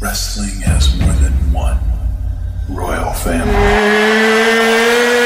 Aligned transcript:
Wrestling 0.00 0.60
has 0.60 0.96
more 0.96 1.12
than 1.14 1.32
one 1.52 1.80
royal 2.68 3.12
family. 3.14 5.17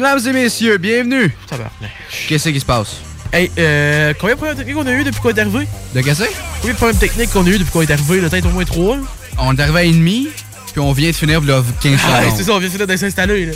Mesdames 0.00 0.26
et 0.28 0.32
messieurs, 0.32 0.78
bienvenue. 0.78 1.30
Tabarnak. 1.46 1.90
Qu'est-ce 2.26 2.48
qui 2.48 2.58
se 2.58 2.64
passe? 2.64 2.96
Hey, 3.34 3.50
euh, 3.58 4.14
combien 4.18 4.34
de 4.34 4.38
problèmes 4.38 4.56
techniques 4.56 4.76
on 4.78 4.86
a 4.86 4.92
eu 4.92 5.04
depuis 5.04 5.20
qu'on 5.20 5.28
est 5.28 5.38
arrivé? 5.38 5.68
De 5.94 6.00
casser? 6.00 6.30
Combien 6.62 6.72
de 6.72 6.76
problèmes 6.78 6.98
techniques 6.98 7.30
qu'on 7.30 7.44
a 7.44 7.50
eu 7.50 7.58
depuis 7.58 7.70
qu'on 7.70 7.82
est 7.82 7.90
arrivé? 7.90 8.20
Peut-être 8.22 8.46
au 8.46 8.50
moins 8.50 8.64
trois, 8.64 8.96
là? 8.96 9.02
On 9.36 9.54
est 9.54 9.60
arrivé 9.60 9.80
à 9.80 9.92
demi, 9.92 10.28
puis 10.72 10.80
on 10.80 10.92
vient 10.92 11.10
de 11.10 11.14
finir 11.14 11.42
là, 11.42 11.62
15 11.82 12.00
Ah, 12.02 12.22
secondes. 12.22 12.34
c'est 12.38 12.44
ça, 12.44 12.52
on 12.52 12.58
vient 12.60 12.68
de 12.68 12.72
finir 12.72 12.86
de 12.86 12.96
s'installer, 12.96 13.44
là. 13.44 13.52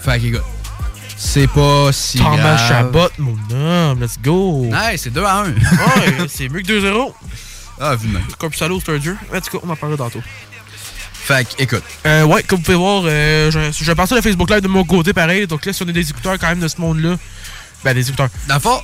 Fait 0.00 0.18
que, 0.18 0.26
écoute, 0.28 0.42
c'est 1.18 1.46
pas 1.48 1.92
si 1.92 2.16
Thomas 2.16 2.36
grave. 2.38 2.68
Chabot, 2.68 3.08
mon 3.18 3.36
homme, 3.54 4.00
let's 4.00 4.18
go! 4.18 4.70
Hey, 4.74 4.96
c'est 4.96 5.10
2 5.10 5.22
à 5.22 5.40
1. 5.40 5.48
Ouais, 5.50 5.54
c'est 6.28 6.48
mieux 6.48 6.62
que 6.62 6.68
2-0. 6.68 7.12
ah, 7.78 7.96
vu. 7.96 8.08
Comme 8.38 8.54
salaud, 8.54 8.80
c'est 8.82 8.92
un 8.92 8.98
jeu. 9.00 9.14
En 9.30 9.40
tout 9.42 9.58
cas, 9.58 9.62
on 9.62 9.68
en 9.68 9.76
parlera 9.76 9.98
tantôt. 10.04 10.22
Fait 11.24 11.44
que, 11.46 11.62
écoute. 11.62 11.82
Euh, 12.06 12.24
ouais, 12.24 12.42
comme 12.42 12.58
vous 12.58 12.64
pouvez 12.64 12.76
voir, 12.76 13.02
euh, 13.06 13.50
je, 13.50 13.70
je 13.72 13.92
pensais 13.92 14.14
le 14.14 14.22
Facebook 14.22 14.50
Live 14.50 14.60
de 14.60 14.68
mon 14.68 14.84
côté 14.84 15.12
pareil. 15.12 15.46
Donc 15.46 15.64
là, 15.64 15.72
si 15.72 15.82
on 15.82 15.88
a 15.88 15.92
des 15.92 16.10
écouteurs 16.10 16.38
quand 16.38 16.48
même 16.48 16.60
de 16.60 16.68
ce 16.68 16.80
monde-là, 16.80 17.16
ben 17.84 17.94
des 17.94 18.08
écouteurs. 18.08 18.28
Dans 18.48 18.54
le 18.56 18.60
fond, 18.60 18.78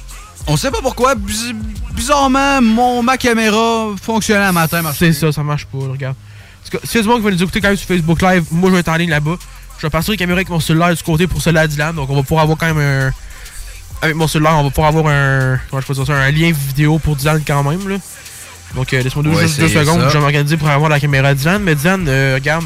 on 0.47 0.57
sait 0.57 0.71
pas 0.71 0.79
pourquoi, 0.81 1.15
biz- 1.17 1.55
bizarrement, 1.95 2.63
mon, 2.63 3.03
ma 3.03 3.17
caméra 3.17 3.89
fonctionnait 4.01 4.45
à 4.45 4.53
matin. 4.53 4.83
C'est 4.97 5.13
ça, 5.13 5.33
ça 5.33 5.43
marche 5.43 5.67
pas, 5.67 5.79
regarde. 5.79 6.15
Si 6.85 6.97
y 6.97 6.99
a 6.99 7.03
du 7.03 7.09
monde 7.09 7.19
qui 7.19 7.25
va 7.25 7.31
nous 7.31 7.43
écouter 7.43 7.61
quand 7.61 7.69
même 7.69 7.77
sur 7.77 7.89
Facebook 7.89 8.21
Live, 8.23 8.45
moi 8.51 8.69
je 8.71 8.75
vais 8.75 8.81
être 8.81 8.89
en 8.89 8.97
ligne 8.97 9.11
là-bas. 9.11 9.37
Je 9.79 9.83
vais 9.87 9.91
passer 9.91 10.11
les 10.13 10.17
caméras 10.17 10.39
avec 10.39 10.49
mon 10.49 10.61
cellulaire 10.61 10.95
du 10.95 11.03
côté 11.03 11.27
pour 11.27 11.41
celle-là 11.41 11.63
à 11.63 11.67
Dylan. 11.67 11.95
Donc 11.95 12.11
on 12.11 12.15
va 12.17 12.23
pouvoir 12.23 12.43
avoir 12.43 12.59
quand 12.59 12.73
même 12.73 12.79
un. 12.79 13.13
Avec 14.03 14.15
mon 14.17 14.29
cellulaire, 14.29 14.55
on 14.57 14.65
va 14.65 14.71
pouvoir 14.71 14.89
avoir 14.89 15.07
un. 15.07 15.59
Comment 15.71 15.81
je 15.81 15.87
peux 15.87 15.95
dire 15.95 16.07
ça 16.07 16.15
Un 16.15 16.31
lien 16.31 16.53
vidéo 16.53 16.99
pour 16.99 17.17
Dylan 17.17 17.43
quand 17.47 17.63
même, 17.65 17.89
là. 17.89 17.97
Donc 18.75 18.93
euh, 18.93 19.03
laisse-moi 19.03 19.25
deux, 19.25 19.39
juste 19.41 19.59
deux 19.61 19.69
secondes, 19.69 20.01
ça. 20.03 20.09
je 20.09 20.15
vais 20.15 20.21
m'organiser 20.21 20.57
pour 20.57 20.69
avoir 20.69 20.91
la 20.91 21.01
caméra 21.01 21.29
à 21.29 21.35
Dylan. 21.35 21.63
Mais 21.63 21.75
Dylan, 21.75 22.05
euh, 22.09 22.35
regarde. 22.35 22.65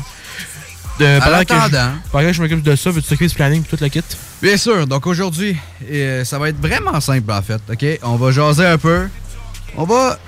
De, 0.99 1.19
En 1.19 1.21
pendant, 1.21 1.45
que 1.45 1.55
je, 1.55 1.59
attendant. 1.59 1.93
pendant 2.13 2.27
que 2.29 2.33
je 2.35 2.43
m'occupe 2.43 2.63
de 2.63 2.77
ça, 2.77 2.91
veux-tu 2.91 3.09
t'occuper 3.09 3.27
du 3.29 3.35
planning 3.35 3.63
et 3.63 3.67
toute 3.67 3.81
la 3.81 3.89
kit? 3.89 4.03
Bien 4.43 4.57
sûr, 4.59 4.87
donc 4.87 5.07
aujourd'hui, 5.07 5.57
euh, 5.91 6.23
ça 6.25 6.39
va 6.39 6.51
être 6.51 6.61
vraiment 6.61 7.01
simple 7.01 7.33
en 7.33 7.41
fait, 7.41 7.61
ok? 7.71 7.99
On 8.03 8.17
va 8.17 8.31
jaser 8.31 8.67
un 8.67 8.77
peu. 8.77 9.09
On 9.77 9.85
va, 9.85 10.19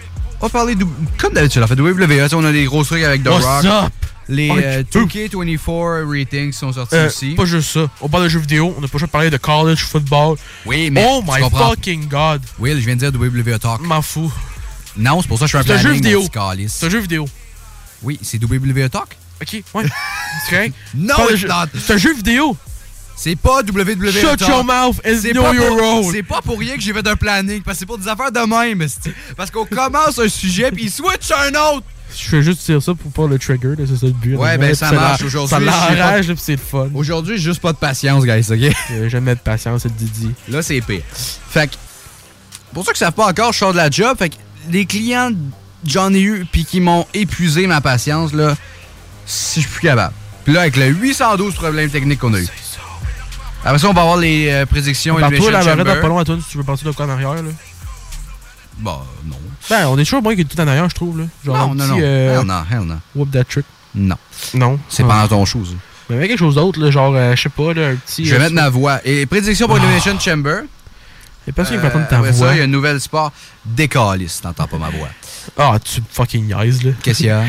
on 0.40 0.46
va 0.46 0.48
parler, 0.48 0.74
de, 0.74 0.86
comme 1.18 1.34
d'habitude, 1.34 1.62
en 1.62 1.66
fait, 1.66 1.78
WWE, 1.78 1.98
tu 2.08 2.28
sais, 2.30 2.34
on 2.34 2.44
a 2.44 2.50
des 2.50 2.64
gros 2.64 2.82
trucs 2.82 3.02
avec 3.02 3.22
The 3.22 3.28
What's 3.28 3.44
Rock. 3.44 3.64
up? 3.66 3.92
Les 4.26 4.50
Ok. 4.50 4.58
euh, 4.62 4.82
2K24 4.90 6.04
ratings 6.18 6.52
sont 6.52 6.72
sortis 6.72 6.94
Euh, 6.96 7.08
aussi. 7.08 7.34
Pas 7.34 7.44
juste 7.44 7.70
ça. 7.74 7.86
On 8.00 8.08
parle 8.08 8.24
de 8.24 8.28
jeux 8.30 8.40
vidéo, 8.40 8.74
on 8.80 8.82
a 8.82 8.88
pas 8.88 8.96
juste 8.98 9.12
parlé 9.12 9.28
de 9.28 9.36
college 9.36 9.80
football. 9.84 10.36
Oui, 10.64 10.88
mais 10.90 11.04
Oh 11.06 11.22
my 11.30 11.42
comprends. 11.42 11.70
fucking 11.70 12.08
god. 12.08 12.40
Will, 12.58 12.80
je 12.80 12.86
viens 12.86 12.96
de 12.96 13.06
dire 13.10 13.20
WWE 13.20 13.58
Talk. 13.58 13.82
M'en 13.82 14.00
fous. 14.00 14.32
Non, 14.96 15.20
c'est 15.20 15.28
pour 15.28 15.38
ça 15.38 15.46
que 15.46 15.50
je 15.50 15.58
fais 15.58 15.72
un 15.72 15.78
planning. 15.78 16.68
C'est 16.68 16.86
un 16.86 16.90
jeu 16.90 16.98
vidéo. 17.00 17.28
Oui, 18.02 18.18
c'est 18.22 18.42
WWE 18.42 18.88
Talk. 18.90 19.16
Ok, 19.42 19.62
ouais. 19.74 19.84
C'est 20.44 20.50
correct. 20.54 20.74
Non. 20.94 21.14
C'est 21.74 21.94
un 21.94 21.96
jeu 21.96 22.14
vidéo. 22.14 22.56
C'est 23.16 23.36
pas 23.36 23.60
WWE 23.62 24.10
Shut 24.10 24.38
Talk. 24.38 24.48
your 24.48 24.64
mouth 24.64 25.00
and 25.06 25.20
know 25.32 25.42
pas 25.42 25.54
your 25.54 25.78
role. 25.78 26.12
C'est 26.12 26.22
pas 26.22 26.42
pour 26.42 26.58
rien 26.58 26.74
que 26.74 26.80
j'ai 26.80 26.92
fait 26.92 27.06
un 27.06 27.16
planning, 27.16 27.62
parce 27.62 27.76
que 27.76 27.80
c'est 27.80 27.86
pour 27.86 27.98
des 27.98 28.08
affaires 28.08 28.32
de 28.32 28.40
même. 28.40 28.86
Parce 29.36 29.50
qu'on 29.50 29.64
commence 29.64 30.18
un 30.18 30.28
sujet, 30.28 30.70
puis 30.70 30.84
il 30.84 30.90
switch 30.90 31.30
un 31.30 31.50
autre. 31.50 31.86
Je 32.16 32.28
fais 32.28 32.42
juste 32.42 32.64
dire 32.66 32.82
ça 32.82 32.92
pour 32.94 33.10
pas 33.10 33.26
le 33.26 33.38
trigger, 33.38 33.74
c'est 33.78 33.96
ça 33.96 34.06
le 34.06 34.12
but. 34.12 34.36
Ouais, 34.36 34.56
ben 34.58 34.74
ça 34.74 34.92
marche 34.92 35.22
aujourd'hui. 35.22 35.50
Ça 35.50 35.60
l'enrage, 35.60 36.26
puis 36.26 36.36
c'est 36.38 36.52
le 36.52 36.58
fun. 36.58 36.88
Aujourd'hui, 36.94 37.36
j'ai 37.38 37.44
juste 37.44 37.60
pas 37.60 37.72
de 37.72 37.78
patience, 37.78 38.24
guys, 38.24 38.46
ok? 38.50 39.08
Jamais 39.08 39.34
de 39.34 39.40
patience, 39.40 39.82
c'est 39.82 39.94
Didi. 39.96 40.30
Là, 40.48 40.62
c'est 40.62 40.80
pire. 40.80 41.02
Fait 41.08 41.68
que, 41.68 41.74
pour 42.72 42.84
ceux 42.84 42.92
qui 42.92 42.98
savent 42.98 43.12
pas 43.12 43.28
encore, 43.28 43.52
je 43.52 43.58
sors 43.58 43.72
de 43.72 43.78
la 43.78 43.90
job. 43.90 44.16
Fait 44.18 44.28
que 44.28 44.36
les 44.70 44.86
clients, 44.86 45.30
j'en 45.86 46.12
ai 46.12 46.20
eu, 46.20 46.46
puis 46.50 46.64
qui 46.64 46.80
m'ont 46.80 47.06
épuisé 47.14 47.66
ma 47.66 47.80
patience, 47.80 48.32
là, 48.32 48.54
si 49.26 49.60
je 49.60 49.66
suis 49.66 49.78
plus 49.78 49.88
capable. 49.88 50.14
Puis 50.44 50.52
là, 50.52 50.62
avec 50.62 50.76
le 50.76 50.86
812 50.86 51.54
problèmes 51.54 51.90
techniques 51.90 52.20
qu'on 52.20 52.34
a 52.34 52.40
eu. 52.40 52.48
Après 53.64 53.78
ça, 53.78 53.88
on 53.88 53.94
va 53.94 54.02
avoir 54.02 54.18
les 54.18 54.48
euh, 54.50 54.66
prédictions 54.66 55.16
Par 55.18 55.30
toi, 55.30 55.50
la 55.50 55.64
barrette 55.64 56.00
pas 56.02 56.08
loin 56.08 56.20
à 56.20 56.24
toi, 56.24 56.36
si 56.42 56.50
tu 56.50 56.58
veux 56.58 56.64
passer 56.64 56.84
de 56.84 56.90
quoi 56.90 57.06
en 57.06 57.10
arrière, 57.10 57.34
là. 57.34 57.42
Bah, 58.78 59.02
non. 59.24 59.36
Ben, 59.70 59.86
on 59.86 59.96
est 59.98 60.04
toujours 60.04 60.22
moins 60.22 60.36
que 60.36 60.42
tout 60.42 60.60
en 60.60 60.66
arrière, 60.68 60.88
je 60.90 60.94
trouve, 60.94 61.20
là. 61.20 61.24
Genre, 61.44 61.56
Non, 61.56 61.74
non, 61.74 61.84
petit, 61.84 61.90
non. 61.92 61.98
euh, 62.02 62.40
Hell 62.40 62.46
no, 62.46 62.54
hell 62.70 62.86
no. 62.86 62.94
Whoop 63.14 63.30
that 63.30 63.44
trick. 63.44 63.64
Non. 63.94 64.16
Non. 64.52 64.78
C'est 64.88 65.02
Ah. 65.04 65.06
pendant 65.06 65.28
ton 65.28 65.46
ça. 65.46 65.58
Mais 66.10 66.16
avec 66.16 66.28
quelque 66.28 66.38
chose 66.40 66.56
d'autre, 66.56 66.78
là, 66.80 66.90
genre, 66.90 67.14
euh, 67.14 67.34
je 67.34 67.42
sais 67.42 67.48
pas, 67.48 67.72
là, 67.72 67.88
un 67.90 67.94
petit. 67.94 68.26
Je 68.26 68.30
vais 68.30 68.36
euh, 68.36 68.40
mettre 68.40 68.54
ma 68.54 68.68
voix. 68.68 69.00
Et 69.06 69.24
prédiction 69.24 69.66
pour. 69.66 69.78
Elimination 69.78 70.18
Chamber. 70.20 70.62
Y'a 71.46 71.52
personne 71.52 71.74
qui 71.78 71.84
Euh, 71.84 71.88
va 71.88 71.88
entendre 71.88 72.08
ta 72.08 72.18
après 72.18 72.30
voix. 72.32 72.48
ça, 72.48 72.54
il 72.54 72.58
y 72.58 72.60
a 72.60 72.64
une 72.64 72.70
nouvelle 72.70 73.00
sport. 73.00 73.32
Décaliste, 73.64 74.42
t'entends 74.42 74.66
pas 74.66 74.78
ma 74.78 74.90
voix. 74.90 75.08
Ah, 75.58 75.78
tu 75.82 76.00
fucking 76.10 76.46
niaises, 76.46 76.82
là. 76.84 76.92
Qu'est-ce 77.02 77.18
qu'il 77.18 77.26
y 77.26 77.30
a? 77.30 77.44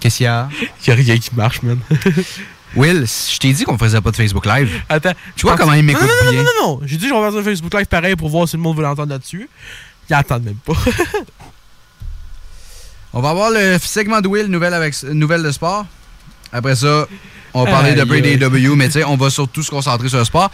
Qu'est-ce 0.00 0.16
qu'il 0.18 0.24
y 0.24 0.28
a? 0.28 0.48
Il 0.82 0.88
y 0.88 0.90
a 0.90 0.94
rien 0.94 1.18
qui 1.18 1.30
marche, 1.34 1.62
man. 1.62 1.78
Will, 2.76 3.06
je 3.06 3.38
t'ai 3.38 3.52
dit 3.52 3.64
qu'on 3.64 3.78
faisait 3.78 4.00
pas 4.00 4.10
de 4.10 4.16
Facebook 4.16 4.46
Live. 4.46 4.82
Attends. 4.88 5.12
Tu 5.36 5.46
vois 5.46 5.56
comment 5.56 5.74
il 5.74 5.84
m'écoute 5.84 6.02
non, 6.02 6.08
non, 6.08 6.24
non, 6.24 6.30
bien? 6.32 6.42
Non, 6.42 6.50
non, 6.60 6.66
non. 6.80 6.80
J'ai 6.86 6.96
dit, 6.96 7.08
je 7.08 7.14
vais 7.14 7.30
faire 7.30 7.38
un 7.38 7.42
Facebook 7.44 7.74
Live 7.74 7.86
pareil 7.86 8.16
pour 8.16 8.28
voir 8.30 8.48
si 8.48 8.56
le 8.56 8.62
monde 8.62 8.76
veut 8.76 8.82
l'entendre 8.82 9.10
là-dessus. 9.10 9.48
Ils 10.10 10.14
attendent 10.14 10.42
même 10.44 10.56
pas. 10.56 10.72
On 13.12 13.20
va 13.20 13.30
avoir 13.30 13.50
le 13.50 13.78
segment 13.80 14.20
de 14.20 14.26
Will, 14.28 14.46
nouvelle, 14.46 14.74
avec, 14.74 15.00
nouvelle 15.04 15.42
de 15.42 15.52
sport. 15.52 15.86
Après 16.52 16.74
ça, 16.74 17.06
on 17.54 17.64
va 17.64 17.70
parler 17.70 17.94
de 17.94 18.00
Aïe, 18.00 18.06
Brady 18.06 18.28
aïe. 18.30 18.38
W, 18.38 18.76
mais 18.76 18.86
tu 18.86 18.92
sais, 18.94 19.04
on 19.04 19.16
va 19.16 19.30
surtout 19.30 19.62
se 19.62 19.70
concentrer 19.70 20.08
sur 20.08 20.18
le 20.18 20.24
sport 20.24 20.50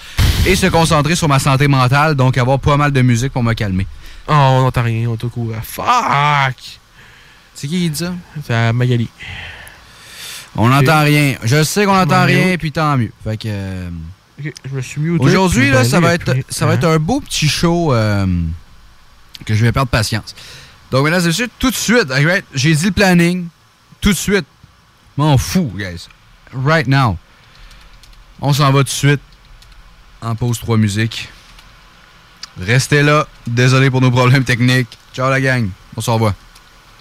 et 0.46 0.54
se 0.54 0.66
concentrer 0.66 1.16
sur 1.16 1.28
ma 1.28 1.38
santé 1.38 1.66
mentale, 1.66 2.14
donc 2.14 2.36
avoir 2.38 2.58
pas 2.60 2.76
mal 2.76 2.92
de 2.92 3.02
musique 3.02 3.32
pour 3.32 3.42
me 3.42 3.54
calmer. 3.54 3.86
Oh, 4.28 4.32
on 4.32 4.62
n'entend 4.62 4.82
rien, 4.82 5.08
on 5.08 5.14
est 5.14 5.24
au 5.24 5.28
courant. 5.28 5.60
Fuck! 5.62 6.56
C'est 7.54 7.66
qui 7.68 7.78
qui 7.80 7.90
dit 7.90 7.98
ça? 7.98 8.12
C'est 8.46 8.72
Magali. 8.72 9.08
On 10.56 10.68
n'entend 10.68 11.02
rien. 11.02 11.34
Je 11.42 11.62
sais 11.62 11.84
qu'on 11.84 11.94
n'entend 11.94 12.24
rien, 12.24 12.56
puis 12.58 12.72
tant 12.72 12.96
mieux. 12.96 13.12
Fait 13.24 13.36
que. 13.36 13.48
euh, 13.48 13.90
Ok, 14.42 14.52
je 14.70 14.74
me 14.76 14.80
suis 14.80 15.00
mis 15.00 15.18
au 15.18 15.22
Aujourd'hui, 15.22 15.70
là, 15.70 15.84
ça 15.84 16.00
va, 16.00 16.14
être, 16.14 16.34
ça 16.48 16.64
va 16.64 16.74
être 16.74 16.86
un 16.86 16.98
beau 16.98 17.20
petit 17.20 17.46
show 17.46 17.92
euh, 17.92 18.26
que 19.44 19.54
je 19.54 19.62
vais 19.64 19.70
perdre 19.72 19.90
patience. 19.90 20.34
Donc, 20.90 21.04
mesdames 21.04 21.20
et 21.22 21.26
messieurs, 21.26 21.48
tout 21.58 21.70
de 21.70 21.76
suite, 21.76 22.08
j'ai 22.54 22.74
dit 22.74 22.86
le 22.86 22.90
planning, 22.92 23.46
tout 24.00 24.10
de 24.10 24.16
suite. 24.16 24.46
M'en 25.18 25.36
fous, 25.36 25.70
guys. 25.76 26.08
Right 26.52 26.86
now. 26.86 27.16
On 28.40 28.52
s'en 28.52 28.72
va 28.72 28.80
tout 28.80 28.84
de 28.84 28.88
suite 28.88 29.20
en 30.20 30.34
pause 30.34 30.58
3 30.58 30.76
musiques. 30.76 31.28
Restez 32.58 33.02
là. 33.02 33.26
Désolé 33.46 33.90
pour 33.90 34.00
nos 34.00 34.10
problèmes 34.10 34.44
techniques. 34.44 34.98
Ciao 35.14 35.30
la 35.30 35.40
gang. 35.40 35.68
On 35.96 36.00
se 36.00 36.10
revoit. 36.10 36.34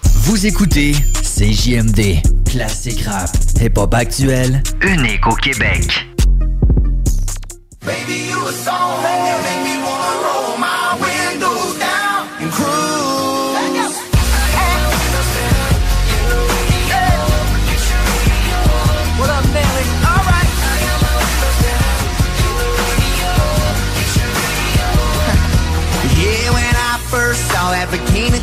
Vous 0.03 0.45
écoutez 0.45 0.93
CJMD, 0.93 2.21
classique 2.45 3.03
rap, 3.05 3.29
hip-hop 3.61 3.93
actuel, 3.93 4.61
unique 4.81 5.25
au 5.27 5.35
Québec. 5.35 6.07
Baby, 7.85 8.29
you 8.29 8.47
a 8.47 8.51
song 8.51 9.38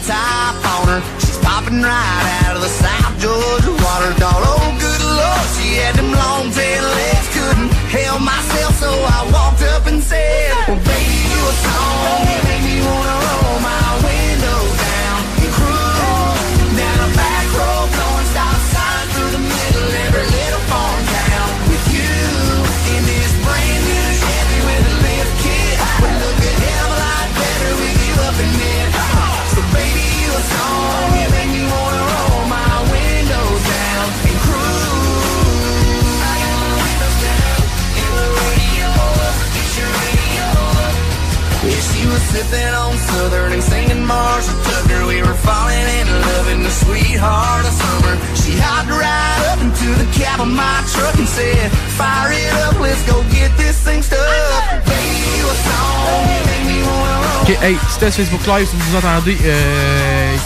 top 0.06 0.54
on 0.78 0.86
her, 0.86 1.00
she's 1.18 1.38
popping 1.38 1.82
right 1.82 2.26
out 2.46 2.54
of 2.54 2.62
the 2.62 2.70
South 2.70 3.14
Georgia 3.18 3.74
water. 3.82 4.14
Thought, 4.22 4.42
oh, 4.46 4.70
good 4.78 5.02
lord, 5.02 5.46
she 5.58 5.82
had 5.82 5.94
them 5.96 6.12
long 6.12 6.50
tail 6.54 6.84
legs, 6.84 7.28
couldn't 7.34 7.72
help 7.90 8.22
myself, 8.22 8.74
so 8.78 8.90
I 8.90 9.28
walked 9.34 9.62
up 9.74 9.86
and 9.86 10.00
said, 10.00 10.54
Well, 10.68 10.78
baby, 10.86 11.18
you 11.26 11.40
a 11.42 11.54
song, 11.66 12.45
Southern 43.10 43.52
and 43.52 43.62
singing 43.62 44.04
Marshall 44.04 44.58
Tucker. 44.66 45.06
We 45.06 45.22
were 45.22 45.38
falling 45.46 45.86
in 46.00 46.06
love 46.28 46.48
in 46.54 46.62
the 46.62 46.70
sweetheart 46.70 47.64
of 47.64 47.72
summer. 47.72 48.14
She 48.34 48.52
hopped 48.58 48.90
right 48.90 49.42
up 49.50 49.60
into 49.62 49.88
the 50.02 50.08
cab 50.18 50.40
of 50.40 50.48
my 50.48 50.78
truck 50.92 51.14
and 51.16 51.28
said, 51.28 51.70
Fire 51.98 52.32
it 52.32 52.52
up, 52.66 52.78
let's 52.80 53.02
go 53.06 53.22
get 53.30 53.50
this 53.56 53.78
thing 53.80 54.02
stuck. 54.02 54.26
Ok, 57.42 57.56
hey, 57.62 57.76
c'était 57.88 58.10
Facebook 58.10 58.44
Live, 58.46 58.66
si 58.66 58.76
vous 58.76 58.96
entendez, 58.96 59.38
euh. 59.44 60.36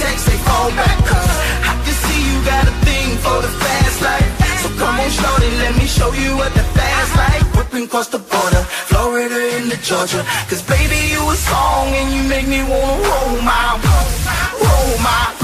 Text, 0.00 0.26
say 0.26 0.38
fall 0.48 0.70
back. 0.72 0.96
Cause 1.04 1.34
I 1.68 1.72
can 1.84 1.96
see 2.04 2.20
you 2.28 2.36
got 2.44 2.64
a 2.72 2.74
thing 2.86 3.08
for 3.24 3.36
the 3.44 3.52
fast 3.62 3.98
life. 4.02 4.30
So 4.62 4.68
come 4.80 4.96
on, 5.00 5.10
shorty, 5.10 5.50
let 5.62 5.74
me 5.76 5.86
show 5.86 6.12
you 6.12 6.36
what 6.36 6.52
the 6.54 6.64
fast 6.76 7.12
life. 7.16 7.44
Whipping 7.56 7.84
across 7.84 8.08
the 8.08 8.18
border, 8.18 8.62
Florida 8.90 9.38
into 9.56 9.76
Georgia. 9.82 10.22
Cause 10.48 10.62
baby, 10.62 10.98
you 11.12 11.20
a 11.28 11.36
song 11.36 11.88
and 11.98 12.08
you 12.14 12.22
make 12.28 12.46
me 12.48 12.60
wanna 12.62 13.08
roll 13.08 13.40
my, 13.42 13.80
roll 14.64 14.98
my. 15.02 15.41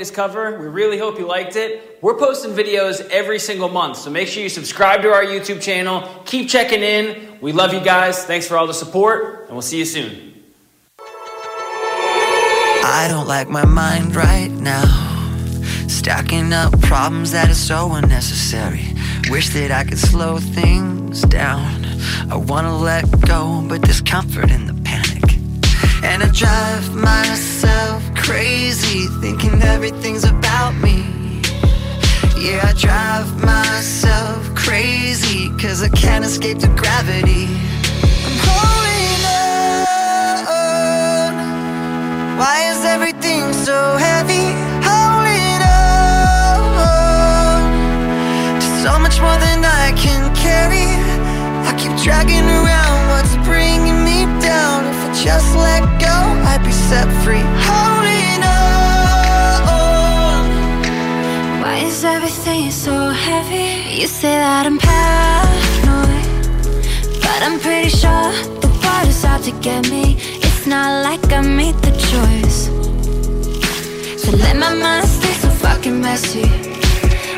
Latest 0.00 0.14
cover. 0.14 0.58
We 0.58 0.66
really 0.66 0.96
hope 0.96 1.18
you 1.18 1.26
liked 1.26 1.56
it. 1.56 1.98
We're 2.00 2.16
posting 2.16 2.52
videos 2.52 3.06
every 3.10 3.38
single 3.38 3.68
month, 3.68 3.98
so 3.98 4.08
make 4.08 4.28
sure 4.28 4.42
you 4.42 4.48
subscribe 4.48 5.02
to 5.02 5.12
our 5.12 5.22
YouTube 5.22 5.60
channel. 5.60 6.08
Keep 6.24 6.48
checking 6.48 6.80
in. 6.80 7.38
We 7.42 7.52
love 7.52 7.74
you 7.74 7.80
guys. 7.80 8.24
Thanks 8.24 8.48
for 8.48 8.56
all 8.56 8.66
the 8.66 8.72
support, 8.72 9.42
and 9.42 9.50
we'll 9.50 9.60
see 9.60 9.76
you 9.76 9.84
soon. 9.84 10.42
I 12.82 13.08
don't 13.10 13.28
like 13.28 13.50
my 13.50 13.66
mind 13.66 14.16
right 14.16 14.50
now. 14.50 14.88
Stacking 15.86 16.54
up 16.54 16.80
problems 16.80 17.32
that 17.32 17.50
are 17.50 17.54
so 17.54 17.92
unnecessary. 17.92 18.94
Wish 19.28 19.50
that 19.50 19.70
I 19.70 19.84
could 19.84 19.98
slow 19.98 20.38
things 20.38 21.20
down. 21.24 21.84
I 22.30 22.36
wanna 22.36 22.74
let 22.74 23.04
go, 23.20 23.62
but 23.68 23.82
there's 23.82 24.00
comfort 24.00 24.50
in 24.50 24.64
the 24.64 24.72
panic. 24.82 25.09
And 26.02 26.22
I 26.22 26.30
drive 26.32 26.94
myself 26.94 28.02
crazy, 28.14 29.06
thinking 29.20 29.60
everything's 29.62 30.24
about 30.24 30.74
me. 30.76 31.04
Yeah, 32.38 32.64
I 32.64 32.72
drive 32.76 33.28
myself 33.44 34.54
crazy, 34.54 35.50
cause 35.58 35.82
I 35.82 35.90
can't 35.90 36.24
escape 36.24 36.58
the 36.58 36.68
gravity. 36.68 37.48
I'm 38.24 38.38
holding 38.48 39.24
on. 40.48 41.34
Why 42.38 42.56
is 42.70 42.82
everything 42.86 43.52
so 43.52 43.96
heavy? 43.98 44.54
Holding 44.80 45.60
on 45.68 46.60
to 48.58 48.68
so 48.82 48.98
much 48.98 49.20
more 49.20 49.36
than 49.36 49.64
I 49.64 49.92
can 49.96 50.34
carry. 50.34 50.88
I 51.68 51.74
keep 51.76 51.94
dragging 52.02 52.48
around 52.48 53.08
what's 53.10 53.36
bringing 53.46 54.02
me 54.02 54.24
down. 54.40 54.99
Just 55.22 55.54
let 55.54 55.82
go, 56.00 56.16
I'd 56.48 56.62
be 56.64 56.72
set 56.72 57.06
free. 57.22 57.44
Holding 57.68 58.42
on. 58.42 59.60
Why 61.60 61.76
is 61.84 62.02
everything 62.04 62.70
so 62.70 63.10
heavy? 63.10 64.00
You 64.00 64.06
say 64.06 64.38
that 64.38 64.64
I'm 64.64 64.78
paranoid, 64.78 66.24
but 67.20 67.42
I'm 67.42 67.60
pretty 67.60 67.90
sure 67.90 68.32
the 68.64 68.68
world 68.82 69.08
is 69.08 69.22
out 69.26 69.42
to 69.42 69.52
get 69.60 69.90
me. 69.90 70.16
It's 70.40 70.66
not 70.66 71.04
like 71.04 71.30
I 71.30 71.42
made 71.42 71.76
the 71.82 71.92
choice 72.10 72.70
to 74.24 74.36
let 74.36 74.56
my 74.56 74.72
mind 74.72 75.06
stay 75.06 75.34
so 75.34 75.50
fucking 75.50 76.00
messy. 76.00 76.44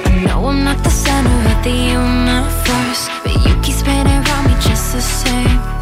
I 0.06 0.22
know 0.24 0.46
I'm 0.46 0.62
not 0.62 0.84
the 0.84 0.90
center 0.90 1.34
of 1.50 1.64
the 1.64 1.74
universe, 1.98 3.08
but 3.24 3.34
you 3.44 3.60
keep 3.60 3.74
spinning 3.74 4.22
around 4.22 4.46
me 4.46 4.54
just 4.60 4.92
the 4.92 5.00
same. 5.00 5.81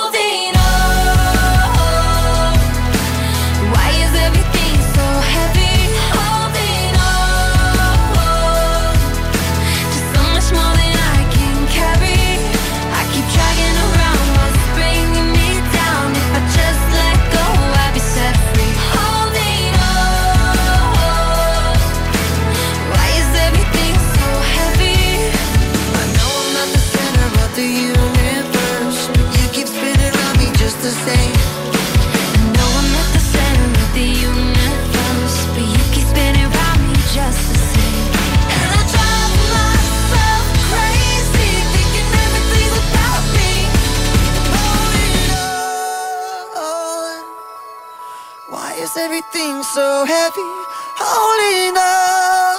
everything 49.01 49.63
so 49.63 50.05
heavy? 50.05 50.51
Holding 50.95 51.75
on. 51.75 52.57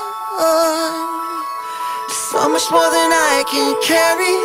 So 2.10 2.48
much 2.48 2.68
more 2.70 2.90
than 2.90 3.10
I 3.12 3.44
can 3.50 3.70
carry. 3.82 4.36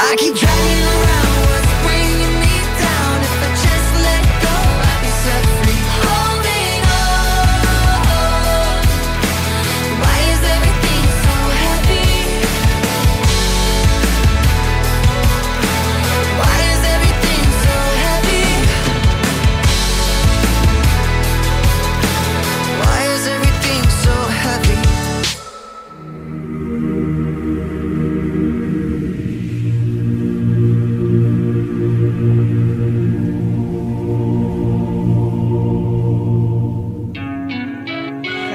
I 0.00 0.16
keep 0.18 0.34
dragging 0.34 0.82
around 0.82 1.09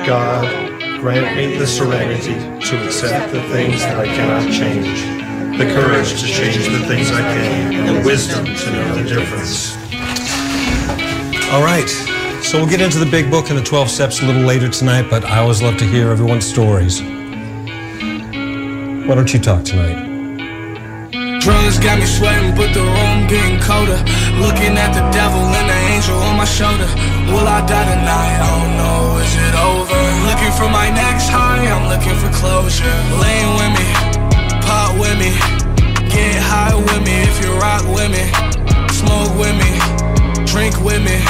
God, 0.06 0.80
grant 1.00 1.36
me 1.36 1.58
the 1.58 1.66
serenity 1.66 2.36
to 2.68 2.86
accept 2.86 3.34
the 3.34 3.42
things 3.50 3.82
that 3.82 3.98
I 3.98 4.06
cannot 4.06 4.54
change, 4.54 5.02
the 5.58 5.66
courage 5.66 6.22
to 6.22 6.28
change 6.28 6.68
the 6.68 6.86
things 6.86 7.10
I 7.10 7.22
can, 7.22 7.74
and 7.74 7.98
the 7.98 8.06
wisdom 8.06 8.46
to 8.46 8.72
know 8.72 8.96
the 8.96 9.04
difference. 9.04 9.76
All 11.52 11.64
right. 11.64 11.90
So 12.44 12.60
we'll 12.60 12.70
get 12.70 12.82
into 12.82 13.00
the 13.00 13.10
big 13.10 13.32
book 13.32 13.50
and 13.50 13.58
the 13.58 13.64
12 13.64 13.90
steps 13.90 14.22
a 14.22 14.26
little 14.28 14.44
later 14.44 14.70
tonight, 14.70 15.10
but 15.10 15.26
I 15.26 15.40
always 15.40 15.64
love 15.64 15.78
to 15.78 15.86
hear 15.86 16.12
everyone's 16.12 16.46
stories. 16.46 17.02
Why 19.08 19.16
don't 19.16 19.34
you 19.34 19.40
talk 19.40 19.64
tonight? 19.64 20.05
Drugs 21.46 21.78
got 21.78 22.00
me 22.00 22.08
sweating, 22.10 22.58
but 22.58 22.74
the 22.74 22.82
room 22.82 23.30
getting 23.30 23.62
colder. 23.62 24.02
Looking 24.42 24.82
at 24.82 24.98
the 24.98 25.06
devil 25.14 25.46
and 25.46 25.70
the 25.70 25.78
angel 25.94 26.18
on 26.26 26.42
my 26.42 26.50
shoulder. 26.50 26.90
Will 27.30 27.46
I 27.46 27.62
die 27.70 27.86
tonight? 27.86 28.42
I 28.42 28.50
don't 28.50 28.74
know. 28.82 29.22
Is 29.22 29.30
it 29.38 29.54
over? 29.54 29.94
Looking 30.26 30.50
for 30.58 30.66
my 30.74 30.90
next 30.90 31.30
high. 31.30 31.62
I'm 31.70 31.86
looking 31.86 32.18
for 32.18 32.34
closure. 32.34 32.90
Laying 33.22 33.54
with 33.62 33.78
me, 33.78 33.86
pot 34.66 34.98
with 34.98 35.22
me, 35.22 35.38
get 36.10 36.42
high 36.42 36.74
with 36.74 37.06
me. 37.06 37.14
If 37.30 37.38
you 37.38 37.54
rock 37.62 37.86
with 37.94 38.10
me, 38.10 38.26
smoke 38.90 39.30
with 39.38 39.54
me, 39.54 39.70
drink 40.50 40.74
with 40.82 41.06
me. 41.06 41.22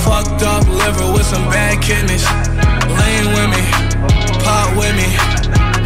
Fucked 0.00 0.48
up 0.48 0.64
liver 0.64 1.12
with 1.12 1.28
some 1.28 1.44
bad 1.52 1.76
kidneys. 1.84 2.24
Laying 2.88 3.28
with 3.36 3.52
me, 3.52 3.64
pot 4.40 4.72
with 4.80 4.96
me, 4.96 5.12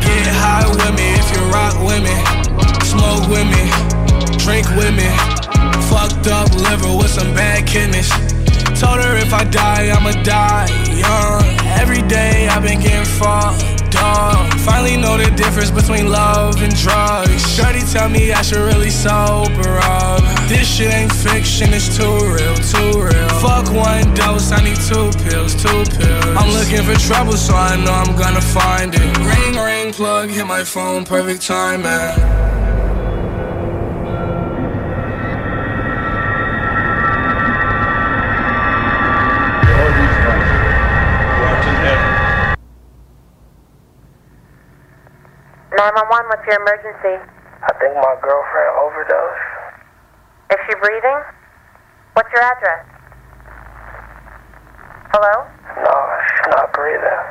get 0.06 0.30
high 0.38 0.70
with 0.70 0.94
me. 0.94 1.18
If 1.18 1.26
you 1.34 1.42
rock 1.50 1.74
with 1.82 2.06
me 2.06 2.45
smoke 2.86 3.26
with 3.28 3.46
me, 3.50 3.64
drink 4.38 4.66
with 4.78 4.94
me. 4.94 5.10
Fucked 5.90 6.28
up 6.28 6.54
liver 6.54 6.94
with 6.96 7.10
some 7.10 7.34
bad 7.34 7.66
kidneys. 7.66 8.10
Told 8.78 9.00
her 9.02 9.16
if 9.16 9.32
I 9.32 9.44
die, 9.44 9.90
I'ma 9.90 10.12
die 10.22 10.68
young. 10.94 11.42
Every 11.80 12.02
day 12.02 12.46
I've 12.48 12.62
been 12.62 12.80
getting 12.80 13.04
fucked 13.04 13.96
up. 13.96 14.52
Finally 14.60 14.96
know 14.96 15.16
the 15.16 15.30
difference 15.34 15.70
between 15.70 16.10
love 16.10 16.62
and 16.62 16.74
drugs. 16.76 17.42
Shorty 17.54 17.80
tell 17.80 18.08
me 18.08 18.32
I 18.32 18.42
should 18.42 18.64
really 18.70 18.90
sober 18.90 19.78
up. 19.82 20.22
This 20.48 20.66
shit 20.68 20.92
ain't 20.92 21.12
fiction, 21.12 21.72
it's 21.72 21.96
too 21.96 22.16
real, 22.36 22.56
too 22.72 23.02
real. 23.02 23.28
Fuck 23.40 23.66
one 23.72 24.14
dose, 24.14 24.52
I 24.52 24.62
need 24.62 24.80
two 24.90 25.10
pills, 25.24 25.54
two 25.54 25.82
pills. 25.96 26.36
I'm 26.38 26.50
looking 26.52 26.82
for 26.84 26.98
trouble, 27.00 27.36
so 27.36 27.54
I 27.54 27.76
know 27.82 27.92
I'm 27.92 28.14
gonna 28.16 28.40
find 28.40 28.94
it. 28.94 29.18
Ring, 29.18 29.54
ring, 29.56 29.92
plug, 29.92 30.28
hit 30.28 30.46
my 30.46 30.62
phone, 30.64 31.04
perfect 31.04 31.42
timing. 31.42 32.65
911, 45.86 46.26
what's 46.26 46.42
your 46.50 46.58
emergency? 46.58 47.14
I 47.62 47.70
think 47.78 47.94
my 47.94 48.18
girlfriend 48.18 48.74
overdosed. 48.74 49.38
Is 50.50 50.58
she 50.66 50.74
breathing? 50.82 51.22
What's 52.14 52.26
your 52.34 52.42
address? 52.42 52.82
Hello? 55.14 55.46
No, 55.78 55.94
she's 56.26 56.50
not 56.50 56.72
breathing. 56.74 57.22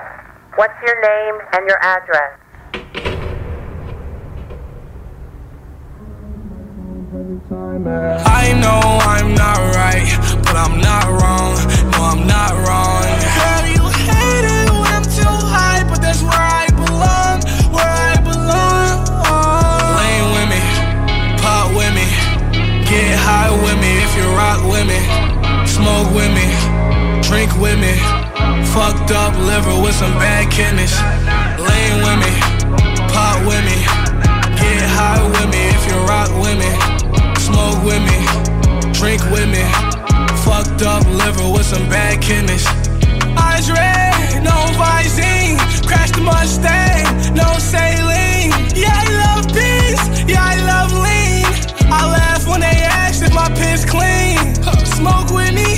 What's 0.55 0.79
your 0.87 0.95
name 1.03 1.35
and 1.51 1.67
your 1.67 1.83
address? 1.83 2.31
I 8.23 8.55
know 8.55 8.79
I'm 9.03 9.35
not 9.35 9.59
right, 9.75 10.15
but 10.47 10.55
I'm 10.55 10.79
not 10.79 11.05
wrong. 11.11 11.59
No, 11.91 11.99
I'm 12.07 12.25
not 12.25 12.53
wrong. 12.65 12.94
Smoke 25.75 26.07
with 26.15 26.31
me, 26.31 26.47
drink 27.21 27.51
with 27.59 27.77
me. 27.77 27.95
Fucked 28.71 29.11
up 29.11 29.35
liver 29.35 29.75
with 29.83 29.93
some 29.93 30.13
bad 30.13 30.49
kidneys. 30.49 30.95
Lean 31.59 31.95
with 31.99 32.19
me, 32.23 32.33
pot 33.11 33.43
with 33.45 33.59
me. 33.67 33.75
Get 34.55 34.87
high 34.95 35.21
with 35.27 35.49
me 35.51 35.61
if 35.75 35.83
you 35.91 35.97
rock 36.07 36.31
with 36.39 36.55
me. 36.63 36.71
Smoke 37.43 37.83
with 37.83 37.99
me, 38.07 38.19
drink 38.93 39.21
with 39.35 39.49
me. 39.51 39.67
Fucked 40.47 40.83
up 40.83 41.03
liver 41.11 41.51
with 41.51 41.65
some 41.65 41.89
bad 41.89 42.21
kidneys. 42.21 42.65
Eyes 43.37 43.69
red, 43.69 44.43
no 44.45 44.55
Visine. 44.79 45.59
crashed 45.85 46.15
the 46.15 46.21
Mustang, 46.21 47.03
no 47.35 47.59
saline. 47.59 48.51
Yeah, 48.73 48.95
I 48.95 49.05
love 49.23 49.45
peace. 49.51 50.23
Yeah, 50.25 50.41
I 50.41 50.55
love. 50.65 50.84
smoke 55.05 55.29
with 55.29 55.53
me, 55.53 55.69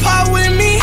pop 0.00 0.32
with 0.32 0.52
me. 0.56 0.80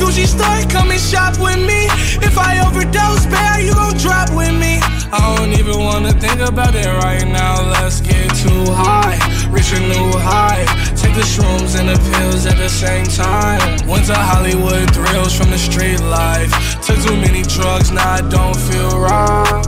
Gucci 0.00 0.24
store, 0.24 0.64
come 0.72 0.90
and 0.90 1.00
shop 1.00 1.36
with 1.38 1.60
me. 1.60 1.80
If 2.24 2.38
I 2.38 2.64
overdose, 2.66 3.26
bear, 3.26 3.60
you 3.60 3.74
gon' 3.74 3.96
drop 3.98 4.32
with 4.32 4.54
me. 4.56 4.80
I 5.12 5.20
don't 5.36 5.52
even 5.52 5.78
wanna 5.78 6.12
think 6.12 6.40
about 6.40 6.74
it 6.74 6.88
right 7.04 7.26
now. 7.28 7.60
Let's 7.74 8.00
get 8.00 8.28
too 8.44 8.64
high, 8.72 9.18
reach 9.50 9.72
a 9.72 9.80
new 9.80 10.08
high. 10.30 10.64
Take 10.96 11.14
the 11.14 11.26
shrooms 11.34 11.78
and 11.78 11.88
the 11.92 11.98
pills 12.10 12.46
at 12.46 12.56
the 12.56 12.70
same 12.70 13.04
time. 13.04 13.60
Went 13.86 14.06
to 14.06 14.14
Hollywood 14.14 14.88
thrills 14.94 15.34
from 15.38 15.50
the 15.50 15.58
street 15.58 16.00
life. 16.00 16.52
Took 16.86 16.98
too 17.06 17.16
many 17.26 17.42
drugs, 17.42 17.90
now 17.90 18.12
I 18.18 18.22
don't 18.36 18.58
feel 18.68 18.92
right. 18.98 19.62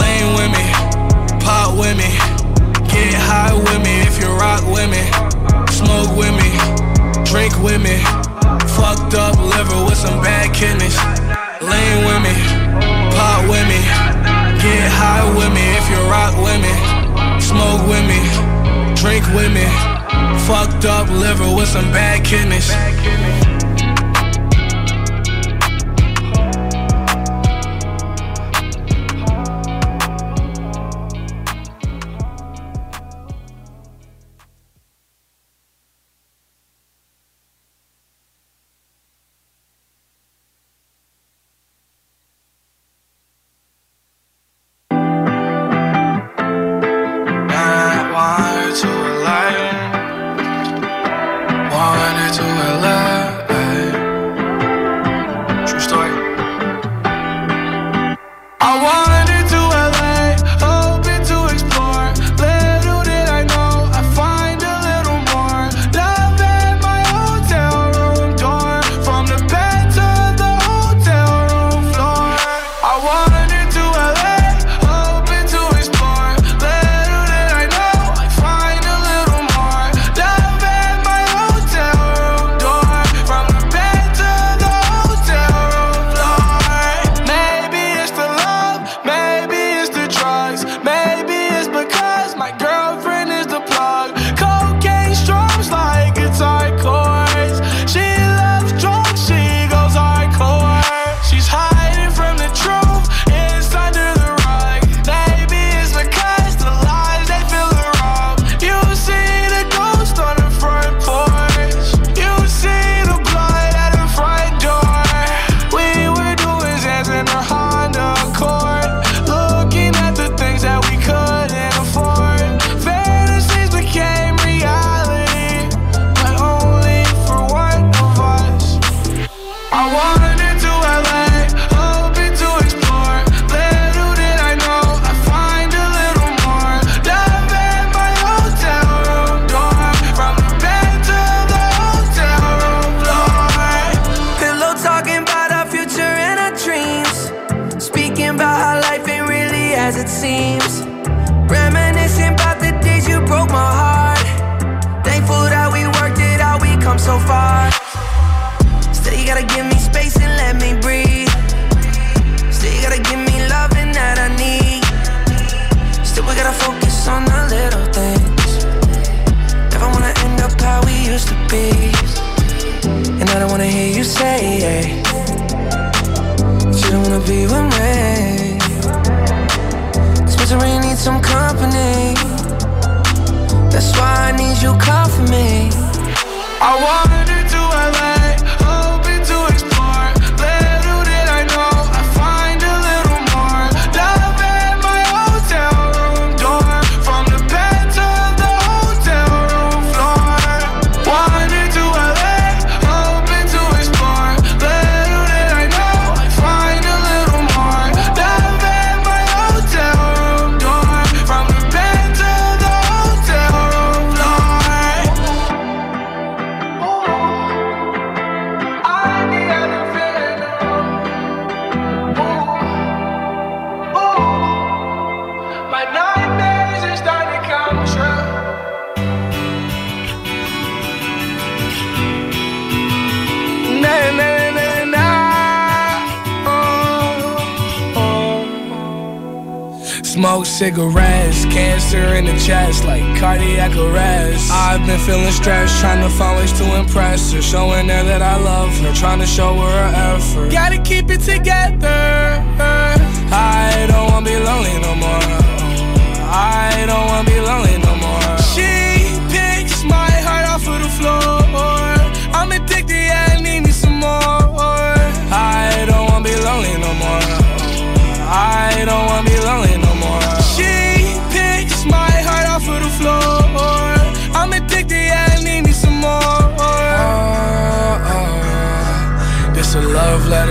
Lane 0.00 0.30
with 0.38 0.50
me, 0.58 0.66
pop 1.44 1.76
with 1.80 1.96
me, 2.02 2.10
get 2.92 3.14
high 3.30 3.54
with 3.66 3.80
me 3.86 3.94
if 4.08 4.14
you 4.20 4.28
rock 4.44 4.62
with 4.70 4.88
me. 4.96 5.23
Smoke 5.94 6.16
with 6.16 6.34
me, 6.42 6.50
drink 7.24 7.54
with 7.62 7.80
me. 7.80 8.02
Fucked 8.74 9.14
up 9.14 9.38
liver 9.38 9.84
with 9.84 9.96
some 9.96 10.20
bad 10.20 10.52
kidneys. 10.52 10.98
Lean 11.62 11.96
with 12.02 12.20
me, 12.26 12.34
pot 13.14 13.46
with 13.46 13.62
me. 13.70 13.78
Get 14.58 14.90
high 14.90 15.22
with 15.38 15.54
me 15.54 15.62
if 15.78 15.86
you 15.88 16.00
rock 16.10 16.34
with 16.42 16.58
me. 16.58 16.74
Smoke 17.38 17.86
with 17.86 18.02
me, 18.10 18.18
drink 18.96 19.24
with 19.38 19.54
me. 19.54 19.70
Fucked 20.48 20.84
up 20.84 21.08
liver 21.10 21.54
with 21.54 21.68
some 21.68 21.92
bad 21.92 22.24
kidneys. 22.24 22.74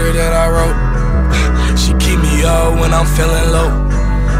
Letter 0.03 0.17
that 0.17 0.33
I 0.33 0.47
wrote. 0.49 1.77
She 1.77 1.93
keep 1.93 2.19
me 2.19 2.43
up 2.43 2.79
when 2.79 2.93
I'm 2.93 3.05
feeling 3.15 3.51
low. 3.51 3.71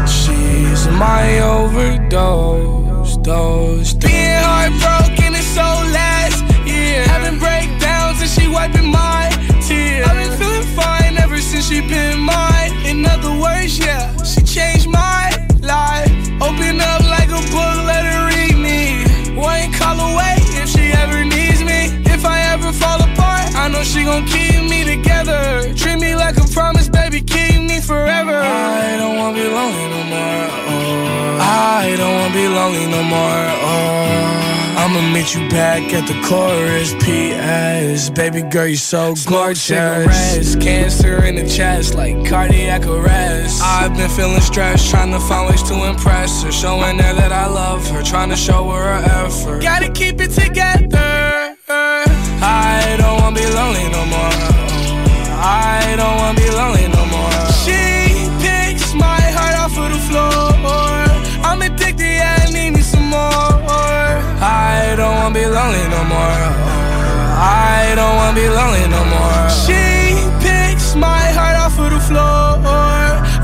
She's 0.06 0.86
my 0.88 1.40
overdose, 1.40 3.16
dose. 3.18 3.94
Being 3.94 4.42
heartbroken 4.42 5.34
is 5.34 5.46
so 5.46 5.68
last, 5.98 6.42
yeah. 6.66 7.04
Having 7.08 7.38
breakdowns 7.38 8.20
and 8.20 8.30
she 8.30 8.48
wiping 8.48 8.90
my 8.90 9.30
tears. 9.66 10.06
I've 10.06 10.16
been 10.16 10.38
feeling 10.38 10.68
fine 10.76 11.16
ever 11.18 11.38
since 11.38 11.68
she 11.68 11.80
been 11.80 12.18
mine. 12.20 12.72
In 12.84 13.06
other 13.06 13.32
words, 13.40 13.78
yeah, 13.78 14.14
she 14.22 14.42
changed 14.42 14.88
my 14.88 15.30
life. 15.60 16.12
Open 16.42 16.80
up 16.80 17.03
she 23.84 24.04
gon' 24.04 24.24
keep 24.26 24.62
me 24.68 24.84
together. 24.84 25.72
Treat 25.74 25.98
me 26.00 26.14
like 26.14 26.36
a 26.36 26.46
promise, 26.52 26.88
baby, 26.88 27.20
keep 27.20 27.60
me 27.60 27.80
forever. 27.80 28.36
I 28.36 28.96
don't 28.96 29.16
wanna 29.18 29.36
be 29.36 29.46
lonely 29.48 29.86
no 29.94 30.02
more. 30.14 30.48
Oh. 30.70 31.38
I 31.40 31.94
don't 31.96 32.14
wanna 32.18 32.34
be 32.34 32.48
lonely 32.48 32.86
no 32.86 33.02
more. 33.02 33.44
Oh. 33.68 34.34
I'ma 34.76 35.00
meet 35.12 35.34
you 35.34 35.48
back 35.48 35.92
at 35.94 36.06
the 36.06 36.20
chorus. 36.28 36.94
P.S. 37.02 38.10
Baby 38.10 38.42
girl, 38.42 38.66
you 38.66 38.76
so 38.76 39.14
gorgeous. 39.26 40.56
Cancer 40.56 41.24
in 41.24 41.36
the 41.36 41.48
chest, 41.48 41.94
like 41.94 42.26
cardiac 42.26 42.86
arrest. 42.86 43.62
I've 43.62 43.96
been 43.96 44.10
feeling 44.10 44.40
stressed, 44.40 44.90
trying 44.90 45.12
to 45.12 45.20
find 45.20 45.48
ways 45.48 45.62
to 45.64 45.74
impress 45.88 46.42
her. 46.42 46.52
Showing 46.52 46.98
her 46.98 47.14
that 47.14 47.32
I 47.32 47.46
love 47.46 47.88
her, 47.90 48.02
trying 48.02 48.30
to 48.30 48.36
show 48.36 48.68
her 48.70 49.00
her 49.00 49.24
effort. 49.24 49.62
Gotta 49.62 49.90
keep 49.90 50.20
it 50.20 50.32
together. 50.32 51.43
I 52.44 52.96
don't 52.98 53.20
wanna 53.20 53.36
be 53.40 53.46
lonely 53.58 53.88
no 53.96 54.04
more. 54.04 54.36
I 55.40 55.94
don't 55.96 56.16
wanna 56.20 56.38
be 56.38 56.48
lonely 56.50 56.86
no 56.88 57.02
more. 57.14 57.32
She 57.64 57.80
picks 58.44 58.92
my 58.92 59.22
heart 59.36 59.56
off 59.64 59.76
of 59.78 59.88
the 59.94 60.00
floor. 60.08 61.04
I'm 61.48 61.62
addicted, 61.62 62.00
yeah, 62.00 62.44
I 62.44 62.52
need 62.52 62.72
me 62.76 62.82
some 62.82 63.08
more. 63.08 63.54
I 64.44 64.94
don't 64.96 65.14
wanna 65.20 65.34
be 65.40 65.46
lonely 65.46 65.84
no 65.88 66.02
more. 66.14 66.42
I 67.36 67.94
don't 67.96 68.14
wanna 68.20 68.36
be 68.40 68.48
lonely 68.58 68.84
no 68.96 69.02
more. 69.14 69.48
She 69.64 69.82
picks 70.44 70.94
my 70.94 71.24
heart 71.38 71.56
off 71.64 71.78
of 71.78 71.90
the 71.96 72.00
floor. 72.08 72.54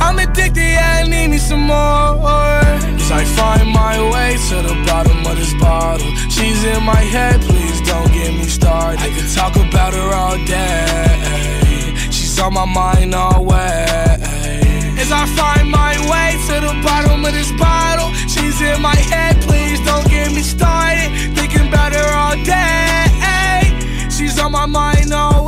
I'm 0.04 0.18
addicted, 0.18 0.56
yeah, 0.76 1.00
I 1.00 1.08
need 1.08 1.28
me 1.28 1.38
some 1.38 1.64
more. 1.72 2.49
As 3.10 3.22
I 3.22 3.24
find 3.24 3.68
my 3.72 3.98
way 4.12 4.36
to 4.50 4.62
the 4.68 4.84
bottom 4.86 5.26
of 5.26 5.36
this 5.36 5.52
bottle. 5.54 6.06
She's 6.30 6.62
in 6.62 6.84
my 6.84 6.94
head, 6.94 7.40
please 7.40 7.80
don't 7.80 8.06
get 8.12 8.32
me 8.32 8.44
started. 8.44 9.00
I 9.00 9.10
could 9.10 9.28
talk 9.34 9.56
about 9.56 9.92
her 9.94 10.14
all 10.14 10.38
day. 10.46 11.96
She's 12.12 12.38
on 12.38 12.54
my 12.54 12.64
mind 12.64 13.12
always. 13.12 13.58
As 15.02 15.10
I 15.10 15.26
find 15.34 15.68
my 15.68 15.98
way 16.08 16.38
to 16.46 16.60
the 16.60 16.80
bottom 16.84 17.24
of 17.24 17.32
this 17.32 17.50
bottle, 17.58 18.12
she's 18.28 18.60
in 18.60 18.80
my 18.80 18.94
head. 18.94 19.42
Please 19.42 19.84
don't 19.84 20.08
get 20.08 20.30
me 20.30 20.42
started. 20.42 21.10
Thinking 21.34 21.66
about 21.66 21.92
her 21.92 22.10
all 22.14 22.36
day. 22.44 23.74
She's 24.08 24.38
on 24.38 24.52
my 24.52 24.66
mind 24.66 25.12
always. 25.12 25.39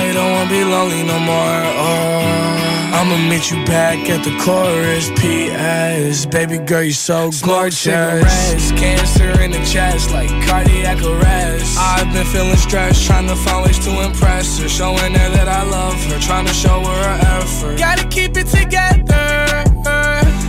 I 0.00 0.12
don't 0.14 0.32
wanna 0.32 0.48
be 0.48 0.64
lonely 0.64 1.02
no 1.02 1.18
more. 1.18 1.60
Oh. 1.84 2.50
I'ma 2.96 3.16
meet 3.28 3.50
you 3.50 3.64
back 3.66 4.08
at 4.08 4.24
the 4.24 4.34
chorus. 4.44 5.10
P.S. 5.20 6.26
Baby 6.26 6.58
girl, 6.58 6.82
you 6.82 6.92
so 6.92 7.30
gorgeous. 7.42 8.72
Cancer 8.72 9.30
in 9.40 9.50
the 9.52 9.62
chest, 9.64 10.10
like 10.10 10.30
cardiac 10.46 11.02
arrest. 11.02 11.78
I've 11.78 12.12
been 12.12 12.26
feeling 12.26 12.56
stressed, 12.56 13.06
trying 13.06 13.28
to 13.28 13.36
find 13.36 13.66
ways 13.66 13.78
to 13.86 13.90
impress 14.02 14.58
her. 14.58 14.68
Showing 14.68 15.12
her 15.14 15.28
that 15.36 15.48
I 15.48 15.62
love 15.64 16.02
her, 16.10 16.18
trying 16.18 16.46
to 16.46 16.54
show 16.54 16.80
her 16.80 17.02
her 17.10 17.18
effort. 17.38 17.78
Gotta 17.78 18.06
keep 18.08 18.36
it 18.36 18.46
together. 18.46 19.26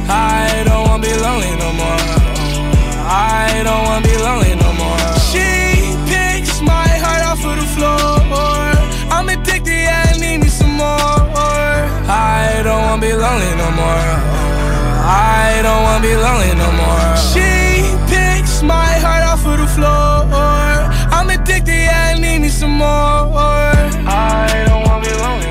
I 0.07 0.63
don't 0.65 0.87
wanna 0.87 1.03
be 1.03 1.13
lonely 1.25 1.51
no 1.59 1.71
more. 1.73 2.03
I 3.03 3.61
don't 3.67 3.83
wanna 3.83 4.07
be 4.07 4.15
lonely 4.17 4.55
no 4.55 4.71
more. 4.81 4.99
She 5.31 5.47
picks 6.11 6.61
my 6.61 6.87
heart 7.03 7.23
off 7.31 7.45
of 7.45 7.55
the 7.59 7.67
floor. 7.75 8.10
I'm 9.21 9.29
addicted, 9.29 9.67
yeah, 9.67 10.09
I 10.09 10.17
need 10.17 10.39
me 10.39 10.47
some 10.47 10.77
more. 10.77 10.87
I 10.89 12.61
don't 12.63 12.81
wanna 12.81 13.01
be 13.01 13.13
lonely 13.13 13.51
no 13.55 13.69
more. 13.69 14.09
I 15.05 15.59
don't 15.61 15.83
wanna 15.83 16.01
be 16.01 16.15
lonely 16.15 16.55
no 16.57 16.71
more. 16.81 17.15
She 17.29 17.85
picks 18.09 18.63
my 18.63 18.93
heart 18.97 19.23
off 19.23 19.45
of 19.45 19.59
the 19.59 19.67
floor. 19.67 20.25
I'm 21.15 21.29
addicted, 21.29 21.67
yeah, 21.67 22.15
I 22.15 22.19
need 22.19 22.39
me 22.39 22.49
some 22.49 22.71
more. 22.79 23.29
I 24.09 24.63
don't 24.65 24.87
wanna 24.87 25.05
be 25.05 25.13
lonely 25.21 25.50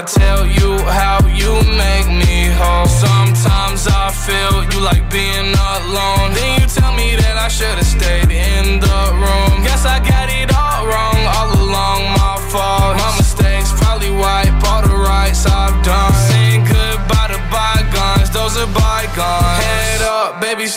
I 0.00 0.02
tell 0.02 0.46
you 0.46 0.78
how 0.78 1.18
you 1.28 1.52
make 1.76 2.08
me 2.08 2.48
whole. 2.56 2.86
Sometimes 2.86 3.86
I 3.86 4.08
feel 4.10 4.64
you 4.72 4.80
like 4.80 5.10
being 5.10 5.52
alone. 5.52 6.19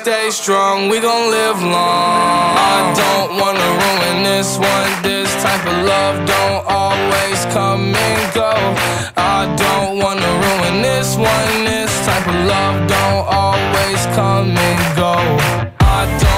Stay 0.04 0.30
strong. 0.32 0.90
We 0.90 1.00
gon' 1.00 1.32
live 1.32 1.62
long. 1.62 2.58
I 2.74 2.94
don't 3.02 3.40
wanna 3.40 3.70
ruin 3.84 4.24
this 4.24 4.58
one. 4.58 4.92
This 5.02 5.32
type 5.42 5.66
of 5.66 5.78
love 5.92 6.16
don't 6.26 6.62
always 6.68 7.40
come 7.56 7.96
and 7.96 8.34
go. 8.34 8.54
I 9.16 9.40
don't 9.64 10.00
wanna 10.04 10.32
ruin 10.46 10.82
this 10.82 11.16
one. 11.16 11.52
This 11.64 11.94
type 12.06 12.28
of 12.28 12.36
love 12.54 12.78
don't 12.96 13.26
always 13.44 14.02
come 14.18 14.50
and 14.68 14.82
go. 14.98 15.16
I 15.80 16.02
don't 16.20 16.33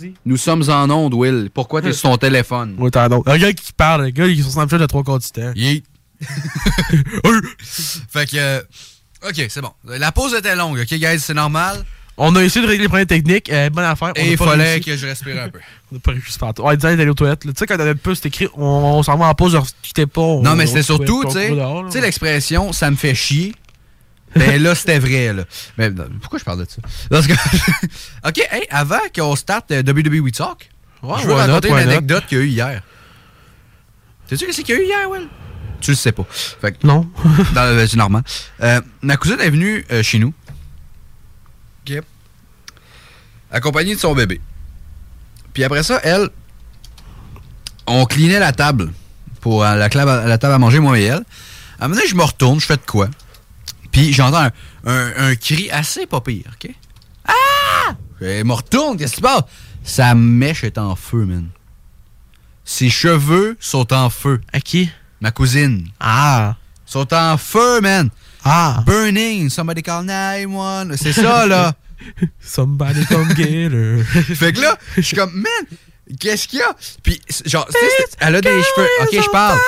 Vas-y. 0.00 0.14
Nous 0.24 0.36
sommes 0.36 0.62
en 0.68 0.88
onde, 0.90 1.14
Will. 1.14 1.50
Pourquoi 1.52 1.82
t'es 1.82 1.92
sur 1.92 2.10
ton 2.10 2.16
téléphone? 2.16 2.74
Ouais, 2.78 2.90
t'as 2.90 3.08
donc. 3.08 3.28
Un 3.28 3.38
gars 3.38 3.52
qui 3.52 3.72
parle, 3.72 4.02
un 4.04 4.10
gars 4.10 4.26
qui 4.26 4.38
est 4.40 4.42
sur 4.42 4.50
Snapchat 4.50 4.78
de 4.78 4.86
trois 4.86 5.02
quarts 5.02 5.18
du 5.18 5.28
temps. 5.28 5.52
Yeet. 5.54 5.84
fait 7.62 8.26
que. 8.30 8.36
euh, 8.36 8.60
ok, 9.26 9.46
c'est 9.48 9.60
bon. 9.60 9.70
La 9.84 10.12
pause 10.12 10.34
était 10.34 10.56
longue, 10.56 10.78
ok, 10.80 10.94
guys, 10.98 11.18
c'est 11.20 11.34
normal. 11.34 11.84
On 12.22 12.36
a 12.36 12.42
essayé 12.44 12.62
de 12.62 12.68
régler 12.68 12.82
les 12.84 12.88
problèmes 12.88 13.06
techniques. 13.06 13.50
euh, 13.50 13.70
bonne 13.70 13.84
affaire. 13.84 14.12
On 14.14 14.20
Et 14.20 14.32
il 14.32 14.36
fallait 14.36 14.72
réussi. 14.74 14.84
que 14.84 14.96
je 14.96 15.06
respire 15.06 15.42
un 15.42 15.48
peu. 15.48 15.58
On 15.90 15.94
n'a 15.94 16.00
pas 16.00 16.10
réussi 16.12 16.38
par 16.38 16.52
On 16.58 16.66
a 16.68 16.76
dit 16.76 16.82
d'aller 16.82 17.08
aux 17.08 17.14
toilettes. 17.14 17.40
Tu 17.40 17.50
sais, 17.56 17.66
quand 17.66 17.78
t'avais 17.78 17.94
pas, 17.94 18.14
c'était 18.14 18.28
écrit, 18.28 18.48
on, 18.54 18.62
on 18.62 19.02
s'en 19.02 19.16
va 19.16 19.26
en 19.26 19.34
pause, 19.34 19.54
on 19.54 19.64
quittait 19.80 20.04
pas. 20.06 20.20
on- 20.20 20.42
Non, 20.42 20.54
mais 20.54 20.64
on 20.64 20.66
c'était 20.66 20.82
surtout, 20.82 21.24
tu 21.24 21.30
sais, 21.32 21.48
tu 21.48 21.90
sais, 21.90 22.00
l'expression 22.02 22.72
ça 22.74 22.90
me 22.90 22.96
fait 22.96 23.14
chier. 23.14 23.54
Ben 24.36 24.62
là, 24.62 24.74
c'était 24.74 24.98
vrai, 24.98 25.32
là. 25.32 25.44
Mais 25.76 25.90
non, 25.90 26.04
pourquoi 26.20 26.38
je 26.38 26.44
parle 26.44 26.60
de 26.64 26.70
ça? 26.70 26.80
Parce 27.10 27.26
que. 27.26 27.32
ok, 28.28 28.38
hey, 28.50 28.66
avant 28.70 29.00
qu'on 29.14 29.34
starte 29.36 29.70
euh, 29.72 29.82
WWE 29.82 30.30
Talk, 30.30 30.70
Ouais, 31.02 31.16
je 31.22 31.26
veux 31.26 31.32
not, 31.32 31.38
raconter 31.38 31.68
une 31.70 31.74
anecdote 31.76 32.26
qu'il 32.26 32.38
y 32.38 32.40
a 32.40 32.44
eu 32.44 32.48
hier. 32.48 32.82
Sais-tu 34.28 34.46
qu'est-ce 34.46 34.60
qu'il 34.62 34.74
y 34.76 34.78
a 34.78 34.82
eu 34.82 34.84
hier, 34.84 35.10
Will? 35.10 35.26
Tu 35.80 35.92
le 35.92 35.96
sais 35.96 36.12
pas. 36.12 36.24
Fait 36.30 36.72
que- 36.72 36.86
Non. 36.86 37.08
Dans- 37.54 37.74
ben, 37.74 37.86
c'est 37.88 37.96
normal. 37.96 38.22
Euh, 38.62 38.80
ma 39.02 39.16
cousine 39.16 39.40
est 39.40 39.50
venue 39.50 39.84
euh, 39.90 40.02
chez 40.02 40.18
nous. 40.18 40.32
OK. 41.88 41.96
Accompagnée 43.50 43.94
de 43.94 44.00
son 44.00 44.14
bébé. 44.14 44.40
Puis 45.54 45.64
après 45.64 45.82
ça, 45.82 46.00
elle, 46.04 46.28
on 47.86 48.04
clinait 48.04 48.38
la 48.38 48.52
table 48.52 48.92
pour 49.40 49.64
euh, 49.64 49.74
la, 49.74 49.88
la 49.88 50.38
table 50.38 50.54
à 50.54 50.58
manger, 50.58 50.78
moi 50.78 50.98
et 50.98 51.04
elle. 51.04 51.24
À 51.80 51.86
un 51.86 51.88
moment 51.88 51.94
donné, 51.96 52.08
je 52.08 52.14
me 52.14 52.22
retourne, 52.22 52.60
je 52.60 52.66
fais 52.66 52.76
de 52.76 52.82
quoi? 52.86 53.08
Puis 53.92 54.12
j'entends 54.12 54.44
un, 54.44 54.50
un- 54.84 55.12
un 55.30 55.34
cri 55.36 55.70
assez 55.70 56.06
pas 56.06 56.20
pire, 56.20 56.50
OK? 56.54 56.70
Ah! 57.26 57.94
Je 58.20 58.42
me 58.42 58.52
retourne, 58.52 58.96
qu'est-ce 58.96 59.12
qui 59.12 59.16
se 59.18 59.22
passe? 59.22 59.42
Sa 59.82 60.14
mèche 60.14 60.64
est 60.64 60.78
en 60.78 60.94
feu, 60.94 61.24
man. 61.24 61.48
Ses 62.64 62.90
cheveux 62.90 63.56
sont 63.60 63.92
en 63.92 64.10
feu. 64.10 64.40
À 64.52 64.60
qui? 64.60 64.90
Ma 65.20 65.30
cousine. 65.30 65.88
Ah! 65.98 66.56
Sont 66.86 67.12
en 67.14 67.36
feu, 67.38 67.80
man. 67.80 68.10
Ah! 68.44 68.82
Burning. 68.86 69.48
Somebody 69.50 69.82
call 69.82 70.04
911. 70.04 70.96
C'est 71.00 71.12
ça, 71.12 71.46
là. 71.46 71.74
Somebody 72.40 73.04
come 73.06 73.34
get 73.34 73.70
her. 73.72 74.04
fait 74.34 74.52
que 74.52 74.60
là, 74.60 74.78
je 74.96 75.02
suis 75.02 75.16
comme, 75.16 75.32
man, 75.34 75.78
qu'est-ce 76.18 76.48
qu'il 76.48 76.58
y 76.60 76.62
a? 76.62 76.74
Puis, 77.02 77.20
genre, 77.44 77.68
elle 78.20 78.36
a 78.36 78.40
des 78.40 78.48
cheveux. 78.48 78.88
Ok, 79.02 79.08
je 79.12 79.30
parle. 79.30 79.58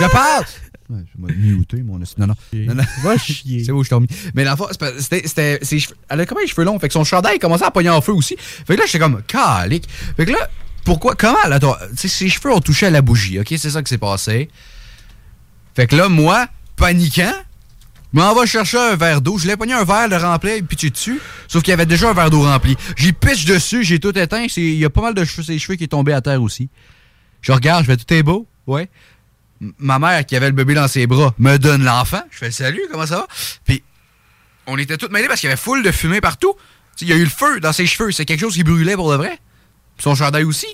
Je 0.00 0.06
parle. 0.06 0.44
Ouais, 0.90 1.00
je 1.06 1.26
vais 1.26 1.34
muter, 1.34 1.82
mon. 1.82 1.98
Non, 1.98 2.04
non. 2.16 2.34
non, 2.54 2.74
non. 2.74 2.82
Va 3.02 3.18
chier. 3.18 3.62
C'est 3.64 3.72
où 3.72 3.84
je 3.84 3.90
t'ai 3.90 4.00
mis? 4.00 4.06
Mais 4.34 4.46
c'est 4.70 4.78
pas- 4.78 4.92
c'était. 4.98 5.60
Elle 6.08 6.20
a 6.20 6.26
comment 6.26 6.40
les 6.40 6.46
cheveux 6.46 6.64
longs? 6.64 6.78
Fait 6.78 6.88
que 6.88 6.94
son 6.94 7.04
chandail 7.04 7.38
commençait 7.38 7.64
à 7.64 7.70
pogner 7.70 7.90
en 7.90 8.00
feu 8.00 8.12
aussi. 8.12 8.36
Fait 8.38 8.74
que 8.74 8.80
là, 8.80 8.86
j'étais 8.86 8.98
comme, 8.98 9.22
calique. 9.22 9.86
Fait 10.16 10.24
que 10.24 10.30
là, 10.32 10.48
pourquoi, 10.84 11.14
comment 11.14 11.36
sais, 11.94 12.08
ses 12.08 12.30
cheveux 12.30 12.52
ont 12.52 12.60
touché 12.60 12.86
à 12.86 12.90
la 12.90 13.02
bougie, 13.02 13.38
ok? 13.38 13.48
C'est 13.58 13.70
ça 13.70 13.82
qui 13.82 13.90
s'est 13.90 13.98
passé. 13.98 14.48
Fait 15.74 15.86
que 15.86 15.94
là, 15.94 16.08
moi, 16.08 16.46
paniquant, 16.76 17.34
je 18.14 18.18
m'en 18.18 18.34
va 18.34 18.46
chercher 18.46 18.78
un 18.78 18.96
verre 18.96 19.20
d'eau. 19.20 19.36
Je 19.36 19.46
l'ai 19.46 19.56
pogné 19.58 19.74
un 19.74 19.84
verre, 19.84 20.08
le 20.08 20.16
rempli, 20.16 20.50
et 20.52 20.62
pitché 20.62 20.88
dessus. 20.88 21.20
Sauf 21.46 21.62
qu'il 21.62 21.72
y 21.72 21.74
avait 21.74 21.84
déjà 21.84 22.08
un 22.08 22.14
verre 22.14 22.30
d'eau 22.30 22.40
rempli. 22.40 22.76
J'y 22.96 23.12
pitch 23.12 23.44
dessus, 23.44 23.84
j'ai 23.84 24.00
tout 24.00 24.16
éteint. 24.18 24.46
Il 24.56 24.74
y 24.76 24.84
a 24.86 24.90
pas 24.90 25.02
mal 25.02 25.14
de 25.14 25.24
cheveux, 25.24 25.42
ses 25.42 25.58
cheveux 25.58 25.76
qui 25.76 25.84
est 25.84 25.88
tombé 25.88 26.14
à 26.14 26.22
terre 26.22 26.42
aussi. 26.42 26.70
Je 27.42 27.52
regarde, 27.52 27.84
je 27.84 27.90
fais 27.90 27.96
tout 27.98 28.12
est 28.14 28.22
beau? 28.22 28.48
Ouais. 28.66 28.88
Ma 29.78 29.98
mère, 29.98 30.24
qui 30.24 30.36
avait 30.36 30.46
le 30.46 30.52
bébé 30.52 30.74
dans 30.74 30.86
ses 30.88 31.06
bras, 31.06 31.34
me 31.38 31.56
donne 31.56 31.82
l'enfant. 31.84 32.22
Je 32.30 32.38
fais 32.38 32.50
salut, 32.50 32.82
comment 32.90 33.06
ça 33.06 33.16
va? 33.16 33.26
Puis, 33.64 33.82
on 34.66 34.78
était 34.78 34.96
tous 34.96 35.08
mêlés 35.08 35.26
parce 35.28 35.40
qu'il 35.40 35.48
y 35.48 35.52
avait 35.52 35.60
full 35.60 35.82
de 35.82 35.90
fumée 35.90 36.20
partout. 36.20 36.54
Il 37.00 37.08
y 37.08 37.12
a 37.12 37.16
eu 37.16 37.24
le 37.24 37.30
feu 37.30 37.60
dans 37.60 37.72
ses 37.72 37.86
cheveux. 37.86 38.12
C'est 38.12 38.24
quelque 38.24 38.40
chose 38.40 38.54
qui 38.54 38.64
brûlait 38.64 38.94
pour 38.96 39.10
de 39.10 39.16
vrai. 39.16 39.38
Puis 39.96 40.04
son 40.04 40.14
chandail 40.14 40.44
aussi. 40.44 40.66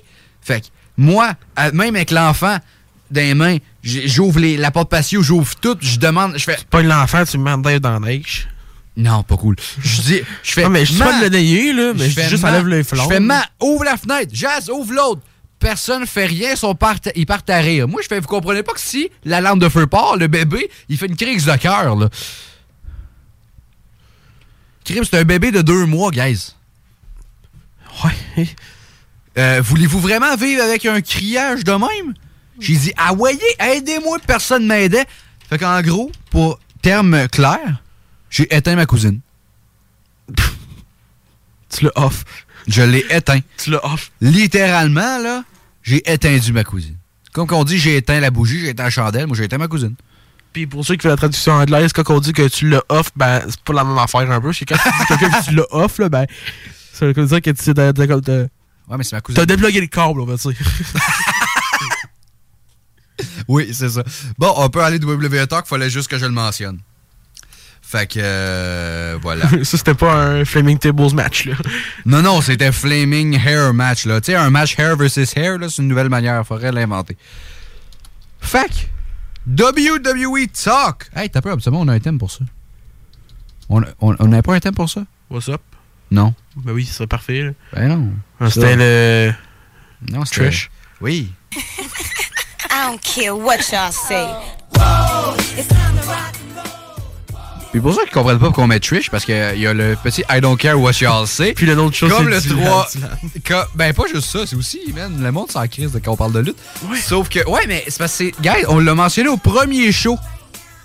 Fait 0.42 0.61
que, 0.61 0.66
moi, 0.97 1.33
à- 1.57 1.70
même 1.73 1.94
avec 1.97 2.11
l'enfant 2.11 2.59
dans 3.11 3.20
les 3.20 3.35
mains, 3.35 3.59
j'ouvre 3.83 4.40
la 4.40 4.70
porte 4.70 4.90
patio, 4.90 5.23
j'ouvre 5.23 5.55
tout, 5.57 5.77
je 5.81 5.99
demande, 5.99 6.37
je 6.37 6.44
fais. 6.44 6.59
Pas 6.70 6.83
l'enfant, 6.83 7.25
tu 7.25 7.38
me 7.38 7.57
mets 7.57 7.81
dans 7.81 7.92
la 7.92 8.01
neige. 8.01 8.49
Non, 8.97 9.23
pas 9.23 9.37
cool. 9.37 9.57
Je 9.83 10.01
dis, 10.03 10.20
je 10.42 10.53
fais. 10.53 10.62
Non, 10.62 10.70
mais 10.70 10.85
je 10.85 10.92
suis 10.92 11.01
pas 11.03 11.18
de 11.18 11.25
le 11.25 11.29
nayer, 11.31 11.73
là, 11.73 11.92
mais 11.97 12.09
je 12.09 12.20
juste, 12.29 12.44
enlève 12.44 12.68
les 12.68 12.85
flammes. 12.85 13.03
Je 13.05 13.14
fais 13.14 13.20
ma, 13.20 13.44
ouvre 13.61 13.85
la 13.85 13.97
fenêtre. 13.97 14.31
Jazz, 14.33 14.70
ouvre 14.70 14.92
l'autre. 14.94 15.20
Personne 15.64 16.07
fait 16.07 16.27
rien, 16.27 16.57
sont 16.57 16.74
part- 16.74 16.98
ils 17.16 17.24
partent 17.24 17.48
à 17.48 17.57
rire. 17.59 17.88
Moi, 17.88 18.03
je 18.03 18.07
fais, 18.09 18.20
vous 18.20 18.27
comprenez 18.29 18.62
pas 18.62 18.74
que 18.74 18.81
si 18.81 19.09
la 19.24 19.40
lampe 19.40 19.61
de 19.61 19.70
feu 19.70 19.87
part, 19.87 20.18
le 20.18 20.27
bébé, 20.27 20.70
il 20.90 20.98
fait 20.98 21.07
une 21.07 21.16
crise 21.16 21.46
de 21.46 21.57
cœur, 21.57 21.96
là. 21.96 22.11
Crime, 24.85 25.05
c'est 25.05 25.16
un 25.18 25.24
bébé 25.24 25.53
de 25.53 25.62
deux 25.62 25.87
mois, 25.87 26.11
guys. 26.11 26.50
Ouais. 28.05 28.46
Euh, 29.38 29.62
Voulez-vous 29.64 30.00
vraiment 30.00 30.37
vivre 30.37 30.62
avec 30.62 30.85
un 30.85 31.00
criage 31.00 31.64
de 31.64 31.72
même? 31.72 32.12
J'ai 32.61 32.77
dit, 32.77 32.92
ah 32.98 33.14
voyez, 33.14 33.40
aidez-moi, 33.59 34.18
personne 34.27 34.66
m'aidait. 34.66 35.07
Fait 35.48 35.57
qu'en 35.57 35.81
gros, 35.81 36.12
pour 36.29 36.61
terme 36.83 37.27
clair, 37.29 37.83
j'ai 38.29 38.55
éteint 38.55 38.77
ma 38.77 38.85
cousine. 38.85 39.20
Tu 41.70 41.85
l'as 41.87 41.92
off. 41.96 42.22
Je 42.68 42.83
l'ai 42.83 43.05
éteint. 43.09 43.40
Tu 43.57 43.70
l'as 43.70 43.85
off. 43.87 44.12
Littéralement, 44.20 45.18
là, 45.18 45.42
j'ai 45.85 46.03
éteindu 46.12 46.53
ma 46.53 46.64
cousine. 46.64 46.97
Comme 47.33 47.47
qu'on 47.47 47.62
dit, 47.64 47.79
j'ai 47.79 47.97
éteint 47.97 48.18
la 48.20 48.31
bougie, 48.33 48.59
j'ai 48.61 48.70
éteint 48.70 48.85
la 48.85 48.90
chandelle, 48.90 49.27
moi 49.29 49.37
j'ai 49.37 49.44
éteint 49.44 49.59
ma 49.59 49.68
cousine. 49.68 49.94
Puis 50.53 50.66
pour 50.66 50.85
ceux 50.85 50.94
qui 50.97 51.03
font 51.03 51.09
la 51.11 51.16
traduction 51.16 51.53
anglaise, 51.53 51.92
quand 51.92 52.09
on 52.11 52.20
dit 52.20 52.33
que 52.33 52.47
tu 52.49 52.68
l'as 52.68 52.83
off, 52.88 53.11
ben 53.16 53.42
c'est 53.49 53.61
pas 53.61 53.73
la 53.73 53.85
même 53.85 53.99
affaire 53.99 54.29
un 54.31 54.40
peu. 54.40 54.53
C'est 54.53 54.64
quand 54.64 54.77
tu 54.77 54.88
dis 54.99 55.07
quelqu'un 55.07 55.31
que 55.40 55.44
tu 55.44 55.55
l'as 55.55 55.66
off, 55.70 55.99
là, 55.99 56.09
ben 56.09 56.27
ça 56.92 57.07
veut 57.07 57.12
dire 57.12 57.42
que 57.42 57.51
tu 57.51 57.75
t'as- 57.75 57.92
Ouais, 57.92 58.97
mais 58.99 59.05
c'est 59.05 59.16
ma 59.16 59.20
cousine. 59.20 59.37
t'as 59.37 59.47
débloqué 59.47 59.81
le 59.81 59.87
câble, 59.87 60.20
on 60.20 60.25
va 60.27 60.37
dire. 60.37 60.53
Oui, 63.47 63.70
c'est 63.73 63.90
ça. 63.90 64.03
Bon, 64.38 64.53
on 64.57 64.68
peut 64.70 64.83
aller 64.83 64.99
de 64.99 65.07
WWE 65.07 65.47
Talk, 65.47 65.66
fallait 65.66 65.90
juste 65.90 66.09
que 66.09 66.18
je 66.18 66.25
le 66.25 66.33
mentionne. 66.33 66.81
Fait 67.87 68.07
que, 68.09 68.18
euh, 68.20 69.18
voilà. 69.23 69.49
ça, 69.62 69.77
c'était 69.79 69.94
pas 69.94 70.14
un 70.14 70.44
Flaming 70.44 70.79
Tables 70.79 71.14
match, 71.14 71.47
là. 71.47 71.55
non, 72.07 72.23
non, 72.23 72.40
c'était 72.40 72.73
Flaming 72.73 73.38
Hair 73.38 73.73
match, 73.75 74.07
là. 74.07 74.20
Tu 74.20 74.33
sais, 74.33 74.37
un 74.37 74.51
match 74.51 74.79
hair 74.79 74.97
versus 74.97 75.37
hair, 75.37 75.59
là, 75.59 75.68
c'est 75.68 75.83
une 75.83 75.88
nouvelle 75.88 76.09
manière, 76.09 76.44
faudrait 76.47 76.73
l'inventer. 76.73 77.16
Fait 78.40 78.68
que, 78.68 79.62
WWE 79.62 80.47
Talk. 80.53 81.09
Hey, 81.14 81.31
t'as 81.31 81.40
peur, 81.40 81.53
absolument, 81.53 81.83
on 81.83 81.88
a 81.88 81.92
un 81.94 82.01
thème 82.01 82.18
pour 82.18 82.31
ça. 82.31 82.40
On 83.68 83.81
n'a 83.81 83.88
on, 84.01 84.16
on 84.18 84.33
avait 84.33 84.42
pas 84.42 84.55
un 84.55 84.61
thème 84.61 84.75
pour 84.75 84.90
ça? 84.90 85.05
What's 85.31 85.49
up? 85.49 85.61
Non. 86.11 86.35
Ben 86.57 86.73
oui, 86.73 86.85
ce 86.85 86.94
serait 86.94 87.07
parfait. 87.07 87.42
Là. 87.42 87.51
Ben 87.73 87.88
non. 87.88 88.11
Ah, 88.40 88.51
C'était 88.51 88.77
le. 88.77 89.33
Non, 90.11 90.25
c'était. 90.25 90.49
Trish. 90.49 90.70
Oui. 91.01 91.33
I 91.55 92.87
don't 92.87 93.01
care 93.01 93.37
what 93.37 93.59
y'all 93.73 93.92
say. 93.92 94.27
Puis 97.74 97.80
pour 97.80 97.92
ceux 97.92 98.04
qui 98.04 98.12
comprennent 98.12 98.38
pas 98.38 98.44
pourquoi 98.46 98.62
on 98.62 98.66
met 98.68 98.78
Trish, 98.78 99.10
parce 99.10 99.24
qu'il 99.24 99.34
y 99.34 99.66
a 99.66 99.74
le 99.74 99.96
petit 100.00 100.22
I 100.30 100.40
don't 100.40 100.56
care 100.56 100.80
what 100.80 100.92
y'all 101.00 101.26
say. 101.26 101.54
Puis 101.54 101.66
le 101.66 101.74
nom 101.74 101.88
de 101.88 101.94
chose, 101.94 102.08
Comme 102.12 102.28
le 102.28 102.38
c'est 102.38 102.50
Dylan, 102.50 102.66
3. 102.66 102.88
Dylan. 102.94 103.10
que- 103.42 103.76
ben 103.76 103.92
pas 103.92 104.04
juste 104.06 104.28
ça, 104.30 104.46
c'est 104.46 104.54
aussi, 104.54 104.80
man, 104.94 105.20
le 105.20 105.32
monde 105.32 105.50
s'en 105.50 105.66
crise 105.66 105.90
quand 106.04 106.12
on 106.12 106.16
parle 106.16 106.32
de 106.34 106.38
lutte. 106.38 106.56
Sauf 107.04 107.28
que, 107.28 107.44
ouais, 107.50 107.66
mais 107.66 107.82
c'est 107.88 107.98
parce 107.98 108.16
que, 108.16 108.30
guys, 108.40 108.64
on 108.68 108.78
l'a 108.78 108.94
mentionné 108.94 109.28
au 109.28 109.37
premier 109.38 109.90
show. 109.90 110.16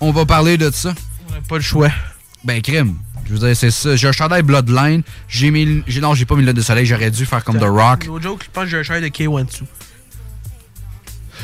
On 0.00 0.10
va 0.10 0.26
parler 0.26 0.58
de 0.58 0.68
ça. 0.72 0.92
On 1.28 1.32
n'a 1.34 1.40
pas 1.48 1.54
le 1.58 1.62
choix. 1.62 1.90
Ben, 2.42 2.60
crime. 2.60 2.96
Je 3.24 3.34
veux 3.34 3.38
dire, 3.38 3.56
c'est 3.56 3.70
ça. 3.70 3.94
J'ai 3.94 4.08
un 4.08 4.12
chandail 4.12 4.42
Bloodline. 4.42 5.02
J'ai 5.28 5.52
mis. 5.52 5.84
j'ai- 5.86 6.00
Non, 6.00 6.14
j'ai 6.16 6.24
pas 6.24 6.34
mis 6.34 6.44
le 6.44 6.52
de 6.52 6.60
soleil. 6.60 6.86
J'aurais 6.86 7.12
dû 7.12 7.24
faire 7.24 7.44
comme 7.44 7.60
The 7.60 7.66
Rock. 7.68 8.08
No 8.08 8.20
joke, 8.20 8.42
je 8.46 8.50
pense 8.50 8.64
que 8.64 8.70
j'ai 8.70 8.78
un 8.78 8.82
chandail 8.82 9.02
de 9.08 9.16
K1 9.16 9.44
dessous. 9.46 9.66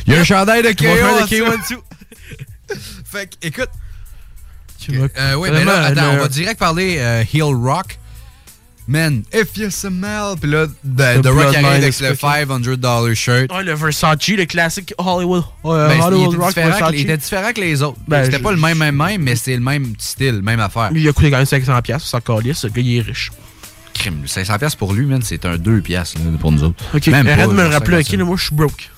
Il 0.09 0.13
y 0.13 0.17
a 0.17 0.21
un 0.23 0.25
chandail 0.25 0.65
de 0.65 0.71
K1 0.71 1.61
dessous. 1.63 1.83
fait 3.13 3.29
que, 3.29 3.47
écoute. 3.47 3.69
Tu 4.79 4.93
Euh, 4.99 5.35
ouais, 5.37 5.51
mais 5.51 5.65
là, 5.65 5.83
attends, 5.85 6.13
le- 6.13 6.19
on 6.19 6.23
va 6.23 6.29
direct 6.29 6.59
parler 6.59 6.97
euh, 6.99 7.23
Heel 7.33 7.43
Rock. 7.55 7.99
Man, 8.89 9.25
if 9.35 9.57
you 9.57 9.69
smell. 9.71 10.37
Puis 10.41 10.49
là, 10.49 10.67
The, 10.69 11.19
The 11.19 11.23
The 11.23 11.27
Rock 11.27 11.55
arrive 11.57 11.67
avec 11.67 11.99
le 12.01 12.09
cooking. 12.11 12.77
$500 12.79 13.15
shirt. 13.17 13.53
Ouais, 13.53 13.65
le 13.65 13.75
Versace, 13.75 14.29
le 14.29 14.45
classique 14.45 14.95
Hollywood. 14.97 15.43
Ouais, 15.65 15.89
Ben, 15.89 15.95
il, 15.97 16.03
Hollywood 16.03 16.29
était 16.35 16.37
Rock 16.37 16.49
différent 16.51 16.67
que, 16.69 16.73
Versace. 16.79 16.91
il 16.95 17.01
était 17.01 17.17
différent 17.17 17.53
que 17.53 17.61
les 17.61 17.83
autres. 17.83 17.99
Ben, 18.07 18.25
C'était 18.25 18.37
je- 18.39 18.43
pas 18.45 18.53
le 18.53 18.59
même, 18.59 18.79
même, 18.79 18.95
même, 18.95 19.23
mais 19.23 19.35
c'est 19.35 19.55
le 19.57 19.61
même 19.63 19.95
style, 19.99 20.41
même 20.43 20.61
affaire. 20.61 20.93
Lui, 20.93 21.03
il 21.03 21.09
a 21.09 21.13
coûté 21.13 21.31
quand 21.33 21.39
même 21.39 21.47
500$, 21.47 21.83
piastres, 21.83 22.09
c'est 22.09 22.17
encore 22.17 22.41
lisse. 22.41 22.63
Le 22.63 22.71
gars, 22.71 22.81
il 22.83 22.97
est 22.99 23.01
riche. 23.01 23.33
Crime, 23.93 24.23
500$ 24.25 24.57
piastres 24.59 24.79
pour 24.79 24.93
lui, 24.93 25.05
man, 25.07 25.21
c'est 25.23 25.45
un 25.47 25.57
2$ 25.57 25.81
piastres, 25.83 26.19
là, 26.19 26.39
pour 26.39 26.53
nous 26.53 26.63
autres. 26.63 26.85
Ok, 26.95 27.09
Même 27.09 27.27
arrête 27.27 27.47
pas, 27.47 27.47
de 27.49 27.53
me 27.55 27.67
rappeler, 27.67 28.05
50 28.05 28.21
ok, 28.21 28.27
moi, 28.27 28.37
je 28.37 28.45
suis 28.45 28.55
broke. 28.55 28.91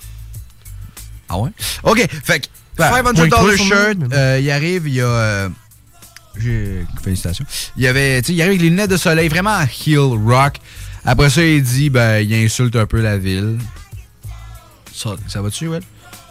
Ah 1.31 1.39
ouais? 1.39 1.51
OK, 1.85 2.07
fait 2.25 2.41
que 2.41 2.47
Ben, 2.77 2.91
500 2.91 3.03
moins 3.15 3.29
que 3.29 3.29
toi, 3.29 3.57
shirt, 3.57 3.97
euh, 4.13 4.39
il 4.43 4.51
arrive, 4.51 4.87
il 4.87 4.95
y 4.95 5.01
a... 5.01 5.49
Félicitations. 7.03 7.45
Il 7.77 7.83
y 7.83 7.87
avait, 7.87 8.21
tu 8.23 8.29
sais, 8.29 8.33
il 8.35 8.43
arrive 8.43 8.53
avec 8.53 8.63
les 8.63 8.71
lunettes 8.71 8.91
de 8.91 8.97
soleil, 8.97 9.29
vraiment 9.29 9.61
heel 9.63 9.99
rock. 9.99 10.57
Après 11.05 11.31
ça, 11.31 11.45
il 11.45 11.63
dit, 11.63 11.91
ben, 11.91 12.19
il 12.19 12.35
insulte 12.35 12.77
un 12.77 12.87
peu 12.87 13.01
la 13.01 13.19
ville. 13.19 13.59
Ça, 14.95 15.17
ça 15.27 15.43
va-tu, 15.43 15.69
ouais? 15.69 15.81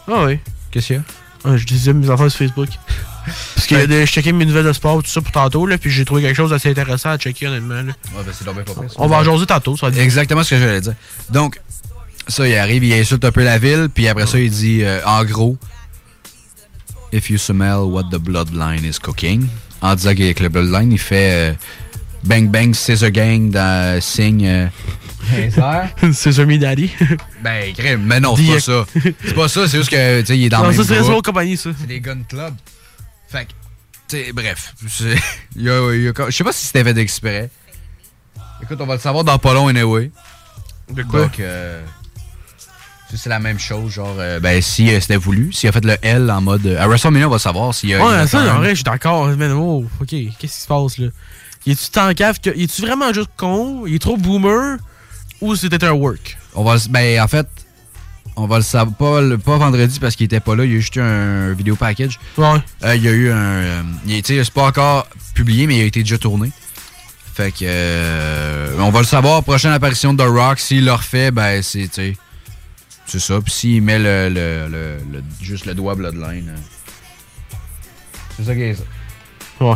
Ah 0.06 0.24
oui. 0.24 0.38
Qu'est-ce 0.70 0.86
qu'il 0.88 0.96
y 0.96 0.98
a? 0.98 1.02
Ah, 1.44 1.56
je 1.56 1.64
disais 1.64 1.92
mes 1.92 2.10
enfants 2.10 2.28
sur 2.28 2.38
Facebook. 2.38 2.68
Parce 3.54 3.66
que 3.66 3.86
je 3.86 4.06
checkais 4.06 4.32
mes 4.32 4.46
nouvelles 4.46 4.64
de 4.64 4.72
sport 4.72 5.02
tout 5.02 5.10
ça 5.10 5.20
pour 5.20 5.32
tantôt, 5.32 5.66
là, 5.66 5.76
puis 5.76 5.90
j'ai 5.90 6.04
trouvé 6.04 6.22
quelque 6.22 6.36
chose 6.36 6.50
d'assez 6.50 6.70
intéressant 6.70 7.10
à 7.10 7.18
checker, 7.18 7.46
honnêtement. 7.46 7.74
Là. 7.74 7.92
Ouais, 8.16 8.24
ben, 8.24 8.32
c'est 8.32 8.44
pas 8.44 8.52
pire. 8.52 8.74
On 8.96 9.06
va 9.06 9.16
en 9.16 9.24
jaser 9.24 9.46
tantôt, 9.46 9.76
ça 9.76 9.90
va 9.90 10.00
Exactement 10.00 10.42
ce 10.42 10.50
que 10.50 10.58
j'allais 10.58 10.80
dire. 10.80 10.94
Donc, 11.30 11.60
ça, 12.26 12.48
il 12.48 12.56
arrive, 12.56 12.84
il 12.84 12.92
insulte 12.94 13.24
un 13.24 13.32
peu 13.32 13.44
la 13.44 13.58
ville, 13.58 13.88
puis 13.92 14.08
après 14.08 14.26
ça, 14.26 14.38
il 14.38 14.50
dit, 14.50 14.82
euh, 14.82 15.00
en 15.04 15.24
gros, 15.24 15.58
If 17.10 17.30
you 17.30 17.38
smell 17.38 17.88
what 17.88 18.10
the 18.10 18.18
bloodline 18.18 18.84
is 18.84 18.98
cooking, 18.98 19.48
en 19.82 19.94
disant 19.94 20.14
qu'avec 20.14 20.40
le 20.40 20.48
bloodline, 20.48 20.92
il 20.92 20.98
fait 20.98 21.50
euh, 21.50 21.54
Bang 22.24 22.48
Bang 22.50 22.74
Scissor 22.74 23.10
Gang 23.10 23.50
dans 23.50 24.00
signe. 24.00 24.46
Euh, 24.46 24.66
C'est 26.12 26.38
Me 26.46 26.56
Daddy. 26.58 26.90
ben, 27.42 27.72
crème, 27.74 28.02
mais 28.04 28.20
non, 28.20 28.34
c'est 28.36 28.46
pas 28.46 28.60
ça. 28.60 28.86
C'est 29.24 29.34
pas 29.34 29.48
ça, 29.48 29.68
c'est 29.68 29.78
juste 29.78 29.90
que, 29.90 30.20
tu 30.20 30.26
sais, 30.26 30.38
il 30.38 30.44
est 30.46 30.48
dans 30.48 30.62
Non, 30.62 30.68
le 30.68 30.72
ça, 30.72 30.78
même 30.78 30.86
c'est 30.86 30.94
une 30.96 31.00
groupe. 31.02 31.14
autre 31.16 31.26
compagnie, 31.30 31.56
ça. 31.56 31.70
C'est 31.78 31.86
des 31.86 32.00
gun 32.00 32.18
club. 32.28 32.54
Fait 33.28 33.44
que, 33.44 33.50
tu 34.08 34.24
sais, 34.24 34.32
bref. 34.32 34.74
c'est- 34.88 35.16
Je 35.56 36.30
sais 36.30 36.44
pas 36.44 36.52
si 36.52 36.66
c'était 36.66 36.84
fait 36.84 36.96
exprès. 36.98 37.50
Écoute, 38.62 38.78
on 38.80 38.86
va 38.86 38.94
le 38.94 39.00
savoir 39.00 39.22
dans 39.24 39.38
pas 39.38 39.54
long, 39.54 39.68
anyway. 39.68 40.10
De 40.90 41.02
quoi? 41.02 41.22
Donc, 41.24 41.38
euh, 41.40 41.82
ça, 41.84 41.88
c'est 43.14 43.28
la 43.30 43.38
même 43.38 43.58
chose, 43.58 43.92
genre, 43.92 44.16
euh, 44.18 44.38
ben, 44.40 44.60
si 44.60 44.90
euh, 44.90 45.00
c'était 45.00 45.16
voulu, 45.16 45.52
s'il 45.52 45.68
a 45.68 45.72
fait 45.72 45.84
le 45.84 45.96
L 46.02 46.30
en 46.30 46.40
mode. 46.40 46.66
euh, 46.66 46.80
à 46.82 46.86
WrestleMania, 46.86 47.26
on 47.28 47.30
va 47.30 47.38
savoir 47.38 47.74
s'il 47.74 47.94
a. 47.94 48.04
Ouais, 48.04 48.26
ça, 48.26 48.40
en 48.54 48.58
vrai, 48.58 48.70
je 48.70 48.74
suis 48.76 48.84
d'accord. 48.84 49.26
Mais 49.36 49.48
oh, 49.50 49.84
ok, 50.00 50.06
qu'est-ce 50.08 50.36
qui 50.38 50.48
se 50.48 50.66
passe, 50.66 50.98
là? 50.98 51.08
Il 51.66 51.72
est-tu 51.72 51.90
tant 51.90 52.12
cave 52.14 52.38
que. 52.40 52.50
Il 52.54 52.64
est-tu 52.64 52.82
vraiment 52.82 53.12
juste 53.12 53.30
con? 53.36 53.84
Il 53.86 53.94
est 53.94 53.98
trop 53.98 54.16
boomer? 54.16 54.76
Ou 55.40 55.54
c'était 55.56 55.84
un 55.84 55.92
work? 55.92 56.36
On 56.54 56.64
va 56.64 56.76
Ben, 56.90 57.20
en 57.20 57.28
fait, 57.28 57.46
on 58.36 58.46
va 58.46 58.56
le 58.58 58.62
savoir 58.62 58.96
pas, 58.96 59.20
le- 59.20 59.38
pas 59.38 59.56
vendredi 59.58 59.98
parce 60.00 60.16
qu'il 60.16 60.24
était 60.26 60.40
pas 60.40 60.54
là. 60.56 60.64
Il 60.64 60.72
y 60.72 60.76
a 60.76 60.80
juste 60.80 60.96
eu 60.96 61.00
un 61.00 61.52
vidéo 61.52 61.76
package. 61.76 62.18
Ouais. 62.36 62.58
Euh, 62.84 62.94
il 62.96 63.02
y 63.02 63.08
a 63.08 63.12
eu 63.12 63.30
un. 63.30 63.84
il- 64.06 64.22
c'est 64.24 64.50
pas 64.50 64.66
encore 64.66 65.08
publié, 65.34 65.66
mais 65.66 65.76
il 65.78 65.82
a 65.82 65.84
été 65.84 66.00
déjà 66.00 66.18
tourné. 66.18 66.50
Fait 67.34 67.52
que. 67.52 68.80
on 68.80 68.90
va 68.90 69.00
le 69.00 69.06
savoir. 69.06 69.42
Prochaine 69.44 69.72
apparition 69.72 70.12
de 70.14 70.22
The 70.22 70.26
Rock. 70.28 70.58
S'il 70.60 70.84
le 70.84 70.92
refait, 70.92 71.30
ben, 71.30 71.62
c'est. 71.62 71.88
C'est 73.08 73.18
ça. 73.18 73.40
Puis 73.40 73.52
s'il 73.52 73.82
met 73.82 73.98
le, 73.98 74.28
le- 74.28 74.68
le- 74.70 74.98
le- 75.18 75.24
juste 75.40 75.64
le 75.66 75.74
doigt 75.74 75.94
Bloodline. 75.96 76.50
euh, 76.50 77.56
C'est 78.36 78.44
ça 78.44 78.54
qui 78.54 78.60
est 78.62 78.74
ça. 78.74 78.84
Ouais. 79.60 79.74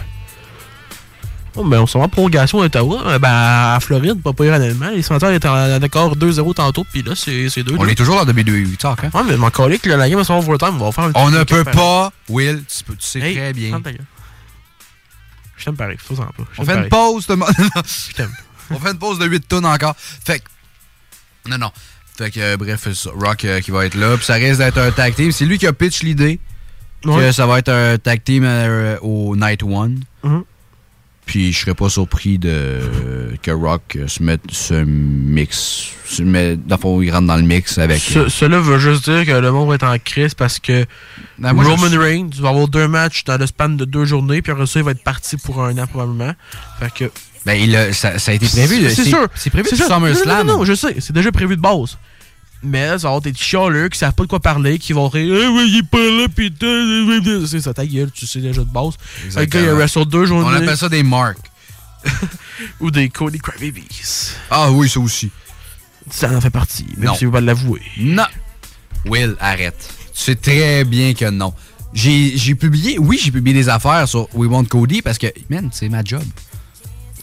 Oh, 1.55 1.65
ben, 1.65 1.81
on 1.81 1.87
s'en 1.87 1.99
va 1.99 2.07
en 2.07 2.09
prolongation 2.09 2.63
à 2.63 2.67
Ottawa. 2.67 3.03
Euh, 3.07 3.19
Ben, 3.19 3.29
à 3.31 3.79
Floride, 3.81 4.23
pas 4.23 4.33
pire 4.33 4.55
honnêtement. 4.55 4.89
Les 4.91 5.03
sénateurs 5.03 5.33
étaient 5.33 5.49
en 5.49 5.83
accord 5.83 6.17
2-0 6.17 6.55
tantôt, 6.55 6.85
puis 6.91 7.03
là, 7.03 7.13
c'est 7.15 7.63
2 7.63 7.75
On 7.79 7.87
est 7.87 7.95
toujours 7.95 8.25
dans 8.25 8.31
WWE 8.33 8.77
Talk, 8.79 9.05
hein? 9.05 9.11
Ouais, 9.13 9.23
mais 9.27 9.37
mon 9.37 9.51
collègue, 9.51 9.85
la 9.87 10.09
game 10.09 10.17
va 10.19 10.25
se 10.25 10.29
faire 10.29 10.37
overtime. 10.39 10.81
On 10.81 10.91
va 10.91 10.93
faire 10.93 11.05
un 11.05 11.13
On 11.15 11.31
ne 11.31 11.45
peut 11.45 11.65
pas, 11.65 12.11
Will, 12.31 12.63
tu, 12.65 12.85
peux- 12.85 12.95
tu 12.97 13.07
sais 13.07 13.19
Hey, 13.21 13.35
très 13.37 13.53
bien. 13.53 13.79
Je 15.59 15.65
t'aime 15.67 15.77
pareil, 15.77 15.97
faut-en 15.99 16.25
pas. 16.25 16.43
Je 16.55 16.61
On 16.63 16.65
fait 16.65 16.75
une 16.77 16.89
pause 16.89 17.27
de... 17.27 17.35
Je 18.09 18.15
t'aime. 18.15 18.33
On 18.71 18.79
fait 18.79 18.91
une 18.93 18.99
pause 18.99 19.19
de 19.19 19.27
8 19.27 19.47
tonnes 19.47 19.67
encore. 19.67 19.95
Fait 19.99 20.41
que... 20.41 20.45
Non, 21.51 21.59
non. 21.59 21.71
Fait 22.17 22.31
que, 22.31 22.41
euh, 22.41 22.57
bref. 22.57 22.87
Rock 23.15 23.45
euh, 23.45 23.61
qui 23.61 23.71
va 23.71 23.87
être 23.87 23.95
là. 23.95 24.17
Puis 24.17 24.27
ça 24.27 24.35
risque 24.35 24.59
d'être 24.59 24.79
un 24.79 24.91
tag 24.91 25.15
team. 25.15 25.33
C'est 25.33 25.45
lui 25.47 25.59
qui 25.59 25.67
a 25.67 25.73
pitch 25.73 26.03
l'idée. 26.03 26.39
Que 27.05 27.33
ça 27.33 27.47
va 27.47 27.59
être 27.59 27.71
un 27.71 27.99
tag 27.99 28.23
team 28.23 28.45
euh, 28.45 28.97
au 29.01 29.35
Night 29.37 29.63
One. 29.63 30.01
Mhm. 30.23 30.45
Puis 31.27 31.53
je 31.53 31.61
serais 31.61 31.75
pas 31.75 31.89
surpris 31.89 32.39
de 32.39 32.81
que 33.43 33.51
Rock 33.53 33.97
se 34.09 34.23
mette 34.23 34.43
ce 34.51 34.75
mix. 34.85 35.89
Se 36.05 36.23
met, 36.23 36.57
dans 36.57 36.77
le 36.77 36.81
fond, 36.81 37.01
il 37.01 37.11
rentre 37.13 37.29
dans 37.29 37.37
le 37.37 37.43
mix 37.43 37.79
avec. 37.79 38.01
Ce- 38.01 38.29
cela 38.29 38.59
veut 38.61 38.79
juste 38.79 39.09
dire 39.09 39.25
que 39.25 39.31
le 39.41 39.51
monde 39.53 39.69
va 39.69 39.77
être 39.77 39.87
en 39.87 39.99
crise 39.99 40.35
parce 40.35 40.59
que 40.59 40.85
Ben, 41.39 41.53
moi, 41.53 41.65
Roman 41.65 41.89
je- 41.91 41.99
Reigns 41.99 42.31
va 42.41 42.51
avoir 42.51 42.69
deux 42.69 42.89
matchs 42.89 43.25
dans 43.25 43.39
le 43.39 43.47
span 43.47 43.71
de 43.71 43.85
deux 43.85 44.05
journées, 44.05 44.43
puis 44.43 44.53
après 44.53 44.67
ça, 44.67 44.81
il 44.81 44.85
va 44.85 44.91
être 44.91 45.03
parti 45.05 45.37
pour 45.37 45.63
un 45.65 45.79
an 45.79 45.87
probablement. 45.87 46.33
Fait 46.81 46.93
que. 46.93 47.11
Ben, 47.45 47.55
il 47.55 47.75
a- 47.77 47.93
ça, 47.93 48.19
ça 48.19 48.31
a 48.31 48.35
été 48.35 48.47
prévu. 48.47 48.89
C'est 48.91 49.05
sûr. 49.05 49.27
C'est 49.35 49.51
prévu 49.51 49.69
sûr. 49.75 49.87
SummerSlam. 49.87 50.47
Non, 50.47 50.53
non, 50.53 50.59
non, 50.61 50.65
je 50.65 50.75
sais. 50.75 50.97
C'est 51.01 51.13
déjà 51.13 51.33
prévu 51.33 51.57
de 51.57 51.61
base. 51.61 51.99
Mais 52.65 52.87
ça 52.91 52.97
va 52.99 53.09
avoir 53.09 53.21
des 53.21 53.35
chialeux 53.35 53.89
qui 53.89 53.99
savent 53.99 54.13
pas 54.15 54.23
de 54.23 54.29
quoi 54.29 54.39
parler, 54.39 54.79
qui 54.79 54.93
vont 54.93 55.09
rire. 55.09 55.35
Eh 55.37 55.47
oui, 55.49 55.65
il 55.69 55.79
est 55.79 55.83
pas 55.89 55.99
là, 55.99 56.29
putain. 56.29 57.47
C'est 57.47 57.61
ça, 57.61 57.75
ta 57.75 57.85
gueule, 57.85 58.13
tu 58.13 58.25
sais 58.27 58.39
déjà 58.41 58.63
de 58.63 58.71
base. 58.71 58.95
Le 59.37 59.45
gars, 59.47 59.61
il 59.61 59.69
a 59.69 59.75
wrestle 59.75 60.05
deux 60.07 60.27
journées. 60.27 60.47
On 60.49 60.63
appelle 60.63 60.77
ça 60.77 60.89
des 60.89 61.03
marks. 61.03 61.39
Ou 62.81 62.91
des 62.93 63.09
Cody 63.09 63.39
Crybabies. 63.39 64.33
Ah 64.51 64.71
oui, 64.71 64.89
ça 64.89 65.01
aussi. 65.01 65.31
Ça 66.11 66.31
en 66.31 66.41
fait 66.41 66.51
partie, 66.51 66.87
même 66.97 67.07
Non. 67.09 67.15
si 67.15 67.25
vous 67.25 67.33
pas 67.33 67.41
l'avouer. 67.41 67.81
Non. 67.99 68.25
Will, 69.07 69.37
arrête. 69.41 69.89
Tu 70.15 70.23
sais 70.23 70.35
très 70.37 70.85
bien 70.85 71.15
que 71.15 71.29
non. 71.31 71.55
J'ai 71.95 72.37
j'ai 72.37 72.55
publié, 72.55 72.99
oui, 72.99 73.21
j'ai 73.23 73.31
publié 73.31 73.55
des 73.55 73.69
affaires 73.69 74.07
sur 74.09 74.29
We 74.35 74.49
Want 74.51 74.65
Cody 74.65 75.03
parce 75.03 75.19
que, 75.19 75.27
man, 75.51 75.71
c'est 75.73 75.89
ma 75.89 76.03
job. 76.05 76.23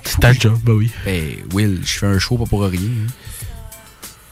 C'est 0.04 0.20
ta 0.20 0.34
job, 0.34 0.58
bah 0.64 0.74
oui. 0.76 0.90
Ben, 1.06 1.24
Will, 1.54 1.80
je 1.84 1.92
fais 2.00 2.08
un 2.08 2.20
show 2.20 2.38
pas 2.38 2.46
pour 2.46 2.64
rien. 2.64 2.80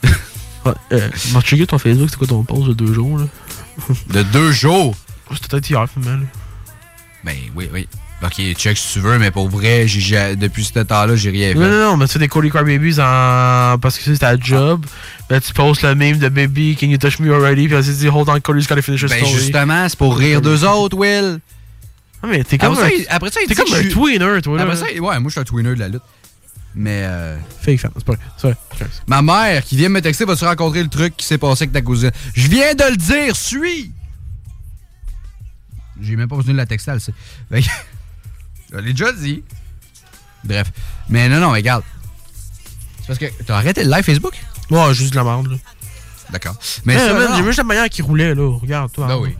hein. 0.04 0.10
Ouais, 0.66 0.74
euh, 0.92 1.10
m'a 1.34 1.40
checké 1.42 1.66
ton 1.66 1.78
Facebook, 1.78 2.10
c'est 2.10 2.18
quoi 2.18 2.28
ton 2.28 2.44
post 2.44 2.68
de 2.68 2.74
deux 2.74 2.94
jours, 2.94 3.20
là? 3.20 3.26
De 4.14 4.24
deux 4.24 4.52
jours? 4.52 4.96
C'était 5.32 5.48
peut-être 5.50 5.70
hier, 5.70 5.86
finalement. 5.90 6.26
Ben, 7.24 7.36
oui, 7.56 7.70
oui. 7.74 7.88
Ok, 8.24 8.42
check 8.58 8.76
si 8.78 8.94
tu 8.94 9.00
veux, 9.00 9.20
mais 9.20 9.30
pour 9.32 9.48
vrai, 9.48 9.86
depuis 9.86 10.64
ce 10.66 10.80
temps-là, 10.80 11.16
j'ai 11.16 11.30
rien 11.30 11.54
fait. 11.54 11.60
Non, 11.60 11.70
non, 11.70 11.92
non, 11.92 11.98
mais 11.98 12.08
tu 12.08 12.14
fais 12.14 12.20
des 12.20 12.28
Cody 12.28 12.50
Crybabies 12.50 13.00
en... 13.00 13.78
parce 13.80 13.98
que 13.98 14.04
c'est 14.04 14.18
ta 14.18 14.38
job. 14.40 14.86
Là, 15.30 15.40
tu 15.40 15.54
postes 15.54 15.84
le 15.84 15.94
meme 15.94 16.18
de 16.18 16.28
Baby, 16.28 16.76
Can 16.76 16.88
you 16.88 16.98
touch 16.98 17.20
me 17.20 17.32
already? 17.32 17.68
Puis 17.68 17.76
là, 17.76 17.84
tu 17.84 17.92
dis, 17.92 18.08
hold 18.10 18.28
on, 18.28 18.40
Cody's 18.40 18.68
gotta 18.68 18.82
finish 18.82 19.04
his 19.04 19.08
Ben, 19.10 19.20
story. 19.24 19.34
justement, 19.36 19.88
c'est 19.88 19.98
pour 20.00 20.18
rire 20.18 20.42
d'eux 20.42 20.66
autres, 20.66 20.98
Will. 20.98 21.40
Ah, 22.24 22.28
mais 22.28 22.44
t'es 22.44 22.58
comme 22.58 22.74
Après 22.74 22.90
ça, 22.90 22.96
un- 22.96 22.98
il- 23.00 23.06
après 23.10 23.32
ça, 23.32 23.40
il 23.42 23.48
t'es 23.48 23.56
comme 23.56 23.74
un 23.74 23.84
tweener, 23.90 24.42
toi, 24.42 24.58
là. 24.58 24.64
Après 24.64 24.76
ça, 24.76 24.86
ouais, 24.86 25.00
moi, 25.00 25.22
je 25.26 25.30
suis 25.30 25.40
un 25.40 25.44
tweener 25.44 25.76
de 25.76 25.80
la 25.80 25.88
lutte. 25.90 26.02
Mais, 26.76 27.04
euh, 27.06 27.38
Fake 27.62 27.80
fan, 27.80 27.92
c'est 27.96 28.06
pas 28.06 28.14
vrai. 28.14 28.56
Ma 29.08 29.22
mère 29.22 29.64
qui 29.64 29.78
vient 29.78 29.90
me 29.90 30.02
texter, 30.02 30.26
vas-tu 30.26 30.46
rencontrer 30.46 30.84
le 30.84 30.90
truc 30.90 31.16
qui 31.18 31.26
s'est 31.26 31.38
passé 31.38 31.64
avec 31.64 31.74
ta 31.74 31.82
cousine? 31.82 32.12
Je 32.36 32.48
viens 32.48 32.74
de 32.76 32.84
le 32.84 32.98
dire, 32.98 33.36
suis! 33.36 33.92
J'ai 36.02 36.16
même 36.16 36.28
pas 36.28 36.36
besoin 36.36 36.54
de 36.54 36.58
la 36.58 36.66
texter, 36.68 36.92
elle 36.92 37.02
sait. 37.02 37.14
Fait 37.52 37.62
que- 37.62 37.68
Je 38.74 38.78
l'ai 38.78 38.92
déjà 38.94 39.12
dit. 39.14 39.44
Bref. 40.44 40.72
Mais 41.10 41.30
non, 41.30 41.40
non, 41.40 41.48
mais 41.52 41.60
regarde. 41.60 41.84
C'est 43.02 43.08
parce 43.08 43.20
que 43.20 43.26
t'as 43.46 43.56
arrêté 43.58 43.84
le 43.84 43.90
live 43.90 44.04
Facebook? 44.04 44.34
Ouais, 44.70 44.94
juste 44.94 45.12
de 45.12 45.16
la 45.16 45.24
merde, 45.24 45.48
là. 45.48 45.58
D'accord. 46.30 46.56
Mais 46.86 46.96
Mais 46.96 47.00
ça, 47.00 47.14
man, 47.14 47.30
j'ai 47.36 47.42
vu 47.42 47.48
juste 47.48 47.58
la 47.60 47.64
manière 47.64 47.90
qu'il 47.90 48.04
roulait, 48.04 48.36
là. 48.36 48.58
Regarde, 48.60 48.92
toi. 48.92 49.08
Ben 49.08 49.18
oui. 49.18 49.36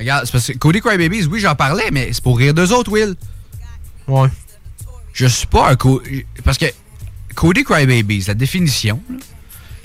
Regarde, 0.00 0.24
c'est 0.24 0.32
parce 0.32 0.46
que 0.46 0.52
Cody 0.58 0.80
Crybabies, 0.80 1.26
oui, 1.26 1.40
j'en 1.40 1.54
parlais, 1.54 1.90
mais 1.92 2.12
c'est 2.12 2.22
pour 2.22 2.38
rire 2.38 2.54
d'eux 2.54 2.72
autres, 2.72 2.90
Will. 2.90 3.14
Ouais. 4.08 4.28
Je 5.12 5.26
suis 5.26 5.46
pas 5.46 5.70
un 5.70 5.76
Co- 5.76 6.02
Parce 6.44 6.58
que 6.58 6.66
Cody 7.34 7.62
Crybabies, 7.64 8.24
la 8.26 8.34
définition, 8.34 9.00
là, 9.10 9.16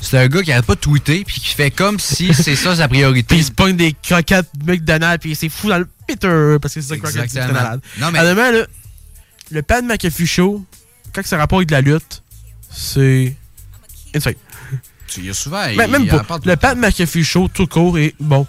c'est 0.01 0.17
un 0.17 0.27
gars 0.27 0.41
qui 0.43 0.51
arrête 0.51 0.65
pas 0.65 0.75
de 0.75 0.79
tweeter 0.79 1.23
puis 1.25 1.41
qui 1.41 1.49
fait 1.53 1.71
comme 1.71 1.99
si 1.99 2.33
c'est 2.33 2.55
ça 2.55 2.75
sa 2.75 2.87
priorité. 2.87 3.27
Puis 3.35 3.37
il 3.39 3.43
se 3.45 3.51
pogne 3.51 3.75
des 3.75 3.93
croquettes 4.01 4.49
McDonald's, 4.65 5.19
puis 5.21 5.31
il 5.31 5.35
s'est 5.35 5.49
fou 5.49 5.67
dans 5.69 5.79
le 5.79 5.87
Peter, 6.07 6.57
parce 6.61 6.73
que 6.75 6.81
c'est 6.81 6.87
ça, 6.87 6.97
croquettes 6.97 7.23
Exactement. 7.23 7.53
McDonald's. 7.59 7.87
Non, 7.99 8.11
mais- 8.11 8.23
là, 8.51 8.65
le 9.51 9.61
Pat 9.61 9.83
McAfee 9.83 10.25
Show, 10.27 10.63
quand 11.13 11.25
ça 11.25 11.37
rapporte 11.37 11.59
avec 11.59 11.69
de 11.69 11.73
la 11.73 11.81
lutte, 11.81 12.23
c'est 12.71 13.35
insane. 14.15 14.33
Tu 15.07 15.21
y 15.21 15.29
as 15.29 15.33
souvent. 15.33 15.65
il- 15.65 15.77
Mais 15.77 15.87
même 15.87 16.07
pas. 16.07 16.25
Le 16.45 16.55
Pat 16.55 16.77
McAfee 16.77 17.23
Show, 17.23 17.47
tout 17.53 17.67
court, 17.67 17.97
est 17.99 18.15
bon. 18.19 18.47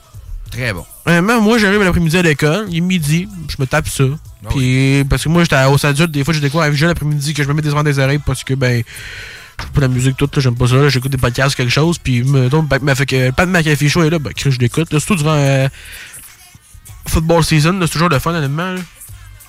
Très 0.51 0.72
bon. 0.72 0.84
Honnêtement, 1.05 1.40
moi, 1.40 1.59
j'arrive 1.59 1.82
l'après-midi 1.82 2.16
à 2.16 2.22
l'école, 2.22 2.66
il 2.70 2.78
est 2.78 2.80
midi, 2.80 3.28
je 3.49 3.57
me 3.59 3.66
tape 3.66 3.88
ça. 3.88 4.05
Ah 4.44 4.49
Puis, 4.51 5.05
parce 5.09 5.24
que 5.24 5.28
moi, 5.28 5.42
j'étais 5.42 5.57
à 5.57 5.70
hausse 5.70 5.84
adulte, 5.84 6.11
des 6.11 6.24
fois, 6.24 6.32
j'ai 6.32 6.40
des 6.40 6.51
cours 6.51 6.62
à 6.62 6.70
FG 6.70 6.82
l'après-midi 6.82 7.34
que 7.34 7.42
je 7.42 7.49
me 7.49 7.55
mets 7.55 7.62
des 7.62 7.70
des 7.70 7.99
oreilles 7.99 8.20
parce 8.24 8.44
que, 8.44 8.55
ben, 8.55 8.82
je 9.61 9.66
pas 9.66 9.80
la 9.80 9.88
musique 9.88 10.16
toute, 10.16 10.38
j'aime 10.38 10.55
pas 10.55 10.66
ça, 10.66 10.88
j'écoute 10.88 11.11
des 11.11 11.18
podcasts 11.18 11.55
ou 11.55 11.57
quelque 11.57 11.72
chose, 11.72 11.99
puis, 11.99 12.22
mettons, 12.22 12.62
ben, 12.62 12.94
fait 12.94 13.07
que 13.07 13.30
Pat 13.30 13.49
McAfee 13.49 13.88
Show 13.88 14.05
est 14.05 14.11
là, 14.11 14.18
ben, 14.18 14.32
Chris, 14.32 14.53
je 14.53 14.59
l'écoute, 14.59 14.90
surtout 14.90 15.16
durant 15.16 15.36
euh, 15.36 15.68
football 17.07 17.44
season, 17.44 17.78
c'est 17.82 17.92
toujours 17.92 18.09
le 18.09 18.18
fun, 18.18 18.34
honnêtement, 18.34 18.72
là. 18.72 18.80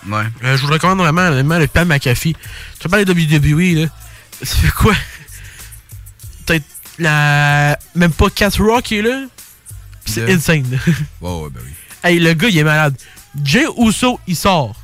Ouais. 0.07 0.23
Euh, 0.43 0.57
je 0.57 0.65
vous 0.65 0.71
recommande 0.71 0.99
vraiment, 0.99 1.21
honnêtement, 1.21 1.57
le 1.57 1.67
Pat 1.67 1.87
McAfee. 1.87 2.35
Tu 2.79 2.87
parles 2.87 3.05
de 3.05 3.13
WWE, 3.13 3.81
là. 3.81 3.87
Fait 4.43 4.69
quoi? 4.69 4.93
Peut-être 6.45 6.65
la. 6.99 7.77
Même 7.95 8.11
pas 8.11 8.29
Cat 8.29 8.51
Rock 8.59 8.83
qui 8.83 8.97
est 8.97 9.01
là? 9.01 9.25
C'est 10.07 10.25
De- 10.25 10.31
insane. 10.33 10.63
Ouais, 11.21 11.29
ouais, 11.29 11.49
ben 11.51 11.61
oui. 11.63 11.71
hey, 12.03 12.19
le 12.19 12.33
gars, 12.33 12.47
il 12.49 12.57
est 12.57 12.63
malade. 12.63 12.95
Jay 13.43 13.65
Uso, 13.77 14.19
il 14.27 14.35
sort. 14.35 14.75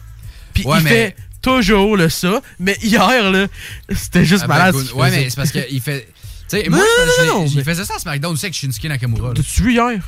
Puis 0.54 0.64
Ouais, 0.66 0.78
il 0.80 0.84
mais- 0.84 0.90
fait 0.90 1.16
toujours 1.42 1.98
le 1.98 2.10
ça. 2.10 2.42
Mais 2.60 2.78
hier, 2.84 3.32
là, 3.32 3.48
c'était 3.90 4.26
juste 4.26 4.44
Ah, 4.46 4.48
malade. 4.48 4.76
ben, 4.76 5.00
ouais, 5.00 5.12
mais 5.12 5.30
c'est 5.30 5.36
parce 5.36 5.52
qu'il 5.52 5.82
fait. 5.82 6.08
Tu 6.50 6.58
sais, 6.60 6.64
Non, 6.70 6.78
moi, 6.78 6.86
je- 6.86 7.22
non, 7.22 7.24
l'ai- 7.24 7.30
non, 7.30 7.46
il 7.48 7.56
mais- 7.58 7.64
faisait 7.64 7.86
ça 7.86 7.96
à 7.96 8.00
SmackDown 8.00 8.34
aussi 8.34 8.46
avec 8.46 8.54
Shinsuke 8.56 8.84
Nakamura. 8.86 9.34
T'as-tu 9.34 9.64
vu 9.64 9.72
hier? 9.74 10.00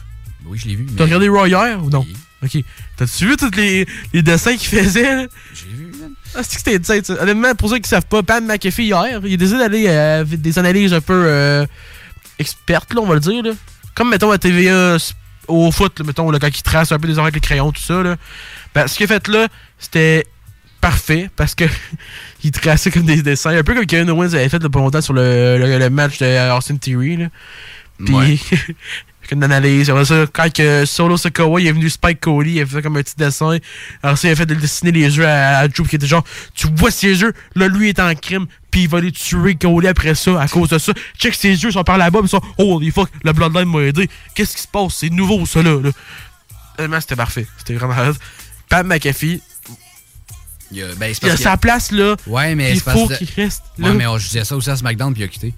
Oui, 0.46 0.60
je 0.62 0.68
l'ai 0.68 0.76
vu. 0.76 0.86
T'as 0.86 0.94
mais- 1.06 1.16
regardé 1.16 1.28
Raw 1.30 1.46
hier 1.48 1.84
ou 1.84 1.90
non? 1.90 2.06
Ok. 2.44 2.58
T'as-tu 2.98 3.26
vu 3.28 3.38
tous 3.38 3.50
les, 3.56 3.88
les 4.14 4.22
dessins 4.22 4.56
qu'il 4.56 4.68
faisait? 4.80 5.16
là? 5.24 5.28
J'ai 5.54 5.66
vu, 5.76 5.86
man. 6.00 6.12
Ah, 6.36 6.42
c'est 6.44 6.50
que 6.50 6.62
c'était 6.70 6.78
insane, 6.78 7.04
ça. 7.04 7.20
Honnêtement, 7.24 7.56
pour 7.56 7.70
ceux 7.70 7.80
qui 7.80 7.90
savent 7.90 8.06
pas, 8.06 8.22
Pat 8.22 8.44
McAfee 8.44 8.84
hier, 8.84 9.20
il 9.26 9.34
a 9.34 9.38
décidé 9.38 9.58
d'aller 9.58 9.86
euh, 9.88 10.22
avec 10.22 10.40
des 10.42 10.60
analyses 10.60 10.94
un 10.94 11.02
peu 11.02 11.24
euh, 11.26 11.66
expertes, 12.38 12.94
là, 12.94 13.02
on 13.02 13.08
va 13.08 13.16
le 13.16 13.20
dire. 13.22 13.42
Là. 13.44 13.52
Comme, 13.96 14.10
mettons, 14.10 14.32
à 14.32 14.38
TVA 14.38 14.98
au 15.48 15.72
foot, 15.72 16.00
là, 16.00 16.06
mettons, 16.06 16.30
là, 16.32 16.40
quand 16.40 16.48
il 16.48 16.64
trace 16.64 16.92
un 16.92 17.00
peu 17.00 17.08
des 17.08 17.14
affaires 17.14 17.24
avec 17.24 17.36
les 17.36 17.42
crayons, 17.42 17.72
tout 17.72 17.82
ça. 17.82 18.04
Là. 18.04 18.16
Ben, 18.74 18.88
ce 18.88 18.96
qu'il 18.96 19.06
a 19.06 19.08
fait 19.08 19.28
là, 19.28 19.48
c'était 19.80 20.26
parfait 20.82 21.30
parce 21.36 21.56
que 21.56 21.66
il 22.44 22.52
traçait 22.52 22.92
comme 22.92 23.06
des 23.06 23.22
dessins, 23.22 23.52
un 23.58 23.64
peu 23.64 23.74
comme 23.74 23.86
Kevin 23.86 24.10
Owens 24.10 24.34
avait 24.34 24.50
fait 24.50 24.62
là, 24.62 24.70
pas 24.70 24.80
longtemps 24.80 25.02
sur 25.02 25.14
le, 25.14 25.58
le, 25.58 25.80
le 25.80 25.90
match 25.90 26.20
de 26.20 26.56
Austin 26.56 26.78
Theory. 26.78 27.18
Là. 27.18 27.28
Puis, 28.04 28.14
Ouais. 28.14 28.38
une 29.32 29.44
analyse. 29.44 29.90
Après 29.90 30.06
ça, 30.06 30.26
quand 30.32 30.54
que 30.54 30.86
Solo 30.86 31.18
Sikoa 31.18 31.60
il 31.60 31.68
est 31.68 31.72
venu 31.72 31.90
Spike 31.90 32.20
Cody, 32.20 32.52
il 32.52 32.62
a 32.62 32.66
fait 32.66 32.82
comme 32.82 32.98
un 32.98 33.02
petit 33.02 33.16
dessin. 33.18 33.58
Alors 34.04 34.18
ça, 34.18 34.28
il 34.28 34.32
a 34.32 34.36
fait 34.36 34.46
de 34.46 34.54
dessiner 34.54 34.92
les 34.92 35.18
yeux 35.18 35.26
à, 35.26 35.60
à 35.60 35.68
Drew, 35.68 35.88
qui 35.88 35.96
était 35.96 36.06
genre, 36.06 36.24
tu 36.54 36.68
vois 36.76 36.92
ses 36.92 37.22
yeux, 37.22 37.34
là, 37.56 37.68
lui 37.68 37.90
est 37.90 38.00
en 38.00 38.14
crime, 38.14 38.46
puis 38.76 38.84
il 38.84 38.90
va 38.90 38.98
aller 38.98 39.14
tuer 39.14 39.56
Cody 39.56 39.88
après 39.88 40.16
ça, 40.16 40.42
à 40.42 40.50
cause 40.50 40.68
de 40.68 40.78
ça. 40.78 40.92
Check 41.18 41.34
ses 41.34 41.48
yeux, 41.52 41.70
ils 41.70 41.72
sont 41.72 41.86
par 41.86 41.98
là-bas, 41.98 42.20
ils 42.24 42.28
sont, 42.28 42.42
holy 42.58 42.92
fuck, 42.92 43.10
le 43.24 43.32
Bloodline 43.32 43.70
m'a 43.70 43.80
aidé. 43.84 44.10
Qu'est-ce 44.34 44.54
qui 44.58 44.64
se 44.64 44.68
passe? 44.68 44.96
C'est 44.96 45.10
nouveau, 45.10 45.46
ça, 45.46 45.64
là. 45.64 45.80
là. 45.82 45.92
Honnêtement, 46.78 47.00
c'était 47.00 47.16
parfait. 47.16 47.48
C'était 47.58 47.76
vraiment 47.76 47.96
malade. 47.96 48.18
Pat 48.68 48.86
McAfee, 48.86 49.42
Il 50.74 50.84
a, 50.84 50.88
ben, 50.96 51.08
il 51.10 51.26
a 51.26 51.30
parce 51.30 51.42
sa 51.42 51.56
place, 51.56 51.94
là. 51.94 52.18
Ouais, 52.28 52.54
mais 52.54 52.74
Il 52.74 52.82
faut 52.82 53.08
qu'il 53.08 53.30
reste 53.38 53.64
Ouais, 53.80 53.88
là. 53.88 53.94
mais 53.94 54.08
on, 54.08 54.18
je 54.18 54.28
disais 54.28 54.44
ça 54.44 54.58
aussi 54.58 54.70
à 54.70 54.76
SmackDown 54.76 55.14
puis 55.14 55.22
il 55.22 55.26
a 55.26 55.30
quitté. 55.30 55.54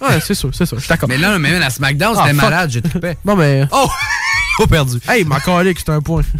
Ouais, 0.00 0.20
c'est 0.20 0.34
sûr, 0.34 0.50
c'est 0.54 0.64
sûr, 0.64 0.76
je 0.78 0.82
suis 0.84 0.88
d'accord. 0.88 1.08
Mais 1.08 1.18
là, 1.18 1.40
même 1.40 1.60
à 1.60 1.70
SmackDown, 1.70 2.14
Ah, 2.16 2.22
c'était 2.22 2.34
malade, 2.34 2.70
j'ai 2.70 2.82
trippé. 2.82 3.14
Bon, 3.24 3.34
mais. 3.34 3.66
Oh! 3.72 3.90
Pas 4.58 4.66
perdu. 4.66 4.98
Hey, 5.08 5.24
ma 5.24 5.40
colique, 5.40 5.78
c'est 5.78 5.90
un 5.92 6.00
point. 6.00 6.22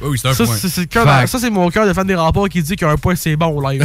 Oui, 0.00 0.16
c'est 0.20 0.28
un 0.28 0.32
ça, 0.34 0.44
point. 0.44 0.54
c'est- 0.56 0.68
c'est 0.68 0.92
ça, 0.92 1.38
c'est 1.40 1.50
mon 1.50 1.68
cœur 1.70 1.84
de 1.84 1.92
fan 1.92 2.06
des 2.06 2.14
rapports 2.14 2.48
qui 2.48 2.62
dit 2.62 2.76
qu'un 2.76 2.96
point, 2.96 3.16
c'est 3.16 3.34
bon 3.34 3.46
au 3.46 3.68
live. 3.68 3.84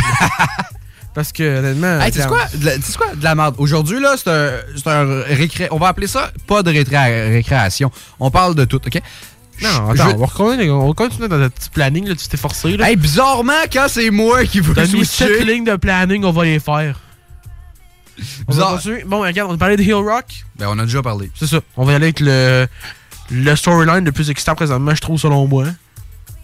Parce 1.15 1.31
que, 1.31 1.59
honnêtement. 1.59 1.99
Hey, 1.99 2.11
tu 2.11 2.19
sais 2.19 2.25
regarde. 2.25 2.49
quoi? 2.61 3.05
Quoi? 3.07 3.15
De 3.15 3.23
la 3.23 3.33
merde. 3.35 3.55
Aujourd'hui, 3.57 3.99
là, 3.99 4.13
c'est 4.17 4.29
un, 4.29 4.51
c'est 4.75 4.87
un 4.89 5.21
récré... 5.21 5.67
On 5.71 5.77
va 5.77 5.87
appeler 5.87 6.05
ça 6.07 6.31
pas 6.47 6.61
de 6.61 6.71
rétré- 6.71 7.31
récréation. 7.31 7.91
On 8.19 8.29
parle 8.29 8.53
de 8.55 8.65
tout, 8.65 8.79
OK? 8.85 9.01
Non, 9.61 9.89
attends, 9.91 10.09
je- 10.09 10.15
on 10.15 10.17
va 10.17 10.27
continuer, 10.27 10.69
on 10.71 10.87
va 10.87 10.93
continuer 10.93 11.27
dans 11.27 11.37
notre 11.37 11.55
petit 11.55 11.69
planning, 11.71 12.07
là, 12.07 12.15
tu 12.15 12.27
t'es 12.27 12.37
forcé. 12.37 12.77
Là. 12.77 12.89
Hey, 12.89 12.95
bizarrement, 12.95 13.53
quand 13.71 13.85
c'est 13.89 14.09
moi 14.11 14.45
qui 14.45 14.59
veux 14.59 14.73
T'as 14.75 14.85
mis 14.85 15.05
sept 15.05 15.27
switcher... 15.29 15.45
lignes 15.45 15.65
de 15.65 15.75
planning, 15.75 16.23
on 16.25 16.31
va 16.31 16.43
les 16.45 16.59
faire. 16.59 16.99
On 18.47 18.53
va 18.53 18.75
Bizarre. 18.77 18.97
Bon, 19.07 19.21
regarde, 19.21 19.49
on 19.51 19.55
a 19.55 19.57
parlé 19.57 19.77
de 19.77 19.81
Hill 19.83 19.93
Rock. 19.95 20.25
Ben, 20.57 20.67
on 20.69 20.77
a 20.79 20.83
déjà 20.85 21.01
parlé. 21.01 21.31
C'est 21.35 21.47
ça. 21.47 21.59
On 21.77 21.85
va 21.85 21.93
y 21.93 21.95
aller 21.95 22.05
avec 22.05 22.19
le, 22.19 22.67
le 23.31 23.55
storyline 23.55 24.03
le 24.05 24.11
plus 24.11 24.29
excitant 24.29 24.55
présentement, 24.55 24.93
je 24.95 25.01
trouve, 25.01 25.19
selon 25.19 25.47
moi. 25.47 25.65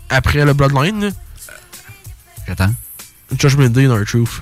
Après 0.09 0.43
le 0.45 0.53
Bloodline. 0.53 1.11
J'attends. 2.47 2.73
Judgment 3.37 3.69
Day 3.69 3.87
dans 3.87 4.03
Truth. 4.05 4.41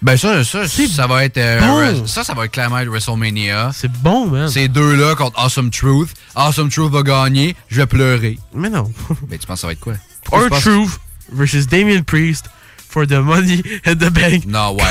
Ben 0.00 0.16
ça, 0.16 0.42
ça, 0.42 0.66
ça 0.66 1.06
va 1.06 1.24
être... 1.24 1.36
euh, 1.38 1.60
bon. 1.60 2.06
ça, 2.08 2.24
ça 2.24 2.34
va 2.34 2.46
être 2.46 2.50
clairement 2.52 2.78
être 2.78 2.88
WrestleMania. 2.88 3.70
C'est 3.72 3.92
bon, 3.92 4.26
man. 4.26 4.48
Ces 4.48 4.66
deux-là 4.68 5.14
contre 5.14 5.38
Awesome 5.38 5.70
Truth. 5.70 6.10
Awesome 6.34 6.70
Truth 6.70 6.90
va 6.90 7.02
gagner. 7.02 7.54
Je 7.68 7.76
vais 7.76 7.86
pleurer. 7.86 8.38
Mais 8.52 8.68
non. 8.70 8.90
Ben, 9.28 9.38
tu 9.38 9.46
penses 9.46 9.56
que 9.58 9.60
ça 9.60 9.66
va 9.68 9.72
être 9.74 9.80
quoi? 9.80 9.94
Penses- 10.24 10.62
Truth 10.62 10.98
versus 11.32 11.66
Damien 11.68 12.02
Priest 12.02 12.46
for 12.92 13.06
the 13.06 13.20
money 13.22 13.62
and 13.86 13.94
the 13.96 14.10
bank. 14.10 14.44
Non, 14.46 14.76
ouais. 14.76 14.82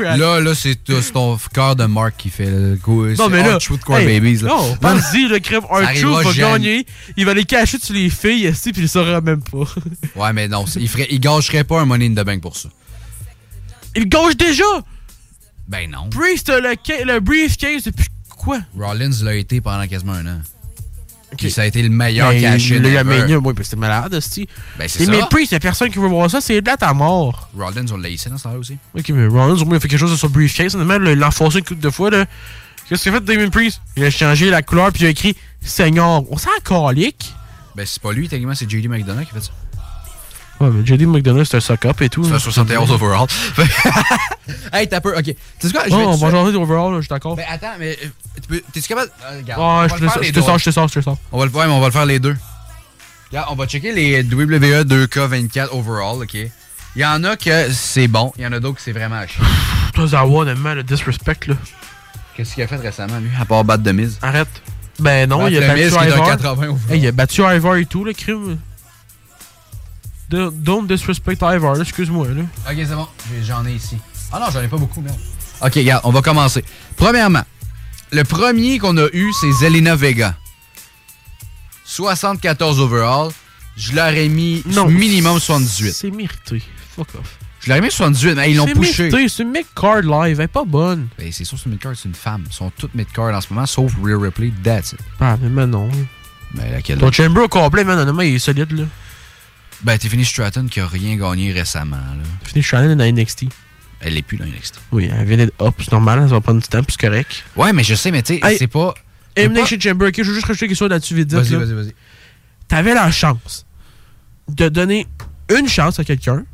non. 0.00 0.16
Là, 0.16 0.40
là, 0.40 0.54
c'est 0.54 0.76
ton 1.12 1.38
cœur 1.52 1.76
de 1.76 1.84
Mark 1.84 2.16
qui 2.18 2.28
fait 2.30 2.50
le 2.50 2.76
coup. 2.76 3.06
Non, 3.06 3.28
mais 3.28 3.42
là. 3.42 3.58
Hey, 3.90 4.06
Babies. 4.06 4.42
Là. 4.42 4.48
Non, 4.48 4.76
pense-y, 4.76 5.28
le 5.28 5.38
crème. 5.38 5.62
Ça 5.62 5.76
Un 5.76 6.22
va 6.22 6.32
gagner. 6.32 6.86
Il 7.16 7.24
va 7.24 7.34
les 7.34 7.44
cacher 7.44 7.78
sur 7.78 7.94
les 7.94 8.10
filles, 8.10 8.48
ici, 8.48 8.72
puis 8.72 8.82
il 8.82 8.88
saura 8.88 9.20
même 9.20 9.42
pas. 9.42 9.64
Ouais, 10.16 10.32
mais 10.32 10.48
non, 10.48 10.64
il, 10.76 10.88
ferait, 10.88 11.06
il 11.10 11.20
gâcherait 11.20 11.64
pas 11.64 11.80
un 11.80 11.84
Money 11.84 12.06
in 12.06 12.14
the 12.14 12.24
Bank 12.24 12.40
pour 12.40 12.56
ça. 12.56 12.68
Il 13.96 14.08
gauche 14.08 14.36
déjà! 14.36 14.64
Ben 15.68 15.90
non. 15.90 16.08
Priest 16.10 16.48
a 16.50 16.60
le, 16.60 16.74
le 17.04 17.20
briefcase 17.20 17.84
depuis 17.84 18.06
quoi? 18.36 18.60
Rollins 18.78 19.10
l'a 19.22 19.34
été 19.34 19.60
pendant 19.60 19.86
quasiment 19.86 20.12
un 20.12 20.26
an. 20.26 20.40
Puis 21.36 21.50
ça 21.50 21.62
a 21.62 21.66
été 21.66 21.82
le 21.82 21.88
meilleur 21.88 22.30
Ben, 22.30 22.40
cash-in 22.40 22.78
Le. 22.78 23.04
Mania, 23.04 23.38
oui, 23.38 23.54
c'était 23.62 23.76
malade, 23.76 24.14
aussi. 24.14 24.48
Ben, 24.78 24.88
c'est 24.88 25.06
Mais 25.06 25.20
ça. 25.20 25.26
Priest, 25.26 25.52
il 25.52 25.54
y 25.54 25.56
a 25.56 25.60
personne 25.60 25.90
qui 25.90 25.98
veut 25.98 26.08
voir 26.08 26.30
ça, 26.30 26.40
c'est 26.40 26.60
date 26.60 26.82
à 26.82 26.92
mort. 26.92 27.48
Rollins, 27.56 27.84
on 27.92 27.96
l'a 27.96 28.08
ici 28.08 28.28
dans 28.28 28.38
ce 28.38 28.44
temps-là 28.44 28.58
aussi. 28.58 28.76
Ok, 28.96 29.08
mais 29.10 29.26
Rollins, 29.26 29.54
au 29.60 29.64
moins, 29.64 29.74
il 29.74 29.76
a 29.76 29.80
fait 29.80 29.88
quelque 29.88 30.00
chose 30.00 30.10
de 30.12 30.16
son 30.16 30.28
briefcase. 30.28 30.74
Honnêtement, 30.74 30.96
il 31.10 31.18
l'a 31.18 31.28
enfoncé 31.28 31.58
une 31.58 31.64
couple 31.64 31.80
de 31.82 31.90
fois, 31.90 32.10
là. 32.10 32.26
Qu'est-ce 32.88 33.04
qu'il 33.04 33.12
a 33.12 33.14
fait, 33.16 33.24
Damien 33.24 33.48
Priest? 33.48 33.80
Il 33.96 34.04
a 34.04 34.10
changé 34.10 34.50
la 34.50 34.62
couleur, 34.62 34.92
puis 34.92 35.02
il 35.02 35.06
a 35.06 35.10
écrit 35.10 35.36
Seigneur. 35.62 36.22
On 36.30 36.36
s'en 36.36 36.50
calique. 36.64 37.34
Ben, 37.74 37.84
c'est 37.86 38.00
pas 38.02 38.12
lui, 38.12 38.28
techniquement, 38.28 38.54
c'est 38.54 38.68
JD 38.70 38.88
McDonough 38.88 39.24
qui 39.24 39.32
fait 39.32 39.40
ça. 39.40 39.50
Ouais, 40.64 40.70
mais 40.72 40.86
JD 40.86 41.02
McDonough, 41.06 41.44
c'est 41.44 41.56
un 41.56 41.60
suck-up 41.60 42.00
et 42.02 42.08
tout. 42.08 42.24
Ça 42.24 42.30
là. 42.32 42.38
fait 42.38 42.44
71 42.44 42.90
overall. 42.90 43.26
hey, 44.72 44.88
t'as 44.88 45.00
peur. 45.00 45.14
Ok. 45.18 45.24
Tu 45.24 45.34
sais 45.60 45.72
quoi? 45.72 45.82
Je 45.88 45.94
Oh, 45.94 45.98
vais 45.98 46.04
on 46.04 46.16
va 46.16 46.30
changer 46.30 46.52
d'overall, 46.52 46.94
je 46.96 47.00
suis 47.02 47.08
d'accord. 47.08 47.36
Ben, 47.36 47.44
attends, 47.48 47.72
mais. 47.78 47.98
euh, 48.02 48.06
tu 48.40 48.48
peux- 48.48 48.62
T'es-tu 48.72 48.88
capable. 48.88 49.10
euh, 49.30 49.38
regarde, 49.38 49.60
Ouais, 49.60 49.66
on 49.66 49.76
va 49.78 49.88
je 49.88 49.94
te 49.94 50.08
sors, 50.10 50.18
les 50.20 50.26
je 50.28 50.32
te 50.32 50.34
deux. 50.40 50.42
sors, 50.46 50.58
je 50.58 50.64
te 50.64 50.70
sors, 50.70 50.88
je 50.88 50.94
te 50.94 51.00
sors. 51.00 51.16
On 51.32 51.38
va 51.38 51.44
le 51.46 51.50
faire, 51.50 51.66
mais 51.66 51.72
on 51.72 51.80
va 51.80 51.86
le 51.86 51.92
faire 51.92 52.06
les 52.06 52.18
deux. 52.18 52.36
Regarde, 53.30 53.48
on 53.50 53.54
va 53.56 53.66
checker 53.66 53.92
les 53.92 54.22
WWE 54.22 54.84
2K24 54.84 55.68
overall, 55.72 56.22
ok? 56.22 56.34
Il 56.34 57.02
y 57.02 57.04
en 57.04 57.24
a 57.24 57.36
que 57.36 57.72
c'est 57.72 58.06
bon, 58.06 58.32
il 58.38 58.44
y 58.44 58.46
en 58.46 58.52
a 58.52 58.60
d'autres 58.60 58.76
que 58.76 58.82
c'est 58.82 58.92
vraiment 58.92 59.16
à 59.16 59.26
chier. 59.26 59.42
Tozawa, 59.94 60.42
honnêtement, 60.42 60.74
le 60.74 60.82
disrespect, 60.84 61.48
là. 61.48 61.54
Qu'est-ce 62.36 62.54
qu'il 62.54 62.62
a 62.62 62.66
fait 62.68 62.76
récemment, 62.76 63.18
lui, 63.18 63.30
à 63.40 63.44
part 63.44 63.64
battre 63.64 63.82
de 63.82 63.92
mise? 63.92 64.18
Arrête. 64.22 64.48
Ben 65.00 65.28
non, 65.28 65.48
il 65.48 65.56
a 65.56 65.66
battu 65.66 65.80
Miz 65.82 65.90
qui 65.96 66.04
est 66.04 66.08
d'un 66.08 66.14
Ivar. 66.16 66.26
80 66.28 66.52
overall. 66.68 66.76
Hey, 66.90 67.00
il 67.00 67.06
a 67.08 67.12
battu 67.12 67.42
Ivar 67.42 67.76
et 67.76 67.84
tout, 67.86 68.04
le 68.04 68.12
crime. 68.12 68.58
Don't 70.34 70.50
don't 70.52 70.86
disrespect 70.86 71.38
Ivar, 71.42 71.80
excuse-moi, 71.80 72.28
là. 72.28 72.42
Ok, 72.68 72.76
c'est 72.76 72.94
bon, 72.94 73.06
j'en 73.44 73.64
ai 73.66 73.74
ici. 73.74 73.98
Ah 74.32 74.40
non, 74.40 74.46
j'en 74.52 74.60
ai 74.62 74.68
pas 74.68 74.76
beaucoup, 74.76 75.00
merde. 75.00 75.18
Ok, 75.60 75.74
regarde, 75.74 76.02
on 76.04 76.10
va 76.10 76.22
commencer. 76.22 76.64
Premièrement, 76.96 77.44
le 78.10 78.24
premier 78.24 78.78
qu'on 78.78 78.96
a 78.96 79.06
eu, 79.12 79.32
c'est 79.40 79.52
Zelina 79.52 79.94
Vega. 79.94 80.36
74 81.84 82.80
overall. 82.80 83.30
Je 83.76 83.92
l'aurais 83.92 84.28
mis 84.28 84.62
minimum 84.88 85.38
78. 85.38 85.92
C'est 85.92 86.10
mérité. 86.10 86.62
Fuck 86.96 87.14
off. 87.14 87.38
Je 87.60 87.68
l'aurais 87.68 87.80
mis 87.80 87.90
78, 87.90 88.34
mais 88.34 88.50
ils 88.50 88.56
l'ont 88.56 88.66
poussé. 88.66 89.10
C'est 89.28 89.42
une 89.42 89.50
mid-card 89.50 90.02
live, 90.02 90.38
elle 90.40 90.44
est 90.44 90.48
pas 90.48 90.64
bonne. 90.64 91.08
Ben, 91.16 91.30
c'est 91.32 91.44
sûr, 91.44 91.56
c'est 91.58 91.66
une 91.66 91.72
mid-card, 91.72 91.92
c'est 91.96 92.08
une 92.08 92.14
femme. 92.14 92.44
Ils 92.46 92.52
sont 92.52 92.70
toutes 92.76 92.94
mid-card 92.94 93.34
en 93.34 93.40
ce 93.40 93.52
moment, 93.52 93.66
sauf 93.66 93.92
Real 94.02 94.18
Ripley, 94.18 94.52
that's 94.62 94.92
it. 94.92 95.00
Ah, 95.20 95.36
mais 95.40 95.66
non. 95.66 95.88
Ben, 96.52 96.72
laquelle 96.72 96.98
Ton 96.98 97.10
chamber 97.10 97.40
au 97.40 97.48
complet, 97.48 97.84
man, 97.84 98.12
il 98.20 98.34
est 98.34 98.38
solide, 98.38 98.72
là. 98.72 98.84
Ben, 99.84 99.98
Tiffany 99.98 100.24
Stratton 100.24 100.66
qui 100.70 100.80
a 100.80 100.86
rien 100.86 101.16
gagné 101.16 101.52
récemment. 101.52 101.96
Là. 101.96 102.22
Tiffany 102.44 102.62
Shannon 102.62 102.96
dans 102.96 103.04
NXT. 103.04 103.44
Elle 104.00 104.14
l'est 104.14 104.22
plus 104.22 104.36
dans 104.38 104.44
NXT. 104.46 104.80
Oui, 104.92 105.10
elle 105.12 105.26
vient 105.26 105.36
d'être 105.36 105.54
up, 105.62 105.74
c'est 105.78 105.92
normal, 105.92 106.20
ça 106.28 106.34
va 106.34 106.40
prendre 106.40 106.60
du 106.60 106.68
temps, 106.68 106.82
puis 106.82 106.96
c'est 106.98 107.06
correct. 107.08 107.44
Ouais, 107.56 107.72
mais 107.72 107.84
je 107.84 107.94
sais, 107.94 108.10
mais 108.10 108.22
tu 108.22 108.34
sais, 108.34 108.40
Hey. 108.42 108.58
c'est 108.58 108.66
pas. 108.66 108.94
Elimination 109.36 109.78
Chamber, 109.80 110.08
ok, 110.08 110.14
je 110.18 110.22
veux 110.22 110.34
juste 110.34 110.46
rajouter 110.46 110.68
quelque 110.68 110.76
chose 110.76 110.90
là-dessus 110.90 111.14
vite. 111.14 111.32
Vas-y, 111.32 111.54
vas-y, 111.54 111.72
vas-y. 111.74 111.94
T'avais 112.68 112.94
la 112.94 113.10
chance 113.10 113.66
de 114.48 114.68
donner 114.68 115.06
une 115.56 115.68
chance 115.68 115.98
à 115.98 116.04
quelqu'un 116.04 116.44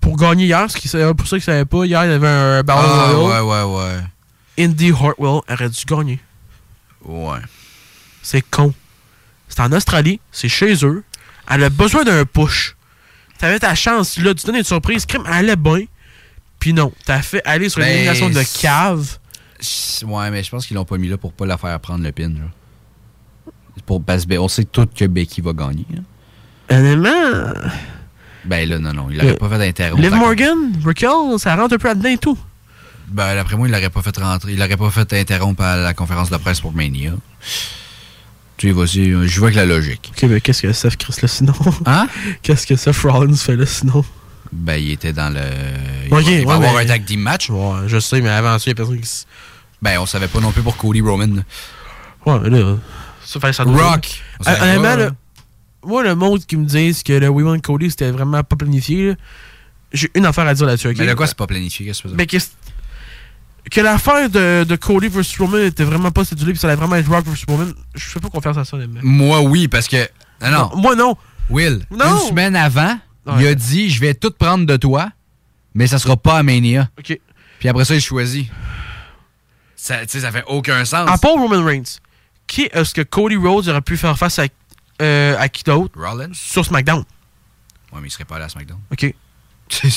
pour 0.00 0.16
gagner 0.16 0.44
hier. 0.46 0.70
Ce 0.70 0.76
qui, 0.76 0.88
pour 0.88 1.26
ceux 1.26 1.38
qui 1.38 1.42
ne 1.42 1.52
savaient 1.52 1.64
pas, 1.64 1.84
hier, 1.84 2.04
il 2.04 2.10
y 2.10 2.14
avait 2.14 2.28
un 2.28 2.62
Battle 2.62 2.82
Ah, 2.84 3.12
Royale. 3.12 3.42
ouais, 3.44 3.64
ouais, 3.66 3.76
ouais. 3.96 4.64
Indy 4.64 4.92
Hartwell 4.92 5.40
aurait 5.48 5.68
dû 5.70 5.84
gagner. 5.86 6.20
Ouais. 7.04 7.38
C'est 8.22 8.42
con. 8.42 8.72
C'est 9.48 9.60
en 9.60 9.72
Australie, 9.72 10.20
c'est 10.30 10.48
chez 10.48 10.74
eux. 10.84 11.02
Elle 11.52 11.64
a 11.64 11.68
besoin 11.70 12.04
d'un 12.04 12.24
push. 12.24 12.76
T'avais 13.38 13.58
ta 13.58 13.74
chance, 13.74 14.18
là, 14.18 14.34
tu 14.34 14.46
donnes 14.46 14.56
une 14.56 14.62
surprise, 14.64 15.04
crime, 15.06 15.22
elle 15.26 15.32
allait 15.34 15.56
bien. 15.56 15.80
Puis 16.58 16.72
non, 16.72 16.92
t'as 17.04 17.22
fait 17.22 17.42
aller 17.44 17.68
sur 17.68 17.80
une 17.80 17.86
Ben, 17.86 17.92
élimination 17.94 18.30
de 18.30 18.42
cave. 18.60 19.18
Ouais, 20.06 20.30
mais 20.30 20.42
je 20.44 20.50
pense 20.50 20.66
qu'ils 20.66 20.76
l'ont 20.76 20.84
pas 20.84 20.96
mis 20.96 21.08
là 21.08 21.16
pour 21.18 21.32
pas 21.32 21.44
la 21.46 21.56
faire 21.58 21.78
prendre 21.80 22.04
le 22.04 22.12
pin. 22.12 22.28
Genre. 22.28 23.52
Pour, 23.86 24.02
parce 24.02 24.24
que 24.26 24.38
on 24.38 24.48
sait 24.48 24.64
tout 24.64 24.86
que 24.94 25.04
Becky 25.06 25.40
va 25.40 25.52
gagner. 25.52 25.86
hein. 25.96 26.02
Honnêtement, 26.70 27.52
Ben 28.44 28.68
là, 28.68 28.78
non, 28.78 28.92
non. 28.92 29.08
Il 29.10 29.16
l'aurait 29.18 29.30
Le- 29.32 29.36
pas 29.38 29.48
fait 29.48 29.58
d'interrompre. 29.58 30.02
Liv 30.02 30.14
Morgan, 30.14 30.56
Raquel, 30.84 31.08
ça 31.38 31.54
rentre 31.56 31.74
un 31.74 31.78
peu 31.78 31.88
là-dedans 31.88 32.08
et 32.08 32.18
tout. 32.18 32.38
Ben, 33.08 33.34
d'après 33.34 33.56
moi, 33.56 33.66
il 33.68 33.72
l'aurait 33.72 33.90
pas 33.90 34.02
fait 34.02 34.16
rentrer. 34.16 34.52
Il 34.52 34.58
l'aurait 34.58 34.76
pas 34.76 34.90
fait 34.90 35.12
interrompre 35.14 35.62
à 35.62 35.76
la 35.76 35.94
conférence 35.94 36.30
de 36.30 36.36
presse 36.36 36.60
pour 36.60 36.72
Mania. 36.72 37.12
Tu 38.62 38.70
voici, 38.70 39.10
je 39.10 39.40
vois 39.40 39.50
que 39.50 39.56
la 39.56 39.66
logique. 39.66 40.12
Ok, 40.16 40.22
mais 40.30 40.40
qu'est-ce 40.40 40.62
que 40.62 40.72
Seth 40.72 40.96
Chris 40.96 41.16
là 41.20 41.26
sinon? 41.26 41.52
Hein? 41.84 42.06
Qu'est-ce 42.42 42.64
que 42.64 42.76
Seth 42.76 42.96
Rollins 42.98 43.34
fait 43.34 43.56
là 43.56 43.66
sinon? 43.66 44.04
Ben, 44.52 44.76
il 44.76 44.92
était 44.92 45.12
dans 45.12 45.30
le. 45.34 45.40
Il 46.06 46.14
Ok, 46.14 46.22
va, 46.22 46.30
il 46.30 46.44
va 46.44 46.46
ouais, 46.46 46.54
avoir 46.66 46.74
mais- 46.74 46.82
un 46.82 46.86
tag 46.86 47.04
team 47.04 47.18
match. 47.22 47.50
Ouais, 47.50 47.88
je 47.88 47.98
sais, 47.98 48.20
mais 48.20 48.28
avant 48.28 48.56
ça, 48.60 48.66
il 48.66 48.68
y 48.68 48.70
a 48.70 48.74
personne 48.76 49.00
qui. 49.00 49.24
Ben, 49.82 49.98
on 49.98 50.06
savait 50.06 50.28
pas 50.28 50.38
non 50.38 50.52
plus 50.52 50.62
pour 50.62 50.76
Cody 50.76 51.00
Roman. 51.00 51.42
Ouais, 52.24 52.38
mais 52.40 52.50
là. 52.50 52.76
Ça 53.24 53.40
fait 53.40 53.52
ça 53.52 53.64
Rock. 53.64 54.22
Euh, 54.46 54.54
Honnêtement, 54.78 55.12
moi, 55.84 56.04
le 56.04 56.14
monde 56.14 56.46
qui 56.46 56.56
me 56.56 56.64
disent 56.64 57.02
que 57.02 57.14
le 57.14 57.28
Women 57.28 57.60
Cody 57.60 57.90
c'était 57.90 58.12
vraiment 58.12 58.44
pas 58.44 58.54
planifié, 58.54 59.14
j'ai 59.92 60.08
une 60.14 60.24
affaire 60.26 60.46
à 60.46 60.54
dire 60.54 60.66
là-dessus. 60.66 60.86
ok? 60.86 60.98
Mais 60.98 61.06
là, 61.06 61.16
quoi, 61.16 61.26
c'est 61.26 61.36
pas 61.36 61.48
planifié, 61.48 61.84
qu'est-ce 61.84 61.98
que 61.98 62.02
tu 62.06 62.08
veux 62.12 62.16
Mais 62.16 62.26
dire? 62.26 62.38
qu'est-ce- 62.40 62.50
que 63.70 63.80
l'affaire 63.80 64.28
de, 64.28 64.64
de 64.64 64.76
Cody 64.76 65.08
vs 65.08 65.36
Roman 65.38 65.58
était 65.58 65.84
vraiment 65.84 66.10
pas 66.10 66.24
cédulée, 66.24 66.52
puis 66.52 66.60
ça 66.60 66.66
allait 66.68 66.76
vraiment 66.76 66.96
être 66.96 67.08
Rock 67.08 67.24
vs 67.26 67.44
Roman, 67.48 67.70
je 67.94 68.04
fais 68.08 68.20
pas 68.20 68.28
confiance 68.28 68.56
à 68.56 68.64
ça, 68.64 68.76
honnêtement. 68.76 69.00
Moi, 69.02 69.40
oui, 69.42 69.68
parce 69.68 69.88
que. 69.88 70.08
Non, 70.42 70.50
non. 70.50 70.70
Moi, 70.76 70.94
non. 70.96 71.16
Will, 71.50 71.84
Non. 71.90 72.14
une 72.22 72.28
semaine 72.28 72.56
avant, 72.56 72.98
il 73.38 73.46
a 73.46 73.54
dit 73.54 73.90
Je 73.90 74.00
vais 74.00 74.14
tout 74.14 74.30
prendre 74.30 74.64
de 74.66 74.76
toi, 74.76 75.10
mais 75.74 75.86
ça 75.86 75.98
sera 75.98 76.16
pas 76.16 76.38
à 76.38 76.42
Mania. 76.42 76.88
Ok. 76.98 77.18
Puis 77.58 77.68
après 77.68 77.84
ça, 77.84 77.94
il 77.94 78.00
choisit. 78.00 78.50
Ça, 79.76 79.98
tu 80.02 80.08
sais, 80.10 80.20
ça 80.20 80.30
fait 80.32 80.44
aucun 80.46 80.84
sens. 80.84 81.08
À 81.10 81.18
part 81.18 81.32
Roman 81.32 81.64
Reigns, 81.64 81.98
qui 82.46 82.68
est-ce 82.72 82.94
que 82.94 83.02
Cody 83.02 83.36
Rhodes 83.36 83.68
aurait 83.68 83.80
pu 83.82 83.96
faire 83.96 84.16
face 84.18 84.38
à, 84.38 84.44
euh, 85.00 85.36
à 85.38 85.48
qui 85.48 85.62
d'autre? 85.64 85.94
Rollins? 86.00 86.30
Sur 86.32 86.64
SmackDown 86.64 87.04
Ouais, 87.92 87.98
mais 88.00 88.08
il 88.08 88.10
serait 88.10 88.24
pas 88.24 88.36
allé 88.36 88.44
à 88.44 88.48
SmackDown. 88.48 88.78
Ok. 88.90 89.00
T'es 89.68 89.90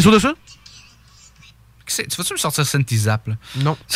sûr, 0.00 0.12
de 0.12 0.18
ça? 0.18 0.34
Tu 1.86 2.02
vas-tu 2.16 2.32
me 2.32 2.38
sortir 2.38 2.64
Senti 2.66 2.96
Zap, 2.96 3.28
là? 3.28 3.34
Non. 3.56 3.76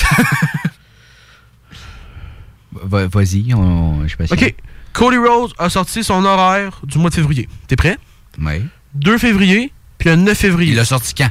Va- 2.73 3.07
Vas-y, 3.07 3.55
on, 3.55 4.03
je 4.05 4.09
sais 4.11 4.17
pas 4.17 4.27
si. 4.27 4.33
Ok. 4.35 4.55
Cody 4.93 5.17
Rhodes 5.17 5.53
a 5.59 5.71
sorti 5.71 6.03
son 6.05 6.25
horaire 6.25 6.81
du 6.85 6.99
mois 6.99 7.11
de 7.11 7.15
février. 7.15 7.49
T'es 7.67 7.77
prêt? 7.77 7.99
Oui. 8.41 8.65
2 8.95 9.19
février, 9.19 9.73
puis 9.99 10.09
le 10.11 10.17
9 10.17 10.37
février. 10.37 10.73
Il 10.73 10.77
l'a 10.77 10.85
sorti 10.85 11.15
quand? 11.15 11.31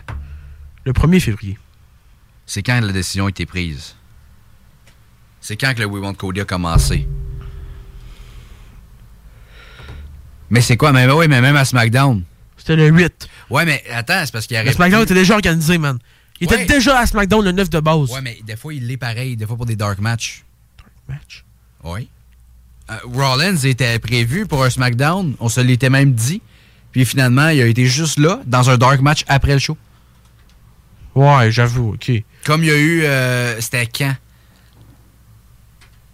Le 0.85 0.93
1er 0.93 1.19
février. 1.19 1.57
C'est 2.45 2.63
quand 2.63 2.79
la 2.79 2.91
décision 2.93 3.25
a 3.25 3.29
été 3.29 3.45
prise? 3.45 3.95
C'est 5.41 5.57
quand 5.57 5.73
que 5.73 5.79
le 5.79 5.85
We 5.85 6.01
Want 6.01 6.13
Cody 6.15 6.41
a 6.41 6.45
commencé? 6.45 7.07
Mais 10.49 10.61
c'est 10.61 10.77
quoi? 10.77 10.91
Mais 10.93 11.09
oui, 11.11 11.27
mais 11.27 11.41
même 11.41 11.55
à 11.57 11.65
SmackDown. 11.65 12.23
C'était 12.57 12.75
le 12.77 12.87
8. 12.87 13.27
Ouais, 13.49 13.65
mais 13.65 13.83
attends, 13.91 14.21
c'est 14.25 14.31
parce 14.31 14.47
qu'il 14.47 14.57
y 14.59 14.63
Le 14.63 14.71
SmackDown 14.71 15.03
était 15.03 15.13
déjà 15.13 15.35
organisé, 15.35 15.77
man. 15.77 15.99
Il 16.39 16.47
Ouais. 16.47 16.63
était 16.63 16.73
déjà 16.75 16.99
à 16.99 17.05
SmackDown 17.05 17.43
le 17.43 17.51
9 17.51 17.69
de 17.69 17.79
base. 17.79 18.11
Ouais, 18.11 18.21
mais 18.21 18.37
des 18.45 18.55
fois, 18.55 18.73
il 18.73 18.85
l'est 18.87 18.97
pareil. 18.97 19.35
Des 19.35 19.45
fois 19.45 19.55
pour 19.57 19.65
des 19.65 19.75
dark 19.75 19.99
matchs. 19.99 20.43
Match? 21.09 21.43
Oui. 21.83 22.09
Euh, 22.91 22.95
Rollins 23.05 23.55
était 23.57 23.97
prévu 23.99 24.45
pour 24.45 24.63
un 24.63 24.69
SmackDown. 24.69 25.35
On 25.39 25.49
se 25.49 25.59
l'était 25.61 25.89
même 25.89 26.13
dit. 26.13 26.41
Puis 26.91 27.05
finalement, 27.05 27.49
il 27.49 27.61
a 27.61 27.65
été 27.67 27.85
juste 27.85 28.19
là, 28.19 28.39
dans 28.45 28.69
un 28.69 28.77
dark 28.77 29.01
match 29.01 29.23
après 29.27 29.53
le 29.53 29.59
show. 29.59 29.77
Ouais, 31.15 31.51
j'avoue, 31.51 31.93
ok. 31.95 32.11
Comme 32.45 32.63
il 32.63 32.67
y 32.67 32.71
a 32.71 32.77
eu. 32.77 33.03
euh, 33.03 33.59
c'était 33.59 33.87
quand? 33.87 34.15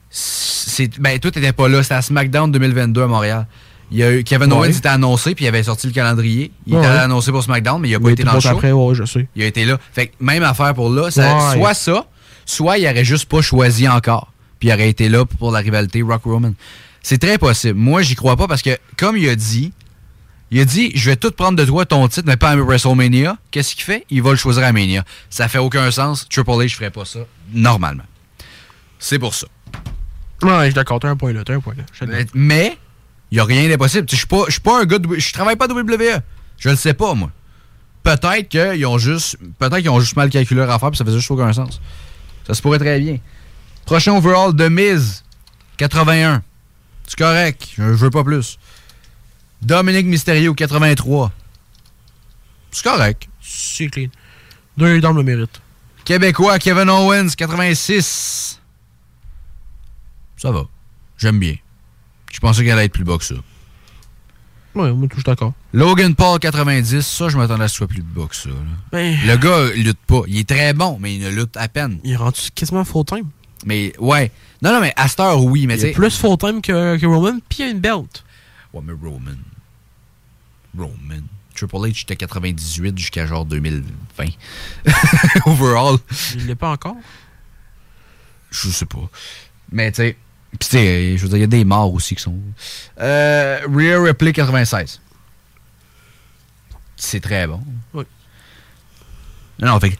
C'est, 0.09 0.99
Ben, 0.99 1.19
toi, 1.19 1.31
t'étais 1.31 1.53
pas 1.53 1.67
là. 1.67 1.81
C'était 1.83 1.95
à 1.95 2.01
SmackDown 2.01 2.51
2022 2.51 3.03
à 3.03 3.07
Montréal. 3.07 3.47
Il 3.93 3.99
y 3.99 4.03
a 4.03 4.11
eu, 4.11 4.23
Kevin. 4.23 4.51
Owens 4.51 4.69
était 4.69 4.89
annoncé, 4.89 5.35
puis 5.35 5.45
il 5.45 5.47
avait 5.47 5.61
sorti 5.61 5.85
le 5.85 5.93
calendrier. 5.93 6.51
Il 6.65 6.75
était 6.75 6.85
annoncé 6.87 7.31
pour 7.31 7.43
SmackDown, 7.43 7.79
mais 7.79 7.89
il 7.89 7.95
a 7.95 7.99
pas 7.99 8.09
été 8.09 8.23
dans 8.23 8.33
le 8.33 8.39
show. 8.39 8.49
après, 8.49 8.71
je 8.93 9.05
sais. 9.05 9.27
Il 9.35 9.43
a 9.43 9.45
été 9.45 9.65
là. 9.65 9.77
Fait 9.93 10.07
que 10.07 10.13
même 10.19 10.41
affaire 10.43 10.73
pour 10.73 10.89
là. 10.89 11.11
ça-. 11.11 11.53
Soit 11.53 11.73
ça, 11.75 12.05
soit 12.45 12.79
il 12.79 12.87
aurait 12.87 13.05
juste 13.05 13.25
pas 13.25 13.41
choisi 13.41 13.87
encore. 13.87 14.33
Puis 14.59 14.69
il 14.69 14.73
aurait 14.73 14.89
été 14.89 15.09
là 15.09 15.25
pour 15.25 15.51
la 15.51 15.59
rivalité 15.59 16.01
Rock 16.01 16.23
Roman. 16.23 16.53
C'est 17.03 17.19
très 17.19 17.37
possible. 17.37 17.77
Moi, 17.77 18.01
j'y 18.01 18.15
crois 18.15 18.35
pas 18.35 18.47
parce 18.47 18.61
que, 18.61 18.77
comme 18.97 19.15
il 19.15 19.29
a 19.29 19.35
dit, 19.35 19.73
il 20.49 20.59
a 20.59 20.65
dit 20.65 20.91
Je 20.95 21.09
vais 21.09 21.15
tout 21.15 21.31
prendre 21.31 21.57
de 21.57 21.65
toi 21.65 21.85
ton 21.85 22.07
titre, 22.07 22.25
mais 22.25 22.37
pas 22.37 22.51
à 22.51 22.55
WrestleMania. 22.55 23.37
Qu'est-ce 23.51 23.75
qu'il 23.75 23.83
fait? 23.83 24.05
Il 24.09 24.23
va 24.23 24.31
le 24.31 24.37
choisir 24.37 24.63
à 24.63 24.71
Mania. 24.71 25.03
Ça 25.29 25.47
fait 25.47 25.59
aucun 25.59 25.91
sens. 25.91 26.27
Triple 26.29 26.49
H 26.51 26.69
ferait 26.69 26.91
pas 26.91 27.05
ça 27.05 27.19
normalement. 27.53 28.03
C'est 28.97 29.19
pour 29.19 29.35
ça. 29.35 29.47
Ouais, 30.41 30.59
je 30.59 30.63
suis 30.65 30.73
d'accord, 30.73 30.99
t'as 30.99 31.09
un 31.09 31.15
point 31.15 31.31
là, 31.31 31.43
t'as 31.45 31.53
un 31.53 31.59
point 31.59 31.73
là. 31.75 31.83
Mais, 32.33 32.77
il 33.33 33.37
n'y 33.37 33.39
a 33.39 33.45
rien 33.45 33.67
d'impossible. 33.67 34.05
Je 34.07 34.15
suis 34.15 34.27
pas, 34.27 34.43
je 34.45 34.51
suis 34.51 34.61
pas 34.61 34.79
un 34.79 34.85
gars 34.85 34.99
de. 34.99 35.17
Je 35.17 35.33
travaille 35.33 35.55
pas 35.55 35.65
à 35.65 35.67
WWE. 35.67 36.21
Je 36.59 36.69
le 36.69 36.75
sais 36.75 36.93
pas, 36.93 37.15
moi. 37.15 37.31
Peut-être 38.03 38.47
qu'ils 38.47 38.85
ont 38.85 38.99
juste. 38.99 39.37
Peut-être 39.57 39.79
qu'ils 39.79 39.89
ont 39.89 39.99
juste 39.99 40.15
mal 40.15 40.29
calculé 40.29 40.59
leur 40.59 40.69
affaire, 40.69 40.91
puis 40.91 40.99
ça 40.99 41.03
faisait 41.03 41.17
juste 41.17 41.31
aucun 41.31 41.51
sens. 41.51 41.81
Ça 42.45 42.53
se 42.53 42.61
pourrait 42.61 42.77
très 42.77 42.99
bien. 42.99 43.17
Prochain 43.87 44.15
overall 44.15 44.55
de 44.55 44.67
Miz, 44.67 45.23
81. 45.77 46.43
C'est 47.07 47.17
correct. 47.17 47.69
Je, 47.75 47.81
veux 47.81 48.11
pas 48.11 48.23
plus. 48.23 48.59
Dominique 49.63 50.05
Mysterio, 50.05 50.53
83. 50.53 51.31
C'est 52.69 52.83
correct. 52.83 53.27
C'est 53.41 53.87
clean. 53.87 54.09
Deux 54.77 55.01
dames 55.01 55.17
le 55.17 55.23
mérite. 55.23 55.59
Québécois, 56.05 56.59
Kevin 56.59 56.87
Owens, 56.87 57.29
86. 57.35 58.61
Ça 60.37 60.51
va. 60.51 60.65
J'aime 61.17 61.39
bien. 61.39 61.55
Je 62.33 62.39
pensais 62.39 62.63
qu'elle 62.63 62.73
allait 62.73 62.85
être 62.85 62.91
plus 62.93 63.03
bas 63.05 63.17
que 63.17 63.23
ça. 63.23 63.35
Ouais, 64.75 64.91
moi, 64.91 65.07
tout, 65.07 65.11
je 65.11 65.21
suis 65.21 65.23
d'accord. 65.23 65.53
Logan 65.71 66.15
Paul 66.15 66.39
90, 66.39 67.01
ça, 67.01 67.29
je 67.29 67.37
m'attendais 67.37 67.63
à 67.65 67.67
ce 67.67 67.75
soit 67.75 67.87
plus 67.87 68.01
bas 68.01 68.25
que 68.27 68.35
ça. 68.35 68.49
là. 68.49 68.55
Ben- 68.91 69.15
Le 69.25 69.37
gars, 69.37 69.67
il 69.75 69.83
lutte 69.85 69.99
pas. 70.07 70.21
Il 70.27 70.39
est 70.39 70.49
très 70.49 70.73
bon, 70.73 70.97
mais 70.99 71.13
il 71.15 71.21
ne 71.21 71.29
lutte 71.29 71.55
à 71.57 71.67
peine. 71.67 71.99
Il 72.03 72.11
est 72.11 72.15
rendu 72.15 72.41
quasiment 72.55 72.83
full-time. 72.83 73.29
Mais, 73.65 73.93
ouais. 73.99 74.31
Non, 74.63 74.73
non, 74.73 74.81
mais 74.81 74.91
à 74.95 75.07
cette 75.07 75.19
heure, 75.19 75.43
oui, 75.43 75.67
mais 75.67 75.75
Il 75.75 75.79
tu 75.79 75.85
est 75.85 75.89
sais. 75.89 75.93
plus 75.93 76.17
full-time 76.17 76.61
que, 76.61 76.97
que 76.97 77.05
Roman, 77.05 77.37
puis 77.47 77.59
il 77.59 77.63
a 77.65 77.69
une 77.69 77.79
belt. 77.79 78.23
Ouais, 78.73 78.81
mais 78.83 78.93
Roman. 78.93 79.31
Roman. 80.75 81.21
Triple 81.55 81.75
H, 81.75 82.01
était 82.01 82.15
98 82.15 82.97
jusqu'à 82.97 83.27
genre 83.27 83.45
2020. 83.45 84.25
Overall. 85.45 85.97
Il 86.33 86.47
l'est 86.47 86.55
pas 86.55 86.71
encore. 86.71 86.95
Je 88.49 88.69
sais 88.69 88.85
pas. 88.87 89.07
Mais, 89.71 89.91
tu 89.91 89.97
sais. 89.97 90.17
Pis, 90.59 90.69
tu 90.69 90.77
sais, 90.77 91.17
je 91.17 91.23
veux 91.23 91.29
dire, 91.29 91.37
il 91.37 91.41
y 91.41 91.45
a 91.45 91.47
des 91.47 91.65
morts 91.65 91.93
aussi 91.93 92.15
qui 92.15 92.21
sont. 92.21 92.37
Euh, 92.99 93.59
Rhea 93.67 93.99
Ripley 94.01 94.33
96. 94.33 95.01
C'est 96.95 97.19
très 97.19 97.47
bon. 97.47 97.61
Oui. 97.93 98.03
Non, 99.59 99.67
non, 99.73 99.79
fait 99.79 99.91
que- 99.91 99.95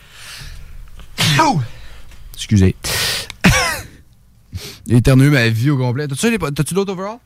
Excusez. 2.33 2.75
J'ai 4.87 4.97
éternué 4.97 5.29
ma 5.29 5.47
vie 5.49 5.69
au 5.69 5.77
complet. 5.77 6.07
T'as-tu 6.07 6.73
d'autres 6.73 6.93
overall? 6.93 7.17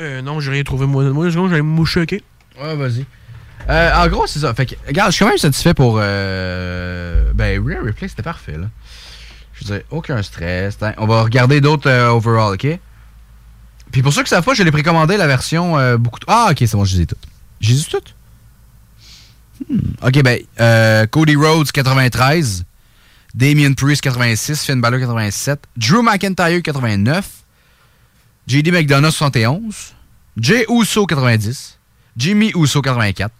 Euh, 0.00 0.22
non, 0.22 0.40
j'ai 0.40 0.50
rien 0.50 0.64
trouvé. 0.64 0.86
Moi, 0.86 1.04
moi 1.10 1.30
j'allais 1.30 1.46
me 1.48 1.62
moucher, 1.62 2.02
ok? 2.02 2.20
Ouais, 2.60 2.74
vas-y. 2.76 3.06
Euh, 3.68 3.94
en 3.94 4.08
gros, 4.08 4.26
c'est 4.26 4.40
ça. 4.40 4.52
Fait 4.54 4.66
que, 4.66 4.74
regarde, 4.86 5.10
je 5.10 5.16
suis 5.16 5.24
quand 5.24 5.30
même 5.30 5.38
satisfait 5.38 5.72
pour. 5.74 5.98
Euh, 6.00 7.32
ben, 7.32 7.64
Rhea 7.64 7.80
Ripley, 7.82 8.08
c'était 8.08 8.22
parfait, 8.22 8.58
là. 8.58 8.66
Je 9.54 9.64
veux 9.68 9.76
dire, 9.78 9.86
aucun 9.90 10.22
stress. 10.22 10.76
Attends, 10.80 10.94
On 11.02 11.06
va 11.06 11.22
regarder 11.22 11.60
d'autres 11.60 11.88
euh, 11.88 12.08
overall, 12.10 12.54
ok? 12.54 12.78
Puis 13.92 14.02
pour 14.02 14.12
ceux 14.12 14.22
qui 14.24 14.30
savent 14.30 14.44
pas, 14.44 14.54
je 14.54 14.62
l'ai 14.62 14.72
précommandé 14.72 15.16
la 15.16 15.26
version 15.26 15.78
euh, 15.78 15.96
beaucoup. 15.96 16.18
Ah, 16.26 16.48
ok, 16.50 16.58
c'est 16.58 16.72
bon, 16.72 16.84
je 16.84 16.96
les 16.96 17.02
ai 17.02 17.06
toutes. 17.06 17.18
Je 17.60 17.72
les 17.72 17.82
toutes? 17.84 18.14
Hmm, 19.68 19.78
Ok, 20.02 20.22
ben, 20.22 20.40
euh, 20.60 21.06
Cody 21.06 21.36
Rhodes 21.36 21.70
93, 21.70 22.64
Damien 23.34 23.72
Priest 23.72 24.02
86, 24.02 24.64
Finn 24.64 24.80
Balor 24.80 25.00
87, 25.00 25.60
Drew 25.76 26.02
McIntyre 26.02 26.60
89, 26.62 27.28
JD 28.48 28.72
McDonough 28.72 29.12
71, 29.12 29.94
Jay 30.36 30.66
Uso 30.68 31.06
90, 31.06 31.78
Jimmy 32.16 32.52
Uso 32.56 32.82
84. 32.82 33.32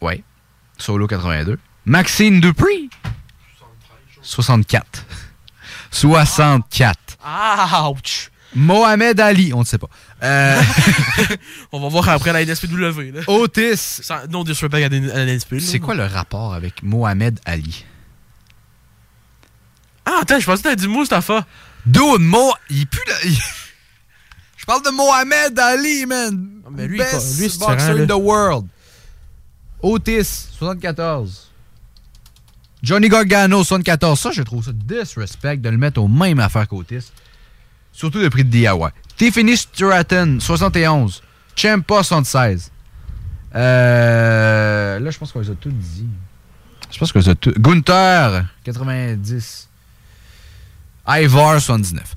Ouais. 0.00 0.22
Solo 0.76 1.06
82. 1.06 1.58
Maxine 1.86 2.40
Dupree 2.40 2.90
64. 4.24 5.04
64. 5.92 6.98
Ouch! 7.90 8.30
Mohamed 8.56 9.18
Ali, 9.20 9.52
on 9.52 9.60
ne 9.60 9.64
sait 9.64 9.78
pas. 9.78 9.88
Euh, 10.22 10.60
On 11.72 11.80
va 11.80 11.88
voir 11.88 12.08
après 12.08 12.32
la 12.32 12.44
NSPW. 12.44 13.12
Là. 13.12 13.20
Otis. 13.26 13.76
Sans- 13.76 14.26
non 14.30 14.44
disrespect 14.44 14.84
à 14.84 14.88
la 14.88 14.96
à 15.12 15.24
la 15.24 15.34
NSP. 15.34 15.52
là. 15.52 15.60
C'est 15.60 15.80
quoi 15.80 15.94
le 15.94 16.04
rapport 16.06 16.54
avec 16.54 16.82
Mohamed 16.82 17.40
Ali? 17.44 17.84
Ah, 20.06 20.20
attends, 20.22 20.38
je 20.38 20.46
pensais 20.46 20.58
que 20.58 20.62
t'avais 20.64 20.76
dit 20.76 20.88
Mustafa. 20.88 21.44
Dude, 21.86 22.20
Mo... 22.20 22.52
Il 22.70 22.86
pue 22.86 23.00
là... 23.08 23.14
il- 23.24 23.38
Je 24.56 24.64
parle 24.66 24.82
de 24.84 24.90
Mohamed 24.90 25.58
Ali, 25.58 26.06
man. 26.06 26.48
mais 26.70 26.86
lui, 26.86 26.96
Best 26.98 27.38
lui, 27.38 27.48
boxer 27.58 27.90
in 28.02 28.06
the 28.06 28.12
world. 28.12 28.66
Otis, 29.82 30.48
74. 30.58 31.43
Johnny 32.84 33.08
Gargano, 33.08 33.64
74. 33.64 34.18
Ça, 34.20 34.30
je 34.30 34.42
trouve 34.42 34.64
ça 34.64 34.72
disrespect 34.72 35.56
de 35.58 35.68
le 35.70 35.78
mettre 35.78 36.00
aux 36.00 36.08
mêmes 36.08 36.38
affaires 36.40 36.68
qu'Otis. 36.68 37.10
Surtout 37.92 38.18
le 38.18 38.28
prix 38.30 38.44
de 38.44 38.50
DIY. 38.50 38.68
Tiffany 39.16 39.56
Stratton, 39.56 40.38
71. 40.40 41.22
Champa, 41.56 42.02
76. 42.02 42.70
Euh, 43.54 44.98
là, 44.98 45.10
je 45.10 45.18
pense 45.18 45.32
qu'on 45.32 45.40
les 45.40 45.50
a 45.50 45.54
tous 45.54 45.70
dit. 45.70 46.08
Je 46.90 46.98
pense 46.98 47.12
qu'on 47.12 47.20
les 47.20 47.28
a 47.28 47.34
tous. 47.34 47.54
Gunther, 47.58 48.44
90. 48.64 49.68
Ivar, 51.08 51.60
79. 51.60 52.14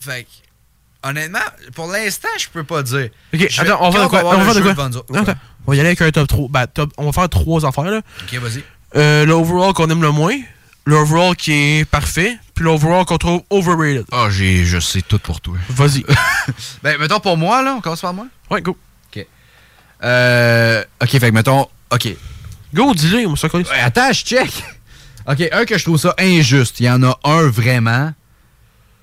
Fait 0.00 0.24
que, 0.24 1.08
honnêtement, 1.08 1.38
pour 1.74 1.86
l'instant, 1.90 2.28
je 2.38 2.48
peux 2.48 2.64
pas 2.64 2.82
dire. 2.82 3.10
Ok, 3.32 3.46
Je- 3.48 3.60
attends, 3.60 3.78
on 3.80 3.90
va 3.90 3.92
faire 3.92 4.02
de 4.04 4.08
quoi? 4.08 4.24
On 4.24 4.38
va 4.38 4.44
faire 4.44 4.54
de 4.54 4.60
quoi? 4.74 4.84
Attends, 5.20 5.34
on 5.66 5.70
va 5.70 5.76
y 5.76 5.80
aller 5.80 5.88
avec 5.90 6.02
un 6.02 6.10
top 6.10 6.26
3. 6.28 6.48
Ben, 6.50 6.66
top, 6.66 6.92
on 6.96 7.04
va 7.06 7.12
faire 7.12 7.28
trois 7.28 7.64
affaires, 7.64 7.84
là. 7.84 8.00
Ok, 8.24 8.34
vas-y. 8.40 8.64
Euh, 8.94 9.24
l'overall 9.24 9.72
qu'on 9.72 9.88
aime 9.88 10.02
le 10.02 10.10
moins, 10.10 10.36
l'overall 10.84 11.34
qui 11.36 11.52
est 11.52 11.84
parfait, 11.88 12.36
puis 12.54 12.64
l'overall 12.64 13.04
qu'on 13.04 13.18
trouve 13.18 13.42
overrated. 13.50 14.04
Ah, 14.12 14.28
j'ai, 14.30 14.64
je 14.64 14.78
sais 14.78 15.02
tout 15.02 15.18
pour 15.18 15.40
toi. 15.40 15.56
Vas-y. 15.70 16.04
ben, 16.82 16.98
mettons 16.98 17.20
pour 17.20 17.36
moi, 17.36 17.62
là, 17.62 17.74
on 17.74 17.80
commence 17.80 18.00
par 18.00 18.12
moi? 18.12 18.26
Ouais, 18.50 18.60
go. 18.60 18.76
Ok. 19.14 19.26
Euh, 20.02 20.84
ok, 21.00 21.08
fait 21.08 21.20
que 21.20 21.34
mettons. 21.34 21.68
Ok. 21.90 22.08
Go, 22.74 22.94
dis-le, 22.94 23.26
moi, 23.26 23.36
ça 23.36 23.48
connaît. 23.48 23.68
Ouais, 23.68 23.80
attends, 23.80 24.12
je 24.12 24.24
check. 24.24 24.64
Ok, 25.26 25.48
un 25.52 25.64
que 25.64 25.78
je 25.78 25.84
trouve 25.84 25.98
ça 25.98 26.14
injuste. 26.18 26.80
Il 26.80 26.86
y 26.86 26.90
en 26.90 27.02
a 27.02 27.18
un 27.24 27.48
vraiment. 27.48 28.12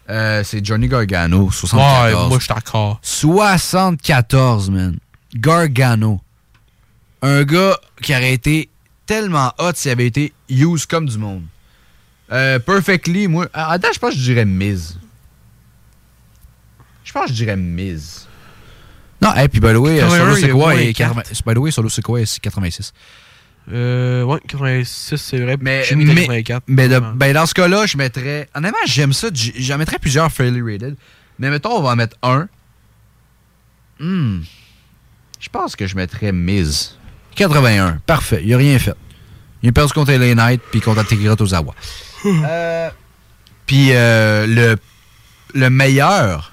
Euh, 0.10 0.44
c'est 0.44 0.66
Johnny 0.66 0.88
Gargano, 0.88 1.52
74. 1.52 2.14
Ouais, 2.14 2.28
moi, 2.28 2.38
je 2.40 2.44
suis 2.44 2.54
d'accord. 2.54 3.00
74, 3.02 4.70
man. 4.70 4.98
Gargano. 5.36 6.20
Un 7.22 7.44
gars 7.44 7.78
qui 8.02 8.14
aurait 8.14 8.34
été 8.34 8.70
tellement 9.10 9.52
hot 9.58 9.72
s'il 9.74 9.90
avait 9.90 10.06
été 10.06 10.34
use 10.50 10.86
comme 10.86 11.08
du 11.08 11.18
monde. 11.18 11.42
Euh, 12.32 12.60
perfectly, 12.60 13.28
moi. 13.28 13.48
ah, 13.54 13.72
Attends, 13.72 13.88
je 13.92 13.98
pense 13.98 14.12
que 14.14 14.20
je 14.20 14.24
dirais 14.24 14.46
Miz. 14.46 15.00
Je 17.04 17.12
pense 17.12 17.24
que 17.24 17.30
je 17.30 17.34
dirais 17.36 17.56
Miz. 17.58 18.28
Non, 19.20 19.34
et 19.36 19.48
puis 19.48 19.60
by 19.60 19.74
the 19.74 19.78
way, 19.78 20.00
euh, 20.00 20.08
81, 20.08 20.20
Solo 20.20 20.36
c'est 20.36 20.50
quoi? 20.52 20.76
et 20.76 20.94
quatre. 20.94 21.16
80 21.24 21.42
By 21.48 21.54
the 21.56 21.58
way, 21.58 21.72
Solo 21.72 21.90
c'est 21.90 22.02
quoi? 22.04 22.24
C'est 22.24 22.40
86. 22.40 22.94
Euh, 23.72 24.22
ouais, 24.24 24.40
86, 24.48 25.18
c'est 25.18 25.40
vrai. 25.40 25.58
Mais, 25.60 25.84
mais, 25.96 26.44
84. 26.44 26.64
mais 26.68 26.88
de- 26.88 27.00
ben 27.16 27.34
dans 27.34 27.48
ce 27.48 27.56
cas-là, 27.56 27.88
je 27.88 27.98
mettrais. 27.98 28.48
Honnêtement, 28.54 28.78
j'aime 28.86 29.12
ça. 29.14 29.30
J'en 29.34 29.80
mettrais 29.80 29.98
plusieurs 29.98 30.32
fairly 30.32 30.62
rated. 30.62 30.96
Mais 31.40 31.50
mettons, 31.50 31.72
on 31.78 31.82
va 31.82 31.90
en 31.90 31.96
mettre 31.96 32.16
un. 32.22 32.48
Hmm. 34.00 34.42
Je 35.40 35.50
pense 35.50 35.76
que 35.76 35.88
je 35.88 35.96
mettrais 35.96 36.32
Miz. 36.32 36.96
81. 37.40 38.00
Parfait. 38.06 38.42
Il 38.46 38.54
a 38.54 38.58
rien 38.58 38.78
fait. 38.80 38.96
Il 39.64 39.70
a 39.70 39.72
perdu 39.72 39.94
contre 39.94 40.12
LA 40.12 40.36
Knight 40.36 40.62
puis 40.72 40.82
contre 40.82 41.00
Akira 41.00 41.36
Tozawa. 41.36 41.74
Euh, 42.26 42.90
Puis 43.66 43.94
euh, 43.94 44.46
le, 44.46 44.78
le 45.54 45.70
meilleur, 45.70 46.52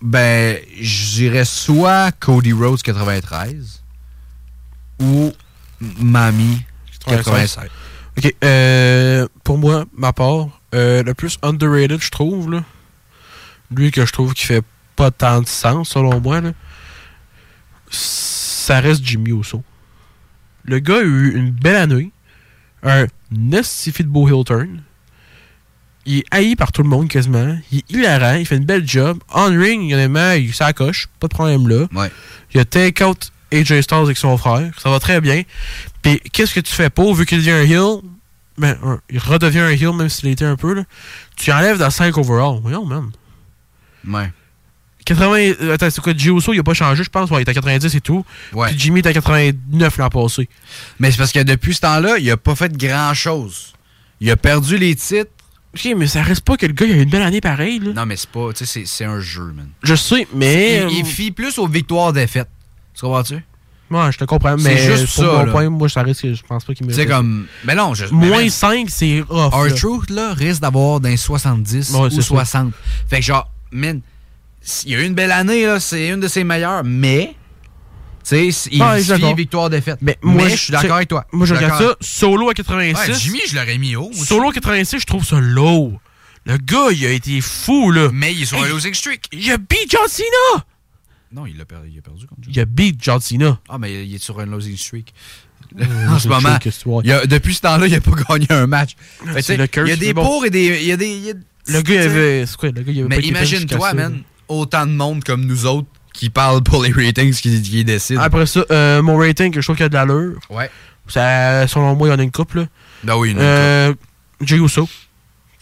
ben, 0.00 0.58
je 0.80 1.14
dirais 1.16 1.44
soit 1.44 2.10
Cody 2.12 2.54
Rhodes 2.54 2.80
93 2.80 3.82
ou 5.00 5.30
Mami 5.80 6.62
96. 7.06 7.68
Ok, 8.16 8.34
euh, 8.44 9.26
pour 9.42 9.58
moi, 9.58 9.84
ma 9.94 10.14
part, 10.14 10.46
euh, 10.74 11.02
le 11.02 11.12
plus 11.12 11.36
underrated, 11.42 12.00
je 12.00 12.10
trouve, 12.10 12.50
là, 12.50 12.64
lui 13.74 13.90
que 13.90 14.06
je 14.06 14.12
trouve 14.12 14.32
qui 14.32 14.46
fait 14.46 14.64
pas 14.96 15.10
tant 15.10 15.42
de 15.42 15.48
sens, 15.48 15.90
selon 15.90 16.18
moi, 16.20 16.40
là, 16.40 16.52
ça 18.64 18.80
reste 18.80 19.04
Jimmy 19.04 19.30
Uso. 19.30 19.62
Le 20.64 20.78
gars 20.78 20.96
a 20.98 21.02
eu 21.02 21.34
une 21.36 21.50
belle 21.50 21.76
année, 21.76 22.10
un 22.82 23.06
estifi 23.52 24.02
de 24.02 24.08
beau 24.08 24.28
heel 24.28 24.44
turn. 24.44 24.82
Il 26.06 26.18
est 26.18 26.24
haï 26.30 26.54
par 26.56 26.70
tout 26.72 26.82
le 26.82 26.88
monde 26.88 27.08
quasiment. 27.08 27.56
Il 27.72 27.78
est 27.78 27.90
hilarant, 27.90 28.34
il 28.34 28.46
fait 28.46 28.56
une 28.56 28.64
belle 28.66 28.86
job. 28.86 29.18
On 29.34 29.46
ring, 29.46 29.92
honnêtement, 29.92 30.32
il 30.32 30.52
s'accroche, 30.54 31.08
pas 31.20 31.28
de 31.28 31.34
problème 31.34 31.66
là. 31.68 31.86
Il 32.52 32.60
a 32.60 32.64
take 32.64 33.02
out 33.04 33.30
AJ 33.52 33.80
Styles 33.82 33.98
avec 33.98 34.16
son 34.18 34.36
frère, 34.36 34.70
ça 34.78 34.90
va 34.90 34.98
très 35.00 35.20
bien. 35.20 35.42
Puis 36.02 36.20
qu'est-ce 36.32 36.54
que 36.54 36.60
tu 36.60 36.72
fais 36.74 36.90
pour, 36.90 37.14
vu 37.14 37.24
qu'il 37.26 37.38
devient 37.38 37.50
un 37.52 37.62
heel, 37.62 38.00
ben, 38.58 38.76
un- 38.84 39.00
il 39.10 39.18
redevient 39.18 39.60
un 39.60 39.70
heel 39.70 39.92
même 39.94 40.08
s'il 40.08 40.28
était 40.28 40.44
un 40.44 40.56
peu, 40.56 40.74
là. 40.74 40.84
Tu 41.36 41.50
enlèves 41.52 41.78
dans 41.78 41.90
5 41.90 42.16
overall. 42.18 42.58
Voyons, 42.62 42.84
man. 42.84 43.10
Ouais. 44.06 44.30
80. 45.04 45.36
euh, 45.60 45.74
Attends, 45.74 45.90
c'est 45.90 46.00
quoi, 46.00 46.12
Uso, 46.12 46.52
il 46.52 46.58
a 46.58 46.62
pas 46.62 46.74
changé, 46.74 47.04
je 47.04 47.10
pense. 47.10 47.30
Ouais, 47.30 47.38
il 47.42 47.46
est 47.46 47.48
à 47.50 47.54
90 47.54 47.94
et 47.94 48.00
tout. 48.00 48.24
Ouais. 48.52 48.68
Puis 48.68 48.78
Jimmy 48.78 49.00
est 49.00 49.06
à 49.06 49.12
89 49.12 49.96
l'an 49.98 50.08
passé. 50.08 50.48
Mais 50.98 51.10
c'est 51.10 51.18
parce 51.18 51.32
que 51.32 51.42
depuis 51.42 51.74
ce 51.74 51.80
temps-là, 51.80 52.18
il 52.18 52.30
a 52.30 52.36
pas 52.36 52.54
fait 52.54 52.76
grand-chose. 52.76 53.72
Il 54.20 54.30
a 54.30 54.36
perdu 54.36 54.78
les 54.78 54.94
titres. 54.94 55.30
Ok, 55.76 55.88
mais 55.96 56.06
ça 56.06 56.22
reste 56.22 56.42
pas 56.44 56.56
que 56.56 56.66
le 56.66 56.72
gars, 56.72 56.86
il 56.86 56.92
a 56.92 56.96
eu 56.96 57.02
une 57.02 57.10
belle 57.10 57.22
année 57.22 57.40
pareille, 57.40 57.80
là. 57.80 57.92
Non, 57.94 58.06
mais 58.06 58.16
c'est 58.16 58.30
pas. 58.30 58.52
Tu 58.52 58.64
sais, 58.64 58.66
c'est- 58.66 58.86
c'est 58.86 59.04
un 59.04 59.18
jeu, 59.20 59.52
man. 59.54 59.68
Je 59.82 59.94
sais, 59.96 60.26
mais. 60.32 60.84
Il, 60.88 60.98
il 60.98 61.04
fie 61.04 61.32
plus 61.32 61.58
aux 61.58 61.66
victoires-défaites. 61.66 62.48
Tu 62.94 63.00
comprends-tu? 63.00 63.44
Ouais, 63.90 64.12
je 64.12 64.18
te 64.18 64.24
comprends, 64.24 64.56
C'est 64.56 64.64
mais 64.74 64.78
juste 64.78 65.04
pour 65.14 65.24
ça, 65.24 65.44
mon 65.44 65.50
point, 65.52 65.68
moi, 65.68 65.88
ça 65.88 66.02
reste 66.02 66.22
que 66.22 66.32
je 66.32 66.42
pense 66.42 66.64
pas 66.64 66.74
qu'il 66.74 66.86
mérite. 66.86 67.02
sais, 67.02 67.06
comme. 67.08 67.46
Mais 67.64 67.74
non, 67.74 67.92
je. 67.92 68.06
Moins 68.06 68.38
mais- 68.44 68.50
5, 68.50 68.86
c'est 68.88 69.24
là. 69.28 69.48
R-Truth, 69.48 70.10
là, 70.10 70.32
risque 70.32 70.60
d'avoir 70.62 71.00
d'un 71.00 71.16
70 71.16 71.90
Ouais, 71.92 72.08
c'est 72.08 72.16
ou 72.18 72.22
ça. 72.22 72.28
60. 72.28 72.72
Fait 73.10 73.16
que, 73.18 73.22
genre, 73.24 73.50
man, 73.72 74.00
il 74.84 74.92
y 74.92 74.94
a 74.94 75.00
eu 75.00 75.04
une 75.04 75.14
belle 75.14 75.32
année, 75.32 75.66
là. 75.66 75.80
C'est 75.80 76.08
une 76.08 76.20
de 76.20 76.28
ses 76.28 76.44
meilleures, 76.44 76.84
mais. 76.84 77.34
Tu 78.26 78.52
sais, 78.52 78.68
il 78.70 78.82
fie 78.82 79.06
d'accord. 79.08 79.34
victoire-défaite. 79.36 79.98
Mais, 80.00 80.16
moi, 80.22 80.48
je 80.48 80.56
suis 80.56 80.72
d'accord 80.72 80.96
avec 80.96 81.08
toi. 81.08 81.26
Moi, 81.32 81.46
je 81.46 81.54
regarde 81.54 81.82
ça. 81.82 81.96
Solo 82.00 82.48
à 82.48 82.54
86. 82.54 83.08
Ouais, 83.10 83.14
Jimmy, 83.18 83.40
je 83.46 83.54
l'aurais 83.54 83.76
mis 83.76 83.96
haut. 83.96 84.08
aussi. 84.10 84.24
Solo 84.24 84.48
à 84.48 84.52
86, 84.52 85.00
je 85.00 85.06
trouve 85.06 85.24
ça 85.24 85.40
low. 85.40 85.92
Le 86.46 86.56
gars, 86.58 86.90
il 86.92 87.04
a 87.06 87.10
été 87.10 87.40
fou, 87.40 87.90
là. 87.90 88.08
Mais 88.12 88.32
il 88.32 88.42
est 88.42 88.46
sur 88.46 88.58
un 88.62 88.64
Hey, 88.64 88.70
losing 88.70 88.94
streak. 88.94 89.26
Il 89.32 89.50
a 89.50 89.56
beat 89.58 89.90
John 89.90 90.06
Cena! 90.08 90.64
Non, 91.32 91.46
il 91.46 91.60
a 91.60 91.64
perdu, 91.64 91.88
il 91.92 91.98
a 91.98 92.02
perdu 92.02 92.26
contre 92.26 92.42
Il 92.48 92.60
a 92.60 92.64
beat 92.64 92.96
John 93.02 93.20
Cena. 93.20 93.58
Ah, 93.68 93.76
mais 93.78 94.06
il 94.06 94.14
est 94.14 94.22
sur 94.22 94.38
un 94.40 94.46
losing 94.46 94.76
streak. 94.76 95.12
Ouais, 95.76 95.84
en 96.08 96.18
ce 96.20 96.28
moment, 96.28 96.56
il 97.02 97.10
a- 97.10 97.26
depuis 97.26 97.54
ce 97.54 97.62
temps-là, 97.62 97.86
il 97.88 97.92
n'a 97.92 98.00
pas 98.00 98.12
gagné 98.28 98.46
un 98.50 98.66
match. 98.68 98.92
Curse, 99.24 99.48
il 99.48 99.88
y 99.88 99.92
a 99.92 99.96
des 99.96 100.12
bon. 100.14 100.22
pour 100.22 100.44
et 100.46 100.50
des. 100.50 100.78
Il 100.82 100.86
y 100.86 100.92
a 100.92 100.96
des 100.96 101.08
il 101.08 101.24
y 101.24 101.30
a- 101.30 101.34
Le 101.66 101.82
gars, 101.82 102.02
avait. 102.02 102.46
C'est 102.46 102.56
quoi, 102.56 102.68
le 102.70 102.82
gars, 102.82 102.92
il 102.92 103.00
avait 103.00 103.08
Mais 103.08 103.18
imagine-toi, 103.18 103.94
man, 103.94 104.12
là. 104.12 104.18
Autant 104.48 104.86
de 104.86 104.92
monde 104.92 105.24
comme 105.24 105.44
nous 105.44 105.66
autres 105.66 105.88
qui 106.12 106.30
parlent 106.30 106.62
pour 106.62 106.82
les 106.82 106.92
ratings 106.92 107.32
qui, 107.34 107.60
qui 107.62 107.84
décident. 107.84 108.20
Après 108.20 108.46
ça, 108.46 108.64
euh, 108.70 109.02
mon 109.02 109.16
rating, 109.18 109.52
je 109.54 109.60
trouve 109.60 109.76
qu'il 109.76 109.84
y 109.84 109.86
a 109.86 109.88
de 109.88 109.94
l'allure. 109.94 110.38
Ouais. 110.50 110.70
Ça, 111.08 111.66
selon 111.66 111.94
moi, 111.96 112.08
il 112.08 112.10
y 112.12 112.14
en 112.14 112.18
a 112.18 112.22
une 112.22 112.30
couple, 112.30 112.60
là. 112.60 112.66
Ben 113.02 113.16
oui, 113.16 113.32
une 113.32 113.38
euh, 113.40 113.92
Jey 114.40 114.56
Uso. 114.56 114.88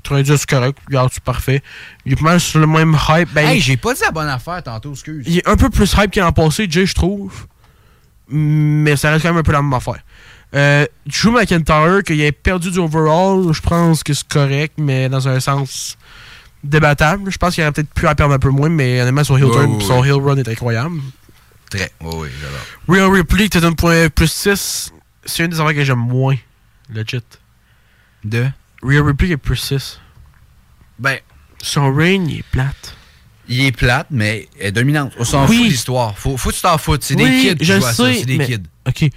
90, 0.05 0.37
c'est 0.37 0.49
correct. 0.51 0.79
Regarde, 0.87 1.11
c'est 1.13 1.23
parfait. 1.23 1.63
Il 2.05 2.13
est 2.13 2.17
pas 2.17 2.23
mal 2.25 2.41
sur 2.41 2.59
le 2.61 2.67
même 2.67 2.97
hype. 3.09 3.33
Ben, 3.33 3.49
Hey, 3.49 3.61
j'ai 3.61 3.77
pas 3.77 3.95
dit 3.95 4.01
la 4.03 4.11
bonne 4.11 4.29
affaire 4.29 4.63
tantôt, 4.63 4.93
excuse. 4.93 5.25
il 5.27 5.39
est 5.39 5.49
un 5.49 5.57
peu 5.57 5.71
plus 5.71 5.93
hype 5.97 6.11
qu'il 6.11 6.23
en 6.23 6.33
passé, 6.33 6.67
Jay, 6.69 6.87
je 6.87 6.95
trouve. 6.95 7.47
Mais 8.29 8.97
ça 8.97 9.11
reste 9.11 9.23
quand 9.23 9.31
même 9.31 9.39
un 9.39 9.43
peu 9.43 9.53
la 9.53 9.63
même 9.63 9.73
affaire. 9.73 10.01
Euh, 10.55 10.87
Drew 11.07 11.31
McIntyre, 11.33 12.03
qu'il 12.05 12.21
ait 12.21 12.33
perdu 12.33 12.71
du 12.71 12.79
overall, 12.79 13.53
je 13.53 13.61
pense 13.61 14.03
que 14.03 14.13
c'est 14.13 14.29
correct, 14.29 14.75
mais 14.79 15.09
dans 15.09 15.27
un 15.29 15.41
sens 15.41 15.97
débattable. 16.65 17.31
Je 17.31 17.39
pense 17.39 17.55
qu'il 17.55 17.63
aurait 17.65 17.73
peut-être 17.73 17.93
pu 17.93 18.07
en 18.07 18.15
perdre 18.15 18.35
un 18.35 18.39
peu 18.39 18.51
moins, 18.51 18.69
mais 18.69 19.01
honnêtement, 19.01 19.25
son 19.25 19.37
heel 19.37 19.51
turn 19.51 19.79
pis 19.79 19.85
son 19.85 20.05
heel 20.05 20.13
run 20.15 20.37
est 20.37 20.49
incroyable. 20.49 21.01
Très. 21.71 21.91
Oui, 22.01 22.11
oui, 22.15 22.29
j'adore. 22.41 22.61
Real 22.89 23.11
Ripley, 23.11 23.49
t'as 23.49 23.65
un 23.67 23.73
point 23.73 24.09
plus 24.11 24.31
6. 24.31 24.93
C'est 25.25 25.45
une 25.45 25.51
des 25.51 25.61
affaires 25.61 25.75
que 25.75 25.85
j'aime 25.85 25.99
moins. 25.99 26.37
Legit. 26.91 27.23
De? 28.25 28.47
Real 28.83 29.03
Ripley 29.05 29.31
est 29.31 29.37
plus 29.37 29.57
6. 29.57 30.01
Ben. 30.99 31.19
Son 31.63 31.95
reign, 31.95 32.29
il 32.29 32.39
est 32.41 32.45
plate. 32.51 32.97
Il 33.49 33.65
est 33.65 33.73
plate, 33.73 34.09
mais 34.11 34.49
elle 34.61 34.67
est 34.69 34.73
dominante. 34.73 35.13
On 35.19 35.25
s'en 35.25 35.47
Oui. 35.47 35.57
fout 35.57 35.65
de 35.67 35.71
l'histoire. 35.71 36.19
Faut, 36.19 36.37
faut 36.37 36.51
que 36.51 36.55
tu 36.57 36.61
t'en 36.63 36.77
foutes. 36.79 37.03
C'est 37.05 37.15
Oui, 37.17 37.25
des 37.25 37.49
kids 37.51 37.57
qui 37.57 37.65
je 37.65 37.73
jouent 37.81 37.87
à 37.87 37.93
ça. 37.93 38.05
sais, 38.07 38.15
C'est 38.21 38.25
des 38.27 38.37
mais- 38.39 38.47
kids. 38.47 38.63
Ok. 38.87 39.11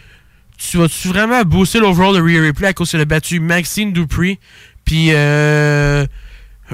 Tu 0.58 0.78
vas-tu 0.78 1.08
vraiment 1.10 1.42
booster 1.44 1.80
l'overall 1.80 2.16
de 2.16 2.22
Rhea 2.22 2.42
Ripley 2.42 2.68
à 2.68 2.74
cause 2.74 2.90
qu'elle 2.92 3.02
a 3.02 3.06
battu 3.06 3.40
Maxine 3.40 3.92
Dupree, 3.92 4.40
puis 4.86 5.10
euh, 5.12 6.06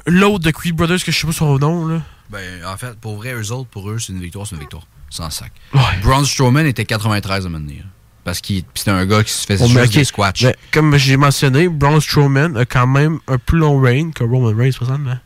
l'autre 0.07 0.43
de 0.43 0.51
Creed 0.51 0.75
Brothers, 0.75 1.03
que 1.03 1.11
je 1.11 1.17
sais 1.19 1.27
pas 1.27 1.33
son 1.33 1.57
nom, 1.59 1.87
là. 1.87 2.01
Ben, 2.29 2.63
en 2.65 2.77
fait, 2.77 2.97
pour 2.99 3.17
vrai, 3.17 3.33
eux 3.33 3.51
autres, 3.51 3.69
pour 3.69 3.89
eux, 3.89 3.99
c'est 3.99 4.13
une 4.13 4.21
victoire, 4.21 4.47
c'est 4.47 4.55
une 4.55 4.61
victoire. 4.61 4.87
Sans 5.09 5.29
sac. 5.29 5.51
Ouais. 5.73 5.81
Braun 6.01 6.23
Strowman 6.23 6.65
était 6.65 6.85
93 6.85 7.43
à 7.43 7.47
un 7.47 7.49
moment 7.51 7.65
donné, 7.65 7.79
là. 7.79 7.85
Parce 8.23 8.39
puis 8.39 8.63
c'est 8.75 8.89
un 8.91 9.05
gars 9.05 9.23
qui 9.23 9.33
se 9.33 9.45
faisait 9.47 9.67
juste 9.67 9.79
ok, 9.85 9.89
des 9.93 10.03
squats. 10.05 10.31
comme 10.71 10.95
j'ai 10.95 11.17
mentionné, 11.17 11.67
Braun 11.67 11.99
Strowman 11.99 12.55
a 12.55 12.65
quand 12.65 12.85
même 12.87 13.19
un 13.27 13.37
plus 13.39 13.57
long 13.57 13.81
reign 13.81 14.13
que 14.13 14.23
Roman 14.23 14.55
Reigns, 14.55 14.73
présentement. 14.75 15.17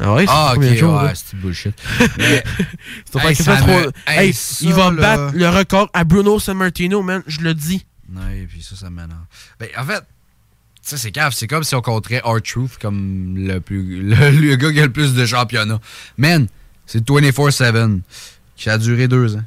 Ah 0.00 0.14
ouais, 0.14 0.24
c'est 0.24 0.32
Ah, 0.32 0.52
combien 0.54 0.68
ok, 0.68 0.74
de 0.74 0.78
jours, 0.80 1.02
ouais, 1.02 1.12
c'est 1.14 1.34
du 1.36 1.42
bullshit. 1.42 1.74
Mais- 2.18 2.44
Hey, 3.22 3.34
ça 3.34 3.56
trop- 3.56 3.66
me- 3.66 3.92
Hey, 4.06 4.26
hey, 4.28 4.32
ça, 4.32 4.64
il 4.64 4.72
va 4.72 4.90
là- 4.92 5.00
battre 5.16 5.36
le 5.36 5.48
record 5.48 5.90
à 5.92 6.04
Bruno 6.04 6.38
Sammartino, 6.38 7.02
man, 7.02 7.22
je 7.26 7.40
le 7.40 7.54
dis. 7.54 7.84
Ouais, 8.14 8.46
puis 8.48 8.62
ça, 8.62 8.76
ça 8.76 8.88
m'énerve. 8.88 9.10
Ben, 9.58 9.68
en 9.76 9.84
fait, 9.84 10.04
ça, 10.90 10.96
c'est 10.96 11.10
cave. 11.12 11.32
C'est 11.34 11.46
comme 11.46 11.64
si 11.64 11.74
on 11.74 11.80
compterait 11.82 12.20
R-Truth 12.24 12.78
comme 12.80 13.34
le, 13.36 13.60
plus, 13.60 14.02
le, 14.02 14.30
le 14.30 14.56
gars 14.56 14.72
qui 14.72 14.80
a 14.80 14.84
le 14.86 14.92
plus 14.92 15.14
de 15.14 15.24
championnats. 15.26 15.80
Man, 16.18 16.46
c'est 16.86 17.06
24-7 17.08 18.00
qui 18.56 18.68
a 18.70 18.78
duré 18.78 19.08
deux 19.08 19.36
ans. 19.36 19.42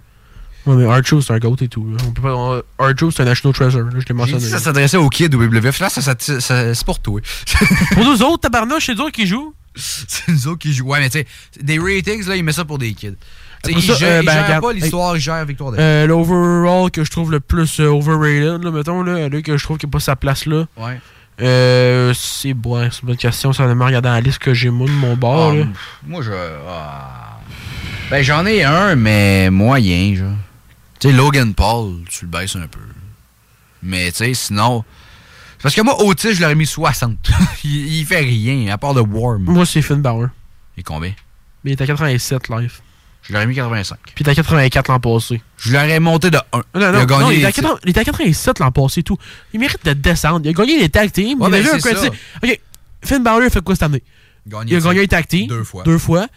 Ouais, 0.66 0.76
mais 0.76 0.86
R-Truth, 0.88 1.24
c'est 1.28 1.34
un 1.34 1.40
goat 1.40 1.58
et 1.60 1.68
tout. 1.68 1.86
On 2.08 2.12
peut 2.12 2.22
pas. 2.22 2.62
R-Truth, 2.80 3.14
c'est 3.16 3.24
un 3.24 3.26
national 3.26 3.54
treasure, 3.54 3.84
là, 3.84 4.00
je 4.00 4.06
l'ai 4.08 4.14
mentionné. 4.16 4.40
ça 4.40 4.60
s'adressait 4.60 4.98
aux 4.98 5.10
kids 5.10 5.26
WWF. 5.28 5.80
Là, 5.80 5.90
ça, 5.90 6.02
ça, 6.02 6.16
ça- 6.18 6.74
c'est 6.74 6.86
pour 6.86 7.00
toi. 7.00 7.20
Pour 7.94 8.06
nous 8.06 8.22
autres, 8.24 8.42
tabarnouche, 8.44 8.86
c'est 8.86 8.98
eux 9.00 9.12
qui 9.12 9.28
jouent. 9.28 9.54
c'est 9.76 10.30
nous 10.32 10.48
autres 10.48 10.60
qui 10.60 10.74
jouent. 10.74 10.88
Ouais, 10.88 11.00
mais 11.00 11.10
tu 11.10 11.20
sais, 11.20 11.28
des 11.62 11.80
ratings, 11.80 12.26
là, 12.28 12.38
ils 12.38 12.44
mettent 12.44 12.56
ça 12.56 12.64
pour 12.66 12.78
des 12.78 12.94
kids. 12.94 13.18
Ils 13.68 13.80
gèrent, 13.80 13.98
euh, 14.02 14.20
ils 14.22 14.26
ben, 14.26 14.62
pas 14.62 14.74
l'histoire, 14.74 15.16
ils 15.16 15.22
gèrent 15.22 15.36
la 15.36 15.46
victoire 15.46 15.74
Euh, 15.78 16.06
L'overall 16.06 16.92
que 16.92 17.04
je 17.04 17.10
trouve 17.12 17.32
le 17.32 17.40
plus 17.40 17.80
euh, 17.80 17.88
overrated, 17.88 18.64
là, 18.64 18.72
mettons, 18.72 19.04
là, 19.04 19.30
là, 19.30 19.42
que 19.42 19.58
je 19.58 19.64
trouve 19.64 19.78
qu'il 19.78 19.88
n'a 19.88 19.92
pas 19.92 20.00
sa 20.02 20.16
place 20.16 20.46
là. 20.46 20.66
Ouais. 20.78 21.00
Euh, 21.42 22.14
c'est 22.16 22.54
bon, 22.54 22.90
c'est 22.92 23.02
une 23.02 23.08
bonne 23.08 23.18
question. 23.18 23.54
Ça 23.54 23.66
va 23.66 23.74
me 23.74 23.84
regarder 23.84 24.08
dans 24.08 24.14
la 24.14 24.22
liste 24.22 24.40
que 24.40 24.54
j'ai 24.54 24.70
moi 24.70 24.88
de 24.88 24.94
mon 24.94 25.16
bord. 25.16 25.52
Ah, 25.52 25.56
là. 25.56 25.66
Moi, 26.06 26.22
je. 26.22 26.32
ah. 26.68 27.40
Ben, 28.10 28.22
j'en 28.22 28.46
ai 28.46 28.64
un, 28.64 28.96
mais 28.96 29.50
moyen, 29.50 30.16
genre. 30.16 30.36
Tu 31.00 31.10
sais, 31.10 31.16
Logan 31.16 31.54
Paul, 31.54 32.02
tu 32.10 32.26
le 32.26 32.32
baisses 32.32 32.56
un 32.56 32.68
peu. 32.68 32.80
Mais, 33.82 34.12
tu 34.12 34.18
sais, 34.18 34.34
sinon. 34.34 34.84
Parce 35.62 35.74
que 35.76 35.82
moi, 35.82 36.02
Otis, 36.04 36.34
je 36.36 36.42
l'aurais 36.42 36.56
mis 36.56 36.66
60. 36.66 37.18
il, 37.64 37.96
il 38.00 38.06
fait 38.06 38.20
rien, 38.20 38.72
à 38.72 38.78
part 38.78 38.94
de 38.94 39.02
Warm. 39.02 39.44
Moi, 39.44 39.66
c'est 39.66 39.82
Finn 39.82 40.02
Balor. 40.02 40.28
Il 40.78 40.82
est 40.82 40.84
combien? 40.84 41.14
Mais 41.64 41.72
il 41.72 41.74
est 41.74 41.82
à 41.82 41.88
87 41.88 42.50
live. 42.50 42.80
Je 43.24 43.34
l'aurais 43.34 43.48
mis 43.48 43.56
85. 43.56 43.98
Puis 44.14 44.14
il 44.24 44.28
est 44.28 44.32
à 44.32 44.36
84 44.36 44.88
l'an 44.90 45.00
passé. 45.00 45.42
Je 45.58 45.72
l'aurais 45.72 46.00
monté 46.00 46.30
de 46.30 46.38
1. 46.38 46.58
Non, 46.58 46.64
il 46.76 46.84
a 46.84 46.92
non, 46.92 47.06
gagné 47.06 47.24
non, 47.24 47.32
il, 47.32 47.36
est 47.36 47.40
les 47.40 47.46
à 47.46 47.52
titres. 47.52 47.62
80 47.70 47.80
il 47.86 47.90
est 47.90 47.98
à 47.98 48.04
87 48.04 48.60
l'an 48.60 48.72
passé 48.72 49.00
et 49.00 49.04
tout. 49.04 49.18
Il 49.54 49.60
mérite 49.60 49.86
de 49.86 49.94
descendre. 49.94 50.42
Il 50.44 50.50
a 50.50 50.54
gagné 50.54 50.80
les 50.80 50.90
tag 50.90 51.12
teams. 51.12 51.40
Ouais, 51.42 51.48
il 51.50 51.56
a 51.56 51.58
ben, 51.58 51.66
eu 51.66 51.70
un 51.70 51.80
c'est 51.80 51.94
credit. 51.94 52.18
Ok, 52.44 52.60
Finn 53.04 53.24
Balor 53.24 53.42
a 53.44 53.50
fait 53.50 53.62
quoi 53.62 53.76
cette 53.76 53.84
année? 53.84 54.04
Gagné 54.46 54.72
Il 54.74 54.78
a 54.78 54.80
gagné 54.82 55.00
les 55.02 55.08
tag 55.08 55.26
teams. 55.28 55.48
Deux 55.48 55.64
fois. 55.64 55.84
Deux 55.84 55.98
fois. 55.98 56.28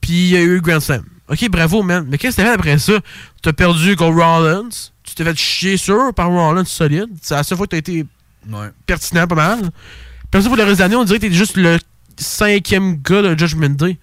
Puis 0.00 0.28
il 0.30 0.36
a 0.36 0.42
eu 0.42 0.60
Grand 0.60 0.80
Slam. 0.80 1.02
Ok, 1.28 1.48
bravo, 1.48 1.82
man. 1.82 2.06
Mais 2.08 2.18
qu'est-ce 2.18 2.36
que 2.36 2.42
t'as 2.42 2.48
fait 2.48 2.54
après 2.54 2.78
ça? 2.78 2.92
T'as 3.40 3.52
perdu 3.54 3.96
contre 3.96 4.18
Rollins. 4.22 4.68
Tu 5.02 5.14
t'es 5.14 5.24
fait 5.24 5.36
chier 5.36 5.76
sûr 5.78 6.12
par 6.14 6.28
Rollins 6.28 6.64
solide. 6.66 7.08
C'est 7.22 7.34
la 7.34 7.42
seule 7.42 7.56
fois 7.56 7.66
que 7.66 7.70
t'as 7.70 7.78
été 7.78 8.04
Ouais. 8.50 8.68
pertinent 8.86 9.26
pas 9.26 9.34
mal. 9.34 9.70
Puis 10.30 10.42
ça, 10.42 10.48
pour 10.48 10.56
le 10.58 10.64
reste 10.64 10.76
de 10.76 10.82
l'année, 10.82 10.96
on 10.96 11.04
dirait 11.04 11.18
que 11.18 11.26
t'es 11.26 11.32
juste 11.32 11.56
le 11.56 11.78
cinquième 12.18 12.96
gars 13.02 13.22
de 13.22 13.38
Judgment 13.38 13.70
Day. 13.70 13.96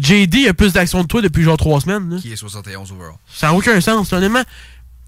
JD 0.00 0.48
a 0.48 0.54
plus 0.54 0.72
d'action 0.72 1.02
de 1.02 1.06
toi 1.06 1.22
depuis 1.22 1.42
genre 1.42 1.56
trois 1.56 1.80
semaines. 1.80 2.10
là. 2.10 2.20
Qui 2.20 2.32
est 2.32 2.36
71 2.36 2.92
overall. 2.92 3.14
Ça 3.32 3.48
n'a 3.48 3.54
aucun 3.54 3.80
sens. 3.80 4.12
Honnêtement, 4.12 4.42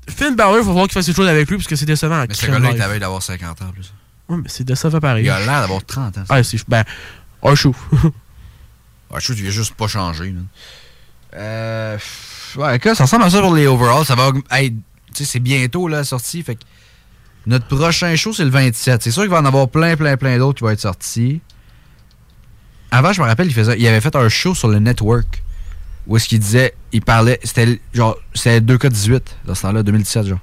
Finn 0.09 0.35
Balor, 0.35 0.55
il 0.57 0.59
va 0.61 0.65
falloir 0.65 0.85
qu'il 0.87 0.95
fasse 0.95 1.07
quelque 1.07 1.17
chose 1.17 1.29
avec 1.29 1.49
lui 1.49 1.57
parce 1.57 1.69
que 1.69 1.77
c'est 1.77 1.87
décevant. 1.87 2.25
Mais 2.29 2.35
ce 2.35 2.47
gars-là, 2.47 2.95
il 2.95 3.01
d'avoir 3.01 3.23
50 3.23 3.63
ans 3.63 3.67
en 3.69 3.73
plus. 3.73 3.93
Ouais, 4.29 4.37
mais 4.37 4.49
c'est 4.49 4.65
décevant 4.65 5.01
pareil. 5.01 5.25
Il 5.25 5.31
a 5.31 5.41
l'air 5.41 5.61
d'avoir 5.61 5.85
30 5.85 6.19
ans. 6.19 6.25
Ah, 6.29 6.43
c'est. 6.43 6.59
Ben, 6.69 6.85
un 7.43 7.55
chou. 7.55 7.75
Je 9.17 9.25
trouve 9.25 9.37
qu'il 9.37 9.47
a 9.47 9.51
juste 9.51 9.75
pas 9.75 9.89
changé. 9.89 10.31
man. 10.33 10.47
Euh, 11.35 11.99
ouais, 12.57 12.81
ça 12.95 13.05
ressemble 13.05 13.25
à 13.25 13.31
ça 13.31 13.41
pour 13.41 13.55
les 13.55 13.67
overalls. 13.67 14.05
Ça 14.05 14.15
va. 14.15 14.33
Hey, 14.51 14.71
tu 14.73 14.79
sais, 15.15 15.25
c'est 15.25 15.41
bientôt 15.41 15.89
la 15.89 16.05
sortie. 16.05 16.43
Fait 16.43 16.57
que 16.57 16.63
notre 17.47 17.67
prochain 17.67 18.15
show, 18.17 18.33
c'est 18.33 18.45
le 18.45 18.51
27. 18.51 19.03
C'est 19.03 19.11
sûr 19.11 19.23
qu'il 19.23 19.31
va 19.31 19.41
en 19.41 19.45
avoir 19.45 19.69
plein, 19.69 19.97
plein, 19.97 20.17
plein 20.17 20.39
d'autres 20.39 20.59
qui 20.59 20.65
vont 20.65 20.71
être 20.71 20.81
sortis. 20.81 21.41
Avant, 22.91 23.13
je 23.13 23.21
me 23.21 23.27
rappelle, 23.27 23.47
il, 23.47 23.55
faisait, 23.55 23.79
il 23.79 23.87
avait 23.87 24.01
fait 24.01 24.17
un 24.17 24.29
show 24.29 24.55
sur 24.55 24.69
le 24.69 24.79
network 24.79 25.43
où 26.07 26.17
est-ce 26.17 26.27
qu'il 26.27 26.39
disait, 26.39 26.75
il 26.93 27.03
parlait, 27.03 27.39
c'était 27.45 27.81
genre, 27.93 28.17
c'était 28.35 28.61
2K18 28.61 29.21
dans 29.45 29.55
ce 29.55 29.63
temps-là, 29.63 29.83
2017, 29.83 30.27
genre. 30.27 30.39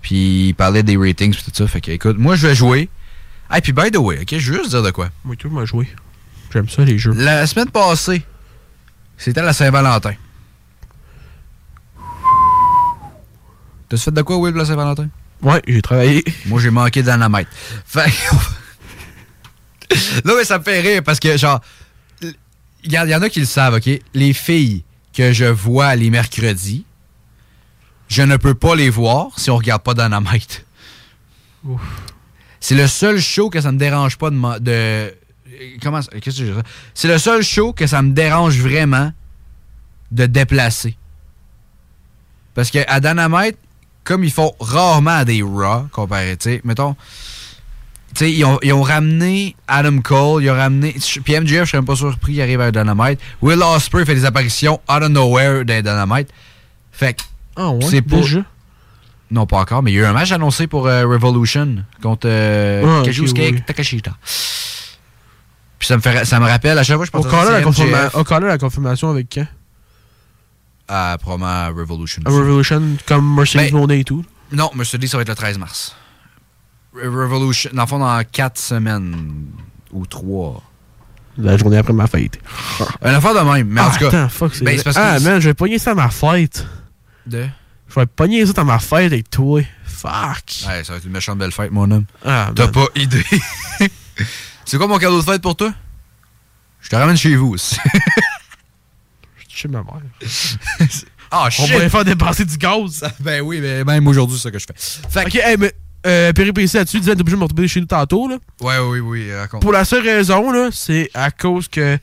Puis 0.00 0.48
il 0.48 0.54
parlait 0.54 0.84
des 0.84 0.96
ratings 0.96 1.34
pis 1.34 1.44
tout 1.44 1.50
ça. 1.52 1.66
Fait 1.66 1.80
que, 1.80 1.90
écoute, 1.90 2.16
moi, 2.16 2.36
je 2.36 2.46
vais 2.46 2.54
jouer. 2.54 2.88
Ah, 3.50 3.60
puis 3.60 3.72
by 3.72 3.90
the 3.90 3.96
way, 3.96 4.20
ok, 4.20 4.38
je 4.38 4.52
veux 4.52 4.58
juste 4.58 4.70
dire 4.70 4.82
de 4.82 4.90
quoi. 4.92 5.08
Moi, 5.24 5.34
tout 5.36 5.50
m'a 5.50 5.64
joué. 5.64 5.88
J'aime 6.52 6.68
ça, 6.68 6.84
les 6.84 6.96
jeux. 6.96 7.12
La 7.12 7.46
semaine 7.46 7.70
passée, 7.70 8.22
c'était 9.16 9.42
la 9.42 9.52
Saint-Valentin. 9.52 10.14
T'as-tu 13.88 14.02
fait 14.02 14.10
de 14.12 14.22
quoi, 14.22 14.36
Will, 14.36 14.54
la 14.54 14.64
Saint-Valentin? 14.64 15.08
Ouais, 15.42 15.62
j'ai 15.66 15.82
travaillé. 15.82 16.24
Moi, 16.46 16.60
j'ai 16.60 16.70
manqué 16.70 17.02
d'anamètre. 17.02 17.50
Fait 17.84 18.10
Non, 20.24 20.34
mais 20.36 20.44
ça 20.44 20.58
me 20.58 20.64
fait 20.64 20.80
rire 20.80 21.02
parce 21.02 21.18
que, 21.20 21.36
genre, 21.36 21.60
il 22.22 22.92
y, 22.92 22.98
en- 22.98 23.22
a 23.22 23.28
qui 23.28 23.40
le 23.40 23.46
savent, 23.46 23.74
OK? 23.74 23.88
Les 24.14 24.32
filles 24.32 24.84
que 25.14 25.32
je 25.32 25.44
vois 25.46 25.94
les 25.96 26.10
mercredis, 26.10 26.84
je 28.08 28.22
ne 28.22 28.36
peux 28.36 28.54
pas 28.54 28.74
les 28.76 28.90
voir 28.90 29.28
si 29.38 29.50
on 29.50 29.56
regarde 29.56 29.82
pas 29.82 29.94
d'anamètre. 29.94 30.62
Ouf. 31.64 31.80
C'est 32.60 32.74
le 32.74 32.86
seul 32.86 33.20
show 33.20 33.50
que 33.50 33.60
ça 33.60 33.72
me 33.72 33.78
dérange 33.78 34.16
pas 34.16 34.30
de. 34.30 34.36
ma- 34.36 34.58
de 34.58 35.14
comment 35.82 36.02
ça- 36.02 36.10
Qu'est-ce 36.20 36.40
que 36.40 36.46
je? 36.46 36.52
C'est 36.94 37.08
le 37.08 37.18
seul 37.18 37.42
show 37.42 37.72
que 37.72 37.86
ça 37.86 38.00
me 38.02 38.12
dérange 38.12 38.58
vraiment 38.58 39.12
de 40.10 40.26
déplacer. 40.26 40.96
Parce 42.54 42.70
que 42.70 42.78
à 42.88 43.00
Dynamite, 43.00 43.56
comme 44.04 44.24
ils 44.24 44.32
font 44.32 44.54
rarement 44.58 45.24
des 45.24 45.42
Raw, 45.42 45.86
comparé, 45.92 46.36
tu 46.36 46.50
sais, 46.50 46.60
mettons. 46.64 46.96
Tu 48.18 48.24
sais, 48.24 48.32
ils 48.32 48.44
ont, 48.44 48.58
ils 48.64 48.72
ont 48.72 48.82
ramené 48.82 49.54
Adam 49.68 50.00
Cole, 50.00 50.42
ils 50.42 50.50
ont 50.50 50.56
ramené. 50.56 50.96
Puis 51.24 51.38
MJF, 51.38 51.60
je 51.60 51.64
serais 51.66 51.78
même 51.78 51.84
pas 51.84 51.94
surpris 51.94 52.32
qu'il 52.32 52.42
arrive 52.42 52.60
à 52.60 52.72
Dynamite. 52.72 53.20
Will 53.40 53.62
Ospreay 53.62 54.04
fait 54.04 54.16
des 54.16 54.24
apparitions 54.24 54.80
out 54.90 55.02
of 55.04 55.10
nowhere 55.10 55.64
dans 55.64 55.80
Dynamite. 55.80 56.28
Fait 56.90 57.14
que. 57.14 57.22
Ah 57.54 57.70
ouais, 57.70 57.78
c'est 57.88 58.02
pas. 58.02 58.16
déjà? 58.16 58.40
Non, 59.30 59.46
pas 59.46 59.58
encore, 59.58 59.84
mais 59.84 59.92
il 59.92 59.94
y 59.94 59.98
a 60.00 60.02
eu 60.02 60.06
un 60.06 60.12
match 60.14 60.32
annoncé 60.32 60.66
pour 60.66 60.88
euh, 60.88 61.06
Revolution 61.06 61.84
contre 62.02 62.26
euh, 62.28 62.82
Ah, 62.84 63.08
oui. 63.08 63.62
Takashita. 63.64 64.16
Puis 65.78 65.86
ça 65.86 65.96
me, 65.96 66.00
fait, 66.02 66.24
ça 66.24 66.40
me 66.40 66.46
rappelle, 66.46 66.76
à 66.76 66.82
chaque 66.82 66.96
fois 66.96 67.06
que 67.06 67.12
je 67.12 67.12
pense 67.12 67.32
là, 67.32 67.52
la, 67.52 67.62
confirma- 67.62 68.40
là, 68.40 68.48
la 68.48 68.58
confirmation 68.58 69.10
avec 69.10 69.28
quand? 69.32 69.46
À 70.88 71.18
probablement 71.20 71.68
Revolution. 71.68 72.20
À 72.26 72.30
Revolution, 72.30 72.82
comme 73.06 73.36
Mercedes 73.36 73.70
Ben, 73.70 73.78
Monet 73.78 74.00
et 74.00 74.04
tout. 74.04 74.24
Non, 74.50 74.72
dis, 74.74 75.06
ça 75.06 75.18
va 75.18 75.22
être 75.22 75.28
le 75.28 75.36
13 75.36 75.58
mars. 75.58 75.94
Re- 77.02 77.22
Revolution, 77.32 77.70
dans 77.72 77.82
le 77.82 77.88
fond, 77.88 77.98
dans 77.98 78.22
4 78.24 78.58
semaines 78.58 79.46
ou 79.92 80.06
3. 80.06 80.62
La 81.38 81.56
journée 81.56 81.76
après 81.78 81.92
ma 81.92 82.06
fête. 82.08 82.38
Un 83.00 83.14
affaire 83.14 83.34
de 83.34 83.50
même, 83.50 83.68
mais 83.68 83.80
en 83.80 83.88
ah, 83.88 83.92
tout 83.92 83.98
cas. 84.00 84.08
Attends, 84.08 84.28
fuck, 84.28 84.54
c'est 84.54 84.64
ben, 84.64 84.80
Ah, 84.96 85.20
man, 85.20 85.40
je 85.40 85.48
vais 85.48 85.54
pogner 85.54 85.78
ça 85.78 85.92
à 85.92 85.94
ma 85.94 86.10
fête. 86.10 86.66
De? 87.26 87.46
Je 87.88 87.94
vais 88.00 88.06
pogner 88.06 88.44
ça 88.44 88.52
dans 88.54 88.64
ma 88.64 88.78
fête 88.80 89.12
avec 89.12 89.30
toi. 89.30 89.62
Fuck. 89.84 90.66
Ouais, 90.68 90.82
ça 90.84 90.92
va 90.92 90.96
être 90.98 91.04
une 91.04 91.12
méchante 91.12 91.38
belle 91.38 91.52
fête, 91.52 91.70
mon 91.70 91.90
homme. 91.90 92.04
Ah, 92.24 92.50
T'as 92.54 92.68
pas 92.68 92.86
idée. 92.96 93.24
c'est 94.64 94.78
quoi 94.78 94.88
mon 94.88 94.98
cadeau 94.98 95.20
de 95.20 95.24
fête 95.24 95.40
pour 95.42 95.56
toi? 95.56 95.72
Je 96.80 96.88
te 96.88 96.96
ramène 96.96 97.16
chez 97.16 97.34
vous 97.36 97.48
aussi. 97.54 97.76
Chez 99.48 99.68
ma 99.68 99.82
mère. 99.82 100.02
Ah, 101.30 101.44
On 101.46 101.50
shit! 101.50 101.70
pourrait 101.70 101.90
faire 101.90 102.04
dépenser 102.06 102.46
du 102.46 102.56
gaz. 102.56 103.04
ben 103.20 103.42
oui, 103.42 103.60
mais 103.60 103.84
même 103.84 104.06
aujourd'hui, 104.08 104.38
c'est 104.38 104.44
ça 104.44 104.50
que 104.50 104.58
je 104.58 104.64
fais. 104.66 105.20
Ok, 105.26 105.34
hey, 105.34 105.56
mais 105.58 105.74
euh, 106.08 106.32
péripétie 106.32 106.76
là-dessus, 106.76 107.00
disait, 107.00 107.14
t'es 107.14 107.20
obligé 107.20 107.36
de 107.36 107.40
me 107.40 107.44
retrouver 107.44 107.68
chez 107.68 107.80
nous 107.80 107.86
tantôt, 107.86 108.28
là. 108.28 108.38
Ouais, 108.60 108.78
oui, 108.78 109.00
oui, 109.00 109.34
raconte. 109.34 109.62
Pour 109.62 109.72
la 109.72 109.84
seule 109.84 110.02
raison, 110.02 110.50
là, 110.50 110.70
c'est 110.72 111.10
à 111.14 111.30
cause 111.30 111.68
que. 111.68 111.98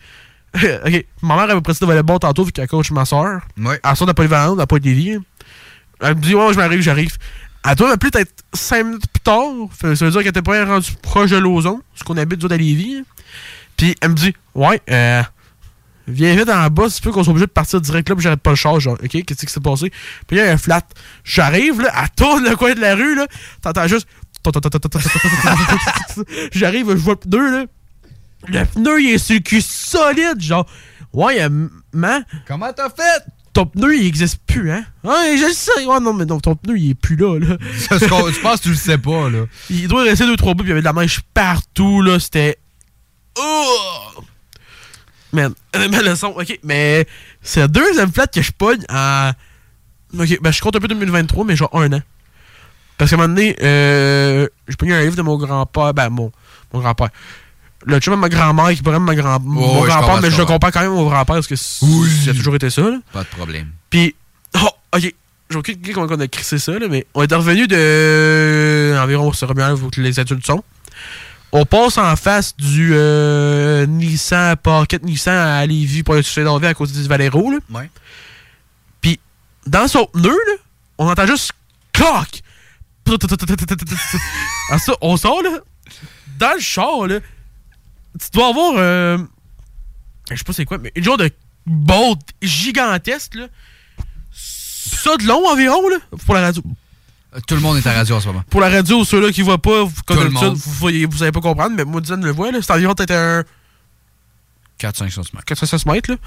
ok, 0.55 1.05
ma 1.21 1.35
mère 1.35 1.49
avait 1.49 1.61
précisé 1.61 1.85
de 1.85 1.91
volleyball 1.91 2.19
tantôt, 2.19 2.43
vu 2.43 2.51
qu'elle 2.51 2.67
coach 2.67 2.91
ma 2.91 3.05
soeur. 3.05 3.41
Ouais. 3.57 3.79
Elle 3.83 3.95
sort 3.95 4.07
de 4.07 4.11
la 4.11 4.13
polyvalente, 4.13 4.59
à 4.59 4.67
Pointe-Lévis. 4.67 5.17
Elle 6.01 6.15
me 6.15 6.21
dit, 6.21 6.35
ouais, 6.35 6.53
je 6.53 6.57
m'arrive, 6.57 6.81
j'arrive. 6.81 7.17
Elle 7.67 7.75
doit 7.75 7.89
m'appeler 7.89 8.11
peut-être 8.11 8.31
5 8.53 8.83
minutes 8.83 9.07
plus 9.11 9.21
tard. 9.21 9.51
Ça 9.79 9.87
veut 9.87 10.11
dire 10.11 10.19
qu'elle 10.19 10.27
était 10.27 10.41
pas 10.41 10.63
rendue 10.65 10.91
proche 11.01 11.31
de 11.31 11.37
Lauson, 11.37 11.81
ce 11.95 12.03
qu'on 12.03 12.17
habite, 12.17 12.43
autres, 12.43 12.53
à 12.53 12.57
Lévis. 12.57 13.03
Puis 13.75 13.95
elle 14.01 14.09
me 14.09 14.15
dit, 14.15 14.33
ouais, 14.53 14.81
euh. 14.89 15.23
Viens 16.07 16.35
vite 16.35 16.49
en 16.49 16.67
bas, 16.69 16.89
si 16.89 16.97
tu 16.97 17.01
peux 17.03 17.11
qu'on 17.11 17.23
soit 17.23 17.31
obligé 17.31 17.47
de 17.47 17.51
partir 17.51 17.81
direct 17.81 18.07
là, 18.09 18.15
puis 18.15 18.23
j'arrête 18.23 18.39
pas 18.41 18.51
le 18.51 18.55
char, 18.55 18.79
genre, 18.79 18.97
ok, 19.03 19.09
qu'est-ce 19.09 19.45
qui 19.45 19.51
s'est 19.51 19.59
passé? 19.59 19.89
Puis 20.27 20.37
il 20.37 20.37
y 20.37 20.41
a 20.41 20.51
un 20.51 20.57
flat. 20.57 20.81
J'arrive, 21.23 21.81
là, 21.81 21.91
elle 22.01 22.09
tourne 22.15 22.43
le 22.47 22.55
coin 22.55 22.73
de 22.75 22.79
la 22.81 22.95
rue, 22.95 23.15
là, 23.15 23.25
t'entends 23.61 23.87
juste. 23.87 24.07
J'arrive, 26.51 26.91
je 26.91 26.95
vois 26.97 27.13
le 27.13 27.29
pneu, 27.29 27.51
là. 27.51 27.65
Le 28.47 28.65
pneu, 28.65 29.01
il 29.01 29.09
est 29.11 29.17
sur 29.17 29.35
le 29.35 29.41
cul 29.41 29.61
solide, 29.61 30.39
genre. 30.39 30.67
Ouais, 31.13 31.41
euh, 31.41 31.67
man. 31.93 32.23
Comment 32.47 32.71
t'as 32.73 32.89
fait? 32.89 33.23
Ton 33.53 33.65
pneu, 33.65 33.97
il 33.97 34.05
existe 34.05 34.39
plus, 34.45 34.69
hein? 34.71 34.85
Ouais, 35.03 35.37
je 35.37 35.45
le 35.47 35.53
sais. 35.53 35.85
Ouais, 35.85 35.99
non, 35.99 36.13
mais 36.13 36.25
non, 36.25 36.39
ton 36.39 36.55
pneu, 36.55 36.77
il 36.77 36.91
est 36.91 36.93
plus 36.93 37.15
là, 37.15 37.39
là. 37.39 37.57
Ça, 37.79 37.97
ce 37.97 38.05
qu'on- 38.05 38.29
je 38.29 38.39
pense 38.41 38.57
que 38.59 38.63
tu 38.63 38.69
le 38.69 38.75
sais 38.75 38.97
pas, 38.97 39.29
là. 39.29 39.45
Il 39.69 39.87
doit 39.87 40.03
rester 40.03 40.25
deux, 40.25 40.35
trois 40.35 40.53
bouts, 40.53 40.63
puis 40.63 40.67
il 40.67 40.69
y 40.69 40.71
avait 40.73 40.81
de 40.81 40.85
la 40.85 40.93
neige 40.93 41.21
partout, 41.33 42.01
là. 42.01 42.19
C'était. 42.19 42.57
Oh! 43.39 44.21
Man, 45.35 45.53
mais 45.91 46.01
le 46.01 46.15
son, 46.15 46.27
ok, 46.27 46.59
mais 46.63 47.05
c'est 47.41 47.59
la 47.59 47.67
deuxième 47.67 48.11
flat 48.11 48.27
que 48.27 48.41
je 48.41 48.51
pogne 48.51 48.83
en 48.89 49.31
Ok, 50.17 50.39
ben 50.41 50.51
je 50.51 50.61
compte 50.61 50.75
un 50.75 50.79
peu 50.79 50.87
2023, 50.87 51.43
mais 51.45 51.55
genre 51.55 51.69
un 51.73 51.91
an. 51.93 52.01
Parce 52.97 53.09
qu'à 53.11 53.17
un 53.17 53.19
moment 53.19 53.33
donné, 53.35 53.55
euh, 53.61 54.47
j'ai 54.67 54.75
pris 54.77 54.91
un 54.93 55.01
livre 55.01 55.15
de 55.17 55.21
mon 55.21 55.37
grand-père, 55.37 55.93
ben 55.93 56.09
mon, 56.09 56.31
mon 56.73 56.79
grand-père. 56.79 57.09
Le 57.85 57.99
chum 57.99 58.13
de 58.15 58.19
ma 58.19 58.29
grand-mère 58.29 58.69
qui 58.73 58.81
pourrait 58.81 58.99
ma 58.99 59.13
grand 59.13 59.39
mon 59.41 59.61
ouais, 59.61 59.81
je 59.83 59.87
grand-père, 59.87 60.21
mais 60.21 60.31
je 60.31 60.37
le 60.37 60.45
compare 60.45 60.71
quand 60.71 60.81
même 60.81 60.93
au 60.93 61.09
grand-père 61.09 61.35
parce 61.35 61.47
que 61.47 61.55
c- 61.57 61.85
ça 62.23 62.31
a 62.31 62.33
toujours 62.33 62.55
été 62.55 62.69
ça. 62.69 62.81
Là. 62.83 62.97
Pas 63.11 63.23
de 63.23 63.27
problème. 63.27 63.67
Puis, 63.89 64.15
oh, 64.55 64.69
ok, 64.95 65.13
j'ai 65.49 65.57
aucune 65.57 65.75
idée 65.75 65.91
comment 65.91 66.07
on 66.09 66.19
a 66.19 66.27
crissé 66.29 66.57
ça, 66.57 66.71
là, 66.79 66.87
mais 66.89 67.05
on 67.13 67.21
est 67.23 67.33
revenu 67.35 67.67
de. 67.67 68.95
Environ, 69.03 69.33
c'est 69.33 69.45
revenu 69.45 69.61
là 69.61 69.75
où 69.75 69.89
les 69.97 70.19
adultes 70.19 70.45
sont. 70.45 70.63
On 71.57 71.65
passe 71.65 71.97
en 71.97 72.13
face 72.17 72.53
du 72.57 72.91
euh, 72.91 73.85
Nissan, 73.85 74.57
Pocket 74.57 75.01
Nissan 75.03 75.37
à 75.37 75.65
Lévis 75.65 76.03
pour 76.03 76.15
aller 76.15 76.23
toucher 76.23 76.43
d'envie 76.43 76.67
à 76.67 76.73
côté 76.73 76.91
du 76.91 77.07
Valero. 77.07 77.49
Là. 77.49 77.59
Ouais. 77.69 77.89
Puis, 78.99 79.21
dans 79.65 79.87
son 79.87 80.05
pneu, 80.07 80.31
là, 80.31 80.53
on 80.97 81.07
entend 81.07 81.25
juste 81.25 81.53
clac! 81.93 82.43
Alors 83.07 84.81
ça, 84.81 84.93
on 84.99 85.15
sort, 85.15 85.41
là, 85.43 85.51
dans 86.37 86.55
le 86.55 86.59
char, 86.59 87.07
là, 87.07 87.21
tu 88.19 88.27
dois 88.33 88.49
avoir, 88.49 88.73
euh, 88.75 89.17
je 90.29 90.35
sais 90.35 90.43
pas 90.43 90.51
c'est 90.51 90.65
quoi, 90.65 90.77
mais 90.77 90.91
une 90.93 91.05
genre 91.05 91.15
de 91.15 91.31
bolt 91.65 92.19
gigantesque, 92.41 93.35
là. 93.35 93.47
Ça 94.33 95.15
de 95.15 95.23
long 95.23 95.47
environ, 95.47 95.87
là, 95.87 95.99
pour 96.25 96.35
la 96.35 96.41
radio. 96.41 96.61
Tout 97.47 97.55
le 97.55 97.61
monde 97.61 97.77
est 97.77 97.87
à 97.87 97.93
radio 97.93 98.15
en 98.15 98.19
ce 98.19 98.27
moment. 98.27 98.43
Pour 98.49 98.61
la 98.61 98.69
radio, 98.69 99.03
ceux-là 99.03 99.31
qui 99.31 99.41
voient 99.41 99.57
pas, 99.61 99.79
comme 99.79 99.91
Tout 100.05 100.13
le 100.13 100.19
d'habitude, 100.25 100.47
monde. 100.47 100.55
vous, 100.57 100.71
voyez, 100.73 101.05
vous 101.05 101.17
savez 101.17 101.31
pas 101.31 101.41
comprendre, 101.41 101.75
mais 101.75 101.83
moi, 101.83 102.01
le 102.23 102.31
voit, 102.31 102.51
là, 102.51 102.59
c'est 102.61 102.71
environ 102.71 102.93
peut-être 102.95 103.11
un 103.11 103.43
4-5 104.79 105.09
cm. 105.09 105.41
400 105.45 105.77
mètres, 105.91 106.11
là. 106.11 106.17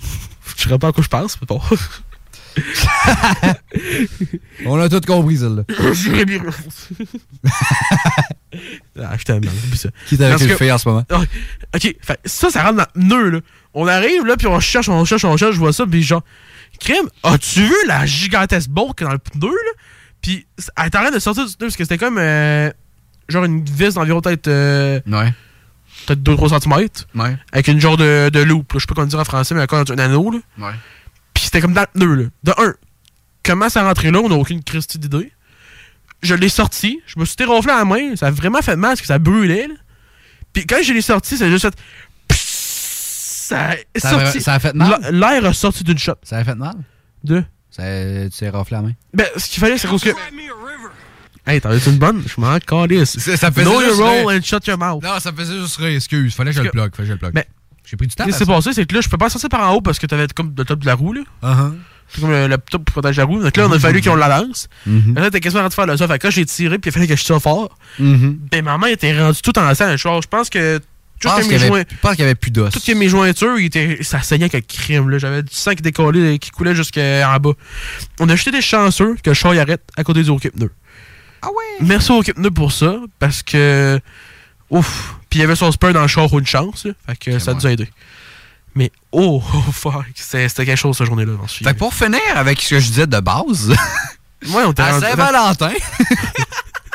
Je 0.56 0.68
sais 0.68 0.78
pas 0.78 0.88
à 0.88 0.92
quoi 0.92 1.04
je 1.04 1.08
pense, 1.08 1.38
mais 1.40 1.46
bon. 1.46 1.60
On 4.66 4.80
a 4.80 4.88
tout 4.88 5.00
compris, 5.06 5.36
celle-là. 5.38 5.62
Ah, 9.00 9.14
je 9.16 9.22
t'aime, 9.24 9.42
ça. 9.76 9.90
Qui 10.06 10.14
est 10.16 10.22
avec 10.22 10.38
que- 10.38 10.56
fille 10.56 10.72
en 10.72 10.78
ce 10.78 10.88
moment? 10.88 11.04
Ok, 11.74 11.94
fait, 12.00 12.18
ça, 12.24 12.50
ça 12.50 12.64
rentre 12.64 12.76
dans 12.78 12.86
le 12.94 13.00
pneu, 13.00 13.30
là. 13.30 13.40
On 13.74 13.86
arrive, 13.86 14.24
là, 14.24 14.36
puis 14.36 14.46
on 14.48 14.58
cherche, 14.58 14.88
on 14.88 15.04
cherche, 15.04 15.24
on 15.24 15.36
cherche, 15.36 15.54
je 15.54 15.58
vois 15.60 15.72
ça, 15.72 15.86
puis 15.86 16.02
genre, 16.02 16.22
crème, 16.80 17.04
as-tu 17.22 17.60
vu 17.66 17.74
la 17.86 18.06
gigantesque 18.06 18.70
a 18.70 19.04
dans 19.04 19.12
le 19.12 19.18
pneu, 19.18 19.50
là? 19.50 19.72
Puis, 20.22 20.46
elle 20.76 20.86
est 20.86 20.96
en 20.96 21.00
train 21.02 21.10
de 21.10 21.18
sortir 21.18 21.46
du 21.46 21.52
pneu, 21.56 21.66
parce 21.68 21.76
que 21.76 21.84
c'était 21.84 21.98
comme, 21.98 22.18
euh, 22.18 22.70
genre, 23.28 23.44
une 23.44 23.64
vis 23.64 23.94
d'environ 23.94 24.20
peut-être, 24.20 24.48
euh, 24.48 25.00
Ouais. 25.06 25.32
peut-être 26.06 26.22
2-3 26.22 26.48
cm. 26.60 26.88
Ouais. 27.14 27.36
Avec 27.52 27.68
une 27.68 27.80
genre 27.80 27.96
de, 27.96 28.28
de 28.32 28.40
loupe, 28.40 28.72
là. 28.72 28.78
Je 28.78 28.82
sais 28.82 28.86
pas 28.86 28.94
comment 28.94 29.06
dire 29.06 29.18
en 29.20 29.24
français, 29.24 29.54
mais 29.54 29.62
encore 29.62 29.84
un 29.88 29.98
anneau, 29.98 30.30
là. 30.30 30.38
Ouais. 30.58 30.74
Puis 31.34 31.44
c'était 31.44 31.60
comme 31.60 31.72
dans 31.72 31.82
le 31.82 31.86
pneu, 32.00 32.14
là. 32.14 32.24
De 32.44 32.52
un, 32.62 32.74
comment 33.44 33.68
ça 33.68 33.82
rentrait 33.84 34.10
là, 34.10 34.20
on 34.20 34.28
n'a 34.28 34.34
aucune 34.34 34.62
christie 34.62 34.98
d'idée. 34.98 35.32
Je 36.22 36.34
l'ai 36.34 36.48
sorti, 36.48 37.00
je 37.06 37.18
me 37.20 37.24
suis 37.24 37.36
déronflé 37.36 37.70
à 37.70 37.76
la 37.78 37.84
main, 37.84 38.16
ça 38.16 38.26
a 38.26 38.30
vraiment 38.32 38.60
fait 38.60 38.74
mal 38.74 38.90
parce 38.90 39.02
que 39.02 39.06
ça 39.06 39.18
brûlait, 39.20 39.68
là. 39.68 39.74
Puis 40.52 40.66
quand 40.66 40.82
je 40.82 40.92
l'ai 40.92 41.00
sorti, 41.02 41.36
ça 41.36 41.44
a 41.44 41.48
juste 41.50 41.62
fait. 41.62 41.74
Ça 42.34 43.68
a, 43.70 43.76
Ça 43.98 44.08
a- 44.08 44.10
sorti. 44.24 44.40
ça 44.42 44.54
a 44.54 44.58
fait 44.58 44.74
mal? 44.74 44.98
L'air 45.12 45.44
a 45.44 45.52
sorti 45.52 45.84
d'une 45.84 45.96
shot. 45.98 46.14
Ça 46.22 46.36
a 46.38 46.44
fait 46.44 46.54
mal? 46.54 46.74
De? 47.24 47.44
Ça, 47.78 47.84
tu 48.30 48.38
t'es 48.38 48.48
raflé 48.50 48.76
la 48.76 48.82
main? 48.82 48.92
Ben, 49.14 49.26
ce 49.36 49.48
qu'il 49.48 49.60
fallait, 49.60 49.78
c'est 49.78 49.88
parce 49.88 50.02
que. 50.02 50.10
Hey, 51.46 51.60
t'en 51.60 51.70
as 51.70 51.86
une 51.86 51.96
bonne? 51.96 52.22
Je 52.26 52.40
m'en 52.40 52.58
calisse. 52.58 53.18
Ça- 53.18 53.36
ça 53.36 53.50
faisait 53.50 53.64
Know 53.64 53.80
your 53.80 53.90
juste 53.90 54.02
role 54.02 54.36
and 54.36 54.42
shut 54.42 54.66
your 54.66 54.76
mouth. 54.76 55.02
Non, 55.02 55.18
ça 55.18 55.32
faisait 55.32 55.58
juste 55.58 55.76
rire, 55.76 55.96
excuse. 55.96 56.34
Fallait 56.34 56.50
que 56.50 56.56
je 56.58 56.62
le 56.62 56.70
plug. 56.70 56.94
Fallait 56.94 57.04
que 57.04 57.04
je 57.06 57.12
le 57.12 57.18
plug. 57.18 57.32
Mais. 57.34 57.46
J'ai 57.84 57.96
pris 57.96 58.06
du 58.06 58.14
temps. 58.14 58.24
Ce 58.24 58.30
qui 58.30 58.36
s'est 58.36 58.44
passé, 58.44 58.72
c'est 58.74 58.84
que 58.84 58.94
là, 58.94 59.00
je 59.00 59.08
peux 59.08 59.16
pas 59.16 59.30
sortir 59.30 59.48
par 59.48 59.66
en 59.70 59.74
haut 59.76 59.80
parce 59.80 59.98
que 59.98 60.06
t'avais 60.06 60.26
comme 60.34 60.52
le 60.58 60.64
top 60.66 60.80
de 60.80 60.86
la 60.86 60.94
roue, 60.94 61.14
là. 61.14 61.22
Uh-huh. 61.42 61.74
C'est 62.10 62.20
comme 62.20 62.30
le, 62.30 62.46
le 62.46 62.58
top 62.58 62.84
pour 62.84 62.92
protéger 63.00 63.22
la 63.22 63.24
roue. 63.24 63.42
Donc 63.42 63.56
là, 63.56 63.66
on 63.66 63.72
a 63.72 63.78
fallu 63.78 64.02
qu'on 64.02 64.14
la 64.14 64.28
lance. 64.28 64.68
Mhm. 64.84 65.14
Là, 65.14 65.30
t'es 65.30 65.40
quasiment 65.40 65.62
en 65.62 65.68
train 65.70 65.84
de 65.84 65.86
faire 65.86 65.86
le 65.86 65.96
ça. 65.96 66.06
Fait 66.06 66.18
que 66.18 66.26
quand 66.26 66.30
j'ai 66.30 66.44
tiré, 66.44 66.78
puis 66.78 66.90
il 66.90 66.92
fallait 66.92 67.06
que 67.06 67.16
je 67.16 67.24
tire 67.24 67.40
fort. 67.40 67.78
Mhm. 67.98 68.40
Ben, 68.50 68.62
ma 68.62 68.76
main 68.76 68.88
était 68.88 69.18
rendue 69.18 69.40
tout 69.40 69.58
en 69.58 69.74
sang. 69.74 69.96
Je 69.96 70.26
pense 70.28 70.50
que. 70.50 70.80
Tout 71.20 71.28
pense 71.28 71.36
que 71.38 71.42
qu'il 71.42 71.50
mes 71.50 71.54
y 71.54 71.58
avait- 71.58 71.66
joints- 71.68 71.84
je 71.90 71.96
pense 72.00 72.10
qu'il 72.12 72.20
y 72.20 72.24
avait 72.24 72.34
plus 72.34 72.50
d'os. 72.50 72.72
Toutes 72.72 72.84
que 72.84 72.92
mes 72.92 73.08
jointures, 73.08 73.58
il 73.58 73.66
était, 73.66 73.98
ça 74.02 74.22
saignait 74.22 74.48
que 74.48 74.58
crime. 74.58 75.10
là. 75.10 75.18
J'avais 75.18 75.42
du 75.42 75.54
sang 75.54 75.74
qui 75.74 75.82
décollait, 75.82 76.38
qui 76.38 76.50
coulait 76.50 76.74
jusqu'en 76.74 77.36
bas. 77.40 77.52
On 78.20 78.28
a 78.28 78.36
jeté 78.36 78.50
des 78.50 78.62
chanceux 78.62 79.16
que 79.22 79.30
le 79.30 79.34
char 79.34 79.54
y 79.54 79.58
arrête 79.60 79.82
à 79.96 80.04
côté 80.04 80.22
du 80.22 80.30
hockey 80.30 80.50
pneu. 80.50 80.70
Ah 81.42 81.48
ouais? 81.48 81.86
Merci 81.86 82.12
au 82.12 82.18
hockey 82.18 82.32
pneu 82.34 82.50
pour 82.50 82.72
ça, 82.72 82.96
parce 83.18 83.42
que. 83.42 84.00
Ouf. 84.70 85.14
Puis 85.30 85.38
il 85.38 85.42
y 85.42 85.44
avait 85.44 85.56
son 85.56 85.70
spur 85.72 85.92
dans 85.92 86.02
le 86.02 86.08
char 86.08 86.32
ou 86.32 86.38
une 86.38 86.46
chance. 86.46 86.84
là. 86.84 86.92
Fait 87.06 87.16
que 87.16 87.38
ça 87.38 87.54
nous 87.54 87.66
a 87.66 87.72
aidé. 87.72 87.88
Mais 88.74 88.92
oh, 89.12 89.42
oh 89.54 89.72
fuck. 89.72 90.04
C'était 90.14 90.48
quelque 90.66 90.76
chose 90.76 90.96
cette 90.96 91.06
journée-là. 91.06 91.32
Fait 91.48 91.64
que 91.72 91.78
pour 91.78 91.94
finir 91.94 92.20
avec 92.36 92.60
ce 92.60 92.70
que 92.70 92.80
je 92.80 92.86
disais 92.88 93.06
de 93.06 93.20
base, 93.20 93.70
Ouais, 94.50 94.62
on 94.66 94.72
t'a 94.74 94.86
à 94.94 95.00
Saint-Valentin, 95.00 95.72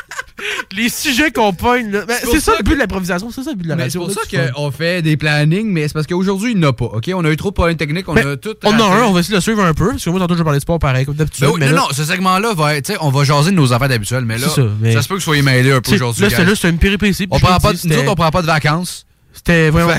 Les 0.76 0.88
sujets 0.88 1.30
qu'on 1.30 1.52
pogne, 1.52 1.90
là. 1.90 2.04
Ben, 2.06 2.16
C'est 2.20 2.30
c'est 2.32 2.40
ça 2.40 2.52
le 2.58 2.62
but 2.64 2.74
de 2.74 2.78
l'improvisation, 2.80 3.30
c'est 3.30 3.42
ça 3.42 3.50
le 3.50 3.56
but 3.56 3.64
de 3.64 3.68
la 3.68 3.76
Mais 3.76 3.90
c'est 3.90 3.98
radio. 3.98 4.12
pour 4.14 4.22
ça 4.24 4.52
qu'on 4.54 4.70
fait 4.70 5.02
des 5.02 5.16
plannings, 5.16 5.70
mais 5.70 5.86
c'est 5.88 5.94
parce 5.94 6.06
qu'aujourd'hui, 6.06 6.52
il 6.52 6.58
n'y 6.58 6.64
en 6.64 6.70
a 6.70 6.72
pas. 6.72 6.86
OK? 6.86 7.10
On 7.14 7.24
a 7.24 7.30
eu 7.30 7.36
trop 7.36 7.50
de 7.50 7.54
problèmes 7.54 7.76
techniques, 7.76 8.08
on 8.08 8.14
Ben, 8.14 8.26
a 8.28 8.36
tout. 8.36 8.54
On 8.64 8.70
en 8.74 8.80
a 8.80 8.96
un, 8.96 9.02
on 9.04 9.12
va 9.12 9.20
essayer 9.20 9.32
de 9.32 9.36
le 9.38 9.40
suivre 9.42 9.62
un 9.64 9.74
peu, 9.74 9.90
parce 9.90 10.04
que 10.04 10.10
moi, 10.10 10.20
tantôt, 10.20 10.36
je 10.36 10.42
parlais 10.42 10.58
de 10.58 10.62
sport 10.62 10.78
pareil, 10.78 11.06
comme 11.06 11.14
d'habitude. 11.14 11.44
Ben 11.44 11.50
oui, 11.52 11.60
non, 11.60 11.66
là- 11.66 11.72
non, 11.72 11.86
ce 11.92 12.04
segment-là 12.04 12.54
va 12.54 12.76
être. 12.76 12.86
tu 12.86 12.92
sais, 12.92 12.98
On 13.00 13.10
va 13.10 13.24
jaser 13.24 13.50
de 13.50 13.56
nos 13.56 13.72
affaires 13.72 13.88
d'habituel, 13.88 14.24
mais 14.24 14.38
là, 14.38 14.48
C'est 14.48 14.62
ça, 14.62 14.68
mais- 14.80 14.92
se 15.00 15.08
peut 15.08 15.14
que 15.14 15.20
vous 15.20 15.24
soyez 15.24 15.42
mêlés 15.42 15.72
un 15.72 15.80
peu 15.80 15.90
C'est- 15.90 15.96
aujourd'hui. 15.96 16.22
Là, 16.28 16.30
c'était 16.54 16.70
une 16.70 16.78
péripétie. 16.78 17.26
On 17.30 17.38
prend 17.38 17.58
pas, 17.58 17.72
nous 17.72 17.92
autres, 17.98 18.08
on 18.10 18.14
prend 18.14 18.30
pas 18.30 18.42
de 18.42 18.46
vacances. 18.46 19.06
C'était 19.32 19.70
vraiment. 19.70 19.94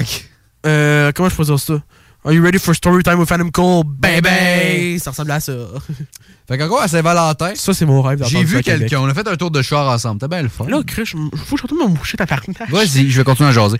Euh, 0.65 1.11
comment 1.13 1.29
je 1.29 1.35
peux 1.35 1.43
dire 1.43 1.59
ça? 1.59 1.81
Are 2.25 2.33
you 2.33 2.41
ready 2.41 2.57
for 2.57 2.73
story 2.75 3.03
time 3.03 3.19
with 3.19 3.29
Phantom 3.29 3.51
Cole? 3.51 3.83
Baby! 3.85 4.99
Ça 4.99 5.11
ressemble 5.11 5.29
à 5.31 5.39
ça. 5.39 5.53
Fait 6.47 6.57
qu'encore 6.57 6.81
à 6.81 6.87
Saint-Valentin, 6.87 7.53
Ça, 7.55 7.73
c'est 7.73 7.85
mon 7.85 8.01
rêve 8.01 8.23
j'ai 8.27 8.43
vu 8.43 8.61
quelqu'un. 8.63 8.99
On 9.01 9.07
a 9.07 9.13
fait 9.13 9.27
un 9.27 9.35
tour 9.35 9.51
de 9.51 9.61
char 9.61 9.87
ensemble. 9.87 10.19
C'était 10.21 10.29
bien 10.35 10.41
le 10.43 10.49
fun. 10.49 10.65
Là, 10.67 10.81
Chris, 10.85 11.05
je- 11.05 11.17
faut 11.37 11.55
retourne 11.55 11.89
me 11.91 11.95
moucher 11.95 12.17
ta 12.17 12.25
partie. 12.25 12.51
Vas-y, 12.69 13.09
je 13.11 13.17
vais 13.17 13.23
continuer 13.23 13.49
à 13.49 13.51
jaser. 13.51 13.77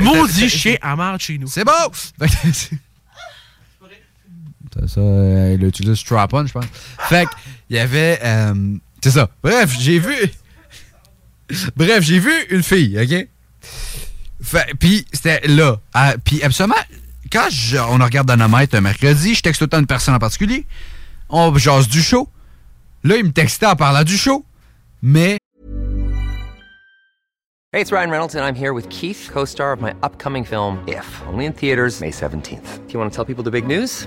Maudit 0.00 0.48
chien 0.50 0.76
à 0.82 0.96
marre 0.96 1.20
chez 1.20 1.36
nous. 1.38 1.46
C'est 1.48 1.64
beau! 1.64 1.72
Fait 2.18 2.28
que- 2.28 2.76
Ça, 4.80 4.88
ça 4.88 5.00
euh, 5.00 5.56
il 5.58 5.62
a 5.66 5.68
utilisé 5.68 5.94
strap-on, 5.94 6.46
je 6.46 6.52
pense. 6.54 6.64
Fait 7.10 7.26
que, 7.26 7.30
il 7.68 7.76
y 7.76 7.78
avait. 7.78 8.18
euh, 8.22 8.54
c'est 9.04 9.10
ça. 9.10 9.28
Bref, 9.42 9.76
j'ai 9.78 9.98
vu. 9.98 10.14
Bref, 11.76 12.02
j'ai 12.02 12.18
vu 12.18 12.30
une 12.48 12.62
fille, 12.62 12.98
OK? 12.98 13.28
Fait, 14.42 14.72
puis 14.80 15.04
c'était 15.12 15.46
là. 15.46 15.78
Ah, 15.92 16.14
puis 16.24 16.42
absolument, 16.42 16.74
quand 17.32 17.48
je- 17.50 17.78
on 17.78 17.98
regarde 17.98 18.30
Dynamite 18.30 18.74
un 18.74 18.80
mercredi, 18.82 19.34
je 19.34 19.42
texte 19.42 19.58
tout 19.60 19.64
le 19.64 19.70
temps 19.70 19.78
une 19.80 19.86
personne 19.86 20.14
en 20.14 20.18
particulier. 20.18 20.66
On 21.28 21.54
jase 21.56 21.88
du 21.88 22.02
show. 22.02 22.28
Là, 23.04 23.16
il 23.16 23.24
me 23.24 23.32
textait 23.32 23.66
en 23.66 23.74
parlant 23.76 24.04
du 24.04 24.16
show. 24.16 24.44
Mais 25.02 25.38
Hey, 27.74 27.80
it's 27.80 27.90
Ryan 27.90 28.10
Reynolds, 28.10 28.34
and 28.36 28.44
I'm 28.44 28.54
here 28.54 28.74
with 28.74 28.86
Keith, 28.90 29.30
co 29.32 29.46
star 29.46 29.72
of 29.72 29.80
my 29.80 29.92
upcoming 30.02 30.44
film, 30.44 30.78
If, 30.86 31.22
only 31.32 31.46
in 31.46 31.52
theaters, 31.54 32.00
May 32.02 32.10
17th. 32.10 32.80
Do 32.86 32.92
you 32.92 33.00
want 33.00 33.10
to 33.10 33.16
tell 33.16 33.24
people 33.24 33.42
the 33.42 33.50
big 33.50 33.66
news? 33.66 34.06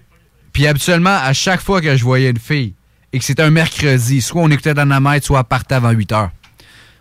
puis 0.53 0.67
habituellement, 0.67 1.17
à 1.21 1.33
chaque 1.33 1.61
fois 1.61 1.81
que 1.81 1.95
je 1.95 2.03
voyais 2.03 2.29
une 2.29 2.39
fille 2.39 2.73
et 3.13 3.19
que 3.19 3.25
c'était 3.25 3.43
un 3.43 3.49
mercredi, 3.51 4.21
soit 4.21 4.41
on 4.41 4.49
écoutait 4.49 4.73
Dynamite, 4.73 5.23
soit 5.23 5.39
elle 5.39 5.45
partait 5.45 5.75
avant 5.75 5.91
8 5.91 6.11
heures. 6.11 6.31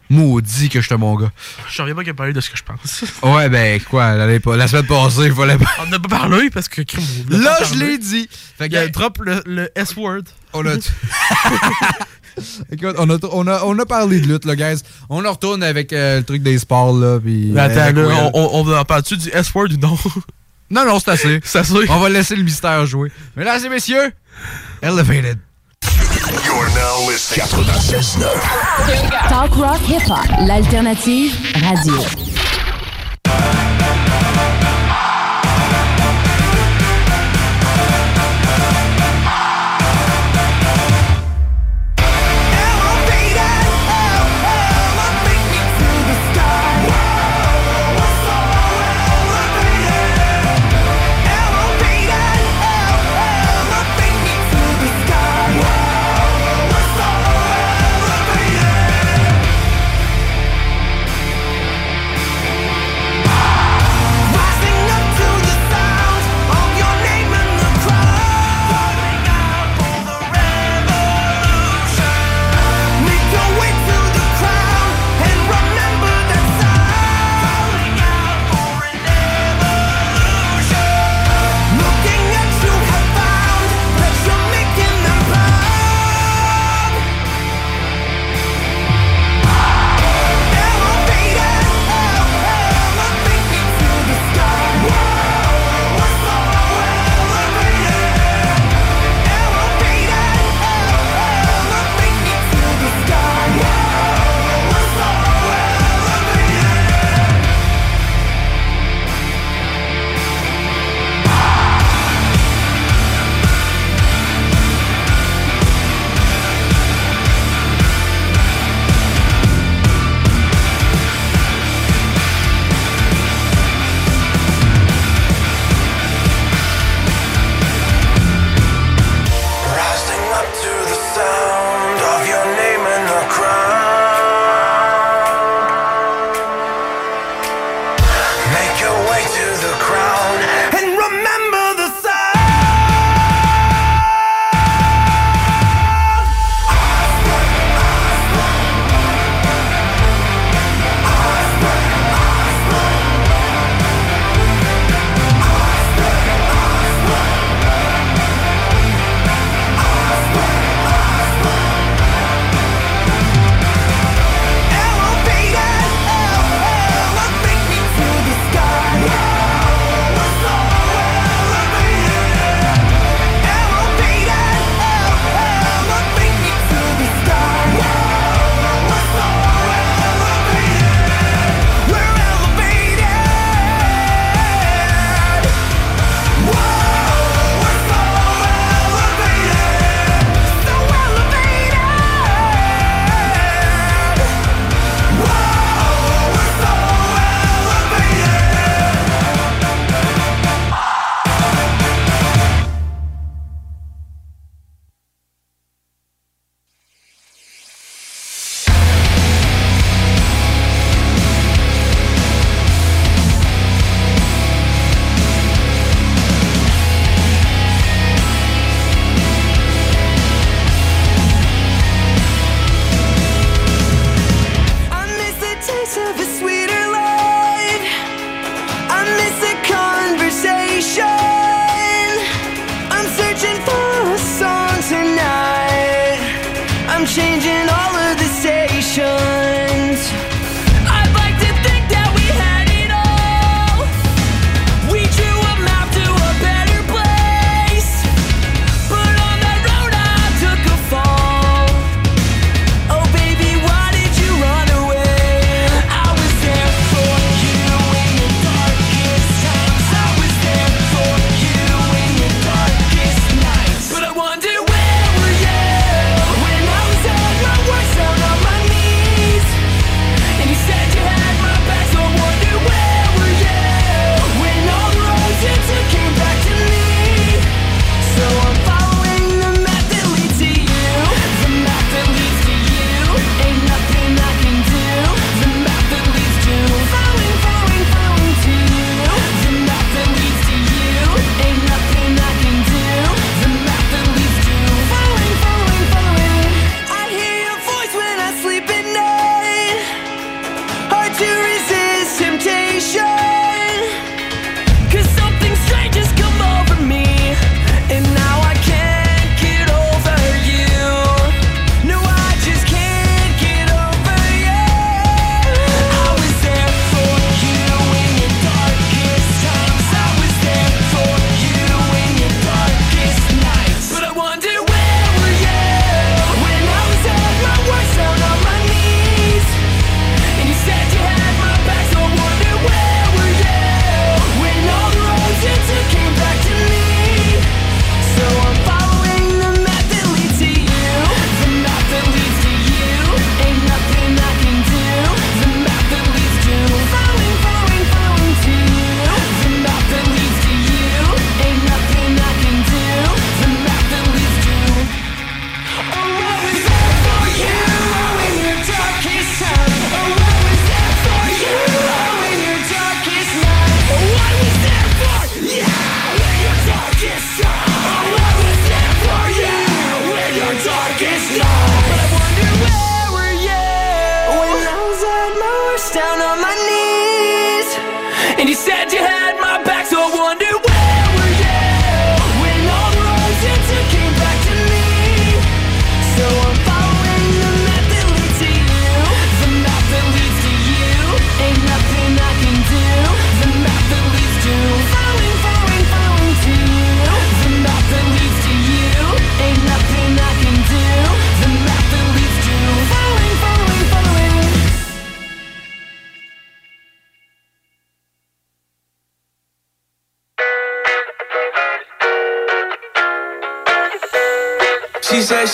Maudit 0.08 0.68
que 0.68 0.80
je 0.80 0.86
suis 0.88 0.96
mon 0.96 1.14
gars. 1.14 1.30
Je 1.70 1.80
reviens 1.82 1.94
pas 1.94 2.02
qu'à 2.02 2.14
parler 2.14 2.32
de 2.32 2.40
ce 2.40 2.50
que 2.50 2.56
je 2.56 2.64
pense. 2.64 3.04
Ouais, 3.22 3.48
ben, 3.48 3.80
quoi, 3.80 4.16
la 4.16 4.66
semaine 4.66 4.86
passée, 4.86 5.26
il 5.26 5.32
fallait 5.32 5.56
pas. 5.56 5.70
On 5.80 5.86
n'a 5.86 6.00
pas 6.00 6.08
parlé 6.08 6.50
parce 6.50 6.68
que. 6.68 6.82
on 7.30 7.38
Là, 7.38 7.56
je 7.72 7.78
l'ai 7.78 7.96
dit. 7.96 8.28
Fait 8.58 8.66
Il 8.66 8.76
a 8.76 8.88
que, 8.88 8.92
drop 8.92 9.18
le, 9.24 9.40
le 9.46 9.70
S-word. 9.76 10.22
on 10.52 10.66
a. 10.66 10.74
Écoute, 12.72 12.96
on 12.98 13.08
a, 13.10 13.18
on, 13.30 13.46
a, 13.46 13.62
on 13.64 13.78
a 13.78 13.86
parlé 13.86 14.20
de 14.20 14.26
lutte, 14.26 14.46
là, 14.46 14.56
guys. 14.56 14.80
On 15.10 15.24
en 15.24 15.30
retourne 15.32 15.62
avec 15.62 15.92
euh, 15.92 16.18
le 16.18 16.24
truc 16.24 16.42
des 16.42 16.58
sports, 16.58 16.92
là. 16.92 17.18
Mais 17.22 17.60
attends, 17.60 17.96
là, 18.00 18.06
Will. 18.08 18.30
on, 18.34 18.50
on, 18.64 18.66
on 18.68 18.76
en 18.76 18.84
parle-tu 18.84 19.16
du 19.16 19.28
S-word 19.28 19.68
ou 19.72 19.76
non? 19.76 19.96
Non, 20.70 20.84
non, 20.86 21.00
c'est 21.00 21.10
assez. 21.10 21.40
C'est 21.44 21.58
assez. 21.58 21.74
On 21.88 21.98
va 21.98 22.08
laisser 22.08 22.36
le 22.36 22.42
mystère 22.44 22.86
jouer. 22.86 23.10
Mesdames 23.36 23.64
et 23.64 23.68
messieurs, 23.68 24.12
Elevated. 24.82 25.38
You're 26.44 26.68
now 26.74 27.10
listening. 27.10 27.44
96.9. 27.44 29.28
Talk 29.28 29.54
rock 29.56 29.80
hip 29.88 30.08
hop, 30.08 30.26
l'alternative 30.46 31.32
radio. 31.54 32.29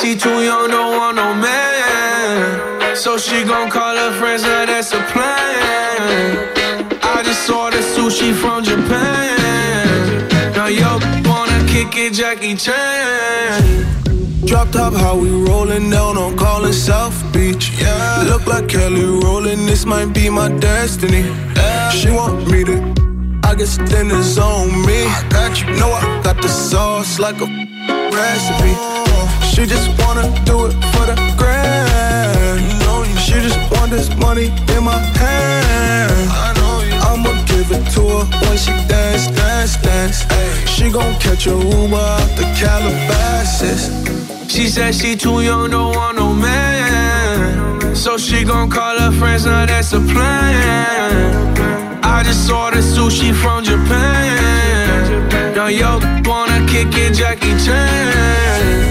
She 0.06 0.14
too 0.14 0.40
young, 0.44 0.70
don't 0.70 0.96
want 0.96 1.16
no 1.16 1.34
man. 1.34 2.94
So 2.94 3.18
she 3.18 3.42
gon' 3.42 3.68
call 3.68 3.96
her 3.96 4.12
friends, 4.20 4.44
now 4.44 4.64
that's 4.64 4.92
a 4.92 5.02
plan. 5.10 6.48
I 7.02 7.24
just 7.24 7.50
ordered 7.50 7.82
sushi 7.82 8.32
from 8.32 8.62
Japan. 8.62 10.28
Now 10.54 10.66
yo 10.66 11.00
wanna 11.28 11.58
kick 11.66 11.96
it, 11.96 12.12
Jackie 12.12 12.54
Chan. 12.54 13.84
Drop 14.44 14.70
top, 14.70 14.94
how 14.94 15.16
we 15.16 15.28
rollin' 15.28 15.90
down 15.90 16.16
on 16.16 16.36
callin' 16.36 16.72
South 16.72 17.18
Beach. 17.32 17.72
Yeah, 17.76 18.26
look 18.28 18.46
like 18.46 18.68
Kelly 18.68 19.04
rollin', 19.04 19.66
this 19.66 19.84
might 19.84 20.12
be 20.14 20.30
my 20.30 20.50
destiny. 20.60 21.24
She 21.90 22.10
want 22.12 22.48
me 22.48 22.62
to, 22.62 23.40
I 23.42 23.56
guess 23.56 23.76
then 23.78 24.12
it's 24.12 24.38
on 24.38 24.68
me. 24.86 25.02
I 25.04 25.26
got 25.30 25.60
you, 25.60 25.66
know 25.80 25.90
I 25.90 26.22
got 26.22 26.40
the 26.40 26.48
sauce 26.48 27.18
like 27.18 27.40
a 27.40 27.46
recipe. 28.14 28.72
Oh. 28.78 29.02
She 29.56 29.64
just 29.64 29.88
wanna 30.02 30.28
do 30.44 30.66
it 30.66 30.74
for 30.92 31.06
the 31.06 31.16
grand. 31.38 32.60
You 32.60 32.78
know 32.84 33.04
you. 33.04 33.16
She 33.16 33.40
just 33.40 33.58
want 33.70 33.90
this 33.90 34.14
money 34.16 34.52
in 34.76 34.84
my 34.84 34.98
hand. 35.16 36.30
I 36.30 36.52
know 36.58 36.82
you. 36.84 36.92
I'ma 37.00 37.32
give 37.46 37.72
it 37.72 37.90
to 37.94 38.02
her 38.02 38.24
when 38.44 38.58
she 38.58 38.72
dance, 38.86 39.28
dance, 39.28 39.76
dance. 39.76 40.26
She 40.68 40.90
gon' 40.90 41.14
catch 41.20 41.46
a 41.46 41.52
Uber 41.52 41.96
out 41.96 42.28
the 42.36 42.44
Calabasas. 42.54 43.88
She 44.46 44.68
said 44.68 44.94
she 44.94 45.16
too 45.16 45.40
young, 45.40 45.70
don't 45.70 45.96
want 45.96 46.18
no 46.18 46.34
man. 46.34 47.96
So 47.96 48.18
she 48.18 48.44
gon' 48.44 48.68
call 48.68 48.98
her 48.98 49.12
friends, 49.12 49.46
now 49.46 49.64
that's 49.64 49.90
a 49.94 50.00
plan. 50.00 52.04
I 52.04 52.22
just 52.24 52.52
ordered 52.52 52.84
sushi 52.84 53.32
from 53.34 53.64
Japan. 53.64 55.54
Now 55.54 55.68
yo 55.68 55.98
wanna 56.26 56.60
kick 56.68 56.88
it, 56.92 57.14
Jackie 57.14 57.56
Chan. 57.64 58.85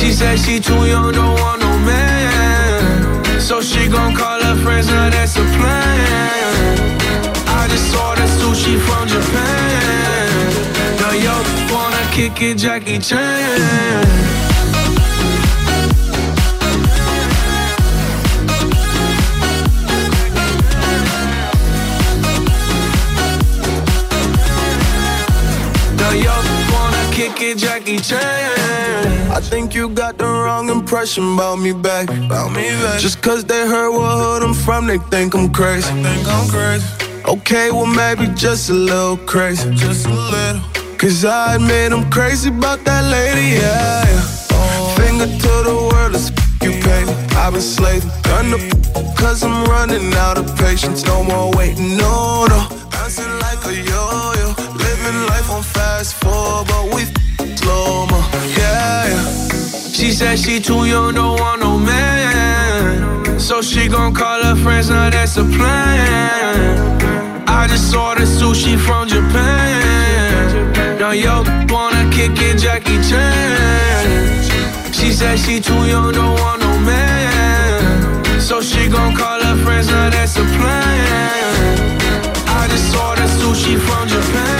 She 0.00 0.12
said 0.12 0.38
she 0.38 0.58
too 0.58 0.86
young, 0.86 1.12
don't 1.12 1.38
want 1.40 1.60
no 1.60 1.76
man. 1.84 3.38
So 3.38 3.60
she 3.60 3.86
gon' 3.86 4.14
call 4.14 4.40
her 4.42 4.56
friends, 4.62 4.86
now 4.86 5.10
that's 5.10 5.36
a 5.36 5.44
plan. 5.56 6.88
I 7.46 7.68
just 7.68 7.94
ordered 7.94 8.30
sushi 8.40 8.80
from 8.80 9.06
Japan. 9.08 10.52
Now 11.00 11.12
yo 11.12 11.34
wanna 11.70 12.02
kick 12.12 12.40
it, 12.40 12.56
Jackie 12.56 12.98
Chan. 12.98 14.08
Now 25.98 26.12
yo 26.12 26.34
wanna 26.72 27.04
kick 27.12 27.40
it, 27.42 27.58
Jackie 27.58 27.98
Chan. 27.98 28.59
I 29.50 29.52
think 29.52 29.74
you 29.74 29.88
got 29.88 30.16
the 30.16 30.26
wrong 30.26 30.70
impression 30.70 31.34
about 31.34 31.58
me 31.58 31.72
back. 31.72 32.08
About 32.08 32.52
me 32.52 32.68
back. 32.82 33.00
Just 33.00 33.20
cause 33.20 33.42
they 33.44 33.66
heard 33.66 33.90
what 33.90 34.16
hood 34.22 34.44
I'm 34.44 34.54
from, 34.54 34.86
they 34.86 34.98
think 34.98 35.34
I'm 35.34 35.52
crazy. 35.52 35.90
Think 35.90 36.24
I'm 36.28 36.48
crazy. 36.48 36.86
Okay, 37.26 37.72
well 37.72 37.84
maybe 37.84 38.32
just 38.36 38.70
a 38.70 38.72
little 38.72 39.16
crazy. 39.16 39.68
Just 39.74 40.06
a 40.06 40.10
little. 40.14 40.62
Cause 40.98 41.24
I 41.24 41.56
admit 41.56 41.90
I'm 41.92 42.08
crazy 42.12 42.48
about 42.48 42.84
that 42.84 43.02
lady, 43.10 43.56
yeah. 43.56 44.04
yeah. 44.06 44.22
Oh. 44.52 44.94
Finger 44.96 45.26
to 45.26 45.52
the 45.68 45.74
world, 45.90 46.12
let's 46.12 46.30
f- 46.30 46.62
you 46.62 46.70
pay. 46.86 47.02
I've 47.34 47.52
been 47.52 47.60
slaving, 47.60 48.08
done 48.22 48.52
the 48.52 48.58
f- 48.62 49.16
cause 49.16 49.42
I'm 49.42 49.64
running 49.64 50.14
out 50.14 50.38
of 50.38 50.46
patience. 50.58 51.04
No 51.04 51.24
more 51.24 51.50
waiting, 51.56 51.96
no, 51.96 52.46
no. 52.46 52.68
Bouncing 52.92 53.34
like 53.42 53.58
a 53.66 53.74
yo-yo. 53.74 54.54
Living 54.78 55.26
life 55.26 55.50
on 55.50 55.64
fast 55.64 56.14
forward, 56.22 56.68
but 56.68 56.94
we 56.94 57.02
f- 57.02 57.10
slow 57.10 57.18
mo, 57.18 57.29
She 59.92 60.12
said 60.12 60.38
she 60.38 60.60
too 60.60 60.86
young, 60.86 61.14
don't 61.14 61.38
want 61.38 61.60
no 61.60 61.78
man. 61.78 63.38
So 63.38 63.60
she 63.62 63.86
gon' 63.88 64.14
call 64.14 64.42
her 64.42 64.56
friends, 64.56 64.88
now 64.88 65.10
that's 65.10 65.36
a 65.36 65.44
plan. 65.44 67.44
I 67.46 67.66
just 67.68 67.94
ordered 67.94 68.26
sushi 68.26 68.78
from 68.78 69.08
Japan. 69.08 70.98
Now 70.98 71.10
yo 71.10 71.42
wanna 71.68 72.08
kick 72.10 72.32
it, 72.38 72.58
Jackie 72.58 73.00
Chan. 73.08 74.92
She 74.92 75.12
said 75.12 75.38
she 75.38 75.60
too 75.60 75.84
young, 75.86 76.12
don't 76.12 76.38
want 76.40 76.60
no 76.62 76.78
man. 76.80 78.40
So 78.40 78.62
she 78.62 78.88
gon' 78.88 79.14
call 79.14 79.40
her 79.42 79.56
friends, 79.64 79.88
now 79.88 80.08
that's 80.10 80.36
a 80.36 80.44
plan. 80.56 81.88
I 82.46 82.66
just 82.68 82.96
ordered 82.96 83.28
sushi 83.38 83.78
from 83.78 84.08
Japan. 84.08 84.59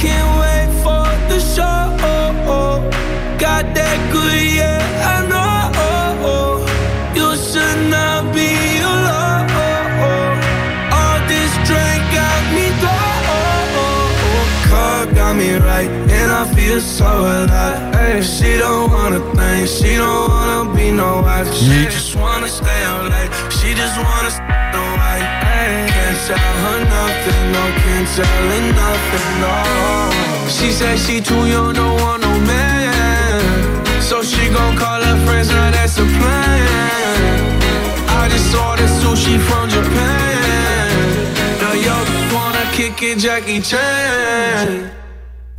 me 15.51 15.65
right, 15.65 15.89
and 15.89 16.31
I 16.31 16.43
feel 16.55 16.79
so 16.79 17.05
alive. 17.05 17.95
Hey, 17.95 18.21
she 18.21 18.57
don't 18.57 18.91
wanna 18.91 19.19
think, 19.35 19.67
she 19.67 19.95
don't 19.97 20.29
wanna 20.29 20.75
be 20.75 20.91
no 20.91 21.21
wife. 21.21 21.51
She 21.53 21.85
just 21.85 22.15
wanna 22.15 22.47
stay 22.47 22.81
out 22.91 23.05
late. 23.11 23.31
She 23.57 23.73
just 23.73 23.97
wanna 23.97 24.31
stay 24.31 24.63
no 24.75 24.83
white. 24.99 25.27
Hey, 25.47 25.87
can't 25.95 26.17
tell 26.27 26.55
her 26.63 26.79
nothing, 26.97 27.43
no, 27.55 27.63
can't 27.83 28.07
tell 28.15 28.41
her 28.51 28.63
nothing, 28.83 29.29
no. 29.43 29.55
She 30.55 30.71
said 30.71 30.97
she 31.05 31.21
too 31.21 31.43
young, 31.53 31.73
don't 31.73 31.99
want 32.01 32.21
no 32.21 32.33
man. 32.51 33.41
So 34.01 34.23
she 34.23 34.49
gon' 34.49 34.75
call 34.77 35.01
her 35.01 35.17
friends, 35.25 35.49
now 35.49 35.71
that's 35.71 35.97
a 35.97 36.05
plan. 36.17 37.41
I 38.19 38.29
just 38.33 38.53
ordered 38.55 38.93
sushi 39.01 39.35
from 39.47 39.69
Japan. 39.69 40.91
Now 41.61 41.73
yo 41.87 41.95
wanna 42.35 42.65
kick 42.77 43.01
it, 43.03 43.17
Jackie 43.19 43.61
Chan. 43.61 45.00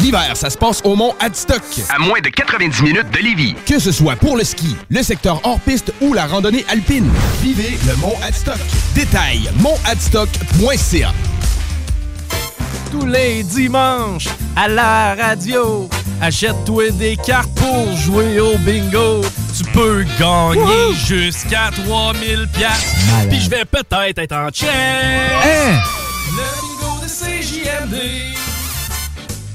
L'hiver, 0.00 0.34
ça 0.34 0.48
se 0.48 0.56
passe 0.56 0.80
au 0.84 0.96
Mont 0.96 1.14
Adstock. 1.20 1.62
À 1.94 1.98
moins 1.98 2.20
de 2.20 2.30
90 2.30 2.82
minutes 2.82 3.10
de 3.12 3.18
Lévis. 3.18 3.54
Que 3.66 3.78
ce 3.78 3.92
soit 3.92 4.16
pour 4.16 4.36
le 4.38 4.44
ski, 4.44 4.74
le 4.88 5.02
secteur 5.02 5.40
hors-piste 5.44 5.92
ou 6.00 6.14
la 6.14 6.26
randonnée 6.26 6.64
alpine. 6.70 7.10
Vivez 7.42 7.78
le 7.86 7.96
Mont 7.96 8.16
Adstock. 8.22 8.58
Détail, 8.94 9.50
montadstock.ca. 9.56 11.12
Tous 12.90 13.06
les 13.06 13.42
dimanches, 13.42 14.28
à 14.56 14.68
la 14.68 15.14
radio, 15.14 15.88
achète-toi 16.22 16.90
des 16.92 17.16
cartes 17.16 17.54
pour 17.54 17.94
jouer 17.96 18.40
au 18.40 18.56
bingo. 18.58 19.20
Tu 19.54 19.64
peux 19.64 20.04
gagner 20.18 20.94
jusqu'à 21.06 21.70
3000 21.84 22.48
pièces. 22.54 22.94
Puis 23.28 23.40
je 23.40 23.50
vais 23.50 23.66
peut-être 23.66 24.18
être 24.18 24.34
en 24.34 24.48
chess. 24.48 24.66
Hein? 24.70 25.78
Le 26.30 26.36
bingo 26.36 27.02
de 27.02 27.06
CJ 27.06 27.64
CJMD. 27.64 28.39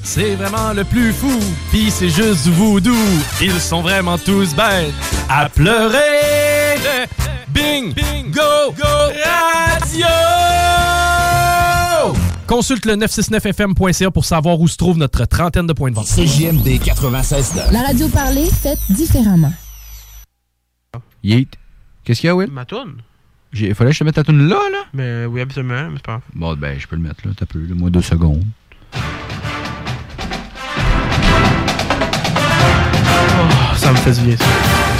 C'est 0.05 0.35
vraiment 0.35 0.71
le 0.71 0.83
plus 0.83 1.11
fou, 1.11 1.33
pis 1.71 1.89
c'est 1.89 2.09
juste 2.09 2.45
voodoo. 2.47 2.93
Ils 3.41 3.59
sont 3.59 3.81
vraiment 3.81 4.19
tous 4.19 4.55
bêtes 4.55 4.93
à 5.27 5.49
pleurer. 5.49 6.77
Bing, 7.49 7.91
go, 8.31 8.71
go, 8.77 8.87
radio! 9.25 10.05
Consulte 12.45 12.85
le 12.85 12.95
969fm.ca 12.97 14.11
pour 14.11 14.25
savoir 14.25 14.59
où 14.59 14.67
se 14.67 14.77
trouve 14.77 14.99
notre 14.99 15.25
trentaine 15.25 15.65
de 15.65 15.73
points 15.73 15.89
de 15.89 15.95
vente. 15.95 16.05
CJMD 16.05 16.79
96 16.83 17.55
La 17.71 17.81
radio 17.81 18.07
parlée, 18.07 18.45
faite 18.45 18.77
différemment. 18.91 19.53
Yeet. 21.23 21.49
Qu'est-ce 22.03 22.21
qu'il 22.21 22.27
y 22.27 22.29
a, 22.29 22.35
Will? 22.35 22.51
Ma 22.51 22.65
toune. 22.65 22.97
Il 23.53 23.73
fallait 23.73 23.89
que 23.89 23.95
je 23.95 23.99
te 24.01 24.03
mette 24.03 24.15
ta 24.15 24.23
tune 24.23 24.47
là, 24.47 24.59
là? 24.71 24.83
Mais 24.93 25.25
oui, 25.25 25.41
absolument, 25.41 25.89
mais 25.89 25.95
c'est 25.95 26.05
pas. 26.05 26.21
Bon, 26.35 26.55
ben, 26.55 26.79
je 26.79 26.85
peux 26.87 26.95
le 26.95 27.01
mettre 27.01 27.27
là. 27.27 27.33
T'as 27.35 27.47
peu, 27.47 27.59
là, 27.59 27.73
moins 27.73 27.89
deux 27.89 28.03
secondes. 28.03 28.45
Ça 33.85 33.91
me 33.91 33.97
fait 33.97 34.11
du 34.13 34.21
bien. 34.21 34.94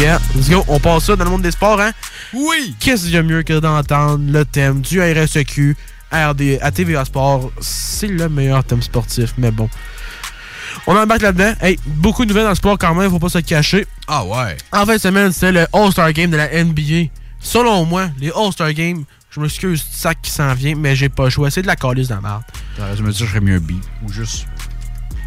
Yeah, 0.00 0.18
let's 0.34 0.48
go. 0.48 0.64
On 0.66 0.80
passe 0.80 1.04
ça 1.04 1.16
dans 1.16 1.24
le 1.24 1.30
monde 1.30 1.42
des 1.42 1.50
sports, 1.50 1.78
hein? 1.78 1.92
Oui! 2.32 2.74
Qu'est-ce 2.80 3.02
qu'il 3.02 3.12
y 3.12 3.18
a 3.18 3.22
mieux 3.22 3.42
que 3.42 3.58
d'entendre 3.60 4.24
le 4.32 4.46
thème 4.46 4.80
du 4.80 4.98
RSEQ 4.98 5.76
RD, 6.10 6.58
à 6.62 6.70
TVA 6.70 7.04
Sport? 7.04 7.50
C'est 7.60 8.06
le 8.06 8.30
meilleur 8.30 8.64
thème 8.64 8.80
sportif, 8.80 9.34
mais 9.36 9.50
bon. 9.50 9.68
On 10.86 10.96
embarque 10.96 11.20
là-dedans. 11.20 11.52
Hey, 11.60 11.78
beaucoup 11.84 12.24
de 12.24 12.30
nouvelles 12.30 12.44
dans 12.44 12.50
le 12.50 12.54
sport 12.54 12.78
quand 12.78 12.94
même, 12.94 13.10
faut 13.10 13.18
pas 13.18 13.28
se 13.28 13.40
cacher. 13.40 13.86
Ah 14.08 14.24
ouais? 14.24 14.56
En 14.72 14.86
fin 14.86 14.94
de 14.94 15.00
semaine, 15.00 15.32
c'était 15.32 15.52
le 15.52 15.66
All-Star 15.74 16.10
Game 16.14 16.30
de 16.30 16.38
la 16.38 16.64
NBA. 16.64 17.10
Selon 17.38 17.84
moi, 17.84 18.08
les 18.18 18.30
All-Star 18.30 18.72
Games, 18.72 19.04
je 19.30 19.38
m'excuse 19.38 19.84
du 19.84 19.98
sac 19.98 20.16
qui 20.22 20.30
s'en 20.30 20.54
vient, 20.54 20.76
mais 20.76 20.96
j'ai 20.96 21.10
pas 21.10 21.24
le 21.24 21.30
choix. 21.30 21.50
C'est 21.50 21.60
de 21.60 21.66
la 21.66 21.76
calice 21.76 22.08
de 22.08 22.14
la. 22.14 22.40
T'aurais 22.74 22.94
dû 22.94 23.02
me 23.02 23.12
je 23.12 23.26
ferais 23.26 23.40
mieux 23.40 23.56
un 23.56 23.60
beat. 23.60 23.84
Ou 24.02 24.10
juste. 24.10 24.46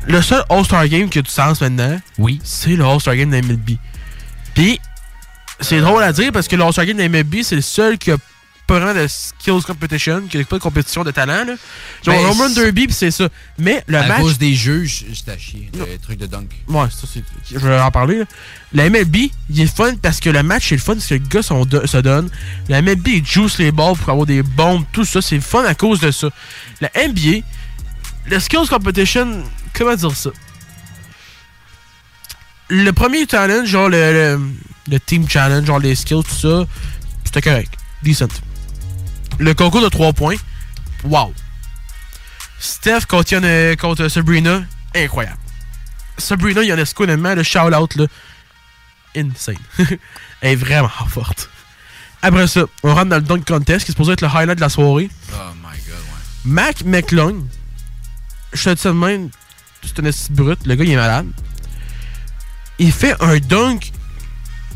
Le 0.07 0.19
seul 0.23 0.43
All-Star 0.49 0.87
Game 0.87 1.09
que 1.09 1.19
tu 1.19 1.29
sens 1.29 1.61
maintenant, 1.61 1.99
oui. 2.17 2.41
c'est 2.43 2.75
le 2.75 2.83
All-Star 2.83 3.15
Game 3.15 3.29
de 3.29 3.35
la 3.35 3.41
MLB. 3.43 3.77
Puis, 4.55 4.79
c'est 5.59 5.79
drôle 5.81 6.03
à 6.03 6.11
dire 6.13 6.31
parce 6.31 6.47
que 6.47 6.55
le 6.55 6.63
All-Star 6.63 6.85
Game 6.85 6.97
de 6.97 7.01
la 7.03 7.09
MLB, 7.09 7.43
c'est 7.43 7.55
le 7.55 7.61
seul 7.61 7.97
qui 7.97 8.11
a 8.11 8.17
pas 8.65 8.79
vraiment 8.79 8.97
de 8.97 9.07
skills 9.07 9.61
competition, 9.67 10.21
qui 10.29 10.37
a 10.37 10.43
pas 10.45 10.57
de 10.57 10.61
compétition 10.63 11.03
de 11.03 11.11
talent. 11.11 11.43
Là. 11.45 11.55
Genre, 12.05 12.15
Ben, 12.15 12.25
Home 12.27 12.39
Run 12.41 12.49
Derby, 12.51 12.87
puis 12.87 12.95
c'est 12.95 13.11
ça. 13.11 13.27
Mais 13.57 13.83
le 13.87 13.97
à 13.97 14.07
match. 14.07 14.21
cause 14.21 14.37
des 14.37 14.53
juges, 14.55 15.03
c'est 15.13 15.29
à 15.31 15.37
chier. 15.37 15.69
Le 15.77 15.97
truc 15.97 16.17
de 16.17 16.27
dunk. 16.27 16.49
Ouais, 16.69 16.85
ça, 16.89 17.05
c'est. 17.11 17.23
Je 17.51 17.57
vais 17.59 17.79
en 17.79 17.91
parler. 17.91 18.19
là. 18.19 18.25
La 18.73 18.89
MLB, 18.89 19.17
il 19.49 19.61
est 19.61 19.67
fun 19.75 19.95
parce 20.01 20.21
que 20.21 20.29
le 20.29 20.43
match, 20.43 20.69
c'est 20.69 20.75
le 20.75 20.81
fun 20.81 20.93
parce 20.93 21.07
que 21.07 21.15
le 21.15 21.19
gars 21.27 21.41
son- 21.43 21.67
se 21.85 21.97
donne. 21.97 22.29
La 22.69 22.81
MLB, 22.81 23.07
il 23.07 23.25
juice 23.25 23.57
les 23.57 23.71
balles 23.73 23.97
pour 23.97 24.09
avoir 24.09 24.25
des 24.25 24.41
bombes, 24.43 24.85
tout 24.93 25.03
ça. 25.05 25.21
C'est 25.21 25.41
fun 25.41 25.65
à 25.65 25.75
cause 25.75 25.99
de 25.99 26.11
ça. 26.11 26.29
La 26.79 26.89
NBA, 26.95 27.45
le 28.27 28.39
Skills 28.39 28.67
Competition, 28.69 29.43
comment 29.73 29.95
dire 29.95 30.15
ça? 30.15 30.29
Le 32.69 32.91
premier 32.91 33.27
challenge, 33.29 33.67
genre 33.67 33.89
le, 33.89 33.97
le, 34.37 34.41
le 34.89 34.99
Team 34.99 35.27
Challenge, 35.29 35.65
genre 35.65 35.79
les 35.79 35.95
skills, 35.95 36.23
tout 36.23 36.33
ça, 36.35 36.65
c'était 37.23 37.41
correct. 37.41 37.73
Decent. 38.03 38.27
Le 39.39 39.53
concours 39.53 39.81
de 39.81 39.89
3 39.89 40.13
points, 40.13 40.35
wow. 41.03 41.33
Steph 42.59 43.05
contre, 43.07 43.31
Yana- 43.33 43.75
contre 43.77 44.07
Sabrina, 44.07 44.63
incroyable. 44.95 45.37
Sabrina 46.17 46.63
Ionescu, 46.63 47.03
honnêtement, 47.03 47.33
le 47.35 47.43
shout-out, 47.43 47.95
là, 47.95 48.05
insane. 49.15 49.55
Elle 50.41 50.51
est 50.53 50.55
vraiment 50.55 50.89
forte. 51.07 51.49
Après 52.21 52.47
ça, 52.47 52.61
on 52.83 52.93
rentre 52.93 53.09
dans 53.09 53.15
le 53.17 53.21
dunk 53.21 53.45
contest, 53.45 53.85
qui 53.85 53.91
est 53.91 53.93
supposé 53.93 54.13
être 54.13 54.21
le 54.21 54.27
highlight 54.27 54.55
de 54.55 54.61
la 54.61 54.69
soirée. 54.69 55.09
Oh 55.33 55.35
my 55.61 55.77
god, 55.85 55.95
ouais. 55.97 56.21
Mac 56.45 56.83
McClung, 56.85 57.45
je 58.53 58.63
te 58.63 58.69
dis 58.75 58.81
ça 58.81 58.89
de 58.89 58.95
même, 58.95 59.29
c'est 59.83 59.99
un 59.99 60.09
brut, 60.33 60.65
le 60.65 60.75
gars 60.75 60.83
il 60.85 60.91
est 60.91 60.95
malade. 60.95 61.27
Il 62.83 62.91
fait 62.91 63.15
un 63.21 63.37
dunk 63.37 63.93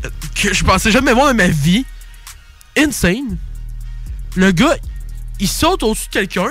euh, 0.02 0.08
que 0.34 0.54
je 0.54 0.64
pensais 0.64 0.90
jamais 0.90 1.12
voir 1.12 1.28
de 1.28 1.34
ma 1.34 1.48
vie. 1.48 1.84
Insane. 2.74 3.36
Le 4.34 4.50
gars, 4.50 4.76
il 5.38 5.46
saute 5.46 5.82
au-dessus 5.82 6.06
de 6.06 6.12
quelqu'un, 6.12 6.48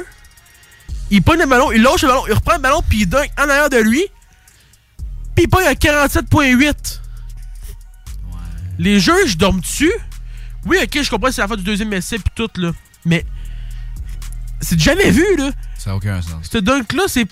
il 1.09 1.23
pogne 1.23 1.39
le 1.39 1.47
ballon, 1.47 1.71
il 1.71 1.81
lâche 1.81 2.03
le 2.03 2.09
ballon, 2.09 2.27
il 2.27 2.33
reprend 2.33 2.57
le 2.57 2.61
ballon, 2.61 2.83
puis 2.87 2.99
il 3.01 3.09
dunk 3.09 3.27
en 3.39 3.49
arrière 3.49 3.71
de 3.71 3.77
lui, 3.77 4.05
puis 5.33 5.45
il 5.45 5.49
pogne 5.49 5.65
à 5.65 5.73
47.8. 5.73 6.99
Les 8.77 8.99
juges 8.99 9.35
dorment 9.35 9.61
dessus. 9.61 9.93
Oui, 10.67 10.77
ok, 10.83 11.01
je 11.01 11.09
comprends, 11.09 11.31
c'est 11.31 11.41
la 11.41 11.47
fin 11.47 11.55
du 11.55 11.63
deuxième 11.63 11.91
essai, 11.91 12.19
puis 12.19 12.31
tout, 12.35 12.51
là. 12.57 12.71
Mais 13.03 13.25
c'est 14.61 14.79
jamais 14.79 15.09
vu, 15.09 15.25
là. 15.37 15.49
Ça 15.79 15.89
n'a 15.89 15.95
aucun 15.95 16.21
sens. 16.21 16.47
Ce 16.51 16.59
dunk-là, 16.59 17.05
c'est. 17.07 17.25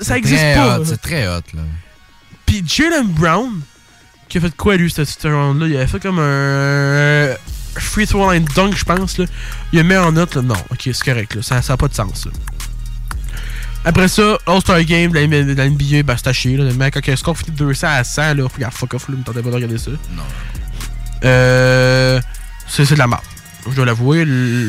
Ça 0.00 0.18
existe 0.18 0.40
très 0.40 0.54
pas. 0.56 0.84
C'est 0.84 1.00
très 1.00 1.28
hot, 1.28 1.42
là. 1.54 1.62
Puis 2.54 2.62
Jalen 2.64 3.08
Brown, 3.08 3.50
qui 4.28 4.38
a 4.38 4.40
fait 4.40 4.56
quoi 4.56 4.76
lui, 4.76 4.88
ce, 4.88 5.04
ce 5.04 5.26
round-là? 5.26 5.66
Il 5.66 5.76
a 5.76 5.86
fait 5.88 5.98
comme 5.98 6.20
un. 6.20 7.34
Free 7.76 8.06
throw 8.06 8.30
line 8.30 8.46
dunk, 8.54 8.76
je 8.76 8.84
pense. 8.84 9.18
Là. 9.18 9.24
Il 9.72 9.80
a 9.80 9.82
mis 9.82 9.96
en 9.96 10.12
note, 10.12 10.36
là. 10.36 10.42
Non, 10.42 10.54
ok, 10.70 10.82
c'est 10.84 11.02
correct, 11.04 11.34
là. 11.34 11.42
Ça 11.42 11.60
n'a 11.68 11.76
pas 11.76 11.88
de 11.88 11.94
sens, 11.94 12.26
là. 12.26 12.32
Après 13.84 14.06
ça, 14.06 14.38
All-Star 14.46 14.84
Game 14.84 15.10
de 15.10 15.18
la, 15.18 15.54
la 15.54 15.68
NBA, 15.68 16.04
bah 16.04 16.14
c'est 16.16 16.28
à 16.28 16.32
chier, 16.32 16.56
là. 16.56 16.64
Le 16.64 16.74
mec, 16.74 16.94
quand 16.94 17.04
le 17.04 17.16
score 17.16 17.36
finit 17.36 17.50
de 17.50 17.56
200 17.56 17.88
à 17.90 18.04
100, 18.04 18.34
là, 18.34 18.44
regarde, 18.54 18.72
fuck 18.72 18.94
off, 18.94 19.08
là, 19.08 19.16
me 19.16 19.24
tentait 19.24 19.42
pas 19.42 19.50
de 19.50 19.54
regarder 19.56 19.78
ça. 19.78 19.90
Non. 19.90 20.22
Euh. 21.24 22.20
C'est 22.68 22.88
de 22.88 22.94
la 22.94 23.08
merde. 23.08 23.22
Je 23.68 23.74
dois 23.74 23.84
l'avouer, 23.84 24.24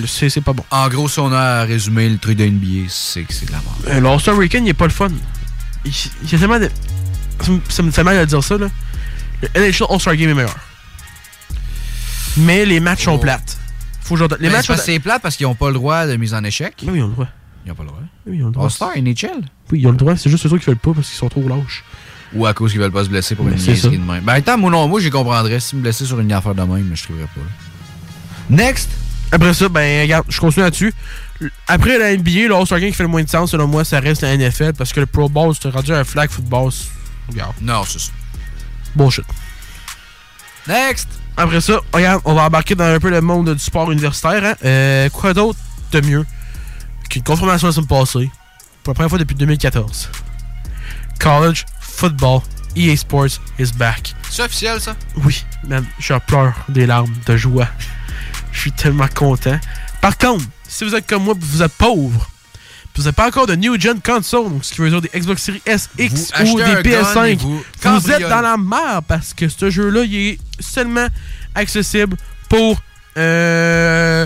c'est 0.08 0.42
pas 0.42 0.54
bon. 0.54 0.64
En 0.72 0.90
gros, 0.90 1.08
si 1.08 1.20
on 1.20 1.32
a 1.32 1.40
à 1.40 1.64
résumer 1.66 2.10
le 2.10 2.18
truc 2.18 2.38
de 2.38 2.46
NBA, 2.46 2.90
c'est 2.90 3.22
que 3.22 3.34
c'est 3.34 3.46
de 3.46 3.52
la 3.52 3.60
merde. 3.60 3.98
Euh, 3.98 4.00
L'All-Star 4.02 4.36
Weekend, 4.36 4.66
il 4.66 4.70
est 4.72 4.74
pas 4.74 4.86
le 4.86 4.92
fun. 4.92 5.10
Il, 5.86 5.92
il 6.24 6.32
y 6.32 6.36
a 6.36 6.40
tellement 6.40 6.60
de. 6.60 6.70
Ça 7.70 7.84
me, 7.84 7.92
fait 7.92 8.04
mal 8.04 8.18
de 8.20 8.26
dire 8.26 8.44
ça, 8.44 8.58
là. 8.58 8.68
Le 9.42 9.48
NHL 9.60 9.86
All-Star 9.90 10.16
Game 10.16 10.30
est 10.30 10.34
meilleur. 10.34 10.56
Mais 12.38 12.66
les 12.66 12.80
matchs 12.80 13.06
sont 13.06 13.18
plates. 13.20 13.58
Faut 14.02 14.16
que 14.16 14.20
j'en- 14.20 14.28
Les 14.40 14.50
Mais 14.50 14.58
matchs 14.58 14.72
c'est 14.78 15.00
plate 15.00 15.22
parce 15.22 15.36
qu'ils 15.36 15.48
n'ont 15.48 15.56
pas 15.56 15.68
le 15.68 15.74
droit 15.76 16.06
de 16.06 16.16
mise 16.16 16.34
en 16.34 16.44
échec. 16.44 16.76
Oui, 16.84 16.94
ils 17.00 17.02
ont 17.04 17.08
le 17.08 17.14
droit. 17.14 17.28
Ils 17.66 17.70
n'ont 17.70 17.76
pas 17.76 17.84
le 17.84 17.90
droit. 17.90 18.02
Oui, 18.28 18.38
ils 18.38 18.44
ont 18.44 18.48
le 18.48 18.52
droit. 18.52 18.66
All-Star, 18.66 18.92
NHL. 18.98 19.42
Oui, 19.72 19.80
ils 19.82 19.88
ont 19.88 19.92
le 19.92 19.98
droit. 19.98 20.16
C'est 20.16 20.30
juste 20.30 20.48
ceux 20.48 20.58
qui 20.58 20.66
veulent 20.66 20.78
pas 20.78 20.94
parce 20.94 21.08
qu'ils 21.08 21.18
sont 21.18 21.30
trop 21.30 21.48
lâches. 21.48 21.84
Ou 22.34 22.46
à 22.46 22.54
cause 22.54 22.72
qu'ils 22.72 22.82
veulent 22.82 22.92
pas 22.92 23.04
se 23.04 23.10
blesser 23.10 23.36
pour 23.36 23.46
Mais 23.46 23.54
une 23.54 23.58
niaiserie 23.62 23.98
de 23.98 24.04
même. 24.04 24.24
Ben, 24.24 24.34
attends, 24.34 24.58
moi 24.58 24.70
non, 24.70 24.88
moi, 24.88 25.00
j'y 25.00 25.10
comprendrais. 25.10 25.60
Si 25.60 25.76
me 25.76 25.82
blesser 25.82 26.06
sur 26.06 26.20
une 26.20 26.32
affaire 26.32 26.54
de 26.56 26.62
même, 26.64 26.92
je 26.94 27.04
trouverais 27.04 27.26
pas. 27.34 27.42
là. 27.42 27.48
Next! 28.64 28.90
Après 29.32 29.54
ça, 29.54 29.70
ben, 29.70 30.02
regarde, 30.02 30.26
je 30.30 30.40
continue 30.40 30.64
là-dessus. 30.66 30.94
Après 31.68 31.98
la 31.98 32.16
NBA, 32.16 32.48
le 32.48 32.56
All-Star 32.56 32.80
Game 32.80 32.90
qui 32.90 32.96
fait 32.96 33.04
le 33.04 33.10
moins 33.10 33.24
de 33.24 33.30
sens, 33.30 33.52
selon 33.52 33.68
moi, 33.68 33.84
ça 33.84 34.00
reste 34.00 34.22
la 34.22 34.36
NFL 34.38 34.74
parce 34.74 34.94
que 34.94 35.00
le 35.00 35.06
Pro 35.06 35.30
Bowl, 35.30 35.54
c'est 35.60 35.70
rendu 35.70 35.92
un 35.94 36.04
flag 36.04 36.30
football. 36.30 36.72
Regarde. 37.30 37.56
Non, 37.62 37.84
c'est 37.88 38.00
ça. 38.00 38.12
Bullshit. 38.96 39.26
Next! 40.68 41.08
Après 41.38 41.60
ça, 41.60 41.82
regarde, 41.94 42.22
on 42.26 42.34
va 42.34 42.44
embarquer 42.44 42.76
dans 42.76 42.86
un 42.86 43.00
peu 43.00 43.10
le 43.10 43.22
monde 43.22 43.54
du 43.54 43.60
sport 43.60 43.92
universitaire. 43.92 44.44
Hein. 44.44 44.56
Euh, 44.64 45.10
quoi 45.10 45.34
d'autre 45.34 45.60
de 45.92 46.02
mieux 46.02 46.26
qu'une 47.10 47.24
confirmation 47.24 47.68
la 47.68 47.74
semaine 47.74 47.88
passée, 47.88 48.32
pour 48.84 48.92
la 48.92 48.96
première 48.96 49.10
fois 49.10 49.20
depuis 49.20 49.36
2014. 49.36 50.10
College 51.20 51.66
Football 51.80 52.42
EA 52.76 52.96
Sports 52.96 53.40
is 53.60 53.72
back. 53.76 54.14
C'est 54.30 54.44
officiel, 54.44 54.80
ça? 54.82 54.96
Oui, 55.24 55.46
man, 55.68 55.86
je 56.00 56.14
pleure 56.28 56.54
des 56.70 56.86
larmes 56.86 57.14
de 57.26 57.38
joie. 57.38 57.68
Je 58.52 58.60
suis 58.62 58.72
tellement 58.72 59.08
content. 59.08 59.60
Par 60.02 60.18
contre, 60.18 60.46
si 60.68 60.84
vous 60.84 60.96
êtes 60.96 61.08
comme 61.08 61.24
moi, 61.24 61.36
puis 61.36 61.48
vous 61.50 61.64
êtes 61.64 61.74
pauvre, 61.74 62.30
vous 62.96 63.04
n'avez 63.04 63.14
pas 63.14 63.28
encore 63.28 63.48
de 63.48 63.56
New 63.56 63.80
Gen 63.80 64.00
console, 64.02 64.50
donc 64.50 64.64
ce 64.64 64.74
qui 64.74 64.82
veut 64.82 64.90
dire 64.90 65.02
des 65.02 65.10
Xbox 65.14 65.44
Series 65.44 65.62
S, 65.66 65.90
X 65.98 66.32
Vous 66.40 66.54
ou 66.54 66.58
des 66.58 66.64
un 66.64 66.74
gun 66.74 66.80
et 66.80 66.84
PS5, 66.84 67.38
vous 67.40 67.64
vous, 67.84 68.12
êtes 68.12 68.30
dans 68.30 68.42
la 68.42 68.58
merde 68.58 69.04
parce 69.08 69.34
que 69.34 69.50
ce 69.50 69.70
jeu-là, 69.70 70.04
il 70.04 70.16
est 70.16 70.40
seulement 70.60 71.08
accessible 71.56 72.16
pour 72.50 72.82
euh, 73.18 74.26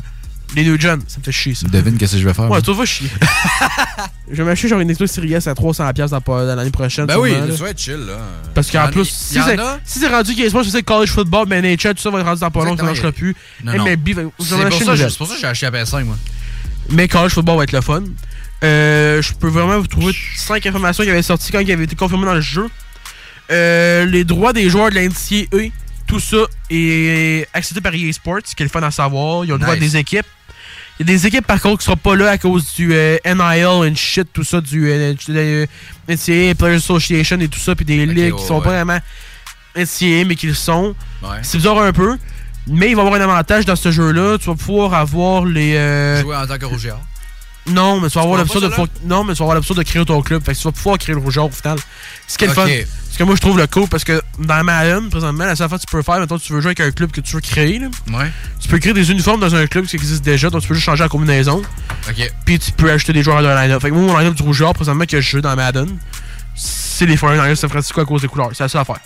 les 0.55 0.63
New 0.63 0.79
Gen. 0.79 1.01
Ça 1.07 1.19
me 1.19 1.23
fait 1.23 1.31
chier, 1.31 1.55
ça. 1.55 1.67
Devine 1.67 1.97
qu'est-ce 1.97 2.13
que 2.13 2.19
je 2.19 2.25
vais 2.25 2.33
faire. 2.33 2.45
Ouais, 2.45 2.49
moi? 2.49 2.61
toi, 2.61 2.73
va 2.73 2.85
chier. 2.85 3.09
je 4.31 4.35
vais 4.35 4.43
m'acheter 4.43 4.67
genre 4.67 4.79
une 4.79 4.91
Xbox 4.91 5.11
Series 5.11 5.33
S 5.33 5.47
à 5.47 5.53
300$ 5.53 6.09
dans, 6.09 6.55
l'année 6.55 6.71
prochaine. 6.71 7.05
Ben 7.05 7.17
oui, 7.17 7.33
ça 7.55 7.63
va 7.63 7.69
être 7.71 7.79
chill, 7.79 8.05
là. 8.05 8.17
Parce 8.53 8.69
qu'en 8.69 8.87
plus, 8.89 9.05
si 9.05 9.39
c'est 9.41 9.57
si 9.83 10.07
rendu 10.07 10.33
qu'il 10.33 10.43
y 10.43 10.47
a 10.55 10.63
je 10.63 10.69
sais 10.69 10.83
college 10.83 11.09
football, 11.09 11.47
ben 11.47 11.63
NHL, 11.63 11.95
tout 11.95 12.01
ça 12.01 12.09
va 12.09 12.19
être 12.19 12.25
rendu 12.25 12.41
dans 12.41 12.51
pas 12.51 12.59
long, 12.65 12.77
ça 12.77 12.83
Exactement, 12.83 12.87
marchera 12.87 13.11
plus. 13.11 13.35
a- 13.61 13.63
Non, 13.65 13.77
non. 13.77 13.85
MLB, 13.85 14.09
c'est 14.39 15.17
pour 15.17 15.27
ça 15.27 15.33
que 15.33 15.39
j'ai 15.39 15.47
acheté 15.47 15.69
la 15.69 15.83
PS5, 15.83 16.03
moi. 16.03 16.17
Mais 16.91 17.07
college 17.07 17.33
football 17.33 17.57
va 17.57 17.63
être 17.63 17.71
le 17.71 17.81
fun. 17.81 18.03
Euh, 18.63 19.21
je 19.21 19.33
peux 19.33 19.47
vraiment 19.47 19.79
vous 19.79 19.87
trouver 19.87 20.13
5 20.35 20.65
informations 20.65 21.03
qui 21.03 21.09
avaient 21.09 21.21
sorti 21.21 21.51
quand 21.51 21.59
il 21.59 21.71
avait 21.71 21.85
été 21.85 21.95
confirmé 21.95 22.25
dans 22.25 22.33
le 22.33 22.41
jeu. 22.41 22.67
Euh, 23.51 24.05
les 24.05 24.23
droits 24.23 24.53
des 24.53 24.69
joueurs 24.69 24.89
de 24.89 24.95
la 24.95 25.03
NCAA, 25.07 25.71
tout 26.07 26.19
ça 26.19 26.37
est 26.69 27.47
accepté 27.53 27.81
par 27.81 27.93
EA 27.95 28.11
Sports, 28.11 28.39
ce 28.45 28.55
qui 28.55 28.63
est 28.63 28.65
le 28.65 28.69
fun 28.71 28.83
à 28.83 28.91
savoir. 28.91 29.45
Ils 29.45 29.51
ont 29.51 29.55
le 29.55 29.61
droit 29.61 29.75
Nice. 29.75 29.93
des 29.93 29.97
équipes. 29.97 30.25
Il 30.99 31.07
y 31.07 31.11
a 31.13 31.15
des 31.15 31.25
équipes 31.27 31.47
par 31.47 31.61
contre 31.61 31.77
qui 31.79 31.85
seront 31.85 31.95
pas 31.95 32.15
là 32.15 32.31
à 32.31 32.37
cause 32.37 32.73
du 32.73 32.93
euh, 32.93 33.17
NIL 33.25 33.65
and 33.65 33.95
shit, 33.95 34.27
tout 34.33 34.43
ça, 34.43 34.59
du 34.59 34.89
euh, 34.91 35.13
NCAA 36.09 36.55
Players 36.55 36.75
Association 36.75 37.39
et 37.39 37.47
tout 37.47 37.59
ça, 37.59 37.73
puis 37.73 37.85
des 37.85 38.05
ligues 38.05 38.35
qui 38.35 38.45
sont 38.45 38.57
ouais. 38.57 38.63
pas 38.63 38.71
vraiment 38.71 38.99
NCAA 39.77 40.25
mais 40.25 40.35
qui 40.35 40.47
le 40.47 40.53
sont. 40.53 40.93
Ouais. 41.23 41.37
C'est 41.41 41.57
bizarre 41.57 41.79
un 41.79 41.93
peu, 41.93 42.17
mais 42.67 42.89
il 42.89 42.95
va 42.97 43.03
y 43.03 43.05
avoir 43.05 43.13
un 43.13 43.23
avantage 43.23 43.65
dans 43.65 43.77
ce 43.77 43.91
jeu-là. 43.91 44.37
Tu 44.39 44.47
vas 44.47 44.55
pouvoir 44.55 44.93
avoir 44.93 45.45
les. 45.45 46.19
Jouer 46.21 46.35
en 46.35 46.45
tant 46.45 46.57
que 46.57 46.65
rougeur. 46.65 46.99
Non, 47.69 47.99
mais 47.99 48.09
tu 48.09 48.15
vas 48.15 48.23
avoir 48.23 48.37
l'option 48.39 48.59
de 48.59 48.71
non, 49.05 49.23
mais 49.23 49.33
tu 49.33 49.39
vas 49.39 49.43
avoir 49.45 49.55
l'option 49.55 49.75
de 49.75 49.83
créer 49.83 50.03
ton 50.05 50.21
club. 50.21 50.43
Fait 50.43 50.53
que 50.53 50.57
tu 50.57 50.63
vas 50.63 50.71
pouvoir 50.71 50.97
créer 50.97 51.15
le 51.15 51.21
rougeur 51.21 51.45
au 51.45 51.49
final. 51.49 51.77
Ce 52.27 52.37
qui 52.37 52.45
est 52.45 52.47
le 52.47 52.53
fun. 52.53 52.67
Ce 53.11 53.17
que 53.17 53.23
moi 53.23 53.35
je 53.35 53.41
trouve 53.41 53.57
le 53.57 53.67
cool 53.67 53.87
parce 53.89 54.03
que 54.03 54.21
dans 54.39 54.63
Madden, 54.63 55.09
présentement, 55.09 55.45
la 55.45 55.55
seule 55.55 55.67
fois 55.67 55.77
que 55.77 55.83
tu 55.83 55.91
peux 55.91 56.01
faire, 56.01 56.19
maintenant 56.19 56.37
tu 56.37 56.53
veux 56.53 56.61
jouer 56.61 56.69
avec 56.69 56.79
un 56.79 56.91
club 56.91 57.11
que 57.11 57.19
tu 57.21 57.33
veux 57.35 57.41
créer, 57.41 57.79
là, 57.79 57.87
Ouais. 58.11 58.31
tu 58.61 58.69
peux 58.69 58.77
créer 58.79 58.93
des 58.93 59.11
uniformes 59.11 59.41
dans 59.41 59.53
un 59.55 59.67
club 59.67 59.85
qui 59.87 59.95
existe 59.97 60.23
déjà, 60.23 60.49
donc 60.49 60.61
tu 60.61 60.67
peux 60.69 60.73
juste 60.75 60.85
changer 60.85 61.03
la 61.03 61.09
combinaison. 61.09 61.61
Puis 62.45 62.59
tu 62.59 62.71
peux 62.71 62.89
ajouter 62.89 63.11
des 63.13 63.23
joueurs 63.23 63.41
dans 63.41 63.49
le 63.49 63.55
line-up. 63.55 63.81
Fait 63.81 63.89
que 63.89 63.95
moi, 63.95 64.03
mon 64.13 64.17
line-up 64.17 64.35
du 64.35 64.43
rougeur, 64.43 64.73
présentement, 64.73 65.05
que 65.05 65.19
je 65.19 65.29
joue 65.29 65.41
dans 65.41 65.55
Madden, 65.55 65.97
c'est 66.55 67.05
les 67.05 67.15
49ers 67.17 67.55
San 67.55 67.69
Francisco 67.69 67.99
à 67.99 68.05
cause 68.05 68.21
des 68.21 68.27
couleurs. 68.27 68.49
C'est 68.53 68.63
la 68.63 68.69
seule 68.69 68.81
affaire. 68.81 68.99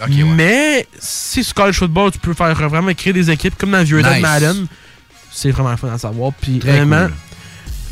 Ouais. 0.00 0.24
Mais 0.24 0.86
si 0.98 1.44
sur 1.44 1.54
college 1.54 1.76
football, 1.78 2.10
tu 2.12 2.18
peux 2.18 2.34
faire 2.34 2.54
vraiment 2.54 2.92
créer 2.94 3.12
des 3.12 3.30
équipes 3.30 3.56
comme 3.58 3.70
dans 3.72 3.78
le 3.78 3.84
vieux 3.84 4.02
temps 4.02 4.08
de 4.10 4.14
Nice. 4.14 4.22
Madden, 4.22 4.66
c'est 5.32 5.50
vraiment 5.50 5.76
fun 5.76 5.88
à 5.92 5.98
savoir. 5.98 6.32
Puis 6.40 6.58
vraiment, 6.60 7.06
cool. 7.06 7.14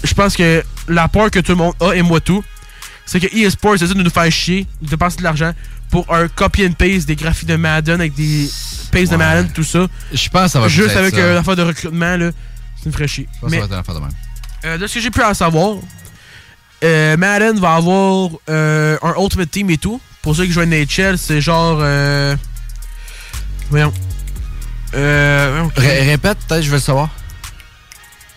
Je 0.05 0.15
pense 0.15 0.37
que 0.37 0.63
la 0.89 1.09
peur 1.09 1.31
que 1.31 1.39
tout 1.41 1.53
le 1.53 1.57
monde 1.57 1.75
a, 1.81 1.93
et 1.95 2.03
moi 2.03 2.21
tout, 2.21 2.43
c'est 3.07 3.21
que 3.21 3.27
EA 3.37 3.51
Sports 3.51 3.75
essaie 3.75 3.87
de 3.89 3.95
nous 4.03 4.11
faire 4.11 4.31
chier, 4.31 4.67
de 4.81 4.89
dépenser 4.89 5.19
de 5.19 5.23
l'argent 5.25 5.53
pour 5.91 6.13
un 6.15 6.29
copy 6.29 6.65
and 6.67 6.73
paste 6.73 7.07
des 7.07 7.17
graphiques 7.17 7.49
de 7.49 7.57
Madden 7.57 8.01
avec 8.01 8.15
des 8.15 8.49
pastes 8.91 9.13
de 9.13 9.17
Ouais. 9.17 9.17
Madden, 9.19 9.51
tout 9.53 9.65
ça. 9.65 9.87
Je 10.13 10.29
pense 10.29 10.45
que 10.45 10.49
ça 10.51 10.61
va 10.61 10.69
Juste 10.69 10.97
avec 10.97 11.15
ça. 11.15 11.21
euh, 11.21 11.35
l'affaire 11.35 11.57
de 11.57 11.63
recrutement, 11.63 12.17
là, 12.17 12.31
c'est 12.79 12.87
une 12.87 12.93
vraie 12.93 13.09
chier. 13.09 13.29
Je 13.35 13.41
pense 13.41 13.51
que 13.51 13.55
Mais 13.57 13.61
ça 13.61 13.67
va 13.67 13.67
être 13.67 13.73
une 13.73 13.79
affaire 13.81 13.95
de 13.97 14.01
même. 14.01 14.11
euh, 14.65 14.79
de 14.79 14.87
ce 14.87 14.95
que 14.95 15.01
j'ai 15.01 15.11
pu 15.11 15.23
en 15.23 15.35
savoir, 15.35 15.77
euh, 16.85 17.17
Madden 17.17 17.59
va 17.61 17.75
avoir 17.75 18.31
euh, 18.49 18.97
un 19.03 19.15
Ultimate 19.23 19.51
Team 19.51 19.71
et 19.71 19.79
tout. 19.79 20.01
Pour 20.23 20.35
ceux 20.37 20.47
qui 20.47 20.53
jouent 20.53 20.61
à 20.61 20.67
NHL, 20.67 21.19
c'est 21.19 21.41
genre. 21.41 21.79
Euh, 21.81 22.37
voyons. 23.71 23.93
Euh, 24.95 25.51
voyons. 25.53 25.73
Ré- 25.77 26.03
répète, 26.11 26.39
peut-être, 26.47 26.63
je 26.63 26.69
veux 26.69 26.77
le 26.77 26.81
savoir. 26.81 27.09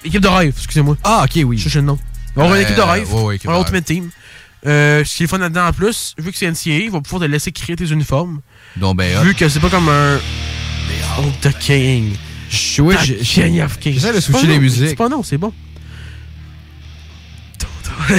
Équipe 0.06 0.22
de 0.22 0.28
rêve, 0.28 0.54
excusez-moi. 0.56 0.96
Ah, 1.04 1.26
ok, 1.26 1.42
oui. 1.46 1.58
Je 1.58 1.64
cherche 1.64 1.76
le 1.76 1.82
nom. 1.82 1.98
On 2.36 2.40
va 2.42 2.46
avoir 2.46 2.56
une 2.58 2.62
Euh, 2.62 2.66
équipe 2.66 2.78
de 2.78 2.82
rêve. 2.82 3.14
ouais, 3.14 3.22
ouais, 3.24 3.36
équipe 3.36 3.50
un 3.50 3.54
de 3.56 3.60
Ultimate 3.60 3.86
Team. 3.86 4.10
Euh, 4.66 5.04
ce 5.04 5.16
qui 5.18 5.24
est 5.24 5.28
fun 5.28 5.38
là-dedans 5.38 5.68
en 5.68 5.74
plus, 5.74 6.16
vu 6.18 6.32
que 6.32 6.38
c'est 6.38 6.48
NCAA, 6.50 6.86
il 6.86 6.92
va 6.92 7.02
pouvoir 7.02 7.22
te 7.22 7.28
laisser 7.28 7.52
créer 7.52 7.76
tes 7.76 7.86
uniformes. 7.92 8.40
Donc, 8.78 8.98
ben, 8.98 9.22
Vu 9.24 9.36
que 9.36 9.48
c'est 9.50 9.60
pas 9.60 9.70
comme 9.70 9.90
un. 9.90 10.18
Oh, 11.20 11.24
The 11.42 11.58
King. 11.60 12.16
Je 12.50 12.82
oui, 12.82 12.96
King 13.24 13.62
of 13.62 13.80
Kings. 13.80 13.94
j'essaie 13.96 14.14
de 14.14 14.20
switcher 14.20 14.48
les 14.48 14.60
musiques. 14.60 14.90
C'est 14.90 14.96
pas 14.96 15.10
non, 15.10 15.24
c'est 15.24 15.38
bon. 15.38 15.52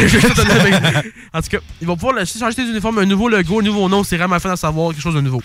En 1.32 1.42
tout 1.42 1.48
cas, 1.50 1.58
ils 1.80 1.86
vont 1.86 1.96
pouvoir 1.96 2.16
laisser 2.16 2.38
changer 2.38 2.56
tes 2.56 2.62
uniformes, 2.62 2.98
un 2.98 3.04
nouveau 3.06 3.28
logo, 3.28 3.60
un 3.60 3.62
nouveau 3.62 3.88
nom, 3.88 4.02
c'est 4.02 4.16
vraiment 4.16 4.38
fun 4.40 4.50
à 4.50 4.56
savoir, 4.56 4.90
quelque 4.92 5.02
chose 5.02 5.14
de 5.14 5.20
nouveau. 5.20 5.42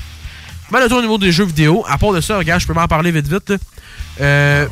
Tour 0.88 0.98
au 0.98 1.02
niveau 1.02 1.18
des 1.18 1.32
jeux 1.32 1.46
vidéo, 1.46 1.84
à 1.88 1.98
part 1.98 2.12
de 2.14 2.22
ça, 2.22 2.38
regarde, 2.38 2.62
je 2.62 2.68
peux 2.68 2.74
m'en 2.74 2.88
parler 2.88 3.12
vite 3.12 3.28
vite. 3.28 3.50
là. 3.50 3.58
Euh, 4.22 4.68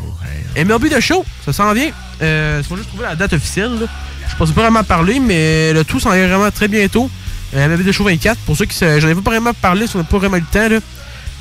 MLB 0.56 0.90
The 0.90 1.00
Show, 1.00 1.26
ça 1.46 1.54
s'en 1.54 1.74
vient. 1.74 1.92
Euh, 2.22 2.62
faut 2.64 2.76
juste 2.76 2.90
trouver 2.90 3.04
la 3.06 3.16
date 3.16 3.34
officielle. 3.34 3.72
Là. 3.80 3.88
Je 4.30 4.36
pense 4.36 4.52
pas 4.52 4.62
vraiment 4.62 4.84
parler, 4.84 5.20
mais 5.20 5.74
le 5.74 5.84
tout 5.84 6.00
s'en 6.00 6.12
vient 6.12 6.28
vraiment 6.28 6.52
très 6.52 6.68
bientôt. 6.68 7.10
Euh, 7.56 7.68
MLB 7.68 7.86
The 7.88 7.92
Show 7.92 8.04
24, 8.06 8.38
pour 8.42 8.56
ceux 8.58 8.66
qui 8.66 8.78
j'en 8.80 9.08
ai 9.08 9.16
pas 9.16 9.32
vraiment 9.32 9.54
parlé, 9.54 9.88
si 9.88 9.96
on 9.96 10.00
n'a 10.00 10.06
pas 10.06 10.18
vraiment 10.18 10.38
eu 10.38 10.42
le 10.42 10.46
temps. 10.46 10.70
Là. 10.70 10.80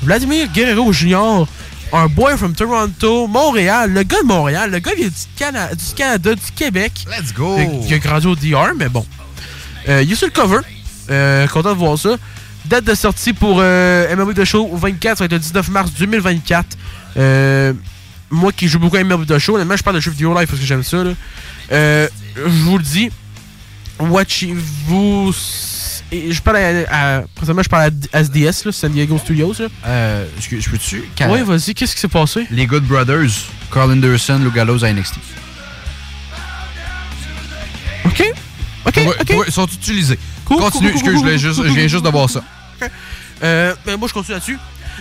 Vladimir 0.03 0.47
Guerrero 0.53 0.91
Jr., 0.93 1.45
un 1.91 2.07
boy 2.07 2.37
from 2.37 2.53
Toronto, 2.53 3.27
Montréal, 3.27 3.91
le 3.91 4.03
gars 4.03 4.21
de 4.21 4.27
Montréal, 4.27 4.71
le 4.71 4.79
gars 4.79 4.91
qui 4.95 5.03
est 5.03 5.09
du, 5.09 5.15
Cana- 5.35 5.73
du 5.73 5.93
Canada, 5.95 6.35
du 6.35 6.51
Québec. 6.55 6.91
Let's 7.07 7.33
go! 7.33 7.57
Euh, 7.57 7.87
Qui 7.87 7.93
a 7.95 7.97
grandi 7.99 8.27
au 8.27 8.35
DR, 8.35 8.73
mais 8.77 8.89
bon. 8.89 9.05
Euh, 9.87 10.01
il 10.03 10.11
est 10.11 10.15
sur 10.15 10.27
le 10.27 10.31
cover. 10.33 10.59
Euh, 11.09 11.47
content 11.47 11.73
de 11.73 11.77
voir 11.79 11.97
ça. 11.97 12.15
Date 12.65 12.83
de 12.85 12.93
sortie 12.95 13.33
pour 13.33 13.59
euh, 13.61 14.15
MLB 14.15 14.33
The 14.35 14.43
Show 14.45 14.69
24, 14.75 15.17
ça 15.17 15.23
va 15.23 15.25
être 15.25 15.31
le 15.33 15.39
19 15.39 15.69
mars 15.69 15.91
2024. 15.97 16.65
Euh, 17.17 17.73
moi 18.29 18.51
qui 18.51 18.67
joue 18.67 18.77
beaucoup 18.79 18.97
à 18.97 19.03
MLB 19.03 19.25
The 19.25 19.39
Show, 19.39 19.55
honnêtement, 19.55 19.75
je 19.77 19.83
parle 19.83 19.95
de 19.95 20.01
jeux 20.01 20.11
vidéo 20.11 20.37
live 20.37 20.47
parce 20.47 20.59
que 20.59 20.65
j'aime 20.65 20.83
ça. 20.83 21.03
là. 21.03 21.11
Euh, 21.71 22.07
je 22.35 22.41
vous 22.43 22.77
le 22.77 22.83
dis, 22.83 23.09
watchez-vous. 23.99 25.33
Je 26.11 26.39
parle 26.41 26.57
à, 26.57 27.17
à- 27.17 27.21
Présentement, 27.35 27.63
je 27.63 27.69
parle 27.69 27.91
à 28.13 28.19
SDS, 28.21 28.65
là, 28.65 28.71
San 28.71 28.91
Diego 28.91 29.17
Studios. 29.17 29.53
Là. 29.59 29.67
Euh, 29.85 30.25
je 30.39 30.69
peux-tu? 30.69 31.03
Ouais, 31.21 31.43
vas-y, 31.43 31.73
qu'est-ce 31.73 31.95
qui 31.95 32.01
s'est 32.01 32.07
passé? 32.07 32.45
Les 32.51 32.65
Good 32.65 32.83
Brothers, 32.83 33.29
Carl 33.73 33.91
Anderson, 33.91 34.39
Lou 34.43 34.51
Gallows 34.51 34.83
à 34.83 34.91
NXT. 34.91 35.15
Ok. 38.05 38.23
Ok, 38.85 38.99
ok. 39.19 39.33
ils 39.47 39.53
sont 39.53 39.67
utilisés. 39.67 40.17
Continue, 40.57 40.89
excuse, 40.89 41.21
je, 41.23 41.37
juste, 41.37 41.63
je 41.63 41.73
viens 41.73 41.87
juste 41.87 42.03
de 42.03 42.09
voir 42.09 42.29
ça. 42.29 42.43
Euh, 43.43 43.73
ben 43.85 43.97
moi, 43.97 44.07
je 44.07 44.13
continue 44.13 44.33
là-dessus. 44.33 44.57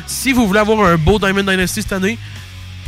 Si 0.06 0.32
vous 0.32 0.46
voulez 0.46 0.60
avoir 0.60 0.86
un 0.86 0.96
beau 0.96 1.18
Diamond 1.18 1.42
Dynasty 1.42 1.82
cette 1.82 1.92
année, 1.92 2.18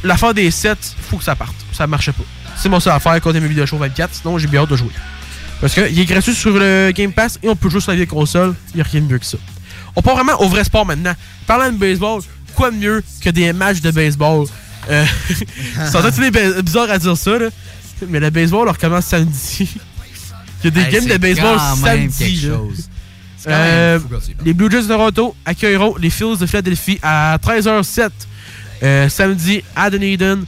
l'affaire 0.05 0.35
des 0.35 0.51
sets, 0.51 0.77
faut 1.11 1.17
que 1.17 1.25
ça 1.25 1.35
parte. 1.35 1.55
Ça 1.73 1.87
marchait 1.87 2.13
pas. 2.13 2.23
C'est 2.57 2.69
mon 2.69 2.81
seul 2.81 2.93
affaire 2.93 3.21
quand 3.21 3.33
mes 3.33 3.41
vidéos 3.41 3.67
show 3.67 3.79
24, 3.79 4.15
sinon 4.15 4.39
j'ai 4.39 4.47
bien 4.47 4.61
hâte 4.61 4.71
de 4.71 4.77
jouer. 4.77 4.93
Parce 5.61 5.75
qu'il 5.75 5.99
est 5.99 6.05
gratuit 6.05 6.35
sur 6.35 6.53
le 6.57 6.91
Game 6.95 7.13
Pass 7.13 7.39
et 7.43 7.49
on 7.49 7.57
peut 7.57 7.69
jouer 7.69 7.81
sur 7.81 7.91
la 7.91 7.97
vieille 7.97 8.07
console. 8.07 8.55
Il 8.73 8.77
n'y 8.77 8.81
a 8.81 8.85
rien 8.85 9.01
de 9.01 9.07
mieux 9.07 9.19
que 9.19 9.27
ça. 9.27 9.39
On 9.97 10.03
part 10.03 10.15
vraiment 10.15 10.41
au 10.41 10.49
vrai 10.49 10.65
sport 10.65 10.87
maintenant. 10.87 11.15
Parlant 11.47 11.71
de 11.71 11.77
baseball, 11.77 12.23
quoi 12.55 12.71
de 12.71 12.77
mieux 12.77 13.03
que 13.21 13.31
des 13.31 13.53
matchs 13.53 13.81
de 13.81 13.91
baseball? 13.91 14.47
Euh, 14.89 15.05
ça 15.91 16.01
bizarre 16.63 16.91
à 16.91 16.99
dire 16.99 17.17
ça, 17.17 17.39
là. 17.39 17.49
Mais 18.09 18.21
le 18.21 18.31
baseball 18.31 18.69
on 18.69 18.73
recommence 18.73 19.05
samedi. 19.07 19.69
Il 20.63 20.67
y 20.67 20.69
a 20.69 20.71
des 20.71 20.81
Hey, 20.81 20.93
games 20.93 21.07
de 21.07 21.17
baseball 21.17 21.59
samedi. 21.81 22.49
Euh, 23.47 23.99
les 24.45 24.53
Blue 24.53 24.71
Jays 24.71 24.83
de 24.83 24.89
Toronto 24.89 25.35
accueilleront 25.47 25.97
les 25.99 26.11
Phils 26.11 26.39
de 26.39 26.47
Philadelphie 26.47 26.99
à 27.03 27.39
13h07 27.43 28.11
euh, 28.83 29.09
samedi 29.09 29.63
à 29.75 29.89
Dunedin. 29.91 30.41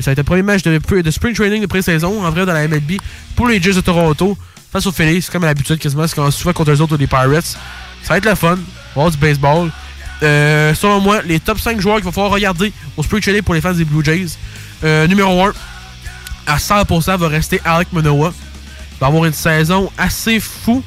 Ça 0.00 0.06
va 0.06 0.12
être 0.12 0.18
le 0.18 0.24
premier 0.24 0.42
match 0.42 0.62
de, 0.62 0.78
de 1.02 1.10
spring 1.10 1.34
training 1.34 1.60
de 1.60 1.66
pré-saison 1.66 2.24
en 2.24 2.30
vrai 2.30 2.46
dans 2.46 2.52
la 2.54 2.66
MLB 2.66 2.92
pour 3.36 3.48
les 3.48 3.60
Jays 3.60 3.74
de 3.74 3.80
Toronto 3.80 4.38
face 4.72 4.86
aux 4.86 4.92
Phillies. 4.92 5.20
C'est 5.20 5.30
comme 5.32 5.44
à 5.44 5.48
l'habitude 5.48 5.78
quasiment, 5.78 6.06
c'est 6.06 6.14
quand 6.16 6.30
souvent 6.30 6.52
contre 6.54 6.70
eux 6.70 6.80
autres 6.80 6.94
ou 6.94 6.98
les 6.98 7.06
Pirates. 7.06 7.58
Ça 8.02 8.14
va 8.14 8.18
être 8.18 8.24
le 8.24 8.34
fun. 8.34 8.52
On 8.96 9.00
va 9.00 9.06
avoir 9.06 9.10
du 9.10 9.18
baseball. 9.18 9.70
Euh, 10.22 10.74
selon 10.74 11.00
moi, 11.00 11.20
les 11.22 11.40
top 11.40 11.60
5 11.60 11.80
joueurs 11.80 11.96
qu'il 11.96 12.04
va 12.06 12.12
falloir 12.12 12.32
regarder 12.32 12.72
au 12.96 13.02
spring 13.02 13.20
training 13.20 13.42
pour 13.42 13.54
les 13.54 13.60
fans 13.60 13.74
des 13.74 13.84
Blue 13.84 14.04
Jays. 14.04 14.28
Numéro 15.08 15.44
1, 15.44 15.52
à 16.46 16.56
100% 16.56 17.18
va 17.18 17.28
rester 17.28 17.60
Alec 17.64 17.88
Manoa. 17.92 18.32
Va 19.00 19.06
avoir 19.06 19.24
une 19.26 19.32
saison 19.32 19.90
assez 19.96 20.40
fou. 20.40 20.82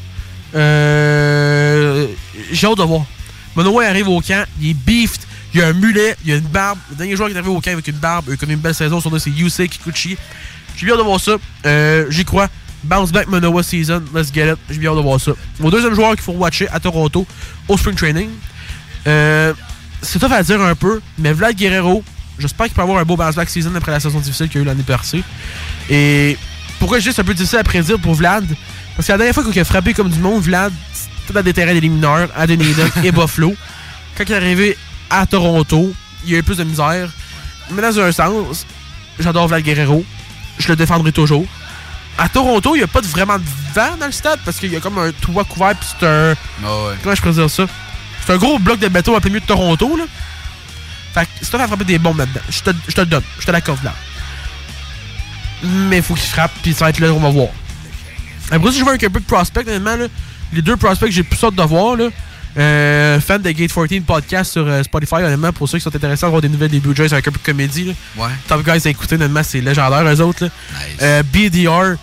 Euh, 0.56 2.08
J'ai 2.52 2.68
hâte 2.68 2.78
de 2.78 2.84
voir. 2.84 3.06
Manoa 3.56 3.86
arrive 3.86 4.08
au 4.08 4.22
camp, 4.22 4.46
il 4.62 4.70
est 4.70 4.74
beefed, 4.74 5.22
il 5.54 5.62
a 5.62 5.68
un 5.68 5.74
mulet, 5.74 6.16
il 6.26 6.32
a 6.32 6.36
une 6.36 6.42
barbe. 6.48 6.80
Le 6.90 6.96
dernier 6.96 7.16
joueur 7.16 7.30
qui 7.30 7.36
est 7.36 7.38
arrivé 7.38 7.54
au 7.54 7.60
camp 7.60 7.72
avec 7.72 7.88
une 7.88 7.96
barbe, 7.96 8.26
il 8.30 8.50
a 8.50 8.54
une 8.54 8.60
belle 8.60 8.76
saison, 8.76 9.02
son 9.02 9.10
nom 9.10 9.20
c'est 9.20 9.30
Yusei 9.30 9.68
Kikuchi. 9.68 10.18
J'ai 10.78 10.86
bien 10.86 10.94
hâte 10.96 11.00
de 11.02 11.06
voir 11.06 11.20
ça. 11.20 11.34
Euh, 11.66 12.06
J'y 12.10 12.24
crois. 12.26 12.48
Bounce 12.84 13.12
back 13.12 13.28
Manoa 13.28 13.62
season, 13.62 14.02
let's 14.14 14.34
get 14.34 14.54
it. 14.54 14.58
J'ai 14.70 14.80
bien 14.80 14.90
hâte 14.90 14.98
de 14.98 15.02
voir 15.02 15.20
ça. 15.20 15.34
Mon 15.60 15.70
deuxième 15.70 15.94
joueur 15.94 16.12
qu'il 16.12 16.22
faut 16.22 16.32
watcher 16.34 16.68
à 16.70 16.80
Toronto, 16.80 17.28
au 17.68 17.78
spring 17.78 17.96
training. 17.96 18.30
Euh, 19.08 19.54
c'est 20.02 20.18
tough 20.20 20.32
à 20.32 20.42
dire 20.42 20.62
un 20.62 20.74
peu, 20.76 21.00
mais 21.20 21.32
Vlad 21.34 21.56
Guerrero, 21.56 22.04
j'espère 22.40 22.66
qu'il 22.68 22.76
peut 22.76 22.82
avoir 22.82 22.98
un 23.00 23.04
beau 23.04 23.16
bounce 23.16 23.36
back 23.36 23.50
season 23.50 23.76
après 23.76 23.92
la 23.92 24.00
saison 24.00 24.20
difficile 24.20 24.50
qu'il 24.50 24.62
a 24.62 24.64
eu 24.64 24.66
l'année 24.66 24.84
passée. 24.84 25.24
Et 25.90 26.38
pourquoi 26.82 27.00
c'est 27.00 27.18
un 27.20 27.24
peu 27.24 27.34
difficile 27.34 27.60
à 27.60 27.64
prédire 27.64 28.00
pour 28.00 28.16
Vlad? 28.16 28.46
Parce 28.96 29.08
que 29.08 29.12
la 29.14 29.18
dernière 29.20 29.34
fois 29.36 29.44
qu'il 29.46 29.60
a 29.62 29.64
frappé 29.66 29.94
comme 29.94 30.10
du 30.10 30.20
monde, 30.20 30.42
Vlad, 30.42 30.74
c'était 30.94 31.34
dans 31.34 31.44
des 31.44 31.54
terrains 31.54 31.74
des 31.74 31.82
mineurs, 31.88 32.28
à 32.36 32.46
Dunedin 32.48 32.90
et 33.04 33.12
Buffalo. 33.12 33.56
Quand 34.18 34.24
il 34.28 34.32
est 34.32 34.36
arrivé 34.36 34.78
à 35.10 35.26
Toronto, 35.26 35.94
il 36.26 36.32
y 36.32 36.36
a 36.36 36.40
eu 36.40 36.44
plus 36.44 36.58
de 36.58 36.64
misère. 36.64 37.10
Mais 37.72 37.82
dans 37.82 38.00
un 38.00 38.12
sens, 38.12 38.66
j'adore 39.20 39.48
Vlad 39.48 39.62
Guerrero. 39.64 40.04
Je 40.58 40.68
le 40.70 40.76
défendrai 40.76 41.12
toujours. 41.12 41.46
À 42.18 42.28
Toronto, 42.28 42.76
il 42.76 42.80
n'y 42.80 42.84
a 42.84 42.88
pas 42.88 43.02
de- 43.02 43.08
vraiment 43.08 43.38
de 43.38 43.44
vent 43.74 43.96
dans 44.00 44.08
le 44.08 44.12
stade 44.12 44.40
parce 44.44 44.58
qu'il 44.58 44.72
y 44.74 44.76
a 44.76 44.80
comme 44.80 44.98
un 44.98 45.12
toit 45.12 45.44
couvert 45.46 45.76
puis 45.76 45.88
c'est 46.00 46.06
un. 46.06 46.34
Ah 46.66 46.68
ouais. 46.88 46.96
Comment 47.04 47.16
je 47.16 47.22
peux 47.22 47.32
dire 47.32 47.50
ça? 47.50 47.64
C'est 48.26 48.34
un 48.34 48.38
gros 48.38 48.60
bloc 48.60 48.80
de 48.80 48.88
béton 48.90 49.16
un 49.16 49.22
peu 49.22 49.30
mieux 49.30 49.40
de 49.40 49.46
Toronto, 49.46 49.96
là. 49.98 50.04
Fait 51.14 51.26
que 51.26 51.30
c'est 51.42 51.50
toi 51.52 51.66
frapper 51.68 51.86
des 51.86 51.98
bombes 52.00 52.18
là-dedans. 52.18 52.42
Je 52.50 52.60
te, 52.62 52.72
je 52.88 52.94
te 52.94 53.02
le 53.02 53.08
donne. 53.08 53.24
Je 53.40 53.46
te 53.46 53.52
l'accorde 53.52 53.84
là. 53.84 53.94
Mais 55.64 55.98
il 55.98 56.04
faut 56.04 56.16
qu'il 56.16 56.30
frappe, 56.30 56.52
puis 56.62 56.74
ça 56.74 56.86
va 56.86 56.90
être 56.90 57.00
là, 57.00 57.14
on 57.14 57.20
va 57.20 57.30
voir. 57.30 57.50
Après, 58.50 58.72
si 58.72 58.80
je 58.80 58.86
veux 58.86 58.92
un 58.92 58.98
peu 58.98 59.20
de 59.20 59.26
prospect, 59.26 59.62
honnêtement, 59.62 59.96
là, 59.96 60.08
les 60.54 60.62
deux 60.62 60.76
prospects 60.76 61.08
que 61.10 61.16
j'ai 61.16 61.24
plus 61.24 61.42
hâte 61.44 61.56
de 61.56 61.64
voir, 61.64 61.96
là, 61.96 62.10
euh, 62.58 63.20
fan 63.22 63.42
de 63.42 63.50
Gate 63.52 63.72
14 63.74 64.02
podcast 64.06 64.52
sur 64.52 64.68
euh, 64.68 64.84
Spotify, 64.84 65.16
honnêtement, 65.16 65.54
pour 65.54 65.70
ceux 65.70 65.78
qui 65.78 65.84
sont 65.84 65.96
intéressés 65.96 66.26
à 66.26 66.30
voir 66.30 66.42
des 66.42 66.50
nouvelles 66.50 66.72
des 66.72 66.82
Blue 66.82 66.94
Jays 66.96 67.14
avec 67.14 67.28
un 67.28 67.32
peu 67.32 67.40
de 67.40 67.46
comédie. 67.46 67.86
Là. 67.86 67.94
Ouais. 68.18 68.32
Top 68.48 68.66
Guys 68.66 68.86
à 68.86 68.90
écouter, 68.90 69.16
honnêtement, 69.16 69.44
c'est 69.44 69.62
légendaire, 69.62 70.04
eux 70.04 70.22
autres. 70.22 70.46
Là. 70.46 70.50
Euh, 71.02 71.24
BDR, 71.24 71.96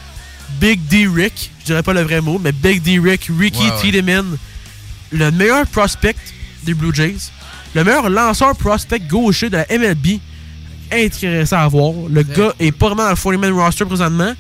Big 0.58 0.80
D 0.88 1.06
Rick, 1.06 1.50
je 1.60 1.66
dirais 1.66 1.82
pas 1.82 1.92
le 1.92 2.00
vrai 2.00 2.22
mot, 2.22 2.40
mais 2.42 2.52
Big 2.52 2.80
D 2.82 2.98
Rick, 2.98 3.28
Ricky 3.38 3.64
Ouais, 3.64 3.70
ouais. 3.70 3.80
Tiedemann, 3.82 4.36
le 5.12 5.30
meilleur 5.30 5.66
prospect 5.66 6.16
des 6.64 6.72
Blue 6.72 6.94
Jays, 6.94 7.30
le 7.74 7.84
meilleur 7.84 8.08
lanceur 8.08 8.56
prospect 8.56 9.00
gaucher 9.00 9.50
de 9.50 9.58
la 9.58 9.66
MLB, 9.70 10.18
intéressant 10.92 11.58
à 11.58 11.68
voir. 11.68 11.92
Le 12.08 12.22
gars 12.22 12.52
est 12.58 12.72
pas 12.72 12.86
vraiment 12.88 13.04
dans 13.04 13.10
le 13.10 13.14
40-man 13.14 13.52
roster 13.52 13.84
présentement, 13.84 14.32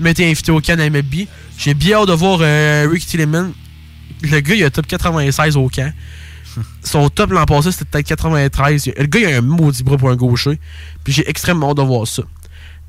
mais 0.00 0.10
était 0.12 0.24
invité 0.28 0.52
au 0.52 0.60
camp 0.60 0.78
MLB. 0.78 1.26
J'ai 1.58 1.74
bien 1.74 1.98
hâte 1.98 2.08
de 2.08 2.12
voir 2.12 2.38
euh, 2.42 2.86
Ricky 2.90 3.06
Tiedemann. 3.06 3.52
Le 4.22 4.40
gars, 4.40 4.54
il 4.54 4.64
a 4.64 4.70
top 4.70 4.86
96 4.86 5.56
au 5.56 5.68
camp. 5.68 5.92
Son 6.82 7.08
top 7.08 7.30
l'an 7.32 7.44
passé, 7.46 7.72
c'était 7.72 7.84
peut-être 7.84 8.06
93. 8.08 8.90
Le 8.96 9.06
gars, 9.06 9.20
il 9.20 9.26
a 9.34 9.38
un 9.38 9.40
maudit 9.40 9.82
bras 9.82 9.96
pour 9.96 10.10
un 10.10 10.16
gaucher. 10.16 10.58
Puis 11.02 11.12
j'ai 11.12 11.28
extrêmement 11.28 11.70
hâte 11.70 11.76
de 11.78 11.82
voir 11.82 12.06
ça. 12.06 12.22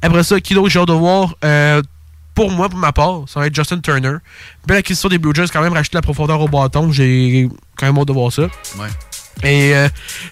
Après 0.01 0.23
ça, 0.23 0.39
qui 0.39 0.53
d'autre 0.53 0.69
j'ai 0.69 0.79
hâte 0.79 0.87
de 0.87 0.93
voir? 0.93 1.35
Euh, 1.43 1.81
Pour 2.35 2.51
moi, 2.51 2.67
pour 2.69 2.77
ma 2.79 2.91
part, 2.91 3.23
ça 3.27 3.39
va 3.39 3.47
être 3.47 3.55
Justin 3.55 3.79
Turner. 3.79 4.17
Belle 4.67 4.77
acquisition 4.77 5.09
des 5.09 5.17
Blue 5.17 5.33
Jays, 5.33 5.47
quand 5.51 5.61
même, 5.61 5.73
racheter 5.73 5.97
la 5.97 6.01
profondeur 6.01 6.39
au 6.41 6.47
bâton. 6.47 6.91
J'ai 6.91 7.49
quand 7.77 7.85
même 7.85 7.97
hâte 7.97 8.07
de 8.07 8.13
voir 8.13 8.31
ça. 8.31 8.43
Ouais. 8.77 8.87
Et 9.43 9.75
euh, 9.75 9.89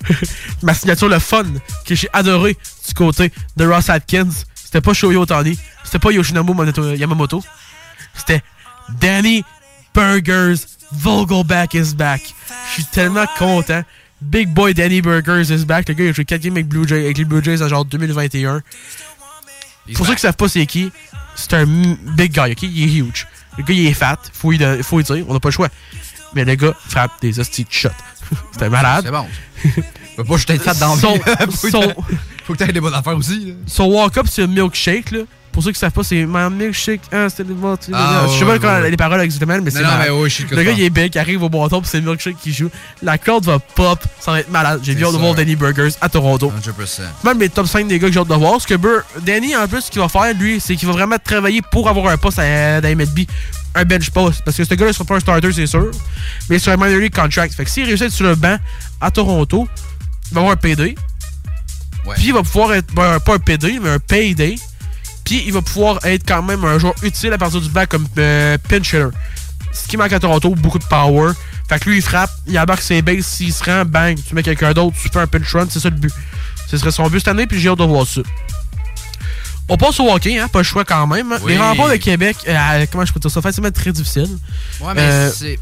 ma 0.62 0.74
signature, 0.74 1.10
le 1.10 1.20
fun, 1.20 1.44
que 1.86 1.96
j'ai 1.96 2.08
adoré 2.14 2.58
du 2.88 2.94
côté 2.94 3.32
de 3.58 3.66
Ross 3.68 3.90
Atkins, 3.90 4.30
c'était 4.56 4.82
pas 4.82 4.94
Shoyo 4.94 5.22
Otani, 5.22 5.58
c'était 5.84 6.00
pas 6.00 6.12
Yoshinobu 6.12 6.54
Moneto- 6.54 6.96
Yamamoto, 6.96 7.44
c'était 8.16 8.42
Danny 9.00 9.44
Burgers 9.94 10.56
Vogelback 10.92 11.74
is 11.74 11.94
back. 11.96 12.22
Je 12.70 12.74
suis 12.74 12.86
tellement 12.86 13.26
content. 13.38 13.82
Big 14.22 14.48
boy 14.48 14.74
Danny 14.74 15.02
Burgers 15.02 15.54
is 15.54 15.66
back. 15.66 15.88
Le 15.90 15.96
gars, 15.96 16.04
il 16.06 16.10
a 16.10 16.14
joué 16.14 16.24
4 16.26 16.42
games 16.42 16.54
avec, 16.54 16.68
Blue 16.68 16.88
Jays, 16.88 17.04
avec 17.04 17.18
les 17.18 17.26
Blue 17.26 17.44
Jays 17.44 17.62
en 17.62 17.68
genre 17.68 17.84
2021. 17.86 18.62
Pour 19.96 20.06
ceux 20.08 20.14
qui 20.16 20.22
savent 20.22 20.36
pas 20.36 20.48
c'est 20.48 20.66
qui, 20.66 20.92
c'est 21.36 21.54
un 21.54 21.66
big 21.66 22.32
guy, 22.32 22.52
ok? 22.52 22.64
Il 22.64 22.84
est 22.84 23.00
huge. 23.06 23.28
Le 23.58 23.64
gars, 23.64 23.74
il 23.74 23.86
est 23.88 23.94
fat. 23.94 24.18
Faut 24.34 24.54
y, 24.54 24.84
faut 24.84 25.00
y 25.00 25.04
dire. 25.04 25.26
On 25.28 25.34
n'a 25.34 25.40
pas 25.40 25.50
le 25.50 25.54
choix. 25.54 25.68
Mais 26.36 26.46
le 26.46 26.56
gars 26.56 26.74
frappe 26.88 27.12
des 27.22 27.40
hosties 27.40 27.66
de 27.66 27.72
shots. 27.72 27.90
C'était 28.52 28.70
malade. 28.70 29.04
C'est 29.06 29.12
bon. 29.12 29.26
Faut 30.16 30.24
pas 30.24 30.38
jeter 30.38 30.58
de 30.58 30.62
fat 30.64 30.74
dans 30.76 30.96
Son- 30.96 31.18
faut, 31.52 31.70
son- 31.70 31.80
que 31.82 31.86
t'aies- 31.88 31.96
faut 32.46 32.54
que 32.54 32.58
t'aies 32.60 32.72
des 32.74 32.80
bonnes 32.82 32.94
affaires 32.94 33.18
aussi. 33.18 33.46
là. 33.48 33.54
Son 33.68 33.86
walk-up, 33.86 34.28
c'est 34.30 34.44
un 34.44 34.48
milkshake, 34.48 35.12
là. 35.12 35.20
Pour 35.52 35.62
ceux 35.64 35.72
qui 35.72 35.78
savent 35.78 35.92
pas, 35.92 36.04
c'est 36.04 36.26
My 36.28 36.50
milkshake. 36.52 37.02
Ah, 37.12 37.30
c'était 37.30 37.44
le. 37.44 37.56
Ah, 37.94 38.26
Je 38.28 38.40
sais 38.40 38.44
pas 38.46 38.58
quand 38.58 38.68
ouais, 38.76 38.82
ouais. 38.82 38.90
les 38.90 38.98
paroles 38.98 39.22
exactement, 39.22 39.56
mais 39.62 39.70
c'est 39.70 39.82
Non, 39.82 39.86
non, 39.86 39.92
malade. 39.92 40.08
mais 40.12 40.22
oui, 40.24 40.30
je 40.30 40.56
Le 40.56 40.64
gars, 40.64 40.72
il 40.72 40.82
est 40.82 40.90
big, 40.90 41.14
il 41.14 41.20
arrive 41.20 41.44
au 41.44 41.50
bâton, 41.50 41.80
puis 41.80 41.90
c'est 41.92 42.00
le 42.00 42.06
milkshake 42.08 42.38
qui 42.42 42.52
joue. 42.52 42.70
La 43.04 43.20
corde 43.20 43.46
va 43.46 43.60
pop, 43.60 44.00
ça 44.20 44.32
va 44.32 44.40
être 44.40 44.50
malade. 44.50 44.80
J'ai 44.84 44.96
bien 44.96 45.06
hâte 45.08 45.14
de 45.14 45.20
voir 45.20 45.36
Danny 45.36 45.56
Burgers 45.56 45.90
à 46.02 46.10
Toronto. 46.10 46.52
100%. 46.64 47.02
Même 47.24 47.38
mes 47.38 47.50
top 47.50 47.68
5 47.68 47.88
des 47.88 48.00
gars 48.00 48.08
que 48.08 48.14
j'ai 48.14 48.20
hâte 48.20 48.28
de 48.28 48.34
voir. 48.34 48.60
Ce 48.60 48.66
que 48.68 48.74
Danny, 49.22 49.56
en 49.56 49.68
plus, 49.68 49.82
ce 49.82 49.92
qu'il 49.92 50.02
va 50.02 50.10
faire, 50.10 50.34
lui, 50.34 50.60
c'est 50.60 50.76
qu'il 50.76 50.88
va 50.88 50.94
vraiment 50.94 51.18
travailler 51.24 51.62
pour 51.72 51.88
avoir 51.88 52.08
un 52.12 52.18
poste 52.18 52.40
à, 52.40 52.82
dans 52.82 52.90
MLB. 52.90 53.20
Un 53.76 53.86
bench 53.86 54.12
post. 54.12 54.42
Parce 54.44 54.58
que 54.58 54.64
ce 54.64 54.74
gars-là 54.74 54.94
sera 54.94 55.06
pas 55.06 55.16
un 55.16 55.20
starter, 55.20 55.52
c'est 55.52 55.68
sûr. 55.68 55.92
Mais 56.50 56.60
sur 56.60 56.72
un 56.72 56.78
minor 56.78 57.00
league 57.00 57.14
contract. 57.14 57.54
Fait 57.54 57.66
que 57.66 57.70
s'il 57.70 57.86
réussit 57.86 58.04
à 58.04 58.06
être 58.08 58.14
sur 58.14 58.26
le 58.26 58.36
banc 58.36 58.58
à 59.02 59.12
Toronto, 59.12 59.68
il 60.30 60.34
va 60.34 60.42
avoir 60.42 60.54
un 60.54 60.58
PD. 60.58 60.96
Puis 62.16 62.28
il 62.28 62.34
va 62.34 62.44
pouvoir 62.44 62.74
être, 62.74 62.94
ben, 62.94 63.20
pas 63.20 63.36
un 63.36 63.40
PD, 63.40 63.80
mais 63.82 63.90
un 63.90 64.00
payday. 64.00 64.56
Puis 65.24 65.44
il 65.46 65.54
va 65.54 65.62
pouvoir 65.62 66.00
être 66.06 66.24
quand 66.28 66.44
même 66.44 66.64
un 66.66 66.78
joueur 66.78 66.94
utile 67.02 67.34
à 67.34 67.38
partir 67.38 67.62
du 67.62 67.70
banc 67.70 67.86
comme 67.88 68.08
euh, 68.18 68.58
pinch 68.70 68.90
hitter. 68.90 69.08
Ce 69.72 69.88
qui 69.88 69.98
manque 69.98 70.14
à 70.14 70.20
Toronto, 70.20 70.54
beaucoup 70.56 70.80
de 70.80 70.86
power. 70.86 71.32
Fait 71.68 71.80
que 71.80 71.90
lui, 71.90 71.98
il 71.98 72.02
frappe, 72.02 72.30
il 72.46 72.60
embarque 72.60 72.82
ses 72.82 73.02
bases, 73.02 73.26
s'il 73.26 73.54
se 73.54 73.64
rend, 73.64 73.86
bang, 73.86 74.18
tu 74.28 74.36
mets 74.36 74.44
quelqu'un 74.44 74.74
d'autre, 74.74 74.96
tu 75.02 75.10
fais 75.10 75.20
un 75.20 75.28
pinch 75.28 75.52
run, 75.54 75.66
c'est 75.70 75.80
ça 75.80 75.90
le 75.90 75.96
but. 75.96 76.14
Ce 76.70 76.78
serait 76.78 76.92
son 76.92 77.10
but 77.10 77.20
cette 77.20 77.30
année, 77.30 77.48
puis 77.48 77.60
j'ai 77.60 77.70
hâte 77.70 77.80
de 77.80 77.84
voir 77.84 78.06
ça. 78.06 78.22
On 79.70 79.78
passe 79.78 80.00
au 80.00 80.12
hockey, 80.12 80.38
hein, 80.38 80.48
pas 80.50 80.60
le 80.60 80.64
choix 80.64 80.84
quand 80.84 81.08
même. 81.08 81.34
Oui. 81.44 81.54
Les 81.54 81.58
remparts 81.58 81.90
de 81.90 81.96
Québec, 81.96 82.36
euh, 82.48 82.86
comment 82.92 83.06
je 83.06 83.14
peux 83.14 83.20
dire 83.20 83.32
ça, 83.32 83.42
facilement 83.42 83.72
très 83.72 83.92
difficile. 83.92 84.28
Ouais, 84.82 84.94
mais 84.94 85.02
Euh, 85.02 85.30
c'est. 85.32 85.60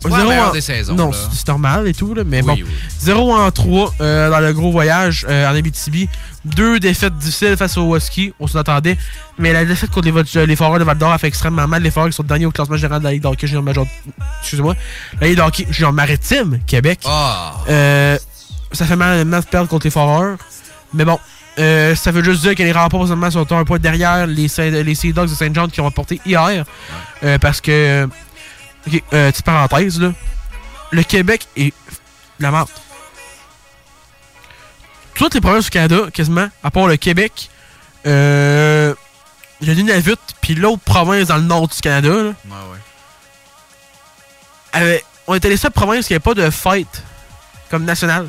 C'est 0.00 0.08
pas 0.10 0.10
la 0.10 0.16
Zéro 0.20 0.30
meilleure 0.30 0.48
en- 0.50 0.52
des 0.52 0.60
saisons. 0.60 0.94
Non, 0.94 1.10
c'est 1.32 1.48
normal 1.48 1.88
et 1.88 1.92
tout, 1.92 2.14
là, 2.14 2.22
mais 2.24 2.40
Oui, 2.42 2.46
bon. 2.46 2.52
oui. 2.54 2.64
0 3.00 3.34
en 3.34 3.50
3 3.50 3.92
euh, 4.00 4.30
dans 4.30 4.38
le 4.38 4.52
gros 4.52 4.70
voyage 4.70 5.26
euh, 5.28 5.50
en 5.50 5.56
Abitibi. 5.56 6.08
Deux 6.44 6.78
défaites 6.78 7.16
difficiles 7.18 7.56
face 7.56 7.76
aux 7.76 7.96
Huskies, 7.96 8.32
on 8.38 8.46
s'en 8.46 8.60
attendait. 8.60 8.96
Mais 9.38 9.52
la 9.52 9.64
défaite 9.64 9.90
contre 9.90 10.06
les, 10.36 10.54
Foreurs 10.56 10.78
de 10.78 10.84
Val 10.84 10.96
d'Or 10.98 11.10
a 11.10 11.18
fait 11.18 11.26
extrêmement 11.26 11.66
mal. 11.66 11.82
Les 11.82 11.90
Foreurs 11.90 12.10
qui 12.10 12.14
sont 12.14 12.22
derniers 12.22 12.46
au 12.46 12.52
classement 12.52 12.76
général 12.76 13.00
de 13.00 13.06
la 13.06 13.10
Ligue 13.10 13.22
d'hockey 13.22 13.48
junior 13.48 13.64
major. 13.64 13.88
Excusez-moi. 14.40 14.76
La 15.20 15.26
Ligue 15.26 15.36
d'hockey 15.38 15.66
junior 15.68 15.92
maritime, 15.92 16.60
Québec. 16.64 17.00
Ah. 17.04 17.54
Euh, 17.68 18.16
ça 18.70 18.84
fait 18.86 18.94
mal, 18.94 19.24
mal 19.24 19.40
de 19.40 19.46
perdre 19.46 19.68
contre 19.68 19.86
les 19.86 19.90
Foreurs. 19.90 20.36
Mais 20.94 21.04
bon. 21.04 21.18
Euh, 21.58 21.94
ça 21.94 22.10
veut 22.12 22.22
juste 22.22 22.42
dire 22.42 22.54
que 22.54 22.62
les 22.62 22.72
remports 22.72 23.06
seulement 23.08 23.30
sont 23.30 23.50
un 23.52 23.64
point 23.64 23.78
derrière 23.78 24.26
les, 24.26 24.48
Saint- 24.48 24.70
les 24.70 24.94
Sea 24.94 25.12
Dogs 25.12 25.28
de 25.30 25.34
Saint 25.34 25.52
John 25.52 25.70
qui 25.70 25.80
ont 25.80 25.84
remporté 25.84 26.20
hier. 26.26 26.64
Euh, 27.24 27.38
parce 27.38 27.60
que. 27.60 27.70
euh, 27.70 28.06
Ok, 28.86 29.02
euh, 29.12 29.30
petite 29.30 29.44
parenthèse 29.44 30.00
là. 30.00 30.12
Le 30.92 31.02
Québec 31.02 31.46
est 31.56 31.74
la 32.38 32.50
merde. 32.50 32.68
Toutes 35.14 35.34
les 35.34 35.40
provinces 35.40 35.64
du 35.64 35.70
Canada, 35.70 35.96
quasiment, 36.12 36.48
à 36.62 36.70
part 36.70 36.86
le 36.86 36.96
Québec, 36.96 37.50
euh, 38.06 38.94
le 39.60 39.74
Nunavut, 39.74 40.14
puis 40.40 40.54
l'autre 40.54 40.82
province 40.84 41.26
dans 41.26 41.36
le 41.36 41.42
nord 41.42 41.66
du 41.68 41.76
Canada, 41.80 42.08
là, 42.08 42.22
Ouais, 42.22 42.32
ouais. 42.72 42.78
avait- 44.72 45.04
on 45.26 45.34
était 45.34 45.48
les 45.48 45.56
seules 45.56 45.72
provinces 45.72 46.06
qui 46.06 46.12
n'avaient 46.12 46.20
pas 46.22 46.34
de 46.34 46.48
fête 46.50 47.02
comme 47.70 47.84
nationale. 47.84 48.28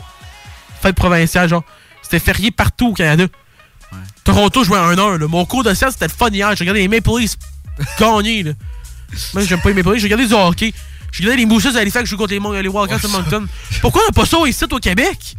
Fête 0.82 0.96
provinciale, 0.96 1.48
genre. 1.48 1.64
C'était 2.10 2.24
férié 2.24 2.52
partout 2.52 2.88
au 2.90 2.94
Canada. 2.94 3.26
Toronto 4.24 4.64
jouait 4.64 4.78
à 4.78 4.92
1h. 4.94 5.18
là. 5.18 5.28
Mon 5.28 5.46
cours 5.46 5.64
de 5.64 5.74
sciences, 5.74 5.94
c'était 5.94 6.08
le 6.08 6.12
fun 6.12 6.30
hier. 6.30 6.56
J'ai 6.56 6.64
regardé 6.64 6.82
les 6.82 6.88
Maple 6.88 7.10
Leafs 7.20 7.36
gagner. 8.00 8.44
Là. 8.44 8.52
Moi, 9.34 9.44
j'aime 9.44 9.62
pas 9.62 9.70
les 9.70 9.76
Maple 9.76 9.90
Leafs. 9.94 10.02
J'ai 10.02 10.08
regardé 10.08 10.28
du 10.28 10.34
hockey. 10.34 10.74
J'ai 11.12 11.24
regardé 11.24 11.42
les 11.42 11.46
Mousses 11.48 11.76
à 11.76 11.80
Halifax 11.80 12.08
jouer 12.10 12.18
contre 12.18 12.32
les, 12.34 12.40
Mon- 12.40 12.52
les 12.52 12.68
Wildcats 12.68 13.00
de 13.00 13.08
Moncton. 13.08 13.48
Pourquoi 13.82 14.02
on 14.04 14.06
n'a 14.08 14.12
pas 14.12 14.26
ça 14.26 14.38
ici 14.48 14.64
au 14.72 14.78
Québec? 14.80 15.36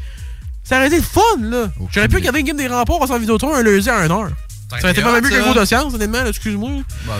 Ça 0.64 0.76
aurait 0.76 0.86
été 0.88 0.96
le 0.96 1.02
fun, 1.02 1.20
là. 1.40 1.70
J'aurais 1.92 2.08
pu 2.08 2.16
regarder 2.16 2.40
une 2.40 2.46
game 2.46 2.56
des 2.56 2.68
remports 2.68 3.08
en 3.10 3.18
vidéo 3.18 3.36
un 3.52 3.62
lundi 3.62 3.88
à 3.88 4.06
1h. 4.06 4.28
Ça 4.70 4.78
aurait 4.84 4.92
été 4.92 5.02
pas 5.02 5.12
mal 5.12 5.22
mieux 5.22 5.30
qu'un 5.30 5.42
cours 5.42 5.54
de 5.54 5.64
sciences, 5.64 5.94
honnêtement, 5.94 6.24
excuse-moi. 6.26 6.70
Bah. 7.06 7.14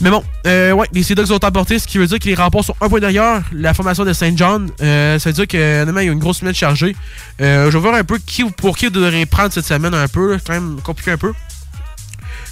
Mais 0.00 0.10
bon, 0.10 0.24
euh, 0.46 0.72
ouais, 0.72 0.88
les 0.92 1.02
Sea 1.02 1.14
Dogs 1.14 1.30
ont 1.30 1.36
emporté, 1.36 1.78
ce 1.78 1.86
qui 1.86 1.98
veut 1.98 2.06
dire 2.06 2.18
que 2.18 2.24
les 2.24 2.34
remports 2.34 2.64
sont 2.64 2.74
un 2.80 2.88
point 2.88 2.98
derrière 2.98 3.42
la 3.52 3.72
formation 3.72 4.04
de 4.04 4.12
Saint 4.12 4.36
John. 4.36 4.68
Euh, 4.80 5.18
ça 5.18 5.30
veut 5.30 5.34
dire 5.34 5.46
que 5.46 5.82
honnêtement, 5.82 6.00
il 6.00 6.06
y 6.06 6.08
a 6.08 6.12
une 6.12 6.18
grosse 6.18 6.38
semaine 6.38 6.54
chargée. 6.54 6.96
Euh, 7.40 7.70
je 7.70 7.78
vais 7.78 7.82
voir 7.82 7.94
un 7.94 8.04
peu 8.04 8.18
qui 8.18 8.44
pour 8.44 8.76
qui 8.76 8.90
devrait 8.90 9.26
prendre 9.26 9.52
cette 9.52 9.66
semaine 9.66 9.94
un 9.94 10.08
peu, 10.08 10.38
quand 10.44 10.54
même 10.54 10.80
compliqué 10.82 11.12
un 11.12 11.18
peu. 11.18 11.32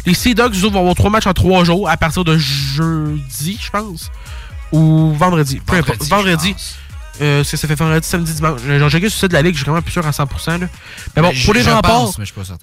Les 0.07 0.15
Sea 0.15 0.35
Dogs, 0.35 0.55
vont 0.55 0.78
avoir 0.78 0.94
trois 0.94 1.11
matchs 1.11 1.27
en 1.27 1.35
trois 1.35 1.65
jours 1.65 1.89
à 1.90 1.97
partir 1.97 2.24
de 2.24 2.39
jeudi, 2.39 3.59
je 3.61 3.70
pense. 3.70 4.11
Ou 4.73 5.12
vendredi. 5.15 5.61
Peu 5.66 5.77
importe. 5.77 6.05
Vendredi. 6.05 6.55
Euh, 7.21 7.45
c'est- 7.45 7.57
ça 7.57 7.69
fait 7.69 7.75
vendredi, 7.75 8.07
samedi, 8.09 8.33
dimanche. 8.33 8.61
J'ai 8.67 8.79
checké 8.91 9.09
sur 9.11 9.17
le 9.17 9.21
site 9.21 9.29
de 9.29 9.35
la 9.35 9.43
Ligue, 9.43 9.53
je 9.55 9.59
suis 9.59 9.67
quand 9.67 9.75
même 9.75 9.83
plus 9.83 9.93
sûr 9.93 10.07
à 10.07 10.13
100%. 10.13 10.59
Là. 10.59 10.67
Mais 11.15 11.23
bon, 11.23 11.29
Mais 11.29 11.35
pour 11.45 11.55
les 11.55 11.61
remports, 11.77 12.13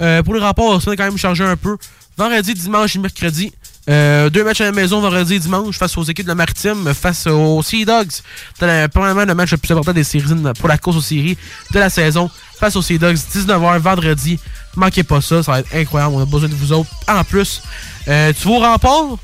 euh, 0.01 0.23
pour 0.23 0.33
les 0.33 0.39
remports, 0.39 0.81
semaine 0.81 0.93
est 0.93 0.97
quand 0.97 1.03
même 1.05 1.17
chargée 1.17 1.43
un 1.43 1.55
peu. 1.55 1.77
Vendredi, 2.17 2.53
dimanche 2.55 2.95
et 2.95 2.99
mercredi. 2.99 3.53
Euh, 3.89 4.29
deux 4.29 4.43
matchs 4.43 4.59
à 4.61 4.65
la 4.65 4.71
maison, 4.73 4.99
vendredi 4.99 5.35
et 5.35 5.39
dimanche, 5.39 5.77
face 5.77 5.95
aux 5.97 6.03
équipes 6.03 6.25
de 6.25 6.29
la 6.31 6.35
Maritime, 6.35 6.93
face 6.93 7.27
aux 7.27 7.61
Sea 7.63 7.85
Dogs. 7.85 8.11
C'est 8.59 8.65
la- 8.67 8.89
probablement 8.89 9.23
le 9.25 9.33
match 9.35 9.51
le 9.51 9.57
plus 9.57 9.71
important 9.71 9.93
des 9.93 10.03
séries 10.03 10.25
pour 10.59 10.67
la 10.67 10.77
course 10.77 10.97
aux 10.97 11.01
séries 11.01 11.37
de 11.71 11.79
la 11.79 11.89
saison. 11.89 12.29
Face 12.59 12.75
aux 12.75 12.81
Sea 12.81 12.97
Dogs, 12.97 13.15
19h 13.15 13.79
vendredi. 13.79 14.39
Manquez 14.75 15.03
pas 15.03 15.21
ça, 15.21 15.41
ça 15.43 15.51
va 15.53 15.59
être 15.59 15.73
incroyable. 15.75 16.15
On 16.15 16.21
a 16.21 16.25
besoin 16.25 16.49
de 16.49 16.55
vous 16.55 16.73
autres. 16.73 16.89
En 17.07 17.23
plus, 17.23 17.61
euh, 18.07 18.33
tu 18.33 18.47
vas 18.47 18.53
au 18.55 18.59
rempart 18.59 19.17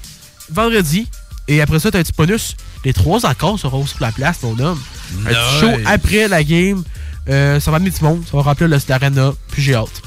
vendredi. 0.50 1.08
Et 1.48 1.62
après 1.62 1.80
ça, 1.80 1.92
tu 1.92 1.98
as 1.98 2.00
un 2.00 2.04
petit 2.04 2.14
bonus. 2.16 2.56
Les 2.86 2.94
trois 2.94 3.26
accords 3.26 3.60
seront 3.60 3.86
sur 3.86 4.02
la 4.02 4.12
place, 4.12 4.42
mon 4.44 4.58
homme. 4.60 4.80
Un 5.26 5.30
petit 5.30 5.60
show 5.60 5.72
après 5.86 6.28
la 6.28 6.44
game. 6.44 6.84
Euh, 7.30 7.60
ça 7.60 7.72
va 7.72 7.78
amener 7.78 7.92
du 7.92 8.04
monde. 8.04 8.24
Ça 8.30 8.36
va 8.36 8.44
remplir 8.44 8.68
le 8.68 8.78
l'arena. 8.90 9.32
Puis 9.52 9.62
j'ai 9.62 9.76
hâte. 9.76 10.02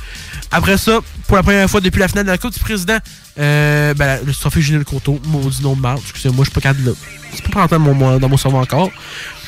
Après 0.51 0.77
ça, 0.79 1.01
pour 1.27 1.37
la 1.37 1.43
première 1.43 1.69
fois 1.69 1.81
depuis 1.81 2.01
la 2.01 2.09
finale 2.09 2.27
de 2.27 2.31
la 2.31 2.39
Coupe 2.39 2.53
du 2.53 2.61
Président, 2.61 2.99
euh, 3.39 3.95
ben, 3.95 4.21
le 4.25 4.33
trophée 4.33 4.61
Julien 4.61 4.83
Courteau, 4.85 5.19
maudit 5.27 5.63
nom 5.63 5.75
de 5.75 5.81
marde. 5.81 6.01
Excusez-moi, 6.03 6.45
je 6.45 6.51
suis 6.51 6.61
pas 6.61 6.73
de 6.73 6.87
là. 6.87 6.93
C'est 7.35 7.51
pas 7.51 7.67
dans 7.67 7.79
mon, 7.79 8.19
dans 8.19 8.29
mon 8.29 8.37
cerveau 8.37 8.59
encore. 8.59 8.91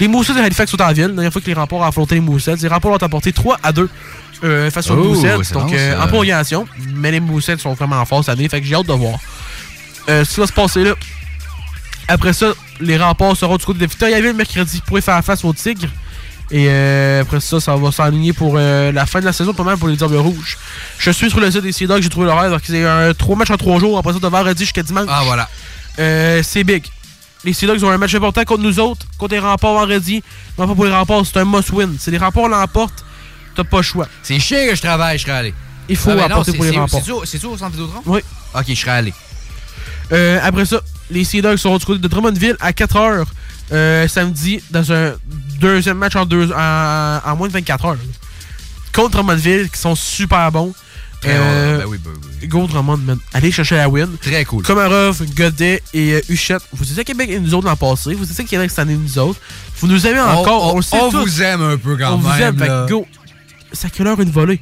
Les 0.00 0.08
Moussets 0.08 0.34
de 0.34 0.40
Halifax 0.40 0.70
sont 0.70 0.80
en 0.82 0.92
ville. 0.92 1.06
La 1.06 1.12
dernière 1.12 1.32
fois 1.32 1.40
que 1.40 1.46
les 1.46 1.54
remports 1.54 1.80
ont 1.80 1.84
affronté 1.84 2.16
les 2.16 2.20
Moussets, 2.20 2.56
les 2.56 2.68
remports 2.68 2.92
ont 2.92 3.04
emporté 3.04 3.32
3 3.32 3.58
à 3.62 3.72
2 3.72 3.88
euh, 4.44 4.70
face 4.70 4.90
aux 4.90 4.94
Oh, 4.94 5.04
Moussets. 5.14 5.52
Donc, 5.52 5.72
euh, 5.72 6.00
en 6.00 6.06
prolongation. 6.06 6.66
Mais 6.94 7.10
les 7.10 7.20
Moussets 7.20 7.58
sont 7.58 7.74
vraiment 7.74 7.96
en 7.96 8.04
force 8.04 8.26
cette 8.26 8.38
année. 8.38 8.48
Fait 8.48 8.60
que 8.60 8.66
j'ai 8.66 8.74
hâte 8.74 8.86
de 8.86 8.92
voir. 8.92 9.18
Euh, 10.08 10.24
ce 10.24 10.34
qui 10.34 10.40
va 10.40 10.46
se 10.46 10.52
passer 10.52 10.84
là. 10.84 10.94
Après 12.08 12.32
ça, 12.32 12.52
les 12.80 12.96
remports 12.96 13.36
seront 13.36 13.56
du 13.56 13.64
côté 13.64 13.78
de 13.80 13.86
Victoriaville 13.86 14.34
mercredi 14.34 14.82
pour 14.86 14.98
y 14.98 15.02
faire 15.02 15.22
face 15.24 15.44
aux 15.44 15.52
Tigres. 15.52 15.88
Et 16.50 16.66
euh, 16.68 17.22
après 17.22 17.40
ça, 17.40 17.60
ça 17.60 17.76
va 17.76 17.92
s'aligner 17.92 18.32
pour 18.32 18.54
euh, 18.56 18.90
la 18.90 19.04
fin 19.04 19.20
de 19.20 19.26
la 19.26 19.32
saison, 19.34 19.52
pas 19.52 19.64
mal 19.64 19.76
pour 19.76 19.88
les 19.88 19.96
Diables 19.96 20.16
Rouges. 20.16 20.56
Je 20.98 21.10
suis 21.10 21.28
sur 21.28 21.40
le 21.40 21.50
site 21.50 21.60
des 21.62 21.72
Sea 21.72 21.86
Dogs, 21.86 22.02
j'ai 22.02 22.08
trouvé 22.08 22.26
l'horaire. 22.26 22.50
Donc, 22.50 22.60
c'est 22.64 22.86
un 22.86 23.12
3 23.12 23.36
matchs 23.36 23.50
en 23.50 23.56
3 23.58 23.80
jours. 23.80 23.98
Après 23.98 24.12
ça, 24.14 24.18
de 24.18 24.26
vendredi 24.26 24.64
jusqu'à 24.64 24.82
dimanche. 24.82 25.06
Ah, 25.10 25.22
voilà. 25.26 25.48
Euh, 25.98 26.40
c'est 26.42 26.64
big. 26.64 26.84
Les 27.44 27.52
Sea 27.52 27.66
Dogs 27.66 27.84
ont 27.84 27.90
un 27.90 27.98
match 27.98 28.14
important 28.14 28.42
contre 28.44 28.62
nous 28.62 28.80
autres, 28.80 29.04
contre 29.18 29.34
les 29.34 29.40
remports 29.40 29.74
vendredi. 29.74 30.22
Non, 30.56 30.66
pas 30.66 30.74
pour 30.74 30.86
les 30.86 30.92
remports, 30.92 31.24
c'est 31.26 31.38
un 31.38 31.44
must-win. 31.44 31.96
Si 31.98 32.10
les 32.10 32.18
remports 32.18 32.48
l'emportent, 32.48 33.04
t'as 33.54 33.64
pas 33.64 33.76
le 33.78 33.82
choix. 33.82 34.08
C'est 34.22 34.38
chiant 34.40 34.66
que 34.68 34.74
je 34.74 34.80
travaille, 34.80 35.18
je 35.18 35.24
serais 35.24 35.36
allé. 35.36 35.54
Il 35.90 35.96
faut 35.96 36.10
Ah, 36.12 36.16
ben 36.16 36.24
apporter 36.24 36.50
c'est- 36.52 36.56
pour 36.56 36.64
les 36.64 36.72
c'est- 36.72 36.78
remports. 36.78 37.02
C'est-tu 37.26 37.46
au- 37.46 37.56
centre 37.58 37.72
Vidéotron? 37.72 38.02
Oui. 38.06 38.20
Ok, 38.54 38.64
je 38.68 38.74
serais 38.74 38.90
allé. 38.90 39.12
Euh, 40.12 40.38
après 40.42 40.64
ça, 40.64 40.80
les 41.10 41.24
Sea 41.24 41.42
Dogs 41.42 41.58
seront 41.58 41.78
du 41.78 41.84
côté 41.86 42.00
de 42.00 42.08
Drummondville 42.08 42.56
à 42.60 42.72
4h 42.72 43.24
samedi 44.08 44.60
dans 44.70 44.92
un 44.92 45.14
deuxième 45.60 45.98
match 45.98 46.16
en, 46.16 46.24
deux, 46.26 46.50
en, 46.52 47.20
en 47.24 47.36
moins 47.36 47.48
de 47.48 47.52
24 47.52 47.84
heures. 47.84 47.96
Contre 48.92 49.10
Drummondville, 49.10 49.68
qui 49.70 49.78
sont 49.78 49.94
super 49.94 50.50
bons. 50.50 50.72
Très 51.20 51.32
Euh, 51.36 51.78
ben 51.78 51.84
oui, 51.88 51.98
ben 52.02 52.10
oui. 52.40 52.46
Go 52.48 52.66
Drummond, 52.68 52.98
man. 52.98 53.18
Allez 53.34 53.50
chercher 53.50 53.74
la 53.76 53.88
win. 53.88 54.08
Très 54.22 54.44
cool. 54.44 54.62
Komarov, 54.62 55.20
Godet 55.34 55.82
et 55.92 56.12
euh, 56.14 56.20
Huchette. 56.28 56.62
Vous 56.72 56.84
étiez 56.88 57.00
à 57.00 57.04
Québec 57.04 57.28
et 57.30 57.40
nous 57.40 57.54
autres 57.54 57.66
l'an 57.66 57.74
passé. 57.76 58.14
Vous 58.14 58.30
étiez 58.30 58.44
à 58.44 58.46
Québec 58.48 58.70
cette 58.70 58.78
année 58.78 58.94
nous 58.94 59.18
autres. 59.18 59.40
Vous 59.80 59.88
nous 59.88 60.06
aimez 60.06 60.20
On- 60.20 60.28
encore. 60.40 60.74
On, 60.74 60.78
on- 60.78 60.82
sait 60.82 60.96
on 61.00 61.10
vous 61.10 61.42
aime 61.42 61.60
un 61.62 61.76
peu 61.76 61.96
quand 61.96 62.12
on 62.14 62.18
vous 62.18 62.28
même, 62.28 62.40
aime. 62.42 62.58
Fait 62.58 62.68
là. 62.68 62.86
que 62.86 62.92
go. 62.92 63.06
Sacré-leur 63.72 64.20
une 64.20 64.30
volée. 64.30 64.60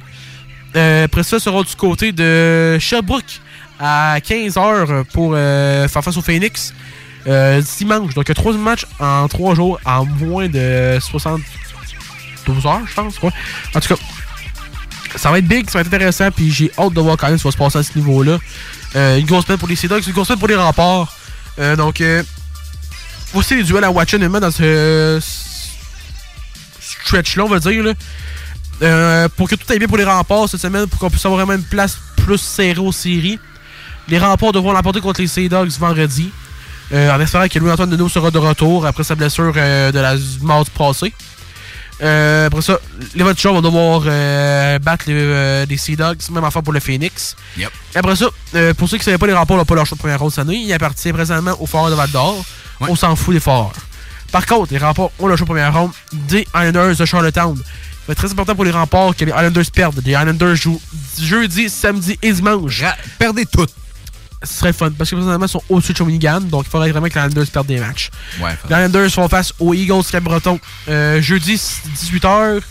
Euh, 0.75 1.05
après 1.05 1.23
ça, 1.23 1.39
sera 1.39 1.61
du 1.63 1.75
côté 1.75 2.11
de 2.11 2.77
Sherbrooke 2.79 3.39
à 3.79 4.19
15h 4.19 5.05
pour 5.05 5.33
euh, 5.35 5.87
faire 5.87 6.03
face 6.03 6.17
au 6.17 6.21
Phoenix. 6.21 6.73
Euh, 7.27 7.61
dimanche. 7.77 8.13
Donc, 8.13 8.29
il 8.29 8.57
matchs 8.57 8.85
en 8.99 9.27
trois 9.27 9.53
jours 9.53 9.79
en 9.85 10.05
moins 10.05 10.47
de 10.47 10.97
72 11.01 12.65
heures, 12.65 12.81
je 12.87 12.93
pense. 12.93 13.21
Ouais. 13.21 13.31
En 13.75 13.79
tout 13.81 13.89
cas, 13.89 14.01
ça 15.15 15.29
va 15.29 15.39
être 15.39 15.47
big, 15.47 15.69
ça 15.69 15.79
va 15.79 15.81
être 15.81 15.87
intéressant, 15.87 16.31
puis 16.31 16.51
j'ai 16.51 16.71
hâte 16.77 16.93
de 16.93 17.01
voir 17.01 17.17
quand 17.17 17.27
même 17.27 17.37
ce 17.37 17.41
qui 17.41 17.47
va 17.47 17.51
se 17.51 17.57
passer 17.57 17.77
à 17.79 17.83
ce 17.83 17.97
niveau-là. 17.97 18.37
Euh, 18.95 19.17
une 19.17 19.25
grosse 19.25 19.45
semaine 19.45 19.57
pour 19.57 19.67
les 19.67 19.75
Sea 19.75 19.87
une 19.87 20.13
grosse 20.13 20.27
semaine 20.27 20.39
pour 20.39 20.47
les 20.47 20.55
remparts. 20.55 21.17
Donc, 21.75 22.01
voici 23.33 23.55
les 23.55 23.63
duels 23.63 23.83
à 23.83 23.91
watcher 23.91 24.15
honnêtement, 24.15 24.39
dans 24.39 24.51
ce 24.51 25.19
stretch-là, 26.79 27.43
on 27.43 27.49
va 27.49 27.59
dire. 27.59 27.83
Là. 27.83 29.27
Pour 29.29 29.49
que 29.49 29.55
tout 29.55 29.65
aille 29.69 29.79
bien 29.79 29.87
pour 29.87 29.97
les 29.97 30.05
remparts 30.05 30.47
cette 30.47 30.61
semaine, 30.61 30.87
pour 30.87 30.99
qu'on 30.99 31.09
puisse 31.09 31.25
avoir 31.25 31.45
vraiment 31.45 31.59
une 31.59 31.67
place 31.67 31.97
plus 32.15 32.37
serrée 32.37 32.79
aux 32.79 32.91
séries. 32.91 33.39
Les 34.09 34.19
remparts 34.19 34.53
devront 34.53 34.71
l'emporter 34.71 35.01
contre 35.01 35.21
les 35.21 35.27
Sea 35.27 35.49
Dogs 35.49 35.71
vendredi. 35.79 36.31
Euh, 36.93 37.11
en 37.13 37.19
espérant 37.19 37.47
que 37.47 37.59
Louis-Antoine 37.59 37.89
Deneau 37.89 38.07
sera 38.07 38.31
de 38.31 38.37
retour 38.37 38.85
après 38.85 39.03
sa 39.03 39.15
blessure 39.15 39.51
euh, 39.57 39.91
de 39.91 39.99
la 39.99 40.15
mardi 40.41 40.69
passée. 40.69 41.13
Euh, 42.01 42.47
après 42.47 42.61
ça, 42.61 42.79
les 43.15 43.23
Voltigeurs 43.23 43.53
vont 43.53 43.61
devoir 43.61 44.03
euh, 44.05 44.79
battre 44.79 45.05
les, 45.07 45.65
les 45.65 45.77
Sea 45.77 45.97
Dogs, 45.97 46.17
même 46.31 46.45
affaire 46.45 46.63
pour 46.63 46.71
le 46.71 46.79
Phoenix. 46.79 47.35
Yep. 47.57 47.69
Et 47.95 47.97
après 47.97 48.15
ça, 48.15 48.27
pour 48.77 48.87
ceux 48.87 48.97
qui 48.97 49.01
ne 49.01 49.05
savaient 49.05 49.17
pas, 49.17 49.27
les 49.27 49.33
remparts 49.33 49.57
n'ont 49.57 49.65
pas 49.65 49.75
leur 49.75 49.85
choix 49.85 49.95
de 49.95 49.99
première 49.99 50.19
ronde 50.19 50.31
cette 50.31 50.47
année. 50.47 50.61
Il 50.63 50.71
appartient 50.71 51.11
présentement 51.11 51.55
aux 51.59 51.65
Foreurs 51.65 51.89
de 51.89 51.95
Val 51.95 52.09
d'Or. 52.11 52.45
On 52.79 52.95
s'en 52.95 53.15
fout 53.15 53.33
des 53.33 53.41
Foreurs. 53.41 53.73
Par 54.31 54.45
contre, 54.45 54.71
les 54.71 54.77
remparts 54.77 55.09
ont 55.19 55.27
leur 55.27 55.37
choix 55.37 55.45
de 55.45 55.51
première 55.51 55.73
ronde 55.73 55.91
des 56.13 56.47
Islanders 56.55 56.95
de 56.95 57.05
Charlottetown. 57.05 57.61
Être 58.09 58.17
très 58.17 58.31
important 58.31 58.55
pour 58.55 58.63
les 58.63 58.71
remparts 58.71 59.13
que 59.13 59.25
les 59.25 59.31
Islanders 59.31 59.65
perdent. 59.73 60.01
Les 60.05 60.11
Islanders 60.11 60.55
jouent 60.55 60.81
jeudi, 61.19 61.69
samedi 61.69 62.17
et 62.21 62.31
dimanche. 62.31 62.85
Perdez 63.19 63.45
toutes. 63.45 63.73
Ce 64.43 64.53
serait 64.59 64.73
fun 64.73 64.91
parce 64.91 65.09
que 65.09 65.15
présentement, 65.15 65.45
ils 65.45 65.49
sont 65.49 65.63
au-dessus 65.69 65.93
de 65.93 65.97
Shawinigan. 65.97 66.41
Donc, 66.41 66.65
il 66.67 66.69
faudrait 66.69 66.91
vraiment 66.91 67.07
que 67.07 67.13
les 67.15 67.19
Islanders 67.21 67.47
perdent 67.47 67.67
des 67.67 67.79
matchs. 67.79 68.09
Ouais, 68.41 68.51
Les 68.69 68.75
Islanders 68.75 69.09
font 69.11 69.27
face 69.27 69.53
aux 69.59 69.73
Eagles 69.73 70.03
Cap-Breton 70.11 70.59
euh, 70.89 71.21
jeudi 71.21 71.55
18h, 71.55 72.61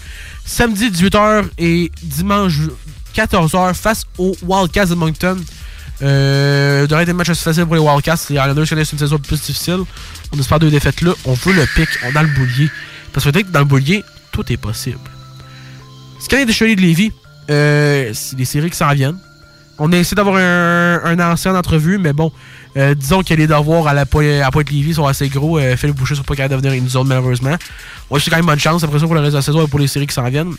samedi 0.44 0.90
18h 0.90 1.44
et 1.58 1.90
dimanche 2.02 2.54
14h 3.16 3.74
face 3.74 4.04
aux 4.18 4.36
Wildcats 4.42 4.86
de 4.86 4.94
Moncton. 4.94 5.36
Euh, 6.02 6.86
devrait 6.86 7.04
être 7.04 7.08
un 7.08 7.14
match 7.14 7.30
assez 7.30 7.42
facile 7.42 7.64
pour 7.64 7.74
les 7.74 7.80
Wildcats. 7.80 8.16
Les 8.30 8.36
Islanders 8.36 8.68
connaissent 8.68 8.92
une 8.92 8.98
saison 8.98 9.18
plus 9.18 9.40
difficile. 9.40 9.80
On 10.32 10.38
espère 10.38 10.58
deux 10.58 10.70
défaites 10.70 11.00
là. 11.00 11.12
On 11.24 11.32
veut 11.32 11.52
le 11.54 11.66
pic, 11.74 11.88
on 12.04 12.14
a 12.14 12.22
le 12.22 12.28
boulier. 12.28 12.70
Parce 13.12 13.24
que 13.24 13.30
peut-être 13.30 13.46
que 13.46 13.52
dans 13.52 13.60
le 13.60 13.64
boulier, 13.64 14.04
tout 14.30 14.44
est 14.52 14.56
possible. 14.58 14.98
Ce 16.20 16.28
qu'il 16.28 16.38
y 16.38 16.42
a 16.42 16.44
des 16.44 16.52
Chevaliers 16.52 16.76
de 16.76 16.80
Lévis, 16.82 17.12
euh, 17.50 18.10
c'est 18.14 18.36
des 18.36 18.44
séries 18.44 18.70
qui 18.70 18.76
s'en 18.76 18.92
viennent. 18.92 19.18
On 19.78 19.92
a 19.92 19.96
essayé 19.96 20.14
d'avoir 20.14 20.36
un, 20.36 21.00
un 21.04 21.20
ancien 21.20 21.54
entrevue, 21.54 21.98
mais 21.98 22.12
bon, 22.12 22.32
euh, 22.76 22.94
disons 22.94 23.22
que 23.22 23.34
les 23.34 23.46
devoirs 23.46 23.86
à 23.86 23.94
la 23.94 24.06
Pointe 24.06 24.42
à 24.42 24.50
Pointe-Lévis 24.50 24.94
sont 24.94 25.06
assez 25.06 25.28
gros. 25.28 25.58
Euh, 25.58 25.76
Philippe 25.76 25.96
Boucher 25.96 26.14
ne 26.14 26.20
pas 26.20 26.34
capable 26.34 26.62
de 26.62 26.68
venir 26.68 26.82
une 26.82 26.88
zone, 26.88 27.08
malheureusement. 27.08 27.56
On 28.10 28.18
c'est 28.18 28.30
quand 28.30 28.36
même 28.36 28.46
bonne 28.46 28.58
chance 28.58 28.84
après 28.84 28.98
ça 28.98 29.06
pour 29.06 29.14
le 29.14 29.20
reste 29.20 29.32
de 29.32 29.38
la 29.38 29.42
saison 29.42 29.64
et 29.64 29.68
pour 29.68 29.80
les 29.80 29.86
séries 29.86 30.06
qui 30.06 30.14
s'en 30.14 30.28
viennent. 30.28 30.54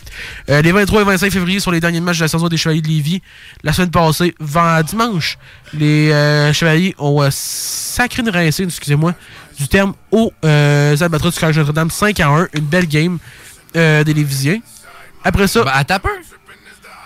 Euh, 0.50 0.60
les 0.60 0.72
23 0.72 1.02
et 1.02 1.04
25 1.04 1.32
février 1.32 1.60
sont 1.60 1.70
les 1.70 1.80
derniers 1.80 2.00
matchs 2.00 2.18
de 2.18 2.24
la 2.24 2.28
saison 2.28 2.48
des 2.48 2.56
Chevaliers 2.56 2.82
de 2.82 2.88
Lévis. 2.88 3.22
La 3.62 3.72
semaine 3.72 3.90
passée, 3.90 4.34
vend 4.40 4.82
dimanche, 4.82 5.38
les 5.72 6.12
euh, 6.12 6.52
Chevaliers 6.52 6.94
ont 6.98 7.22
euh, 7.22 7.28
sacré 7.30 8.22
une 8.22 8.30
rincée, 8.30 8.64
excusez-moi, 8.64 9.14
du 9.58 9.68
terme 9.68 9.94
aux 10.10 10.32
euh, 10.44 10.96
Albatros 11.00 11.32
du 11.32 11.40
Collège 11.40 11.58
Notre-Dame 11.58 11.90
5 11.90 12.20
à 12.20 12.28
1. 12.28 12.48
Une 12.54 12.64
belle 12.64 12.86
game 12.86 13.18
des 13.74 14.14
Lévisiens. 14.14 14.58
Après 15.24 15.46
ça. 15.46 15.62
Ben, 15.62 15.72
attends 15.74 16.00
peu. 16.00 16.08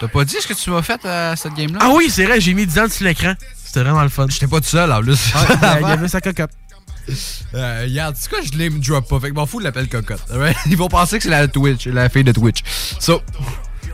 T'as 0.03 0.09
pas 0.09 0.25
dit 0.25 0.35
ce 0.41 0.49
que 0.49 0.53
tu 0.55 0.69
m'as 0.71 0.83
fait 0.83 1.05
à 1.07 1.37
cette 1.37 1.55
game-là? 1.55 1.79
Ah 1.81 1.91
oui, 1.95 2.11
c'est 2.11 2.25
vrai, 2.25 2.41
j'ai 2.41 2.55
mis 2.55 2.67
10 2.67 2.79
ans 2.81 2.89
sur 2.91 3.05
l'écran. 3.07 3.35
C'était 3.65 3.85
vraiment 3.85 4.03
le 4.03 4.09
fun. 4.09 4.27
J'étais 4.29 4.49
pas 4.49 4.59
tout 4.61 4.67
seul 4.67 4.91
en 4.91 5.01
plus. 5.01 5.17
Ah, 5.33 5.77
il 5.81 5.87
y 5.89 5.91
avait 5.93 6.09
sa 6.17 6.21
cocotte. 6.21 6.51
Euh, 7.55 7.83
regarde, 7.85 8.17
c'est 8.19 8.29
quoi, 8.29 8.41
je 8.43 8.59
les 8.59 8.69
drop 8.69 9.09
pas. 9.09 9.21
Fait 9.21 9.31
que 9.31 9.35
m'en 9.35 9.47
fous 9.47 9.61
de 9.61 9.65
l'appel 9.65 9.89
cocotte. 9.89 10.23
Ils 10.67 10.77
vont 10.77 10.89
penser 10.89 11.19
que 11.19 11.23
c'est 11.23 11.31
la 11.31 11.47
Twitch, 11.47 11.87
la 11.87 12.09
fille 12.09 12.25
de 12.25 12.33
Twitch. 12.33 12.63
So, 12.99 13.23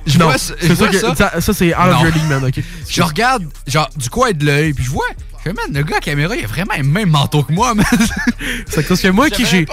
je 0.07 0.19
Non, 0.19 0.27
vois, 0.27 0.39
c'est 0.39 0.55
je 0.63 0.75
ça 0.75 0.87
vois 0.87 0.93
ça. 0.93 1.15
ça- 1.15 1.41
ça, 1.43 1.53
c'est 1.53 1.75
out 1.77 1.93
of 1.93 2.01
your 2.03 2.13
league, 2.13 2.29
man, 2.29 2.43
ok. 2.43 2.63
Je 2.89 3.03
regarde, 3.03 3.45
genre, 3.67 3.91
du 3.95 4.09
coin 4.09 4.33
de 4.33 4.47
l'œil, 4.47 4.73
puis 4.73 4.85
je 4.85 4.91
vois. 4.91 5.05
Je 5.39 5.43
fais, 5.43 5.53
man, 5.53 5.67
le 5.75 5.83
gars 5.83 5.97
à 5.97 5.99
la 5.99 6.01
caméra, 6.01 6.35
il 6.37 6.45
a 6.45 6.49
vraiment 6.49 6.73
le 6.77 6.85
même 6.85 7.11
manteau 7.11 7.43
que 7.43 7.53
moi, 7.53 7.75
man. 7.75 7.85
C'est 8.69 8.89
parce 8.89 9.01
que 9.03 9.09
moi 9.09 9.29
qui 9.29 9.45
j'ai 9.45 9.67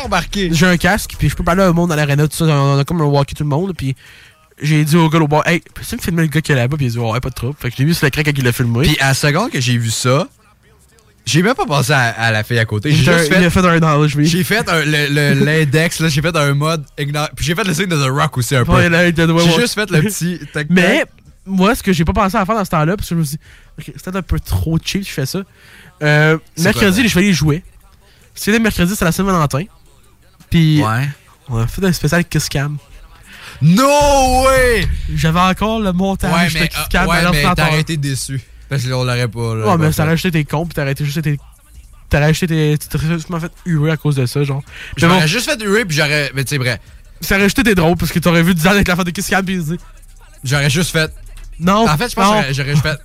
j'ai 0.51 0.65
un 0.65 0.77
casque 0.77 1.15
puis 1.17 1.29
je 1.29 1.35
peux 1.35 1.43
parler 1.43 1.63
au 1.63 1.73
monde 1.73 1.89
dans 1.89 1.95
l'arena 1.95 2.27
tout 2.27 2.35
ça 2.35 2.45
on 2.45 2.77
a 2.79 2.83
comme 2.83 3.01
un 3.01 3.05
walkie 3.05 3.33
tout 3.35 3.43
le 3.43 3.49
monde 3.49 3.73
puis 3.75 3.95
j'ai 4.61 4.83
dit 4.85 4.95
au 4.95 5.09
gars 5.09 5.19
au 5.19 5.27
bar 5.27 5.45
hey 5.47 5.61
peux-tu 5.73 5.95
me 5.95 6.01
filmer 6.01 6.21
le 6.23 6.27
gars 6.29 6.41
qui 6.41 6.51
est 6.51 6.55
là-bas? 6.55 6.77
Puis 6.77 6.85
il 6.85 6.89
a 6.89 6.91
dit 6.91 6.99
ouais 6.99 7.19
pas 7.19 7.29
de 7.29 7.33
trouble 7.35 7.55
fait 7.59 7.69
que 7.69 7.75
je 7.75 7.79
l'ai 7.81 7.85
vu 7.85 7.93
sur 7.93 8.05
l'écran 8.05 8.21
quand 8.25 8.31
il 8.37 8.43
l'a 8.43 8.51
filmé 8.51 8.81
Puis 8.87 8.97
à 8.99 9.07
la 9.09 9.13
seconde 9.13 9.51
que 9.51 9.59
j'ai 9.59 9.77
vu 9.77 9.89
ça, 9.91 10.27
j'ai 11.25 11.41
même 11.41 11.55
pas 11.55 11.65
pensé 11.65 11.91
à, 11.91 11.99
à 12.09 12.31
la 12.31 12.43
fille 12.43 12.59
à 12.59 12.65
côté. 12.65 12.91
J'ai 12.91 13.03
il 13.03 13.09
a 13.33 13.49
fait 13.49 13.59
un 13.65 13.79
knowledge, 13.79 14.15
oui. 14.15 14.25
J'ai 14.27 14.43
fait 14.43 14.67
un- 14.69 14.85
le- 14.85 15.07
le- 15.09 15.43
l'index, 15.43 15.99
là, 15.99 16.07
j'ai 16.07 16.21
fait 16.21 16.35
un 16.37 16.53
mode 16.53 16.85
ignore. 16.99 17.29
Puis 17.35 17.43
j'ai 17.45 17.55
fait 17.55 17.63
le 17.63 17.73
signe 17.73 17.87
de 17.87 17.95
The 17.97 18.09
Rock 18.11 18.37
aussi 18.37 18.55
un 18.55 18.63
peu. 18.63 18.73
Ouais, 18.73 18.87
ouais, 18.89 19.13
j'ai 19.15 19.59
juste 19.59 19.73
fait 19.73 19.89
le 19.89 20.01
petit. 20.03 20.39
mais 20.69 21.03
moi 21.47 21.75
ce 21.75 21.83
que 21.83 21.93
j'ai 21.93 22.05
pas 22.05 22.13
pensé 22.13 22.37
à 22.37 22.45
faire 22.45 22.55
dans 22.55 22.65
ce 22.65 22.69
temps-là 22.71 22.95
parce 22.97 23.07
que 23.09 23.15
je 23.15 23.19
me 23.19 23.23
suis 23.25 23.37
dit 23.37 23.43
ok, 23.79 23.83
c'est 23.95 24.03
peut-être 24.03 24.15
un 24.15 24.21
peu 24.23 24.39
trop 24.39 24.77
cheap 24.83 25.03
si 25.03 25.09
je 25.09 25.13
fais 25.13 25.25
ça 25.27 25.43
euh, 26.01 26.39
mercredi 26.57 26.93
quoi, 26.95 27.03
les 27.03 27.09
chevaliers 27.09 27.33
jouaient 27.33 27.63
c'était 28.33 28.57
mercredi 28.57 28.95
c'est 28.95 29.05
la 29.05 29.11
Saint-Valentin 29.11 29.65
puis 30.49 30.81
Ouais. 30.83 31.07
on 31.47 31.57
a 31.59 31.67
fait 31.67 31.85
un 31.85 31.91
spécial 31.93 32.25
Kiss 32.25 32.49
Cam 32.49 32.77
No 33.61 34.43
way! 34.45 34.87
j'avais 35.13 35.39
encore 35.39 35.79
le 35.79 35.93
montage 35.93 36.33
Ouais, 36.33 36.47
de 36.49 36.53
mais, 36.53 36.69
euh, 36.95 37.05
ouais, 37.05 37.31
mais 37.31 37.55
t'aurais 37.55 37.79
été 37.81 37.97
déçu. 37.97 38.41
Parce 38.69 38.83
qu'on 38.83 39.03
l'aurait 39.03 39.27
pas. 39.27 39.55
là, 39.55 39.67
Ouais, 39.67 39.77
mais 39.77 39.99
aurait 39.99 40.11
acheté 40.11 40.31
tes 40.31 40.43
comptes, 40.45 40.73
t'aurais 40.73 40.95
juste 40.97 41.17
été. 41.17 41.37
T'aurais 42.09 42.25
acheté 42.25 42.47
tes. 42.47 42.77
Tu 42.77 42.87
t'aurais 42.87 43.07
justement 43.13 43.39
fait 43.39 43.51
huer 43.65 43.91
à 43.91 43.97
cause 43.97 44.15
de 44.15 44.25
ça, 44.25 44.43
genre. 44.43 44.61
J'aurais 44.97 45.21
bon, 45.21 45.27
juste 45.27 45.49
fait 45.49 45.61
huer, 45.63 45.85
puis 45.85 45.97
j'aurais. 45.97 46.31
Mais 46.35 46.43
bref. 46.43 46.79
ça 47.21 47.35
aurait 47.35 47.45
acheté 47.45 47.63
tes 47.63 47.75
drôles 47.75 47.97
parce 47.97 48.11
que 48.11 48.19
t'aurais 48.19 48.43
vu 48.43 48.53
10 48.53 48.67
ans 48.67 48.71
avec 48.71 48.87
la 48.87 48.95
fin 48.95 49.03
de 49.03 49.11
Kiss 49.11 49.27
Cam. 49.27 49.45
J'aurais 50.43 50.69
juste 50.69 50.91
fait. 50.91 51.11
Non. 51.59 51.87
En 51.89 51.97
fait, 51.97 52.09
je 52.09 52.15
pense 52.15 52.45
que 52.47 52.53
j'aurais- 52.53 52.71
juste 52.71 52.83
fait. 52.83 52.99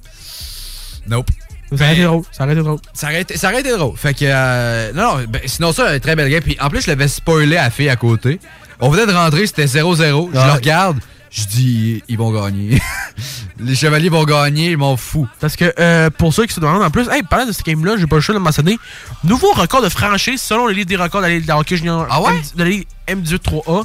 Nope. 1.06 1.30
Ça 1.76 1.84
aurait 1.84 1.92
été 1.94 2.02
drôle. 2.02 2.22
Ça 2.32 2.44
aurait 2.44 2.52
été 2.52 2.62
drôle. 2.62 2.78
Ça 2.94 3.06
aurait 3.06 3.20
été, 3.22 3.36
ça 3.38 3.48
aurait 3.48 3.60
été 3.60 3.70
drôle. 3.76 3.96
Fait 3.96 4.12
que. 4.12 4.24
euh, 4.24 4.92
non, 4.92 5.18
non, 5.18 5.24
ben, 5.28 5.40
sinon, 5.46 5.72
ça, 5.72 5.98
très 6.00 6.16
belle 6.16 6.28
game. 6.30 6.42
Puis 6.42 6.56
en 6.60 6.68
plus, 6.68 6.82
je 6.82 6.88
l'avais 6.88 7.06
spoilé 7.08 7.56
à 7.56 7.64
la 7.64 7.70
fille 7.70 7.88
à 7.88 7.96
côté. 7.96 8.40
On 8.80 8.88
venait 8.88 9.06
de 9.06 9.12
rentrer, 9.12 9.46
c'était 9.46 9.66
0-0. 9.66 10.30
Je 10.32 10.38
Ouais. 10.38 10.46
le 10.46 10.52
regarde, 10.52 10.98
je 11.30 11.44
dis, 11.44 12.02
ils 12.08 12.16
vont 12.18 12.30
gagner. 12.32 12.80
Les 13.60 13.74
chevaliers 13.74 14.08
vont 14.08 14.24
gagner, 14.24 14.70
ils 14.70 14.78
m'en 14.78 14.96
fous. 14.96 15.28
Parce 15.38 15.54
que 15.56 15.72
euh, 15.78 16.08
pour 16.10 16.32
ceux 16.32 16.46
qui 16.46 16.54
se 16.54 16.60
demandent 16.60 16.82
en 16.82 16.90
plus, 16.90 17.08
hey, 17.10 17.22
parlant 17.22 17.46
de 17.46 17.52
ce 17.52 17.62
game-là, 17.62 17.96
j'ai 17.98 18.06
pas 18.06 18.16
le 18.16 18.22
choix 18.22 18.34
de 18.34 18.40
mentionner. 18.40 18.78
Nouveau 19.24 19.52
record 19.52 19.82
de 19.82 19.88
franchise 19.90 20.40
selon 20.40 20.66
les 20.66 20.74
livres 20.74 20.86
des 20.86 20.96
records 20.96 21.20
de 21.20 21.26
la 21.26 21.34
Ligue 21.34 21.46
de 21.46 21.52
hockey 21.52 21.76
junior 21.76 22.06
Ah 22.10 22.22
ouais? 22.22 22.32
De 22.54 22.64
la 22.64 22.70
Ligue 22.70 22.86
M18-3A. 23.06 23.84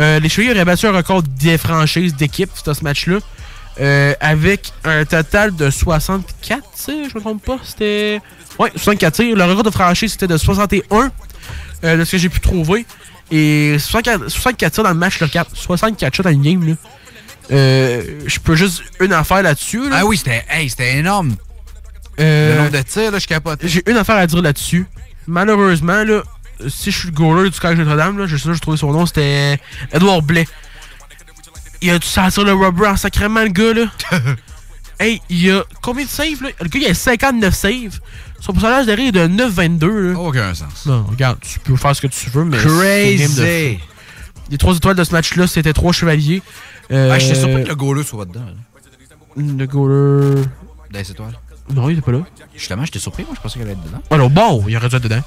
Euh, 0.00 0.18
les 0.18 0.28
Chevaliers 0.28 0.52
auraient 0.54 0.64
battu 0.64 0.86
un 0.88 0.92
record 0.92 1.22
des 1.22 1.56
franchises 1.58 2.16
d'équipe 2.16 2.50
dans 2.66 2.74
ce 2.74 2.82
match-là. 2.82 3.18
euh, 3.80 4.14
avec 4.20 4.72
un 4.84 5.04
total 5.04 5.54
de 5.54 5.70
64 5.70 6.62
tirs, 6.74 6.94
je 7.08 7.14
me 7.16 7.20
trompe 7.20 7.44
pas. 7.44 7.58
C'était. 7.64 8.20
Ouais, 8.58 8.72
64 8.74 9.14
tirs. 9.14 9.36
Le 9.36 9.44
record 9.44 9.62
de 9.64 9.70
franchise 9.70 10.12
c'était 10.12 10.26
de 10.26 10.36
61 10.36 11.10
euh, 11.84 11.96
de 11.96 12.04
ce 12.04 12.10
que 12.12 12.18
j'ai 12.18 12.28
pu 12.28 12.40
trouver. 12.40 12.84
Et 13.30 13.76
64, 13.78 14.28
64 14.28 14.72
tirs 14.72 14.82
dans 14.84 14.90
le 14.90 14.94
match, 14.96 15.14
je 15.14 15.20
le 15.24 15.26
regarde. 15.28 15.48
64 15.52 16.14
shots 16.14 16.22
dans 16.22 16.30
une 16.30 16.42
game, 16.42 16.66
là. 16.68 16.74
Euh, 17.50 18.20
je 18.26 18.38
peux 18.38 18.54
juste 18.54 18.82
une 19.00 19.12
affaire 19.12 19.42
là-dessus. 19.42 19.88
là. 19.90 19.98
Ah 20.00 20.06
oui, 20.06 20.16
c'était 20.16 20.44
hey, 20.48 20.68
c'était 20.70 20.96
énorme. 20.96 21.34
Euh, 22.20 22.54
Le 22.56 22.58
nombre 22.62 22.70
de 22.78 22.82
tirs, 22.82 23.10
là, 23.10 23.18
je 23.18 23.26
capote. 23.26 23.60
J'ai 23.62 23.82
une 23.90 23.96
affaire 23.96 24.16
à 24.16 24.26
dire 24.26 24.40
là-dessus. 24.40 24.86
Malheureusement, 25.26 26.04
là, 26.04 26.22
si 26.68 26.90
je 26.90 26.98
suis 26.98 27.08
le 27.08 27.14
goaler 27.14 27.50
du 27.50 27.58
Collège 27.58 27.78
Notre-Dame, 27.78 28.18
là, 28.18 28.26
je 28.26 28.36
sais 28.36 28.52
j'ai 28.52 28.60
trouvé 28.60 28.76
son 28.76 28.92
nom, 28.92 29.04
c'était 29.06 29.58
Edouard 29.92 30.22
Blais. 30.22 30.46
Il 31.82 31.90
a 31.90 31.98
dû 31.98 32.06
sentir 32.06 32.44
le 32.44 32.52
rubber 32.54 32.86
en 32.86 32.96
sacrément, 32.96 33.42
le 33.42 33.48
gars, 33.48 33.74
là. 33.74 33.90
hey, 35.00 35.20
il 35.28 35.50
a 35.50 35.64
combien 35.82 36.04
de 36.04 36.10
saves, 36.10 36.42
là? 36.42 36.50
Le 36.60 36.68
gars, 36.68 36.80
il 36.80 36.86
a 36.90 36.94
59 36.94 37.54
saves. 37.54 38.00
Son 38.44 38.52
pourcentage 38.52 38.84
d'arrêt 38.86 39.06
est 39.06 39.12
de 39.12 39.26
9,22, 39.26 40.12
là. 40.12 40.18
Aucun 40.18 40.52
sens. 40.52 40.84
Non, 40.84 41.04
regarde, 41.08 41.38
tu 41.40 41.58
peux 41.60 41.76
faire 41.76 41.96
ce 41.96 42.02
que 42.02 42.08
tu 42.08 42.28
veux, 42.28 42.44
mais. 42.44 42.58
de 42.58 42.62
Crazy. 42.62 43.76
fou. 43.78 43.82
Les 44.50 44.58
trois 44.58 44.76
étoiles 44.76 44.96
de 44.96 45.04
ce 45.04 45.12
match-là, 45.12 45.46
c'était 45.46 45.72
trois 45.72 45.92
chevaliers. 45.92 46.42
Euh, 46.92 47.10
Ah, 47.10 47.18
j'étais 47.18 47.36
surpris 47.36 47.62
que 47.64 47.68
le 47.70 47.74
goaler 47.74 48.02
soit 48.02 48.26
dedans. 48.26 48.44
là. 48.44 48.52
Le 49.36 49.66
goaler. 49.66 50.42
Les 50.92 51.10
étoiles. 51.10 51.32
Non, 51.72 51.88
il 51.88 51.94
était 51.94 52.02
pas 52.02 52.12
là. 52.12 52.18
Justement, 52.54 52.84
j'étais 52.84 52.98
surpris, 52.98 53.24
moi, 53.24 53.32
je 53.34 53.40
pensais 53.40 53.58
qu'elle 53.58 53.68
allait 53.68 53.78
être 53.78 53.84
dedans. 53.86 54.02
Alors 54.10 54.28
bon, 54.28 54.64
il 54.68 54.76
aurait 54.76 54.88
dû 54.88 54.96
être 54.96 55.02
dedans. 55.02 55.22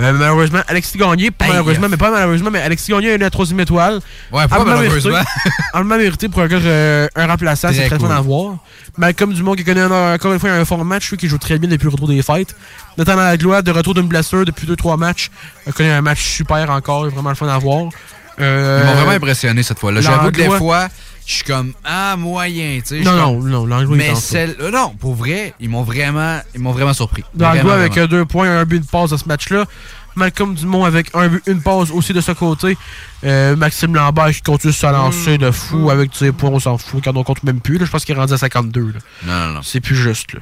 Euh, 0.00 0.12
malheureusement, 0.14 0.60
Alexis 0.66 0.96
Gagné, 0.96 1.30
pas 1.30 1.44
Hey, 1.44 1.50
malheureusement, 1.50 1.84
euh, 1.84 1.88
mais 1.90 1.96
pas 1.98 2.10
malheureusement, 2.10 2.50
mais 2.50 2.62
Alexis 2.62 2.90
Gagné 2.92 3.10
a 3.10 3.14
eu 3.14 3.18
la 3.18 3.28
troisième 3.28 3.60
étoile. 3.60 4.00
Ouais, 4.32 4.48
pas 4.48 4.64
malheureusement. 4.64 5.18
Amplement 5.74 5.98
mérité 5.98 6.30
pour 6.30 6.40
un, 6.40 6.48
gars, 6.48 6.56
euh, 6.56 7.08
un 7.14 7.26
remplaçant, 7.26 7.68
c'est 7.72 7.86
Très 7.88 7.98
cool. 7.98 8.08
fun 8.08 8.14
à 8.16 8.20
voir. 8.22 8.56
Malcolm 8.96 9.34
Dumont 9.34 9.54
qui 9.54 9.64
connaît 9.64 9.84
encore 9.84 10.32
une 10.32 10.38
fois 10.38 10.50
un 10.50 10.64
fort 10.64 10.82
match, 10.84 11.10
lui 11.10 11.18
qui 11.18 11.28
joue 11.28 11.38
très 11.38 11.58
bien 11.58 11.68
depuis 11.68 11.84
le 11.84 11.90
retour 11.90 12.08
des 12.08 12.22
fêtes. 12.22 12.56
Notamment 12.96 13.22
la 13.22 13.36
gloire 13.36 13.62
de 13.62 13.70
retour 13.70 13.92
d'une 13.92 14.08
blessure 14.08 14.46
depuis 14.46 14.66
2-3 14.66 14.96
matchs. 14.98 15.30
Il 15.66 15.74
connaît 15.74 15.92
un 15.92 16.02
match 16.02 16.22
super 16.22 16.70
encore, 16.70 17.08
vraiment 17.10 17.28
le 17.30 17.34
fun 17.36 17.48
à 17.48 17.58
voir. 17.58 17.90
Euh, 18.40 18.80
Ils 18.82 18.86
m'ont 18.86 18.94
vraiment 18.94 19.10
impressionné 19.12 19.62
cette 19.62 19.78
fois-là. 19.78 20.00
J'avoue 20.00 20.30
que 20.30 20.36
des 20.36 20.48
fois, 20.48 20.88
je 21.26 21.32
suis 21.34 21.44
comme, 21.44 21.72
ah, 21.84 22.16
moyen, 22.16 22.80
tu 22.80 22.98
sais. 22.98 23.00
Non, 23.00 23.14
non, 23.16 23.38
comme- 23.40 23.48
non, 23.50 23.66
Langlois, 23.66 23.96
il 23.96 23.98
Mais 23.98 24.14
celle. 24.14 24.56
euh, 24.60 24.70
Non, 24.70 24.90
pour 24.98 25.14
vrai, 25.14 25.54
ils 25.60 25.68
m'ont 25.68 25.82
vraiment, 25.82 26.40
ils 26.54 26.60
m'ont 26.60 26.72
vraiment 26.72 26.92
surpris. 26.94 27.24
Doigt 27.34 27.48
avec 27.50 27.62
vraiment. 27.92 28.06
deux 28.06 28.24
points, 28.24 28.50
un 28.60 28.64
but, 28.64 28.76
une 28.78 28.84
passe 28.84 29.10
dans 29.10 29.18
ce 29.18 29.26
match-là. 29.28 29.64
Malcolm 30.14 30.54
Dumont 30.54 30.84
avec 30.84 31.08
un 31.14 31.26
but, 31.28 31.42
une 31.46 31.62
passe 31.62 31.90
aussi 31.90 32.12
de 32.12 32.20
ce 32.20 32.32
côté. 32.32 32.76
Euh, 33.24 33.56
Maxime 33.56 33.94
Lambert 33.94 34.30
qui 34.32 34.42
continue 34.42 34.72
sa 34.72 34.92
lancée 34.92 35.38
de 35.38 35.50
fou 35.50 35.88
avec 35.90 36.10
ses 36.14 36.32
points, 36.32 36.50
on 36.50 36.60
s'en 36.60 36.76
fout, 36.76 37.02
quand 37.02 37.16
on 37.16 37.24
compte 37.24 37.42
même 37.44 37.60
plus. 37.60 37.78
là. 37.78 37.86
Je 37.86 37.90
pense 37.90 38.04
qu'il 38.04 38.14
est 38.14 38.18
rendu 38.18 38.34
à 38.34 38.36
52. 38.36 38.92
là. 38.92 38.98
Non, 39.24 39.46
non, 39.48 39.52
non. 39.54 39.60
C'est 39.62 39.80
plus 39.80 39.96
juste. 39.96 40.34
Là. 40.34 40.40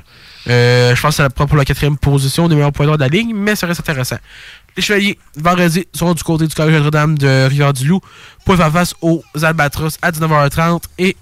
Euh, 0.48 0.96
je 0.96 1.00
pense 1.00 1.10
que 1.10 1.16
c'est 1.18 1.22
la- 1.22 1.46
pour 1.46 1.56
la 1.56 1.64
quatrième 1.64 1.96
position 1.98 2.48
des 2.48 2.56
meilleurs 2.56 2.72
pointeurs 2.72 2.96
de 2.96 3.02
la 3.02 3.08
ligne, 3.08 3.32
mais 3.32 3.54
ça 3.54 3.68
reste 3.68 3.78
intéressant. 3.80 4.16
Les 4.80 4.86
Chevaliers, 4.86 5.18
vendredi, 5.36 5.86
seront 5.92 6.14
du 6.14 6.22
côté 6.22 6.46
du 6.46 6.54
Collège 6.54 6.76
Notre-Dame 6.76 7.18
de 7.18 7.48
Rivière-du-Loup 7.48 8.00
pour 8.46 8.56
faire 8.56 8.72
face 8.72 8.94
aux 9.02 9.22
Albatros 9.42 9.98
à 10.00 10.10
19h30 10.10 10.84
et 10.98 11.14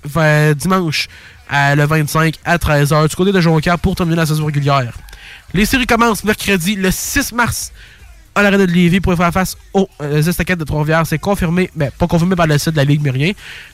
dimanche 0.55 1.09
à 1.51 1.75
le 1.75 1.85
25 1.85 2.37
à 2.45 2.57
13h 2.57 3.09
du 3.09 3.17
côté 3.17 3.33
de 3.33 3.41
Jonquière 3.41 3.77
pour 3.81 3.97
terminer 3.97 4.19
la 4.19 4.27
saison 4.27 4.47
régulière. 4.47 4.93
Les 5.55 5.65
séries 5.65 5.89
commencent 5.89 6.23
mercredi 6.23 6.77
le 6.77 6.93
6 6.93 7.33
mars 7.33 7.73
à 8.37 8.43
l'arène 8.43 8.65
de 8.65 8.73
Lévis 8.73 9.01
pour 9.01 9.17
faire 9.17 9.33
face 9.33 9.57
aux 9.75 9.89
euh, 10.03 10.23
Estacades 10.23 10.61
de 10.61 10.65
Trois-Rivières. 10.65 11.05
C'est 11.05 11.19
confirmé, 11.19 11.69
mais 11.75 11.91
pas 11.91 12.07
confirmé 12.07 12.37
par 12.37 12.47
le 12.47 12.57
site 12.59 12.71
de 12.71 12.77
la 12.77 12.85
Ligue, 12.85 13.01
mais 13.03 13.11
rien. 13.11 13.33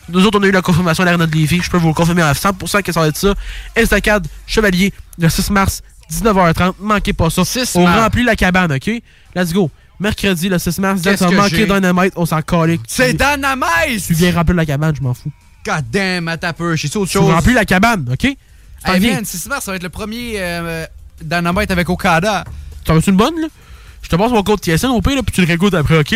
Nous 0.08 0.24
autres, 0.24 0.38
on 0.40 0.42
a 0.42 0.46
eu 0.46 0.50
la 0.50 0.62
confirmation 0.62 1.02
à 1.02 1.04
l'arène 1.04 1.26
de 1.26 1.36
Lévis. 1.36 1.60
Je 1.62 1.70
peux 1.70 1.76
vous 1.76 1.88
le 1.88 1.94
confirmer 1.94 2.22
à 2.22 2.32
100% 2.32 2.82
que 2.82 2.90
ça 2.90 3.00
va 3.00 3.08
être 3.08 3.18
ça. 3.18 3.34
Estacade 3.76 4.26
Chevalier, 4.46 4.94
le 5.18 5.28
6 5.28 5.50
mars, 5.50 5.82
19h30. 6.12 6.74
Manquez 6.80 7.12
pas 7.12 7.30
ça. 7.30 7.42
on 7.74 7.84
remplit 7.84 8.24
la 8.24 8.36
cabane, 8.36 8.72
OK? 8.72 8.90
Let's 9.34 9.52
go. 9.52 9.70
Mercredi, 10.00 10.48
le 10.48 10.58
6 10.58 10.78
mars, 10.80 11.02
que 11.02 11.34
manqué? 11.34 11.66
Dynamite, 11.66 12.14
on 12.16 12.26
s'en 12.26 12.42
calait. 12.42 12.80
C'est 12.86 13.14
Dynamite! 13.14 14.04
Tu 14.06 14.14
viens 14.14 14.32
remplir 14.34 14.56
la 14.56 14.66
cabane, 14.66 14.94
je 14.96 15.02
m'en 15.02 15.14
fous. 15.14 15.30
God 15.64 15.84
damn, 15.90 16.28
à 16.28 16.36
ta 16.36 16.52
peu, 16.52 16.76
j'ai 16.76 16.88
autre 16.88 17.06
Tu 17.06 17.18
chose. 17.18 17.30
remplis 17.32 17.54
la 17.54 17.64
cabane, 17.64 18.08
OK? 18.12 18.24
Hey, 18.24 19.00
viens. 19.00 19.14
man, 19.14 19.24
6 19.24 19.46
mars, 19.46 19.64
ça 19.64 19.70
va 19.70 19.76
être 19.76 19.82
le 19.82 19.88
premier 19.88 20.34
euh, 20.36 20.84
Dynamite 21.22 21.70
avec 21.70 21.88
Okada. 21.88 22.44
T'en 22.84 22.94
veux-tu 22.94 23.10
une 23.10 23.16
bonne, 23.16 23.40
là? 23.40 23.46
Je 24.02 24.08
te 24.08 24.16
passe 24.16 24.30
mon 24.30 24.42
code 24.42 24.60
TSN 24.60 24.88
au 24.88 25.00
pire, 25.00 25.16
là, 25.16 25.22
puis 25.22 25.32
tu 25.34 25.40
le 25.40 25.46
réécoutes 25.46 25.72
après, 25.74 25.98
OK? 25.98 26.14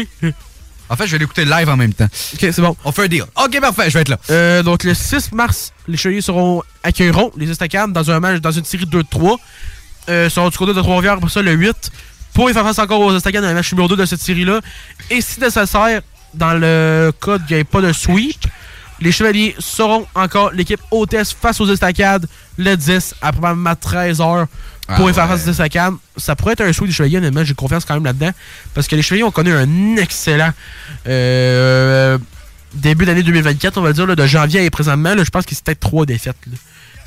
En 0.90 0.97
fait, 0.97 1.06
je 1.06 1.12
vais 1.12 1.19
l'écouter 1.19 1.44
live 1.44 1.69
en 1.69 1.77
même 1.77 1.93
temps. 1.94 2.05
OK, 2.35 2.39
c'est 2.40 2.60
bon. 2.60 2.77
On 2.85 2.93
fait 2.93 3.05
un 3.05 3.09
deal. 3.09 3.23
OK, 3.43 3.60
parfait, 3.60 3.89
je 3.90 3.94
vais 3.94 4.01
être 4.02 4.09
là. 4.09 4.19
Euh, 4.31 4.62
donc 4.62 4.85
le 4.85 4.93
6 4.94 5.32
mars, 5.32 5.73
les 5.86 5.97
Chevaliers 5.97 6.20
seront 6.23 6.62
accueilleront 6.82 7.31
les 7.36 7.51
Estacades 7.51 7.93
dans 7.93 8.10
un 8.10 8.20
match 8.20 8.40
dans 8.40 8.51
une 8.51 8.65
série 8.65 8.85
de 8.86 8.90
2 8.90 9.02
de 9.02 9.09
3. 9.09 9.39
Euh, 10.09 10.28
seront 10.30 10.48
du 10.48 10.56
côté 10.56 10.72
de 10.74 10.80
Trois-Rivières 10.80 11.18
pour 11.18 11.30
ça 11.30 11.43
le 11.43 11.52
8 11.52 11.74
pour 12.35 12.48
y 12.51 12.52
faire 12.52 12.64
face 12.64 12.78
encore 12.78 13.01
aux 13.01 13.14
Estacades 13.16 13.43
dans 13.43 13.48
le 13.48 13.55
match 13.55 13.72
numéro 13.72 13.89
2 13.89 13.97
de 13.97 14.05
cette 14.06 14.20
série-là. 14.22 14.60
Et 15.10 15.20
si 15.20 15.40
nécessaire, 15.40 16.01
dans 16.35 16.55
le 16.55 17.12
cas 17.20 17.39
qu'il 17.39 17.56
n'y 17.56 17.60
ait 17.60 17.64
pas 17.64 17.80
de 17.80 17.93
sweep, 17.93 18.39
les 19.01 19.12
Chevaliers 19.12 19.55
seront 19.59 20.06
encore 20.14 20.51
l'équipe 20.52 20.80
hôtesse 20.90 21.32
face 21.32 21.60
aux 21.60 21.70
Estacades 21.70 22.26
le 22.56 22.74
10 22.76 23.14
à 23.22 23.32
probablement 23.32 23.72
13h 23.72 24.47
pour 24.97 25.06
Ah 25.09 25.10
y 25.10 25.14
faire 25.14 25.24
ouais. 25.24 25.36
face 25.36 25.47
aux 25.47 25.51
Estacades. 25.51 25.94
Ça 26.16 26.35
pourrait 26.36 26.52
être 26.55 26.62
un 26.62 26.72
sweep 26.72 26.89
des 26.89 26.94
Chevaliers, 26.94 27.18
honnêtement, 27.18 27.44
j'ai 27.44 27.55
confiance 27.55 27.85
quand 27.85 27.94
même 27.94 28.05
là-dedans. 28.05 28.30
Parce 28.74 28.86
que 28.89 28.97
les 28.97 29.02
Chevaliers 29.02 29.24
ont 29.24 29.30
connu 29.30 29.52
un 29.52 29.97
excellent 29.97 30.52
euh, 31.06 32.18
début 32.74 33.05
d'année 33.05 33.22
2024, 33.22 33.78
on 33.78 33.82
va 33.82 33.93
dire, 33.93 34.06
là, 34.06 34.14
de 34.14 34.26
janvier 34.26 34.64
et 34.64 34.70
présentement. 34.70 35.14
là, 35.14 35.24
je 35.24 35.30
pense 35.30 35.44
que 35.44 35.55
c'est 35.55 35.64
peut-être 35.64 35.80
trois 35.80 36.06
défaites. 36.06 36.36
là. 36.47 36.56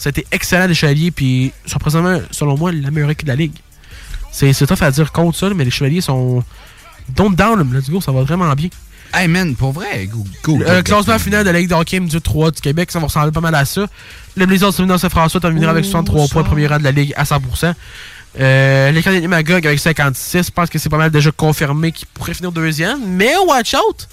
Ça 0.02 0.08
a 0.08 0.10
été 0.10 0.26
excellent 0.32 0.68
des 0.68 0.74
Chevaliers, 0.74 1.12
puis 1.12 1.52
sont 1.68 1.78
présentement, 1.78 2.20
selon 2.32 2.58
moi, 2.58 2.72
la 2.72 2.90
meilleure 2.90 3.12
équipe 3.12 3.28
de 3.28 3.34
la 3.34 3.36
Ligue. 3.36 3.54
C'est 4.32 4.52
tough 4.66 4.82
à 4.82 4.90
dire 4.90 5.12
contre 5.12 5.38
ça, 5.38 5.48
mais 5.56 5.64
les 5.64 5.70
Chevaliers 5.70 6.02
sont. 6.02 6.44
Don't 7.10 7.36
down, 7.36 7.72
let's 7.72 7.88
go, 7.88 8.02
ça 8.02 8.12
va 8.12 8.24
vraiment 8.24 8.52
bien. 8.56 8.70
Hey 9.14 9.28
man, 9.28 9.56
pour 9.56 9.74
vrai, 9.74 10.08
go, 10.08 10.26
go. 10.42 10.58
Le 10.58 10.66
go, 10.66 10.72
euh, 10.72 10.82
classement 10.82 11.20
final 11.20 11.46
de 11.46 11.52
la 11.52 11.60
Ligue 11.60 11.70
de 11.70 11.76
hockey 11.76 12.00
du 12.00 12.20
3 12.20 12.50
du 12.50 12.62
Québec, 12.62 12.90
ça 12.90 12.98
va 12.98 13.06
ressembler 13.06 13.32
pas 13.32 13.42
mal 13.42 13.54
à 13.54 13.64
ça. 13.64 13.86
Le 14.36 14.48
Blizzard 14.48 14.74
de 14.74 14.98
Saint-François 14.98 15.40
terminera 15.40 15.70
avec 15.70 15.86
63 15.86 16.30
points, 16.30 16.44
premier 16.46 16.66
rang 16.66 16.80
de 16.80 16.84
la 16.84 16.92
Ligue 16.92 17.14
à 17.16 17.24
100%. 17.24 17.76
Euh, 18.40 18.90
les 18.90 19.04
Canadiens 19.04 19.28
Magog 19.28 19.68
avec 19.68 19.80
56, 19.80 20.48
je 20.48 20.52
pense 20.52 20.72
que 20.72 20.80
c'est 20.80 20.90
pas 20.90 20.98
mal 20.98 21.12
déjà 21.12 21.30
confirmé 21.30 21.92
qu'ils 21.92 22.08
pourraient 22.08 22.34
finir 22.34 22.52
deuxième. 22.52 23.06
Mais 23.06 23.34
watch 23.48 23.76
out! 23.76 24.08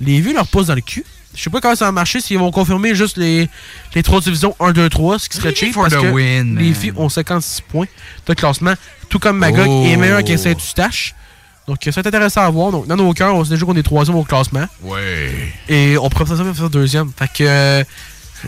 Les 0.00 0.20
vues 0.20 0.34
leur 0.34 0.46
poussent 0.46 0.68
dans 0.68 0.76
le 0.76 0.82
cul. 0.82 1.04
Je 1.34 1.42
sais 1.42 1.50
pas 1.50 1.60
comment 1.60 1.74
ça 1.74 1.86
va 1.86 1.92
marcher, 1.92 2.20
s'ils 2.20 2.38
vont 2.38 2.50
confirmer 2.50 2.94
juste 2.94 3.16
les, 3.16 3.48
les 3.94 4.02
trois 4.02 4.20
divisions 4.20 4.54
1, 4.60 4.72
2, 4.72 4.88
3, 4.90 5.18
ce 5.18 5.28
qui 5.28 5.36
serait 5.38 5.54
cheap. 5.54 5.74
Parce 5.74 5.94
que 5.94 6.10
win, 6.12 6.58
les 6.58 6.74
filles 6.74 6.92
ont 6.96 7.08
56 7.08 7.62
points 7.62 7.86
de 8.26 8.34
classement, 8.34 8.74
tout 9.08 9.18
comme 9.18 9.38
Magog 9.38 9.66
Oh. 9.68 9.84
est 9.86 9.96
meilleur 9.96 10.22
que 10.24 10.36
Saint-Eustache. 10.36 11.14
Donc 11.68 11.78
ça 11.84 11.90
va 11.92 12.00
être 12.00 12.06
intéressant 12.08 12.42
à 12.42 12.50
voir. 12.50 12.70
Donc 12.72 12.86
dans 12.86 12.96
nos 12.96 13.12
cœurs, 13.14 13.34
on 13.34 13.44
se 13.44 13.48
dit 13.48 13.54
déjà 13.54 13.64
qu'on 13.66 13.76
est 13.76 13.82
troisième 13.82 14.16
au 14.16 14.24
classement. 14.24 14.66
Ouais. 14.82 15.32
Et 15.68 15.96
on 15.96 16.10
pourrait 16.10 16.24
potentiellement 16.24 16.52
faire 16.54 16.68
deuxième. 16.70 17.10
Fait 17.16 17.28
que 17.28 17.44
euh, 17.44 17.84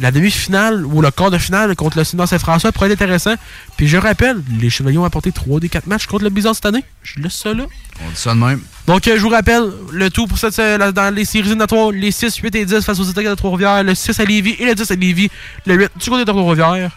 la 0.00 0.10
demi-finale 0.10 0.84
ou 0.84 1.00
le 1.00 1.10
quart 1.12 1.30
de 1.30 1.38
finale 1.38 1.74
contre 1.76 1.96
le 1.96 2.04
Sénat 2.04 2.26
Saint-François 2.26 2.72
pourrait 2.72 2.88
être 2.90 3.00
intéressant. 3.00 3.34
Puis 3.76 3.86
je 3.86 3.96
rappelle, 3.96 4.42
les 4.60 4.68
Chevaliers 4.68 4.98
ont 4.98 5.04
apporté 5.04 5.30
3 5.32 5.60
des 5.60 5.68
4 5.68 5.86
matchs 5.86 6.06
contre 6.06 6.24
le 6.24 6.30
Bizarre 6.30 6.54
cette 6.56 6.66
année. 6.66 6.84
Je 7.04 7.20
laisse 7.20 7.34
ça 7.34 7.54
là. 7.54 7.64
On 8.04 8.10
dit 8.10 8.16
ça 8.16 8.34
de 8.34 8.40
même. 8.40 8.60
Donc 8.86 9.08
euh, 9.08 9.16
je 9.16 9.22
vous 9.22 9.30
rappelle, 9.30 9.70
le 9.92 10.10
tout 10.10 10.26
pour 10.26 10.36
cette, 10.38 10.58
euh, 10.58 10.92
dans 10.92 11.14
les 11.14 11.24
séries 11.24 11.46
éliminatoires, 11.46 11.90
les 11.90 12.10
6, 12.10 12.36
8 12.36 12.54
et 12.54 12.64
10 12.66 12.84
face 12.84 12.98
aux 12.98 13.04
États 13.04 13.22
de 13.22 13.34
Trois-Rivières, 13.34 13.82
le 13.82 13.94
6 13.94 14.20
à 14.20 14.24
Lévis 14.24 14.56
et 14.58 14.66
le 14.66 14.74
10 14.74 14.90
à 14.90 14.94
Lévis, 14.94 15.30
le 15.64 15.74
8 15.74 15.90
du 15.98 16.10
côté 16.10 16.24
de 16.24 16.30
Trois-Rivières. 16.30 16.90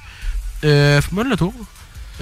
Euh, 0.65 1.01
Fais-moi 1.01 1.23
le 1.23 1.37
tour. 1.37 1.53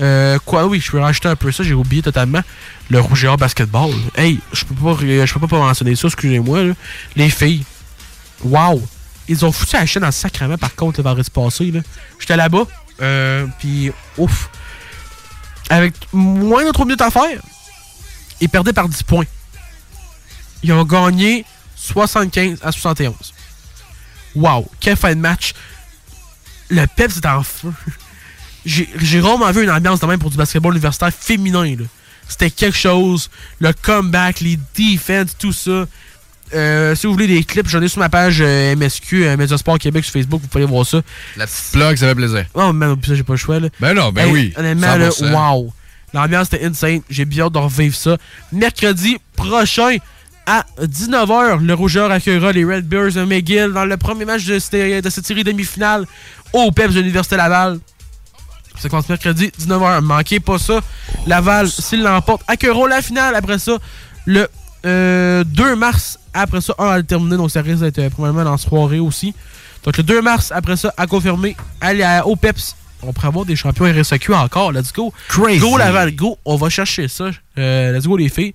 Euh, 0.02 0.38
quoi, 0.46 0.66
oui, 0.66 0.80
je 0.80 0.92
peux 0.92 1.00
rajouter 1.00 1.30
un 1.30 1.36
peu 1.36 1.52
ça, 1.52 1.64
j'ai 1.64 1.74
oublié 1.74 2.02
totalement. 2.02 2.42
Le 2.90 3.00
Rouge 3.00 3.28
basketball. 3.40 3.92
Hey, 4.16 4.40
je 4.52 4.66
peux 4.66 4.76
pas, 4.76 4.96
peux 4.96 5.48
pas, 5.48 5.58
mentionner 5.58 5.96
ça, 5.96 6.08
excusez-moi. 6.08 6.60
Les 7.16 7.30
filles. 7.30 7.64
Wow! 8.44 8.86
Ils 9.28 9.44
ont 9.46 9.52
foutu 9.52 9.76
la 9.76 9.86
chaîne 9.86 10.06
le 10.06 10.12
sacrement 10.12 10.58
par 10.58 10.76
contre 10.76 11.00
le 11.00 11.04
vendredi 11.06 11.30
passé. 11.32 11.74
J'étais 12.20 12.38
là-bas. 12.38 12.68
Euh, 13.02 13.48
puis, 13.60 13.92
ouf. 14.18 14.50
Avec 15.70 15.94
moins 16.14 16.64
de 16.64 16.72
3 16.72 16.86
minutes 16.86 17.02
à 17.02 17.10
faire, 17.10 17.40
ils 18.40 18.50
perdaient 18.50 18.74
par 18.74 18.88
10 18.88 19.02
points. 19.04 19.26
Ils 20.66 20.74
ont 20.74 20.84
gagné 20.84 21.46
75 21.76 22.58
à 22.64 22.72
71. 22.72 23.14
Wow! 24.34 24.68
Quelle 24.80 24.98
fin 24.98 25.14
de 25.14 25.20
match! 25.20 25.54
Le 26.70 26.88
Peps 26.88 27.18
est 27.18 27.26
en 27.28 27.44
feu. 27.44 27.72
J'ai 28.66 29.20
rarement 29.22 29.52
vu 29.52 29.64
une 29.64 29.70
ambiance 29.70 30.00
de 30.00 30.08
même 30.08 30.18
pour 30.18 30.32
du 30.32 30.38
basketball 30.38 30.72
universitaire 30.72 31.12
féminin. 31.14 31.76
C'était 32.28 32.50
quelque 32.50 32.76
chose. 32.78 33.30
Le 33.60 33.74
comeback, 33.74 34.40
les 34.40 34.58
defenses, 34.76 35.38
tout 35.38 35.54
ça. 35.54 35.86
Euh, 36.56 36.96
si 36.96 37.06
vous 37.06 37.14
voulez 37.14 37.28
des 37.28 37.44
clips, 37.44 37.68
j'en 37.70 37.84
ai 37.84 37.88
sur 37.88 38.00
ma 38.00 38.10
page 38.10 38.38
euh, 38.42 38.76
MSQ, 38.76 39.24
euh, 39.24 39.38
Mediasport 39.38 39.78
Québec 39.78 40.04
sur 40.04 40.14
Facebook, 40.14 40.42
vous 40.42 40.48
pouvez 40.48 40.66
voir 40.66 40.84
ça. 40.84 41.02
La 41.38 41.46
petite 41.46 41.72
plug, 41.74 41.96
ça 41.96 42.08
fait 42.08 42.16
plaisir. 42.16 42.46
Oh, 42.56 42.74
man, 42.74 42.98
puis 42.98 43.10
ça, 43.10 43.16
j'ai 43.16 43.24
pas 43.24 43.34
le 43.34 43.38
choix, 43.38 43.60
là. 43.60 43.68
Ben 43.80 43.94
non, 43.94 44.12
ben 44.12 44.26
Hey, 44.28 44.34
oui. 44.34 44.54
Honnêtement, 44.58 44.96
là, 44.96 45.10
100%. 45.10 45.32
wow. 45.32 45.74
L'ambiance 46.14 46.48
était 46.48 46.66
insane. 46.66 47.02
J'ai 47.08 47.26
bien 47.26 47.46
hâte 47.46 47.54
de 47.54 47.60
revivre 47.60 47.96
ça. 47.96 48.18
Mercredi 48.52 49.18
prochain, 49.36 49.98
à 50.46 50.66
19h, 50.82 51.60
le 51.66 51.74
Rougeur 51.74 52.12
accueillera 52.12 52.52
les 52.52 52.64
Red 52.64 52.88
Bears 52.88 53.14
de 53.14 53.24
McGill 53.24 53.72
dans 53.74 53.86
le 53.86 53.98
premier 53.98 54.26
match 54.26 54.46
de 54.46 54.60
cette, 54.60 55.04
de 55.04 55.10
série 55.10 55.44
demi-finale 55.44 56.06
au 56.54 56.72
PEPS 56.72 56.94
de 56.94 57.00
l'Université 57.00 57.38
Laval. 57.38 57.80
Ça 58.78 58.90
commence 58.90 59.10
mercredi, 59.10 59.52
19h. 59.60 60.02
Manquez 60.02 60.40
pas 60.40 60.58
ça. 60.58 60.82
Laval, 61.28 61.70
s'il 61.70 62.04
l'emporte, 62.04 62.44
accueilleront 62.48 62.86
la 62.86 63.02
finale 63.02 63.36
après 63.36 63.58
ça 63.58 63.78
le 64.26 64.48
euh, 64.86 65.44
2 65.46 65.76
mars. 65.76 66.20
Après 66.34 66.62
ça, 66.62 66.76
un 66.78 66.90
à 66.90 66.98
le 66.98 67.04
terminer. 67.04 67.38
Donc 67.38 67.52
ça 67.52 67.62
risque 67.62 67.82
d'être 67.82 68.00
euh, 68.00 68.10
probablement 68.10 68.50
la 68.50 68.58
soirée 68.58 69.00
aussi. 69.00 69.34
Donc 69.84 69.98
le 69.98 70.04
2 70.04 70.22
mars, 70.22 70.52
après 70.54 70.76
ça, 70.76 70.94
à 70.98 71.08
confirmer, 71.08 71.56
allez 71.80 72.22
au 72.26 72.36
PEPS. 72.36 72.76
On 73.04 73.14
pourrait 73.14 73.28
avoir 73.28 73.46
des 73.46 73.56
champions 73.56 73.86
RSEQ 73.86 74.34
encore. 74.34 74.72
Let's 74.72 74.92
go. 74.92 75.14
Crazy. 75.28 75.60
Go 75.60 75.78
Laval, 75.78 76.16
go. 76.16 76.38
On 76.46 76.56
va 76.56 76.70
chercher 76.70 77.08
ça. 77.08 77.30
Euh, 77.58 77.92
let's 77.92 78.08
go 78.08 78.18
les 78.18 78.30
filles. 78.30 78.54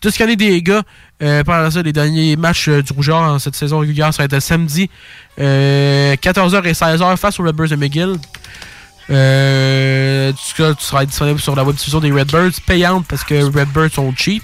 Tout 0.00 0.10
ce 0.10 0.16
qu'il 0.16 0.28
y 0.28 0.32
a 0.32 0.36
des 0.36 0.62
gars. 0.62 0.82
Euh, 1.22 1.42
par 1.44 1.72
ça, 1.72 1.80
les 1.80 1.94
derniers 1.94 2.36
matchs 2.36 2.68
euh, 2.68 2.82
du 2.82 2.92
Rougeur 2.92 3.16
en 3.16 3.38
cette 3.38 3.56
saison 3.56 3.78
régulière, 3.78 4.12
ça 4.12 4.22
va 4.22 4.24
être 4.24 4.40
samedi 4.40 4.90
euh, 5.38 6.14
14h 6.16 6.62
et 6.66 6.72
16h 6.72 7.16
face 7.16 7.40
aux 7.40 7.42
Redbirds 7.42 7.68
de 7.68 7.76
McGill. 7.76 8.16
Euh, 9.08 10.32
tu, 10.32 10.54
tu 10.62 10.84
seras 10.84 11.06
disponible 11.06 11.40
sur 11.40 11.56
la 11.56 11.64
web 11.64 11.76
diffusion 11.76 12.00
des 12.00 12.12
Redbirds, 12.12 12.60
payante 12.66 13.06
parce 13.06 13.24
que 13.24 13.34
Redbirds 13.44 13.92
sont 13.92 14.12
cheap. 14.14 14.42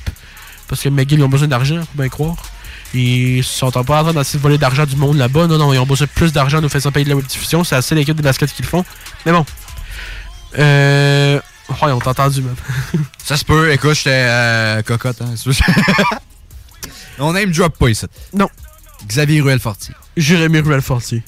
Parce 0.66 0.80
que 0.80 0.88
McGill 0.88 1.18
ils 1.18 1.24
ont 1.24 1.28
besoin 1.28 1.48
d'argent, 1.48 1.80
faut 1.80 1.98
bien 1.98 2.08
croire. 2.08 2.36
Ils 2.94 3.42
sont 3.42 3.70
pas 3.70 3.80
en 3.80 3.84
train 3.84 4.12
d'essayer 4.12 4.38
de 4.38 4.42
voler 4.42 4.58
d'argent 4.58 4.84
du 4.84 4.96
monde 4.96 5.16
là-bas. 5.16 5.46
Non, 5.46 5.58
non, 5.58 5.72
ils 5.72 5.78
ont 5.78 5.86
besoin 5.86 6.06
de 6.06 6.12
plus 6.12 6.32
d'argent 6.32 6.58
en 6.58 6.60
nous 6.60 6.68
faisant 6.68 6.92
payer 6.92 7.04
de 7.04 7.10
la 7.10 7.16
web 7.16 7.26
diffusion. 7.26 7.64
C'est 7.64 7.76
assez 7.76 7.94
l'équipe 7.94 8.16
de 8.16 8.22
basket 8.22 8.52
qu'ils 8.52 8.64
le 8.64 8.70
font. 8.70 8.84
Mais 9.24 9.32
bon. 9.32 9.46
Euh. 10.58 11.40
Ouais, 11.68 11.92
on 11.92 12.00
t'a 12.00 12.10
entendu, 12.10 12.42
même. 12.42 12.56
Ça 13.24 13.36
se 13.36 13.44
peut. 13.44 13.72
Écoute, 13.72 13.94
j'étais 13.94 14.10
euh, 14.10 14.82
cocotte. 14.82 15.22
Hein. 15.22 15.34
on 17.18 17.32
name 17.32 17.50
drop 17.50 17.78
pas 17.78 17.88
ici. 17.88 18.06
Non. 18.34 18.48
Xavier 19.06 19.40
Ruel-Fortier. 19.40 19.94
Jérémy 20.16 20.60
Ruel-Fortier. 20.60 21.22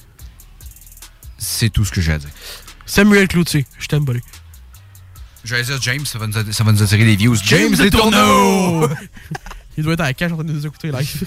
C'est 1.39 1.70
tout 1.70 1.85
ce 1.85 1.93
que 1.93 2.01
j'ai 2.01 2.12
à 2.12 2.19
dire. 2.19 2.31
Samuel 2.85 3.28
Cloutier. 3.28 3.66
Je 3.78 3.86
t'aime, 3.86 4.05
buddy. 4.05 4.20
J'allais 5.45 5.62
dire 5.62 5.78
James, 5.81 6.07
ça 6.07 6.19
va 6.19 6.27
nous, 6.27 6.53
ça 6.53 6.65
va 6.65 6.73
nous 6.73 6.82
attirer 6.82 7.05
des 7.05 7.16
views. 7.16 7.36
James, 7.45 7.74
James 7.74 7.85
les 7.85 7.91
tourneaux! 7.91 8.89
Il 9.77 9.85
doit 9.85 9.95
être 9.95 10.01
à 10.01 10.05
la 10.05 10.15
cage 10.15 10.33
en 10.33 10.37
train 10.37 10.45
de 10.45 10.53
nous 10.53 10.67
écouter 10.67 10.91
live. 10.91 11.25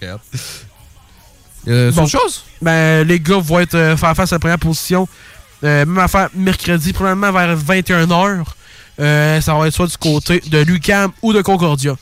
Euh, 1.66 1.90
autre 1.92 2.06
chose? 2.06 2.44
Ben, 2.62 3.06
les 3.06 3.20
gars 3.20 3.38
vont 3.38 3.58
être 3.58 3.74
euh, 3.74 3.96
faire 3.96 4.14
face 4.14 4.32
à 4.32 4.36
la 4.36 4.40
première 4.40 4.58
position. 4.58 5.08
Euh, 5.64 5.84
même 5.84 5.98
affaire 5.98 6.28
mercredi, 6.34 6.92
probablement 6.92 7.32
vers 7.32 7.56
21h. 7.58 8.44
Euh, 9.00 9.40
ça 9.40 9.54
va 9.54 9.66
être 9.66 9.74
soit 9.74 9.86
du 9.88 9.96
côté 9.98 10.40
de 10.46 10.58
Lucam 10.60 11.10
ou 11.20 11.32
de 11.32 11.42
Concordia. 11.42 11.94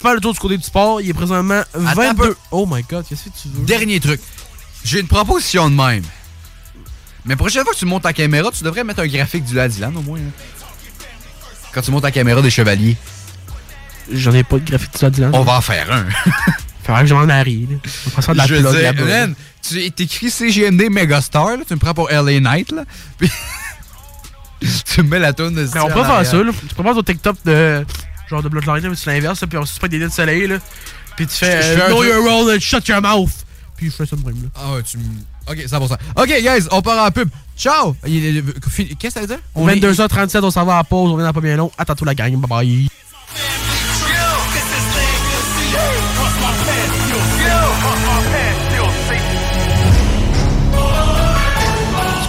Pas 0.00 0.12
le 0.14 0.20
tour 0.20 0.32
du 0.34 0.38
côté 0.38 0.56
du 0.58 0.64
sport, 0.64 1.00
il 1.00 1.08
est 1.08 1.14
présentement 1.14 1.62
Attends 1.72 1.86
un 1.86 1.94
22. 1.94 2.14
peu. 2.22 2.36
Oh 2.50 2.66
my 2.70 2.82
god, 2.82 3.06
qu'est-ce 3.08 3.24
que 3.24 3.30
tu 3.30 3.48
veux? 3.48 3.64
Dernier 3.64 4.00
truc. 4.00 4.20
J'ai 4.84 5.00
une 5.00 5.08
proposition 5.08 5.70
de 5.70 5.74
même. 5.74 6.02
Mais 7.24 7.32
la 7.34 7.36
prochaine 7.36 7.62
fois 7.64 7.72
que 7.72 7.78
tu 7.78 7.86
montes 7.86 8.02
ta 8.02 8.12
caméra, 8.12 8.50
tu 8.52 8.64
devrais 8.64 8.84
mettre 8.84 9.00
un 9.00 9.06
graphique 9.06 9.44
du 9.44 9.54
Ladiland 9.54 9.94
au 9.96 10.02
moins. 10.02 10.18
hein. 10.18 10.30
Quand 11.72 11.80
tu 11.80 11.90
montes 11.90 12.02
ta 12.02 12.10
caméra 12.10 12.42
des 12.42 12.50
chevaliers. 12.50 12.96
J'en 14.12 14.32
ai 14.32 14.44
pas 14.44 14.58
de 14.58 14.64
graphique 14.68 14.92
de 14.92 14.98
ça 14.98 15.30
On 15.32 15.42
va 15.42 15.56
en 15.58 15.60
faire 15.60 15.90
un. 15.92 16.04
Faudrait 16.84 17.02
que 17.02 17.08
je 17.08 17.14
m'en 17.14 17.26
là. 17.26 17.42
On 17.42 18.10
va 18.16 18.22
faire 18.22 18.34
de 18.34 18.38
la 18.38 18.46
Je 18.46 18.54
veux 18.54 18.62
plug 18.62 18.94
dire, 18.94 19.04
man, 19.06 19.34
tu 19.60 19.90
t'écris 19.90 20.30
CGMD 20.30 20.88
Megastar, 20.90 21.56
là, 21.56 21.64
tu 21.66 21.74
me 21.74 21.78
prends 21.80 21.94
pour 21.94 22.08
LA 22.10 22.38
Knight, 22.40 22.70
là. 22.70 22.84
Puis 23.18 23.28
tu 24.94 25.02
me 25.02 25.08
mets 25.08 25.18
la 25.18 25.32
tonne 25.32 25.54
de 25.54 25.68
Mais 25.74 25.80
on 25.80 25.88
peut 25.88 26.04
faire 26.04 26.24
ça, 26.24 26.36
là. 26.36 26.52
Tu 26.68 26.74
faire 26.82 26.94
ton 26.94 27.02
TikTok 27.02 27.36
de. 27.44 27.84
Genre 28.30 28.42
de 28.42 28.48
Bloodline, 28.48 28.88
mais 28.88 28.96
c'est 28.96 29.10
l'inverse, 29.12 29.44
puis 29.48 29.58
on 29.58 29.64
se 29.66 29.78
fait 29.78 29.88
des 29.88 29.98
dés 30.00 30.06
de 30.08 30.12
soleil, 30.12 30.46
là. 30.46 30.56
Puis 31.16 31.26
tu 31.26 31.36
fais. 31.36 31.62
Je- 31.62 31.68
je 31.68 31.74
fais 31.74 31.82
euh, 31.82 31.88
know 31.88 32.04
your 32.04 32.24
role 32.24 32.54
and 32.56 32.60
shut 32.60 32.86
your 32.88 33.00
mouth. 33.00 33.30
Puis 33.76 33.86
je 33.90 33.94
fais 33.96 34.06
ça 34.06 34.16
de 34.16 34.24
même, 34.24 34.34
là. 34.42 34.48
Ah 34.54 34.72
ouais, 34.74 34.82
tu 34.82 34.98
me. 34.98 35.04
Ok, 35.48 35.58
100%. 35.58 35.96
Ok, 36.16 36.28
guys, 36.28 36.66
on 36.70 36.82
part 36.82 37.04
en 37.06 37.10
pub. 37.10 37.28
Ciao! 37.56 37.94
Qu'est-ce 38.04 38.96
que 38.96 39.10
ça 39.10 39.20
veut 39.20 39.26
dire? 39.28 39.38
On 39.54 39.68
est- 39.68 39.76
22h37, 39.76 40.40
on 40.42 40.50
s'en 40.50 40.64
va 40.64 40.74
à 40.74 40.76
la 40.78 40.84
pause, 40.84 41.10
on 41.12 41.16
vient 41.16 41.26
dans 41.26 41.32
pas 41.32 41.40
bien 41.40 41.56
long. 41.56 41.70
À 41.78 41.84
tantôt 41.84 42.04
la 42.04 42.14
gang, 42.14 42.34
bye 42.36 42.48
bye. 42.48 42.88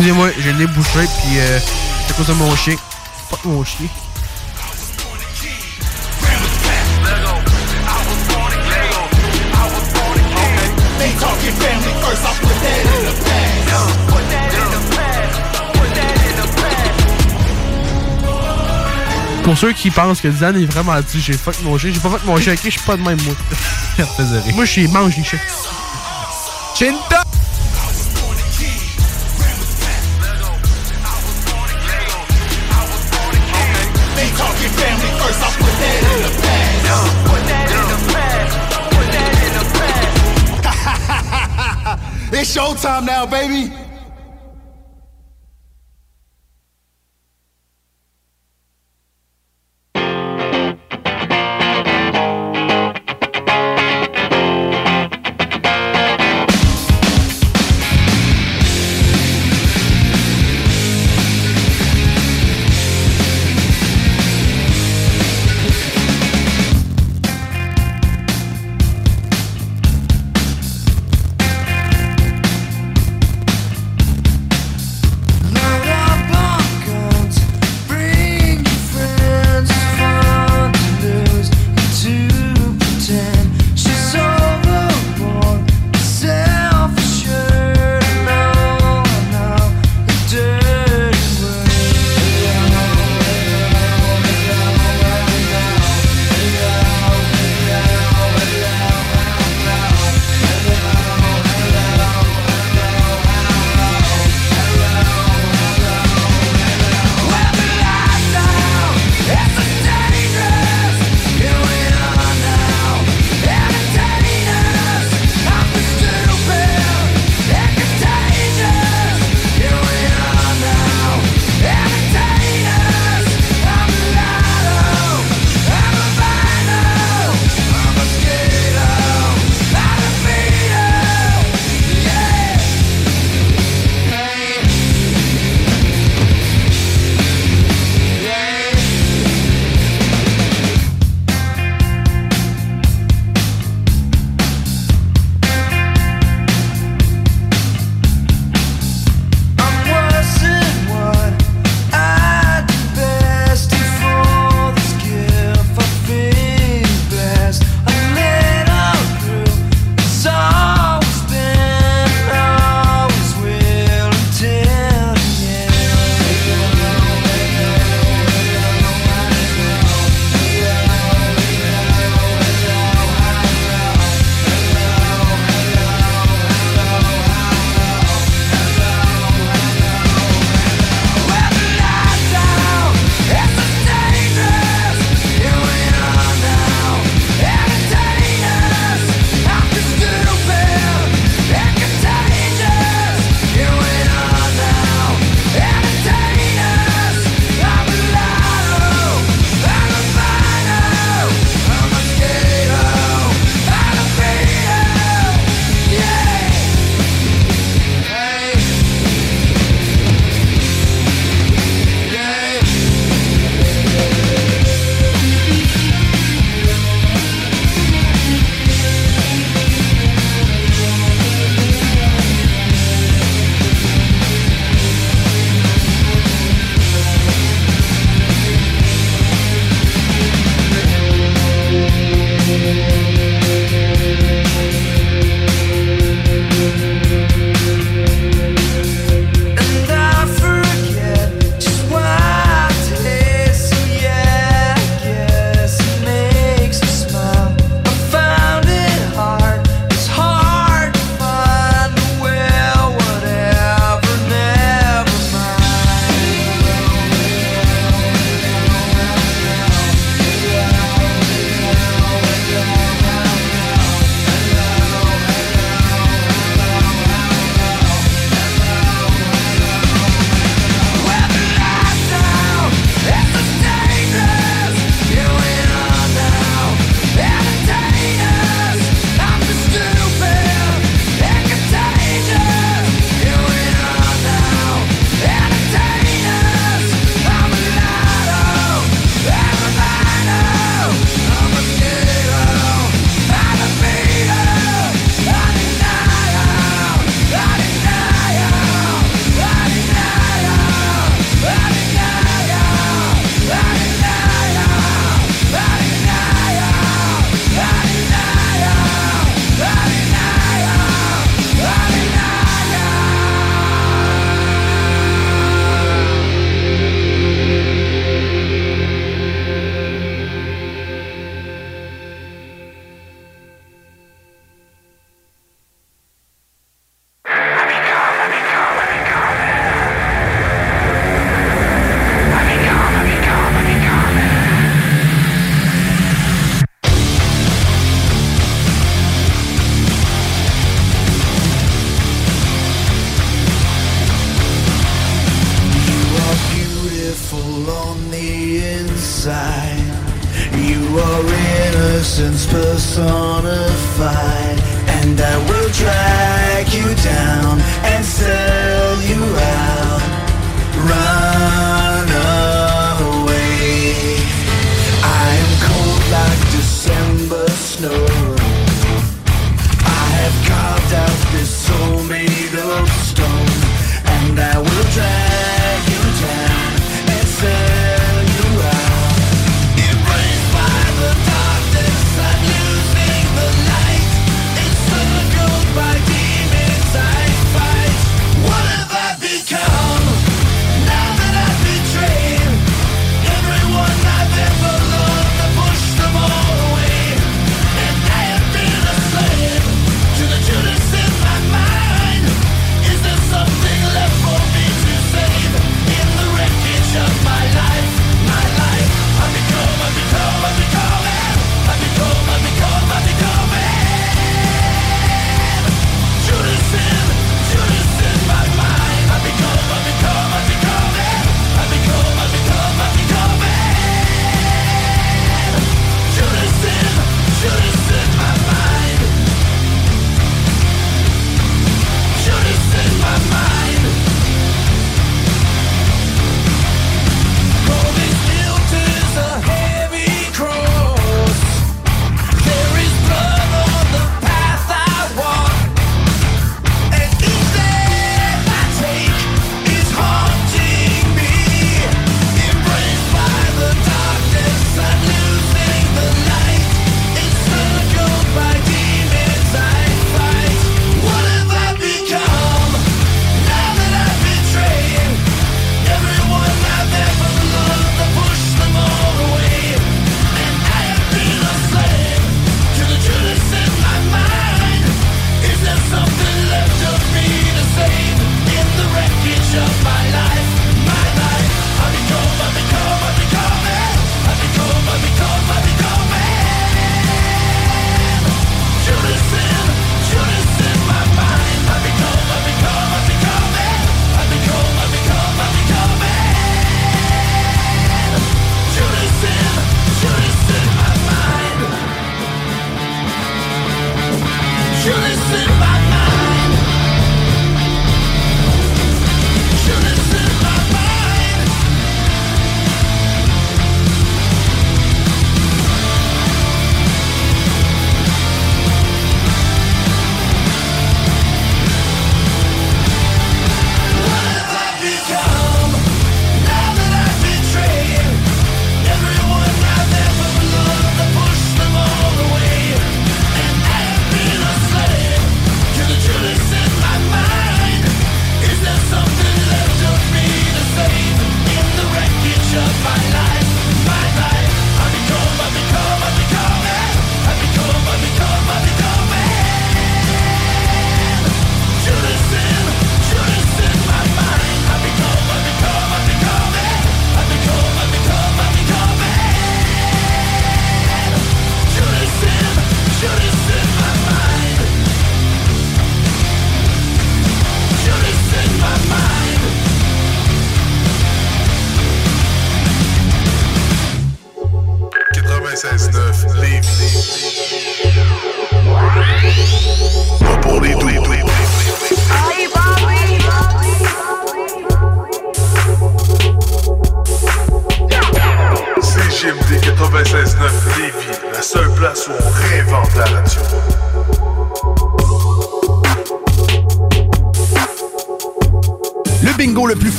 Excusez-moi, 0.00 0.30
j'ai 0.38 0.52
le 0.52 0.60
nez 0.60 0.66
bouché, 0.66 1.00
puis 1.00 1.38
euh, 1.38 1.58
c'est 1.60 2.14
à 2.14 2.16
cause 2.16 2.26
de 2.28 2.32
mon 2.32 2.56
chien. 2.56 2.74
Fuck 3.28 3.44
mon 3.44 3.62
chien. 3.62 3.86
Pour 19.44 19.58
ceux 19.58 19.72
qui 19.74 19.90
pensent 19.90 20.22
que 20.22 20.32
Zan 20.32 20.54
est 20.54 20.64
vraiment 20.64 20.98
dit 21.02 21.20
j'ai 21.20 21.34
fuck 21.34 21.60
mon 21.62 21.76
chien, 21.76 21.90
j'ai 21.92 22.00
pas 22.00 22.08
fuck 22.08 22.24
mon 22.24 22.38
chien, 22.38 22.54
ok, 22.54 22.60
je 22.64 22.70
suis 22.70 22.80
pas 22.80 22.96
de 22.96 23.02
même, 23.02 23.20
moi. 23.20 23.34
moi, 24.54 24.64
je 24.64 24.86
mange 24.88 25.14
les 25.18 25.24
chiens. 25.24 25.38
Chinta! 26.74 27.22
It's 42.40 42.56
showtime 42.56 43.04
now, 43.04 43.26
baby. 43.26 43.89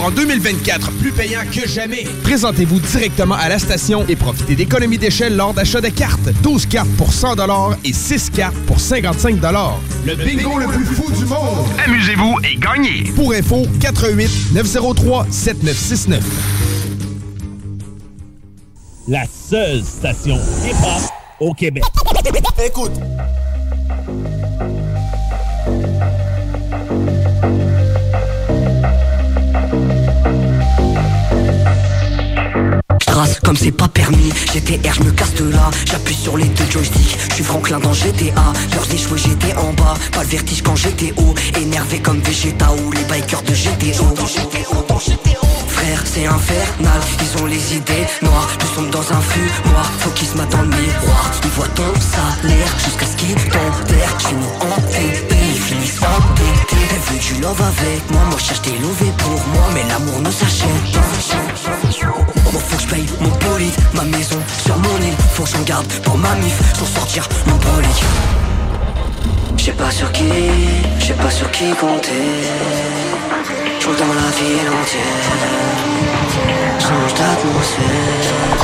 en 0.00 0.10
2024 0.10 0.90
plus 0.92 1.12
payant 1.12 1.40
que 1.52 1.68
jamais. 1.68 2.04
Présentez-vous 2.22 2.80
directement 2.80 3.34
à 3.34 3.48
la 3.48 3.58
station 3.58 4.04
et 4.08 4.16
profitez 4.16 4.54
d'économies 4.54 4.98
d'échelle 4.98 5.36
lors 5.36 5.54
d'achats 5.54 5.80
de 5.80 5.88
cartes. 5.88 6.28
12 6.42 6.66
cartes 6.66 6.90
pour 6.96 7.12
100 7.12 7.34
et 7.84 7.92
6 7.92 8.30
cartes 8.30 8.56
pour 8.66 8.80
55 8.80 9.36
Le 10.04 10.14
bingo 10.14 10.58
le 10.58 10.66
plus 10.66 10.84
fou 10.84 11.10
du 11.12 11.24
monde. 11.24 11.66
Amusez-vous 11.84 12.38
et 12.44 12.56
gagnez. 12.56 13.12
Pour 13.14 13.32
info, 13.32 13.66
88 13.80 14.52
903 14.54 15.26
7969. 15.30 16.22
La 19.08 19.24
seule 19.26 19.82
station 19.82 20.36
hip-hop 20.64 21.02
au 21.40 21.52
Québec. 21.52 21.84
Écoute. 22.64 22.92
GTR, 34.64 34.94
je 34.94 35.02
me 35.02 35.10
casse 35.10 35.34
de 35.34 35.50
là, 35.50 35.70
j'appuie 35.84 36.14
sur 36.14 36.36
les 36.38 36.46
deux 36.46 36.64
joysticks, 36.70 37.18
je 37.28 37.34
suis 37.34 37.44
Franklin 37.44 37.78
dans 37.80 37.92
GTA, 37.92 38.52
peur 38.70 38.86
d'échouer 38.88 39.18
j'étais 39.18 39.54
en 39.56 39.72
bas, 39.74 39.94
pas 40.12 40.22
le 40.22 40.28
vertige 40.28 40.62
quand 40.62 40.76
j'étais 40.76 41.12
haut, 41.18 41.34
énervé 41.60 41.98
comme 42.00 42.20
Vegeta 42.20 42.72
ou 42.72 42.90
les 42.92 43.04
bikers 43.04 43.42
de 43.42 43.52
GTO 43.52 44.16
Frère 45.68 46.02
c'est 46.06 46.26
infernal, 46.26 47.00
ils 47.20 47.42
ont 47.42 47.46
les 47.46 47.76
idées 47.76 48.06
noires, 48.22 48.48
nous 48.60 48.74
sommes 48.74 48.90
dans 48.90 49.12
un 49.12 49.20
flux 49.20 49.50
noir, 49.70 49.90
faut 49.98 50.10
qu'ils 50.10 50.28
se 50.28 50.38
mettent 50.38 50.50
dans 50.50 50.62
le 50.62 50.68
miroir, 50.68 51.30
ils 51.42 51.50
voient 51.50 51.68
ton 51.74 52.00
salaire 52.00 52.74
jusqu'à 52.84 53.06
ce 53.06 53.16
qu'ils 53.16 53.34
t'enterrent, 53.34 54.16
je 54.18 54.26
suis 54.26 54.36
en 54.60 54.80
TP, 54.80 55.34
ils 55.54 55.60
finissent 55.60 56.00
pété 56.36 56.84
elle 56.90 57.14
veut 57.14 57.34
du 57.34 57.42
love 57.42 57.60
avec 57.60 58.10
moi, 58.10 58.22
moi 58.30 58.38
je 58.38 58.44
cherche 58.44 58.62
des 58.62 58.78
lovés 58.78 59.12
pour 59.18 59.46
moi, 59.48 59.66
mais 59.74 59.82
l'amour 59.88 60.20
ne 60.20 60.30
s'achète 60.30 60.92
pas 60.92 62.43
mon 63.20 63.28
bolide, 63.48 63.74
ma 63.94 64.04
maison 64.04 64.38
sur 64.64 64.76
mon 64.76 64.96
île 64.98 65.14
Faut 65.34 65.44
que 65.44 65.50
j'en 65.50 65.62
garde 65.62 65.86
pour 66.04 66.16
ma 66.18 66.34
mif, 66.36 66.58
sans 66.78 66.86
sortir 66.86 67.28
mon 67.46 67.56
bolide. 67.56 67.90
Je 69.56 69.64
sais 69.64 69.72
pas 69.72 69.90
sur 69.90 70.10
qui, 70.12 70.24
je 70.98 71.04
sais 71.04 71.14
pas 71.14 71.30
sur 71.30 71.50
qui 71.50 71.70
compter. 71.70 72.10
Je 73.80 73.86
dans 73.86 73.92
la 73.92 74.30
ville 74.38 74.68
entière. 74.80 75.02
Change 76.80 77.14
d'atmosphère. 77.14 78.54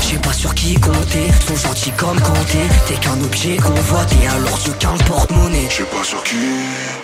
Je 0.00 0.16
pas 0.16 0.32
sur 0.32 0.54
qui 0.54 0.74
compter, 0.74 1.30
sont 1.46 1.56
gentils 1.56 1.92
comme 1.92 2.20
compter 2.20 2.66
T'es 2.86 2.94
qu'un 2.94 3.20
objet 3.22 3.56
convoité, 3.56 4.16
alors 4.28 4.58
ce 4.58 4.70
qu'un 4.72 4.96
porte-monnaie. 5.06 5.68
Je 5.70 5.76
sais 5.76 5.82
pas 5.84 6.04
sur 6.04 6.22
qui, 6.24 6.36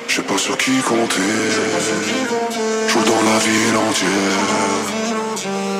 je 0.08 0.14
sais 0.14 0.22
pas 0.22 0.38
sur 0.38 0.58
qui 0.58 0.80
compter. 0.80 2.65
Dans 3.04 3.22
la 3.30 3.38
ville 3.38 3.76
entière. 3.76 4.42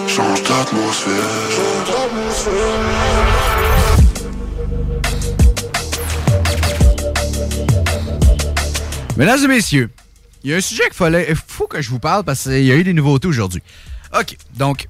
Change 0.09 0.43
d'atmosphère. 0.43 2.47
Mesdames 9.17 9.45
et 9.45 9.49
messieurs, 9.49 9.91
il 10.45 10.51
y 10.51 10.55
a 10.55 10.59
un 10.59 10.61
sujet 10.61 10.85
qu'il 10.85 10.95
fallait, 10.95 11.35
faut 11.47 11.67
que 11.67 11.81
je 11.81 11.89
vous 11.89 11.99
parle 11.99 12.25
parce 12.25 12.45
qu'il 12.45 12.65
y 12.65 12.71
a 12.73 12.77
eu 12.77 12.85
des 12.85 12.93
nouveautés 12.93 13.29
aujourd'hui. 13.29 13.63
OK, 14.19 14.37
donc, 14.57 14.89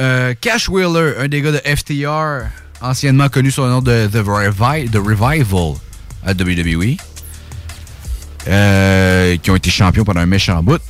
euh, 0.00 0.34
Cash 0.40 0.68
Wheeler, 0.68 1.14
un 1.18 1.28
des 1.28 1.40
gars 1.42 1.52
de 1.52 1.58
FTR, 1.64 2.46
anciennement 2.80 3.28
connu 3.28 3.50
sous 3.50 3.62
le 3.62 3.68
nom 3.68 3.82
de 3.82 4.08
The, 4.12 4.16
Revi- 4.16 4.90
The 4.90 4.96
Revival 4.96 5.74
à 6.24 6.32
WWE, 6.32 6.96
euh, 8.48 9.36
qui 9.36 9.50
ont 9.50 9.56
été 9.56 9.70
champions 9.70 10.04
pendant 10.04 10.20
un 10.20 10.26
méchant 10.26 10.62
bout. 10.62 10.80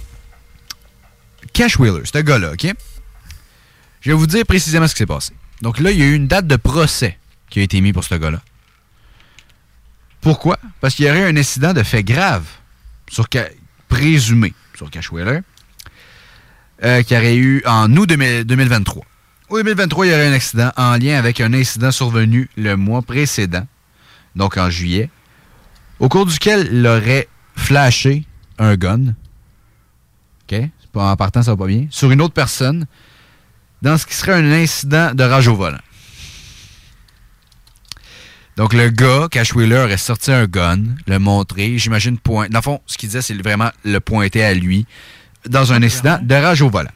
Cash 1.57 1.78
Wheeler, 1.78 2.03
ce 2.05 2.19
gars-là, 2.19 2.53
OK? 2.53 2.66
Je 4.03 4.11
vais 4.11 4.15
vous 4.15 4.27
dire 4.27 4.45
précisément 4.45 4.87
ce 4.87 4.93
qui 4.93 4.99
s'est 4.99 5.07
passé. 5.07 5.33
Donc 5.62 5.78
là, 5.78 5.91
il 5.91 5.99
y 5.99 6.03
a 6.03 6.05
eu 6.05 6.12
une 6.12 6.28
date 6.28 6.47
de 6.47 6.57
procès 6.57 7.19
qui 7.49 7.61
a 7.61 7.62
été 7.62 7.81
mise 7.81 7.95
pour 7.95 8.05
ce 8.05 8.15
gars-là. 8.15 8.43
Pourquoi? 10.20 10.59
Parce 10.83 10.95
qu'il 10.95 11.07
y 11.07 11.11
aurait 11.11 11.24
un 11.24 11.35
incident 11.35 11.73
de 11.73 11.83
fait 11.83 12.05
grave, 12.05 12.45
sur 13.09 13.27
présumé, 13.89 14.53
sur 14.77 14.91
Cash 14.91 15.11
Wheeler, 15.11 15.41
euh, 16.85 17.03
qui 17.03 17.16
aurait 17.16 17.37
eu 17.37 17.62
en 17.65 17.91
août 17.97 18.07
2000 18.07 18.45
2023. 18.45 19.03
Août 19.49 19.57
2023, 19.57 20.05
il 20.05 20.12
y 20.12 20.15
aurait 20.15 20.27
un 20.27 20.35
accident 20.35 20.73
en 20.77 20.99
lien 20.99 21.16
avec 21.16 21.41
un 21.41 21.55
incident 21.55 21.91
survenu 21.91 22.51
le 22.59 22.77
mois 22.77 23.01
précédent, 23.01 23.66
donc 24.35 24.59
en 24.59 24.69
juillet, 24.69 25.09
au 26.01 26.11
cours 26.11 26.27
duquel 26.27 26.69
il 26.70 26.87
aurait 26.87 27.28
flashé 27.57 28.27
un 28.59 28.77
gun. 28.77 29.15
OK? 30.53 30.70
En 30.97 31.16
partant, 31.16 31.43
ça 31.43 31.52
va 31.52 31.56
pas 31.56 31.66
bien. 31.66 31.86
Sur 31.90 32.10
une 32.10 32.20
autre 32.20 32.35
personne, 32.35 32.86
dans 33.82 33.98
ce 33.98 34.06
qui 34.06 34.14
serait 34.14 34.32
un 34.32 34.52
incident 34.52 35.14
de 35.14 35.24
rage 35.24 35.48
au 35.48 35.55
volant. 35.55 35.78
Donc, 38.56 38.73
le 38.73 38.89
gars, 38.89 39.28
Cash 39.31 39.55
Wheeler, 39.55 39.81
aurait 39.85 39.98
sorti 39.98 40.32
un 40.32 40.47
gun, 40.47 40.82
le 41.06 41.18
montré, 41.18 41.77
j'imagine, 41.77 42.16
point. 42.18 42.48
Dans 42.48 42.60
le 42.60 42.62
fond, 42.62 42.81
ce 42.86 42.97
qu'il 42.97 43.10
disait, 43.10 43.20
c'est 43.20 43.35
vraiment 43.35 43.70
le 43.85 44.01
pointer 44.01 44.43
à 44.43 44.55
lui 44.55 44.86
dans 45.47 45.74
un 45.74 45.82
incident 45.82 46.18
de 46.23 46.35
rage 46.35 46.62
au 46.62 46.70
volant. 46.70 46.90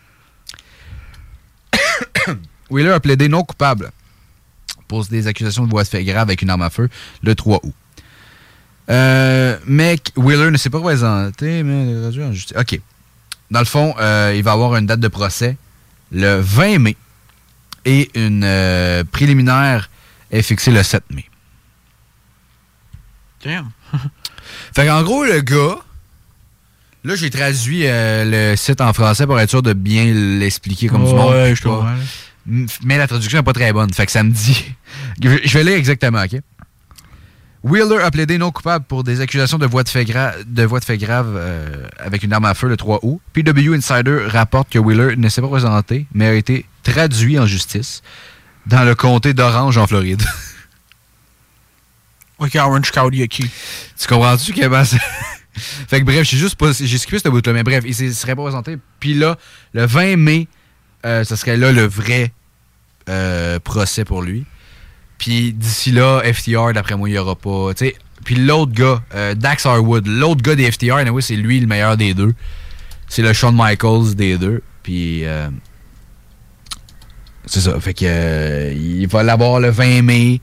Wheeler 2.70 2.93
a 2.93 3.01
plaidé 3.01 3.28
non 3.28 3.43
coupable 3.43 3.90
pour 4.89 5.05
des 5.06 5.27
accusations 5.27 5.66
de 5.66 5.70
voies 5.70 5.85
de 5.85 5.89
fait 5.89 6.02
grave 6.02 6.28
avec 6.28 6.40
une 6.40 6.51
arme 6.51 6.62
à 6.62 6.70
feu 6.70 6.89
le 7.22 7.35
3 7.35 7.60
août. 7.62 7.74
Euh, 8.89 9.59
mais 9.66 9.98
Wheeler 10.16 10.51
ne 10.51 10.56
s'est 10.56 10.70
pas 10.70 10.81
présenté, 10.81 11.62
mais. 11.62 11.94
OK. 12.56 12.81
Dans 13.51 13.59
le 13.60 13.64
fond, 13.64 13.94
euh, 13.98 14.32
il 14.36 14.43
va 14.43 14.52
avoir 14.52 14.77
une 14.77 14.86
date 14.86 15.01
de 15.01 15.09
procès 15.09 15.56
le 16.12 16.40
20 16.40 16.78
mai 16.78 16.97
et 17.85 18.10
une 18.14 18.43
euh, 18.44 19.05
préliminaire 19.10 19.90
est 20.31 20.43
fixée 20.43 20.70
le 20.70 20.82
7 20.82 21.02
mai. 21.10 21.24
Damn. 23.44 23.70
Fait 24.74 24.86
qu'en 24.86 25.02
gros, 25.02 25.24
le 25.24 25.40
gars, 25.40 25.77
là, 27.05 27.14
j'ai 27.16 27.31
traduit 27.31 27.86
euh, 27.86 28.51
le 28.52 28.56
site 28.56 28.81
en 28.81 28.93
français 28.93 29.27
pour 29.27 29.39
être 29.40 29.51
sûr 29.51 29.62
de 29.62 29.72
bien 29.72 30.05
l'expliquer 30.12 30.89
comme 30.89 31.05
du 31.05 31.10
Ouais, 31.12 31.16
monde. 31.48 31.55
je 31.55 31.62
comprends. 31.62 31.94
M- 32.48 32.66
Mais 32.85 32.98
la 32.98 33.06
traduction 33.06 33.39
n'est 33.39 33.44
pas 33.44 33.52
très 33.52 33.72
bonne. 33.72 33.93
Fait 33.93 34.06
que 34.06 34.12
ça 34.12 34.22
me 34.22 34.31
dit. 34.31 34.64
Je 35.22 35.28
je 35.44 35.59
vais 35.59 35.64
lire 35.64 35.77
exactement, 35.77 36.22
OK? 36.22 36.40
Wheeler 37.62 37.99
a 38.03 38.11
plaidé 38.11 38.39
non 38.39 38.51
coupable 38.51 38.85
pour 38.87 39.05
des 39.05 39.20
accusations 39.20 39.59
de 39.59 39.66
voies 39.66 39.82
de 39.82 39.89
fait, 39.91 40.05
gra- 40.05 40.35
de 40.47 40.66
de 40.66 40.85
fait 40.85 40.97
grave 40.97 41.35
euh, 41.37 41.87
avec 41.99 42.23
une 42.23 42.32
arme 42.32 42.47
à 42.47 42.55
feu 42.55 42.69
le 42.69 42.77
3 42.78 43.01
août. 43.03 43.20
PW 43.35 43.74
Insider 43.74 44.27
rapporte 44.28 44.70
que 44.70 44.78
Wheeler 44.78 45.16
ne 45.16 45.28
s'est 45.28 45.43
pas 45.43 45.49
présenté, 45.49 46.07
mais 46.15 46.27
a 46.28 46.35
été 46.35 46.65
traduit 46.82 47.39
en 47.39 47.45
justice 47.47 48.03
dans 48.66 48.85
le 48.85 48.95
comté 48.95 49.35
d'Orange 49.35 49.77
en 49.78 49.87
Floride. 49.87 50.23
Ok, 52.39 52.55
Orange 52.55 52.91
County, 52.91 53.23
ok. 53.23 53.43
Tu 53.99 54.07
comprends-tu 54.09 54.55
que 54.55 54.66
ben, 54.66 54.82
Fait 55.53 56.01
que 56.01 56.05
bref, 56.07 56.27
j'ai 56.27 56.39
juste 56.39 56.55
pas. 56.57 56.73
J'ai 56.73 56.97
skippé 56.97 57.19
ce 57.19 57.28
bout-là, 57.28 57.53
mais 57.53 57.62
bref, 57.62 57.85
il 57.87 57.95
s'est- 57.95 58.12
serait 58.15 58.35
pas 58.35 58.43
présenté. 58.45 58.78
Puis 58.99 59.12
là, 59.12 59.37
le 59.74 59.85
20 59.85 60.16
mai, 60.16 60.49
euh, 61.05 61.23
ce 61.23 61.37
serait 61.37 61.59
là 61.59 61.70
le 61.70 61.82
vrai 61.87 62.32
euh, 63.11 63.59
procès 63.59 64.07
pour 64.07 64.23
lui. 64.23 64.47
Puis 65.21 65.53
d'ici 65.53 65.93
là, 65.93 66.23
FTR, 66.25 66.73
d'après 66.73 66.97
moi, 66.97 67.07
il 67.09 67.13
n'y 67.13 67.19
aura 67.19 67.37
pas. 67.37 67.75
tu 67.75 67.85
sais. 67.85 67.97
Puis 68.25 68.37
l'autre 68.37 68.73
gars, 68.73 69.03
euh, 69.15 69.35
Dax 69.35 69.67
Harwood, 69.67 70.07
l'autre 70.07 70.41
gars 70.41 70.55
des 70.55 70.73
FTR, 70.73 70.97
c'est 71.21 71.37
lui 71.37 71.61
le 71.61 71.67
meilleur 71.67 71.99
des 71.99 72.15
deux. 72.15 72.35
C'est 73.07 73.21
le 73.21 73.35
Shawn 73.35 73.55
Michaels 73.55 74.15
des 74.15 74.39
deux. 74.39 74.63
Puis. 74.83 75.27
euh, 75.27 75.51
c'est 77.45 77.61
ça. 77.61 77.79
Fait 77.81 77.93
que. 77.93 78.07
euh, 78.07 78.73
il 78.73 79.07
va 79.09 79.23
l'avoir 79.23 79.61
le 79.61 79.69
20 79.69 80.03
mai. 80.03 80.41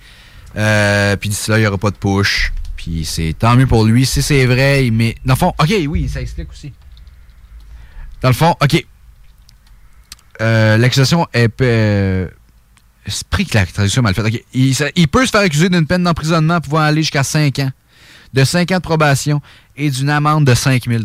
Puis 1.19 1.29
d'ici 1.29 1.49
là, 1.49 1.57
il 1.57 1.61
n'y 1.61 1.67
aura 1.67 1.79
pas 1.79 1.89
de 1.89 1.97
push. 1.97 2.53
Puis 2.75 3.03
c'est 3.03 3.33
tant 3.33 3.55
mieux 3.55 3.67
pour 3.67 3.83
lui. 3.83 4.05
Si 4.05 4.21
c'est 4.21 4.45
vrai, 4.45 4.87
met. 4.91 5.15
Dans 5.25 5.33
le 5.33 5.39
fond, 5.39 5.53
ok, 5.59 5.73
oui, 5.87 6.07
ça 6.07 6.21
explique 6.21 6.51
aussi. 6.51 6.71
Dans 8.21 8.29
le 8.29 8.35
fond, 8.35 8.55
ok. 8.61 8.85
L'accusation 10.39 11.25
est. 11.33 11.63
C'est 13.07 13.27
pris 13.27 13.45
que 13.45 13.57
la 13.57 13.65
traduction 13.65 14.01
mal 14.01 14.13
faite. 14.13 14.43
Il, 14.53 14.75
ça- 14.75 14.89
il 14.95 15.07
peut 15.07 15.25
se 15.25 15.31
faire 15.31 15.41
accuser 15.41 15.69
d'une 15.69 15.85
peine 15.87 16.03
d'emprisonnement 16.03 16.59
pouvant 16.61 16.79
aller 16.81 17.01
jusqu'à 17.01 17.23
5 17.23 17.59
ans, 17.59 17.71
de 18.33 18.43
5 18.43 18.71
ans 18.71 18.77
de 18.77 18.81
probation 18.81 19.41
et 19.75 19.89
d'une 19.89 20.09
amende 20.09 20.45
de 20.45 20.53
5000 20.53 21.03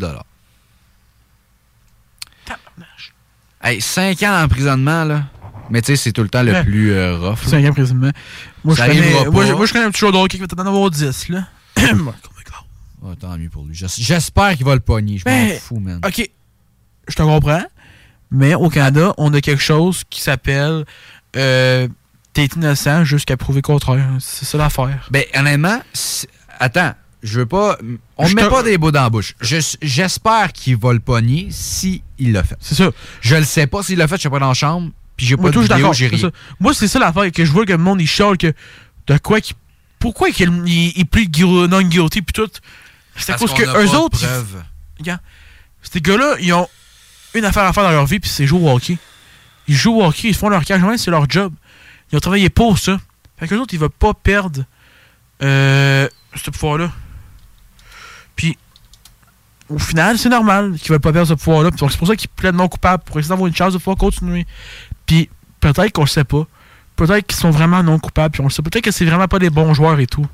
Hey, 3.64 3.80
5 3.80 4.20
ans 4.24 4.40
d'emprisonnement, 4.42 5.04
là. 5.04 5.24
Mais 5.70 5.80
tu 5.80 5.86
sais, 5.86 5.96
c'est 5.96 6.12
tout 6.12 6.22
le 6.22 6.28
temps 6.28 6.42
le 6.42 6.52
Ouais. 6.52 6.64
plus 6.64 6.90
euh, 6.92 7.16
rough. 7.16 7.46
5 7.46 7.64
ans 7.64 7.68
emprisonnement. 7.70 8.10
Moi, 8.64 8.74
je 8.74 8.82
connais, 8.82 9.10
moi, 9.30 9.46
moi, 9.54 9.66
je 9.66 9.72
connais 9.72 9.84
un 9.84 9.90
petit 9.90 10.04
hockey 10.04 10.36
qui 10.36 10.40
va 10.40 10.46
t'en 10.48 10.66
avoir 10.66 10.90
10, 10.90 11.28
là. 11.28 11.46
Oh, 13.04 13.16
tant 13.16 13.36
mieux 13.36 13.48
pour 13.48 13.64
lui. 13.64 13.74
J'es- 13.74 13.86
J'espère 13.98 14.54
qu'il 14.56 14.64
va 14.64 14.74
le 14.74 14.80
pogner. 14.80 15.18
Je 15.18 15.24
m'en 15.28 15.34
Ben, 15.34 15.58
fous, 15.58 15.80
man. 15.80 16.00
Ok, 16.06 16.30
je 17.08 17.14
te 17.16 17.22
comprends. 17.22 17.64
Mais 18.30 18.54
au 18.54 18.68
Canada, 18.68 19.12
on 19.18 19.34
a 19.34 19.40
quelque 19.40 19.60
chose 19.60 20.04
qui 20.08 20.20
s'appelle 20.20 20.84
euh, 21.36 21.88
T'es 22.32 22.46
innocent 22.46 23.04
jusqu'à 23.04 23.36
prouver 23.36 23.60
contraire. 23.60 24.08
C'est 24.18 24.46
ça 24.46 24.56
l'affaire. 24.56 25.06
Ben, 25.10 25.24
honnêtement, 25.34 25.82
attends, 26.58 26.94
je 27.22 27.40
veux 27.40 27.46
pas. 27.46 27.76
On 28.16 28.24
Je 28.26 28.34
ne 28.34 28.42
met 28.42 28.48
pas 28.48 28.62
des 28.62 28.78
bouts 28.78 28.90
dans 28.90 29.02
la 29.02 29.10
bouche. 29.10 29.34
Je- 29.40 29.76
J'espère 29.82 30.52
qu'il 30.54 30.76
va 30.78 30.94
le 30.94 31.00
pogner 31.00 31.48
si 31.50 32.02
il 32.18 32.32
l'a 32.32 32.42
fait. 32.42 32.56
C'est 32.60 32.74
ça. 32.74 32.90
Je 33.20 33.36
le 33.36 33.44
sais 33.44 33.66
pas 33.66 33.82
s'il 33.82 33.98
l'a 33.98 34.08
fait, 34.08 34.14
je 34.16 34.20
suis 34.20 34.30
pas 34.30 34.38
dans 34.38 34.48
la 34.48 34.54
chambre, 34.54 34.90
puis 35.16 35.26
j'ai 35.26 35.36
pas 35.36 35.42
de 35.50 35.54
vidéo, 35.74 35.92
j'ai 35.98 36.08
rien. 36.08 36.30
Moi, 36.58 36.72
c'est 36.72 36.88
ça 36.88 36.98
l'affaire 36.98 37.30
que 37.30 37.44
je 37.44 37.52
vois 37.52 37.66
que 37.66 37.72
le 37.72 37.78
monde, 37.78 38.00
il 38.00 38.06
chiale 38.08 38.38
que 38.38 38.52
de 39.08 39.18
quoi 39.18 39.40
qu'il. 39.42 39.56
Pourquoi 39.98 40.30
qu'il 40.30 40.50
il, 40.66 40.92
il 40.96 41.04
guil- 41.04 41.68
non 41.68 41.82
guilty 41.82 42.22
puis 42.22 42.32
tout. 42.32 42.48
C'est 43.14 43.32
à 43.32 43.36
Parce 43.36 43.50
cause 43.52 43.60
que 43.60 43.64
eux 43.84 43.90
autres. 43.94 44.18
Regarde, 44.98 45.20
ces 45.82 46.00
gars-là, 46.00 46.36
ils 46.40 46.52
ont 46.54 46.66
une 47.34 47.44
affaire 47.44 47.64
à 47.64 47.72
faire 47.74 47.82
dans 47.84 47.90
leur 47.90 48.06
vie, 48.06 48.18
puis 48.20 48.30
c'est 48.30 48.46
jouer 48.46 48.60
au 48.62 48.70
hockey. 48.74 48.96
Ils 49.68 49.74
jouent 49.74 50.00
au 50.00 50.04
hockey, 50.04 50.28
ils 50.28 50.34
font 50.34 50.48
leur 50.48 50.64
cage, 50.64 50.80
c'est 50.96 51.10
leur 51.10 51.28
job. 51.28 51.52
Ils 52.10 52.16
ont 52.16 52.20
travaillé 52.20 52.50
pour 52.50 52.78
ça. 52.78 52.98
Fait 53.38 53.48
que 53.48 53.54
les 53.54 53.60
autres, 53.60 53.74
ils 53.74 53.80
veulent 53.80 53.90
pas 53.90 54.14
perdre 54.14 54.64
euh, 55.42 56.08
ce 56.34 56.50
pouvoir-là. 56.50 56.90
Puis, 58.36 58.56
au 59.68 59.78
final, 59.78 60.18
c'est 60.18 60.28
normal 60.28 60.74
qu'ils 60.78 60.90
veulent 60.90 61.00
pas 61.00 61.12
perdre 61.12 61.28
ce 61.28 61.34
pouvoir-là. 61.34 61.70
Donc, 61.70 61.90
c'est 61.90 61.98
pour 61.98 62.06
ça 62.06 62.16
qu'ils 62.16 62.28
plaident 62.28 62.56
non 62.56 62.68
coupables, 62.68 63.02
pour 63.04 63.18
essayer 63.18 63.30
d'avoir 63.30 63.48
une 63.48 63.56
chance 63.56 63.72
de 63.72 63.78
pouvoir 63.78 63.96
continuer. 63.96 64.46
Puis, 65.06 65.28
peut-être 65.60 65.92
qu'on 65.92 66.02
le 66.02 66.08
sait 66.08 66.24
pas. 66.24 66.46
Peut-être 66.96 67.26
qu'ils 67.26 67.38
sont 67.38 67.50
vraiment 67.50 67.82
non 67.82 67.98
coupables, 67.98 68.32
puis 68.32 68.40
on 68.42 68.44
le 68.44 68.50
sait. 68.50 68.62
Peut-être 68.62 68.84
que 68.84 68.90
c'est 68.90 69.04
vraiment 69.04 69.28
pas 69.28 69.38
des 69.38 69.50
bons 69.50 69.72
joueurs 69.74 69.98
et 69.98 70.06
tout. 70.06 70.26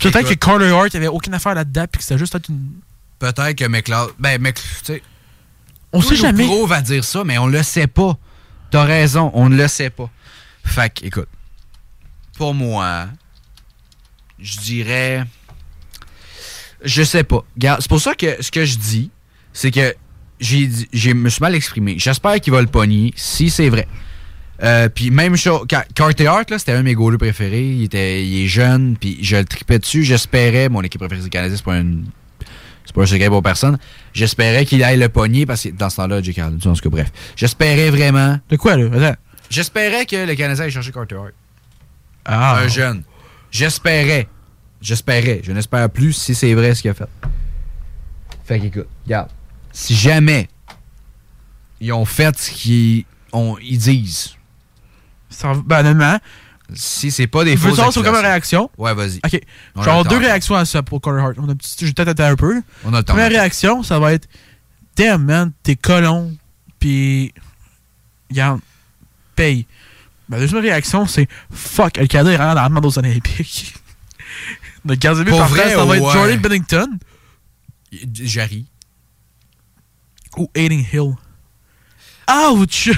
Peut-être 0.00 0.28
que. 0.28 0.34
Carter 0.34 0.70
Hart 0.70 0.94
avait 0.94 1.08
aucune 1.08 1.34
affaire 1.34 1.54
là-dedans, 1.54 1.86
puis 1.90 1.98
que 1.98 2.04
c'était 2.04 2.18
juste 2.18 2.36
une. 2.48 2.72
Peut-être 3.18 3.54
que 3.54 3.64
McLeod. 3.64 4.10
Ben, 4.18 4.40
Mc, 4.40 4.54
tu 4.54 4.62
sais. 4.84 5.02
On 5.94 6.00
sait 6.02 6.16
jamais. 6.16 6.44
pros 6.46 6.66
va 6.66 6.80
dire 6.82 7.04
ça, 7.04 7.24
mais 7.24 7.38
on 7.38 7.46
le 7.46 7.62
sait 7.62 7.86
pas. 7.86 8.18
T'as 8.70 8.84
raison, 8.84 9.30
on 9.34 9.48
ne 9.48 9.56
le 9.56 9.68
sait 9.68 9.90
pas. 9.90 10.10
Fait 10.64 10.92
que, 10.92 11.06
écoute, 11.06 11.28
pour 12.36 12.54
moi, 12.54 13.06
je 14.38 14.58
dirais. 14.58 15.24
Je 16.84 17.02
sais 17.02 17.24
pas. 17.24 17.44
C'est 17.80 17.88
pour 17.88 18.00
ça 18.00 18.14
que 18.14 18.42
ce 18.42 18.50
que 18.50 18.64
je 18.64 18.76
dis, 18.76 19.10
c'est 19.52 19.70
que 19.70 19.94
j'ai 20.40 21.14
me 21.14 21.28
suis 21.30 21.40
mal 21.40 21.54
exprimé. 21.54 21.96
J'espère 21.98 22.40
qu'il 22.40 22.52
va 22.52 22.60
le 22.60 22.66
pogner, 22.66 23.12
si 23.16 23.48
c'est 23.48 23.68
vrai. 23.68 23.86
Euh, 24.62 24.88
puis 24.88 25.10
même 25.10 25.36
chose, 25.36 25.66
Ca- 25.68 25.86
Carter 25.94 26.26
Hart, 26.26 26.50
là, 26.50 26.58
c'était 26.58 26.72
un 26.72 26.78
de 26.78 26.82
mes 26.82 26.94
goalers 26.94 27.18
préférés. 27.18 27.66
Il, 27.70 27.84
était, 27.84 28.24
il 28.26 28.44
est 28.44 28.48
jeune, 28.48 28.96
puis 28.96 29.18
je 29.22 29.36
le 29.36 29.44
tripais 29.44 29.78
dessus. 29.78 30.04
J'espérais, 30.04 30.68
mon 30.68 30.82
équipe 30.82 31.00
préférée 31.00 31.22
du 31.22 31.30
Canadien, 31.30 31.56
c'est 31.56 31.64
pas 31.64 31.78
une 31.78 32.04
c'est 32.84 32.94
pas 32.94 33.02
un 33.02 33.06
secret 33.06 33.28
pour 33.28 33.42
personne. 33.42 33.78
J'espérais 34.12 34.66
qu'il 34.66 34.82
aille 34.84 34.98
le 34.98 35.08
pogner 35.08 35.46
parce 35.46 35.62
que 35.62 35.70
dans 35.70 35.90
ce 35.90 35.96
temps-là, 35.96 36.22
Jake 36.22 36.38
Allen, 36.38 36.58
en 36.64 36.72
tout 36.72 36.80
cas, 36.80 36.88
bref. 36.88 37.12
J'espérais 37.36 37.90
vraiment. 37.90 38.38
De 38.48 38.56
quoi, 38.56 38.76
là? 38.76 38.86
Attends. 38.94 39.18
J'espérais 39.50 40.06
que 40.06 40.26
le 40.26 40.34
Canadien 40.34 40.64
aille 40.64 40.70
chercher 40.70 40.92
Carter 40.92 41.16
Hart. 41.16 41.32
Ah. 42.24 42.58
Un 42.58 42.68
jeune. 42.68 43.02
J'espérais. 43.50 44.28
J'espérais. 44.80 45.40
Je 45.44 45.52
n'espère 45.52 45.88
plus 45.90 46.12
si 46.12 46.34
c'est 46.34 46.54
vrai 46.54 46.74
ce 46.74 46.82
qu'il 46.82 46.90
a 46.90 46.94
fait. 46.94 47.08
Fait 48.44 48.60
qu'écoute, 48.60 48.88
regarde. 49.04 49.30
Si 49.72 49.94
jamais 49.94 50.48
ils 51.80 51.92
ont 51.92 52.04
fait 52.04 52.36
ce 52.38 52.50
qu'ils 52.50 53.04
ils 53.62 53.78
disent. 53.78 54.34
Ça, 55.30 55.52
ben, 55.64 55.80
honnêtement. 55.80 56.18
Si 56.74 57.10
c'est 57.10 57.26
pas 57.26 57.44
des 57.44 57.56
fausses 57.56 57.74
sur 57.74 57.84
comme 57.84 58.14
accusations. 58.14 58.22
réaction? 58.22 58.70
Ouais, 58.78 58.94
vas-y. 58.94 59.20
Ok. 59.24 59.40
On 59.76 59.82
Genre 59.82 60.04
deux 60.04 60.18
réactions 60.18 60.54
à 60.54 60.64
ça 60.64 60.82
pour 60.82 61.00
Carter 61.00 61.20
Hart. 61.20 61.34
On 61.38 61.48
a, 61.48 61.54
petit- 61.54 61.76
je 61.80 61.86
vais 61.86 61.92
peut-être 61.92 62.20
un 62.20 62.36
peu. 62.36 62.62
On 62.84 62.92
a 62.94 62.98
le 62.98 63.04
temps. 63.04 63.12
Première 63.14 63.30
réaction, 63.30 63.82
ça 63.82 63.98
va 63.98 64.12
être 64.12 64.28
Damn, 64.96 65.24
man, 65.24 65.52
t'es 65.62 65.76
colon. 65.76 66.36
Puis. 66.78 67.32
Regarde, 68.30 68.60
paye. 69.36 69.66
Ma 70.28 70.38
deuxième 70.38 70.62
réaction, 70.62 71.06
c'est 71.06 71.28
Fuck, 71.52 71.96
le 71.98 72.06
Canada 72.06 72.32
est 72.32 72.36
rentré 72.36 72.54
dans 72.54 72.62
la 72.62 72.68
demande 72.68 72.86
aux 72.86 72.98
Olympiques. 72.98 73.74
Le 74.86 74.94
gardien 74.96 75.24
partant, 75.24 75.46
vrai, 75.46 75.70
ça 75.70 75.84
va 75.84 75.96
être. 75.96 76.12
Jordan 76.12 76.38
Bennington 76.40 76.98
Jarry. 78.12 78.66
ou 80.36 80.50
Aiden 80.54 80.84
Hill. 80.92 81.14
Ouch! 82.28 82.90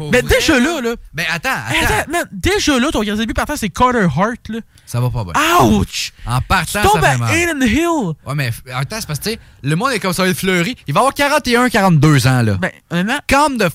Pour 0.00 0.12
Mais 0.12 0.22
vrai, 0.22 0.34
déjà 0.36 0.58
là, 0.58 0.80
là. 0.80 0.94
Ben 1.12 1.26
attends, 1.30 1.48
Hey, 1.70 1.84
attends. 1.84 1.94
attends, 1.98 2.10
man, 2.10 2.24
déjà 2.32 2.78
là, 2.78 2.88
ton 2.90 3.02
gardien 3.02 3.22
de 3.22 3.26
but 3.28 3.34
partant, 3.34 3.56
c'est 3.56 3.68
Carter 3.68 4.06
Hart, 4.16 4.48
là. 4.48 4.58
Ça 4.86 5.00
va 5.00 5.10
pas 5.10 5.24
bien. 5.24 5.32
Ouch! 5.66 6.12
En 6.26 6.40
partant, 6.40 6.64
Tu 6.66 6.72
ça 6.72 6.82
tombes 6.82 7.04
à 7.04 7.18
mal. 7.18 7.34
Aiden 7.34 7.62
Hill! 7.62 8.14
Ouais, 8.26 8.34
mais 8.34 8.50
attends, 8.74 8.96
c'est 9.00 9.06
parce 9.06 9.18
que, 9.20 9.24
tu 9.24 9.30
sais, 9.32 9.38
le 9.62 9.76
monde 9.76 9.92
est 9.92 10.00
comme 10.00 10.12
ça, 10.12 10.26
il 10.26 10.34
fleuri. 10.34 10.76
Il 10.88 10.94
va 10.94 11.00
avoir 11.00 11.14
41, 11.14 11.68
42 11.68 12.26
ans, 12.26 12.42
là. 12.42 12.54
Ben, 12.54 12.70
honnêtement. 12.90 13.18
Comme 13.28 13.56
de. 13.58 13.68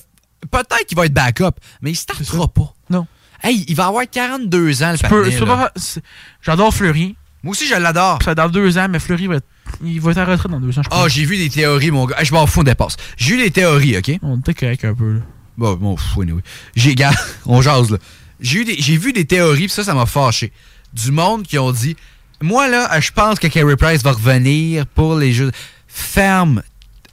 Peut-être 0.50 0.86
qu'il 0.86 0.96
va 0.96 1.06
être 1.06 1.14
backup, 1.14 1.52
mais 1.80 1.90
il 1.92 1.96
startera 1.96 2.48
pas. 2.48 2.74
Non. 2.90 3.06
Hey, 3.42 3.64
il 3.68 3.74
va 3.76 3.86
avoir 3.86 4.04
42 4.10 4.82
ans, 4.82 4.92
le 4.92 6.00
J'adore 6.42 6.72
Fleury. 6.74 7.16
Moi 7.42 7.52
aussi, 7.52 7.66
je 7.66 7.74
l'adore. 7.74 8.18
Ça 8.24 8.34
dans 8.34 8.48
deux 8.48 8.76
ans, 8.78 8.86
mais 8.90 8.98
Fleury 8.98 9.26
va 9.28 9.36
être, 9.36 9.46
il 9.84 10.00
va 10.00 10.10
être 10.10 10.18
en 10.18 10.24
retraite 10.26 10.50
dans 10.50 10.58
deux 10.60 10.76
ans, 10.78 10.82
je 10.82 10.88
Ah, 10.90 11.02
pense. 11.02 11.12
j'ai 11.12 11.24
vu 11.24 11.36
des 11.36 11.48
théories, 11.48 11.90
mon 11.90 12.06
gars. 12.06 12.16
Je 12.22 12.32
m'en 12.32 12.46
fous, 12.46 12.60
on 12.60 12.64
dépasse. 12.64 12.96
J'ai 13.16 13.36
vu 13.36 13.42
des 13.42 13.50
théories, 13.50 13.98
OK? 13.98 14.10
On 14.22 14.38
était 14.38 14.54
correct 14.54 14.84
un 14.84 14.94
peu, 14.94 15.12
là. 15.14 15.20
Bon, 15.56 15.74
bon, 15.74 15.96
fou, 15.96 16.22
anyway. 16.22 16.42
J'ai, 16.74 16.94
gars, 16.94 17.12
on 17.46 17.62
jase, 17.62 17.90
là. 17.90 17.98
J'ai, 18.40 18.60
eu 18.60 18.64
des- 18.64 18.76
j'ai 18.78 18.96
vu 18.96 19.12
des 19.12 19.24
théories, 19.24 19.66
pis 19.68 19.70
ça, 19.72 19.84
ça 19.84 19.94
m'a 19.94 20.06
fâché. 20.06 20.52
Du 20.92 21.10
monde 21.10 21.44
qui 21.44 21.58
ont 21.58 21.72
dit, 21.72 21.96
moi, 22.42 22.68
là, 22.68 23.00
je 23.00 23.10
pense 23.10 23.38
que 23.38 23.46
Carey 23.46 23.76
Price 23.76 24.02
va 24.02 24.12
revenir 24.12 24.86
pour 24.86 25.16
les 25.16 25.32
Jeux. 25.32 25.50
Ferme. 25.88 26.62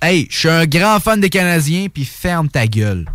Hey, 0.01 0.27
je 0.29 0.37
suis 0.37 0.49
un 0.49 0.65
grand 0.65 0.99
fan 0.99 1.21
des 1.21 1.29
Canadiens, 1.29 1.87
puis 1.93 2.03
ferme 2.03 2.49
ta 2.49 2.67
gueule. 2.67 3.05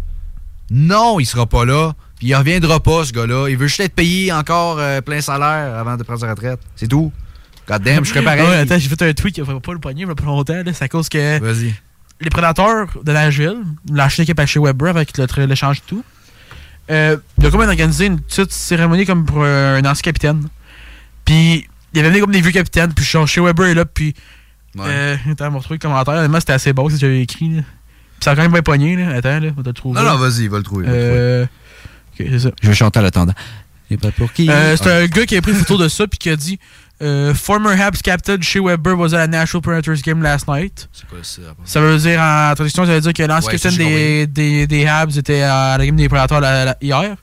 Non, 0.70 1.20
il 1.20 1.26
sera 1.26 1.46
pas 1.46 1.64
là, 1.66 1.92
puis 2.18 2.28
il 2.28 2.34
reviendra 2.34 2.80
pas, 2.80 3.05
ce 3.05 3.12
gars-là. 3.12 3.48
Il 3.48 3.56
veut 3.59 3.66
juste 3.66 3.80
être 3.80 3.94
payé 3.94 4.32
encore 4.32 4.78
euh, 4.78 5.00
plein 5.02 5.20
salaire 5.20 5.74
avant 5.76 5.96
de 5.98 6.02
prendre 6.02 6.20
sa 6.20 6.30
retraite. 6.30 6.60
C'est 6.76 6.88
tout. 6.88 7.12
God 7.68 7.82
damn, 7.82 8.05
je 8.05 8.10
serais 8.10 8.22
pareil. 8.24 8.42
Ouais, 8.46 8.56
attends, 8.56 8.78
j'ai 8.78 8.88
fait 8.88 9.02
un 9.02 9.12
tweet 9.12 9.34
qui 9.34 9.40
va 9.42 9.60
pas 9.60 9.72
le 9.74 9.78
poignet, 9.78 10.00
il 10.02 10.06
va 10.06 10.14
pas 10.14 10.24
longtemps, 10.24 10.62
là. 10.64 10.72
C'est 10.72 10.84
à 10.84 10.88
cause 10.88 11.09
que. 11.10 11.38
Vas-y. 11.40 11.74
Les 12.20 12.31
prédateurs 12.31 12.89
de 13.03 13.12
Nashville, 13.12 13.59
l'équipe 14.19 14.40
à 14.40 14.47
chez 14.47 14.59
Weber 14.59 14.89
avec 14.89 15.16
le 15.16 15.47
l'échange 15.47 15.78
et 15.78 15.82
tout. 15.86 16.05
Euh, 16.90 17.16
il 17.39 17.47
a 17.47 17.51
comme 17.51 17.61
organisé 17.61 18.07
une 18.07 18.20
petite 18.20 18.53
cérémonie 18.53 19.05
comme 19.07 19.24
pour 19.24 19.43
euh, 19.45 19.78
un 19.78 19.85
ancien 19.85 20.03
capitaine. 20.03 20.49
Puis 21.24 21.69
il 21.93 22.01
avait 22.01 22.09
venu 22.11 22.20
comme 22.20 22.32
des 22.32 22.40
vieux 22.40 22.51
capitaines, 22.51 22.93
puis 22.93 23.05
genre, 23.05 23.27
chez 23.28 23.40
Weber 23.40 23.66
est 23.66 23.74
là, 23.74 23.85
puis. 23.85 24.15
Euh, 24.78 25.16
attends, 25.31 25.49
on 25.49 25.51
va 25.51 25.59
retrouver 25.59 25.77
le 25.82 25.89
commentaire. 25.89 26.15
Honnêtement, 26.15 26.40
c'était 26.40 26.53
assez 26.55 26.73
beau 26.73 26.89
ce 26.89 26.95
que 26.95 27.01
j'avais 27.01 27.20
écrit. 27.23 27.51
Là. 27.57 27.62
Puis 27.62 28.24
ça 28.24 28.31
a 28.32 28.36
quand 28.36 28.43
même 28.43 28.53
bien 28.53 28.62
pogné, 28.62 28.97
là. 28.97 29.15
Attends, 29.16 29.40
là, 29.40 29.49
on 29.51 29.57
va 29.57 29.62
te 29.62 29.69
le 29.69 29.73
trouver. 29.74 30.01
Non, 30.01 30.07
non, 30.09 30.16
vas-y, 30.16 30.49
va 30.49 30.59
le 30.59 30.62
trouver. 30.65 30.86
il 30.86 30.90
va 30.90 30.97
le 30.97 31.03
trouver. 31.03 31.19
Euh, 31.19 31.45
ok, 31.45 32.27
c'est 32.31 32.39
ça. 32.40 32.51
Je 32.62 32.69
vais 32.69 32.74
chanter 32.74 32.99
à 32.99 33.03
l'attendant. 33.03 33.35
C'est 33.90 33.97
pas 34.01 34.11
pour 34.12 34.32
qui? 34.32 34.51
Euh, 34.51 34.77
c'est 34.77 34.90
Ah. 34.90 34.97
un 34.99 35.07
gars 35.07 35.24
qui 35.27 35.36
a 35.36 35.43
pris 35.43 35.53
une 35.53 35.59
photo 35.59 35.78
de 35.78 35.89
ça 35.89 36.07
puis 36.07 36.19
qui 36.19 36.31
a 36.31 36.36
dit 36.36 36.59
euh, 37.03 37.33
Former 37.35 37.81
Habs 37.81 38.03
captain 38.03 38.41
Shea 38.41 38.61
Weber 38.61 38.95
was 38.97 39.15
at 39.15 39.20
a 39.20 39.27
National 39.27 39.62
Predators 39.62 40.03
game 40.03 40.23
last 40.23 40.49
night. 40.49 40.89
C'est 40.93 41.07
quoi 41.09 41.19
ça? 41.23 41.43
Ça 41.65 41.81
veut 41.81 41.97
dire, 41.99 42.20
en 42.20 42.53
traduction, 42.55 42.85
ça 42.87 42.93
veut 42.95 43.01
dire 43.01 43.12
que 43.12 43.23
l'ancien 43.23 43.53
Ouais, 43.53 43.59
capitaine 43.59 43.79
des, 43.87 44.27
des, 44.27 44.66
des 44.66 44.87
Habs 44.87 45.16
était 45.19 45.43
à 45.43 45.77
la 45.79 45.87
game 45.87 45.97
des 45.97 46.09
Predators 46.09 46.41
la- 46.41 46.65
la- 46.65 46.77
hier. 46.81 47.16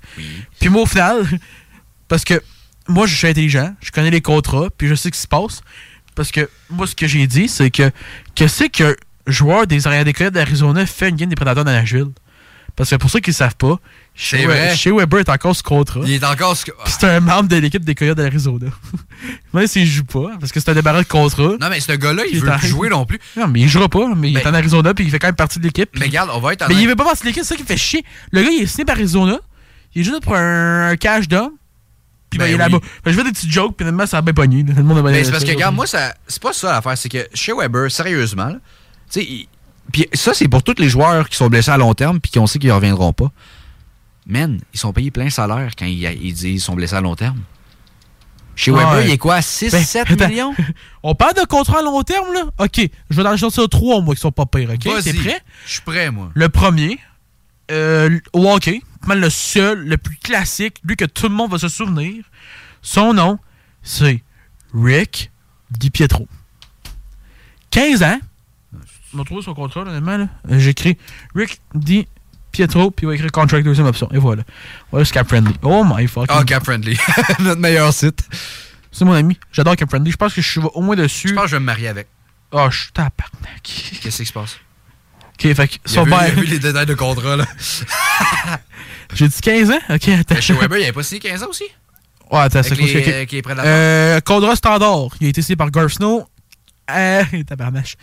Puis 0.60 0.70
moi, 0.70 0.84
au 0.84 0.86
final, 0.86 1.24
parce 2.08 2.24
que 2.24 2.42
moi, 2.88 3.06
je 3.08 3.16
suis 3.16 3.28
intelligent, 3.28 3.74
je 3.82 3.92
connais 3.92 4.12
les 4.12 4.22
contrats, 4.22 4.68
puis 4.78 4.88
je 4.88 4.96
sais 4.96 5.10
ce 5.10 5.14
qui 5.14 5.20
se 5.20 5.28
passe. 5.28 5.62
Parce 6.16 6.32
que 6.32 6.50
moi, 6.70 6.88
ce 6.88 6.96
que 6.96 7.08
j'ai 7.08 7.28
dit, 7.28 7.48
c'est 7.50 7.70
que 7.72 7.92
que 8.36 8.48
c'est 8.48 8.70
qu'un 8.70 8.94
joueur 9.28 9.68
des 9.68 9.86
arrières 9.88 10.06
des 10.06 10.14
Coyotes 10.14 10.34
d'Arizona 10.34 10.86
fait 10.86 11.10
une 11.10 11.16
game 11.18 11.28
des 11.30 11.36
Predators 11.36 11.66
de 11.66 11.72
Nashville? 11.72 12.12
Parce 12.76 12.90
que 12.90 12.96
pour 12.98 13.10
ceux 13.10 13.22
qui 13.22 13.30
ne 13.30 13.36
savent 13.36 13.56
pas, 13.56 13.80
Shea 14.14 14.46
vrai. 14.46 14.76
Shea 14.76 14.92
Weber 14.94 15.20
est 15.22 15.30
encore 15.30 15.56
ce 15.56 15.64
contrat. 15.64 16.02
Il 16.06 16.12
est 16.14 16.24
encore. 16.26 16.56
Puis 16.56 16.74
c'est 17.00 17.06
un 17.06 17.20
membre 17.22 17.48
de 17.48 17.56
l'équipe 17.56 17.84
des 17.84 17.96
Coyotes 17.96 18.18
d'Arizona. 18.18 18.68
Même 19.54 19.68
s'il 19.68 19.86
joue 19.88 20.04
pas, 20.04 20.32
parce 20.40 20.52
que 20.52 20.60
c'est 20.60 20.70
un 20.70 20.74
débarras 20.74 21.04
de 21.04 21.08
contrat. 21.08 21.54
Non, 21.60 21.70
mais 21.70 21.80
ce 21.80 21.94
gars-là, 21.94 22.24
il 22.26 22.32
Puis 22.32 22.40
veut 22.42 22.52
plus 22.58 22.68
jouer 22.68 22.90
non 22.90 23.06
plus. 23.06 23.20
Non, 23.38 23.48
mais 23.48 23.62
il 23.62 23.70
jouera 23.70 23.88
pas, 23.88 24.08
mais 24.16 24.32
il 24.32 24.38
est 24.38 24.46
en 24.48 24.54
Arizona, 24.54 24.94
puis 24.94 25.06
il 25.06 25.12
fait 25.12 25.20
quand 25.20 25.28
même 25.28 25.36
partie 25.36 25.60
de 25.60 25.64
l'équipe. 25.64 25.90
Mais 25.98 26.06
regarde, 26.08 26.30
on 26.34 26.40
va 26.40 26.54
être 26.54 26.64
en 26.64 26.68
Mais 26.68 26.76
il 26.76 26.88
veut 26.88 26.96
pas 26.96 27.06
partie 27.06 27.22
de 27.24 27.28
l'équipe, 27.28 27.44
c'est 27.44 27.50
ça 27.50 27.56
qui 27.56 27.64
fait 27.64 27.78
chier. 27.78 28.04
Le 28.32 28.42
gars, 28.44 28.50
il 28.50 28.64
est 28.64 28.68
signé 28.68 28.84
par 28.86 28.96
Arizona. 28.96 29.40
Il 29.94 30.02
est 30.02 30.04
juste 30.04 30.16
là 30.16 30.20
pour 30.22 30.36
un, 30.36 30.90
un 30.90 30.96
cash 30.98 31.30
d'homme. 31.30 31.52
Puis 32.30 32.40
ben, 32.40 32.46
Ben 32.46 32.52
il 32.52 32.56
est 32.56 32.58
là-bas. 32.58 32.80
Je 33.06 33.12
fais 33.12 33.24
des 33.24 33.32
petits 33.32 33.50
jokes, 33.50 33.76
puis 33.78 33.86
finalement, 33.86 34.06
ça 34.06 34.18
a 34.18 34.22
bien 34.22 34.34
pogné. 34.34 34.66
c'est 34.68 35.32
parce 35.32 35.46
que, 35.46 35.52
regarde, 35.52 35.76
moi, 35.76 35.86
c'est 35.88 36.42
pas 36.42 36.52
ça 36.52 36.74
l'affaire. 36.74 36.98
C'est 36.98 37.08
que 37.08 37.26
chez 37.34 37.54
Weber, 37.54 37.90
sérieusement, 37.90 38.52
tu 38.52 38.60
sais, 39.10 39.24
il- 39.24 39.48
puis 39.92 40.08
ça, 40.14 40.34
c'est 40.34 40.48
pour 40.48 40.64
tous 40.64 40.76
les 40.80 40.90
joueurs 40.90 41.30
qui 41.30 41.38
sont 41.38 41.48
blessés 41.48 41.72
à 41.72 41.78
long 41.78 41.94
terme 41.94 42.20
puis 42.20 42.32
qui 42.32 42.40
on 42.40 42.48
sait 42.48 42.60
qu'ils 42.60 42.72
reviendront 42.72 43.14
pas. 43.14 43.32
Man, 44.28 44.60
ils 44.74 44.80
sont 44.80 44.92
payés 44.92 45.12
plein 45.12 45.30
salaire 45.30 45.72
quand 45.78 45.86
ils, 45.86 46.02
ils 46.04 46.34
disent 46.34 46.42
qu'ils 46.42 46.62
sont 46.62 46.74
blessés 46.76 46.96
à 46.96 47.02
long 47.02 47.16
terme. 47.16 47.40
Chez 48.56 48.72
Ouais. 48.72 48.84
Weber, 48.84 49.06
il 49.06 49.12
est 49.12 49.18
quoi, 49.18 49.42
6, 49.42 49.72
Ben, 49.72 49.84
7 49.84 50.12
attends. 50.12 50.28
millions? 50.30 50.56
On 51.04 51.14
parle 51.14 51.34
de 51.36 51.46
contrat 51.46 51.80
à 51.80 51.82
long 51.82 52.02
terme, 52.04 52.34
là? 52.34 52.46
OK. 52.58 52.80
Je 53.10 53.16
vais 53.18 53.24
dans 53.24 53.32
le 53.32 53.38
ça 53.38 53.50
trois 53.70 54.02
mois 54.02 54.16
qui 54.16 54.22
sont 54.22 54.32
pas 54.32 54.46
pires, 54.46 54.70
OK? 54.72 54.80
T'es 55.04 55.14
prêt? 55.14 55.42
Je 55.66 55.72
suis 55.74 55.82
prêt, 55.82 56.10
moi. 56.10 56.32
Le 56.34 56.48
premier, 56.50 56.98
euh, 57.72 58.18
mal 59.06 59.20
le 59.20 59.30
seul, 59.30 59.86
le 59.86 59.98
plus 59.98 60.16
classique, 60.18 60.78
lui 60.84 60.96
que 60.96 61.06
tout 61.06 61.28
le 61.28 61.36
monde 61.36 61.52
va 61.52 61.58
se 61.60 61.68
souvenir. 61.68 62.24
Son 62.82 63.14
nom, 63.14 63.40
c'est 63.84 64.24
Rick 64.74 65.32
DiPietro. 65.72 66.28
15 67.72 68.04
ans. 68.04 68.20
Vais 69.16 69.24
trouver 69.24 69.42
son 69.42 69.54
contrat, 69.54 69.82
honnêtement. 69.82 70.18
là. 70.18 70.28
Euh, 70.52 70.60
J'ai 70.60 70.72
écrit 70.72 70.98
Rick 71.36 71.62
DiPietro, 71.74 72.92
puis 72.92 73.06
il 73.06 73.08
va 73.08 73.16
écrire 73.16 73.32
contract 73.32 73.64
deuxième 73.66 73.88
option. 73.88 74.10
Et 74.12 74.18
voilà. 74.18 74.44
Voilà, 74.92 75.06
c'est 75.06 75.14
Cap 75.14 75.28
Friendly. 75.28 75.54
Oh 75.62 75.84
my 75.86 76.08
fucking. 76.08 76.28
Ah, 76.38 76.44
Cap 76.44 76.64
Friendly. 76.66 76.98
Notre 77.40 77.62
meilleur 77.62 77.94
site. 77.94 78.28
C'est 78.92 79.06
mon 79.06 79.14
ami. 79.14 79.38
J'adore 79.52 79.76
Cap 79.76 79.90
Friendly. 79.90 80.12
Je 80.12 80.18
pense 80.18 80.34
que 80.34 80.42
je 80.42 80.50
suis 80.50 80.62
au 80.62 80.82
moins 80.82 80.96
dessus. 80.96 81.30
Je 81.30 81.34
pense 81.34 81.44
que 81.46 81.50
je 81.52 81.56
vais 81.56 81.60
me 81.62 81.66
marier 81.66 81.88
avec. 81.88 82.08
Ah, 82.52 82.68
je 82.70 82.84
suis 82.84 82.92
tabarnak. 82.92 83.62
Qu'est-ce 84.02 84.18
qui 84.18 84.26
se 84.26 84.34
passe? 84.34 84.58
Ok, 85.38 85.54
fait 85.54 85.68
que 85.68 85.76
son 85.86 86.06
père- 86.06 86.34
vu 86.34 86.46
les 86.46 86.60
détails 86.60 86.86
de 86.86 86.94
contrat, 86.94 87.36
là. 87.36 87.46
J'ai 89.14 89.28
dit 89.28 89.42
15 89.42 89.72
ans? 89.72 89.80
Ok, 89.90 90.08
attends. 90.10 90.36
Mais 90.36 90.42
chez 90.42 90.54
Weber, 90.54 90.78
il 90.80 90.84
avait 90.84 90.92
pas 90.94 91.04
signé 91.04 91.20
15 91.20 91.44
ans 91.44 91.48
aussi? 91.50 91.66
Ouais, 92.32 92.40
attends, 92.40 92.64
c'est 92.64 92.76
quoi 92.76 92.86
les- 92.86 92.92
c'est- 92.94 93.02
ok. 93.02 93.08
avec 93.14 93.32
les 93.34 93.42
prédateurs? 93.42 93.72
Euh, 93.74 94.20
contrat 94.22 94.56
standard. 94.56 95.10
Il 95.20 95.28
a 95.28 95.30
été 95.30 95.42
signé 95.42 95.56
par 95.58 95.70
Garth 95.72 95.90
Snow. 95.90 96.26
Euh, 96.90 97.24
tabarnache. 97.48 97.96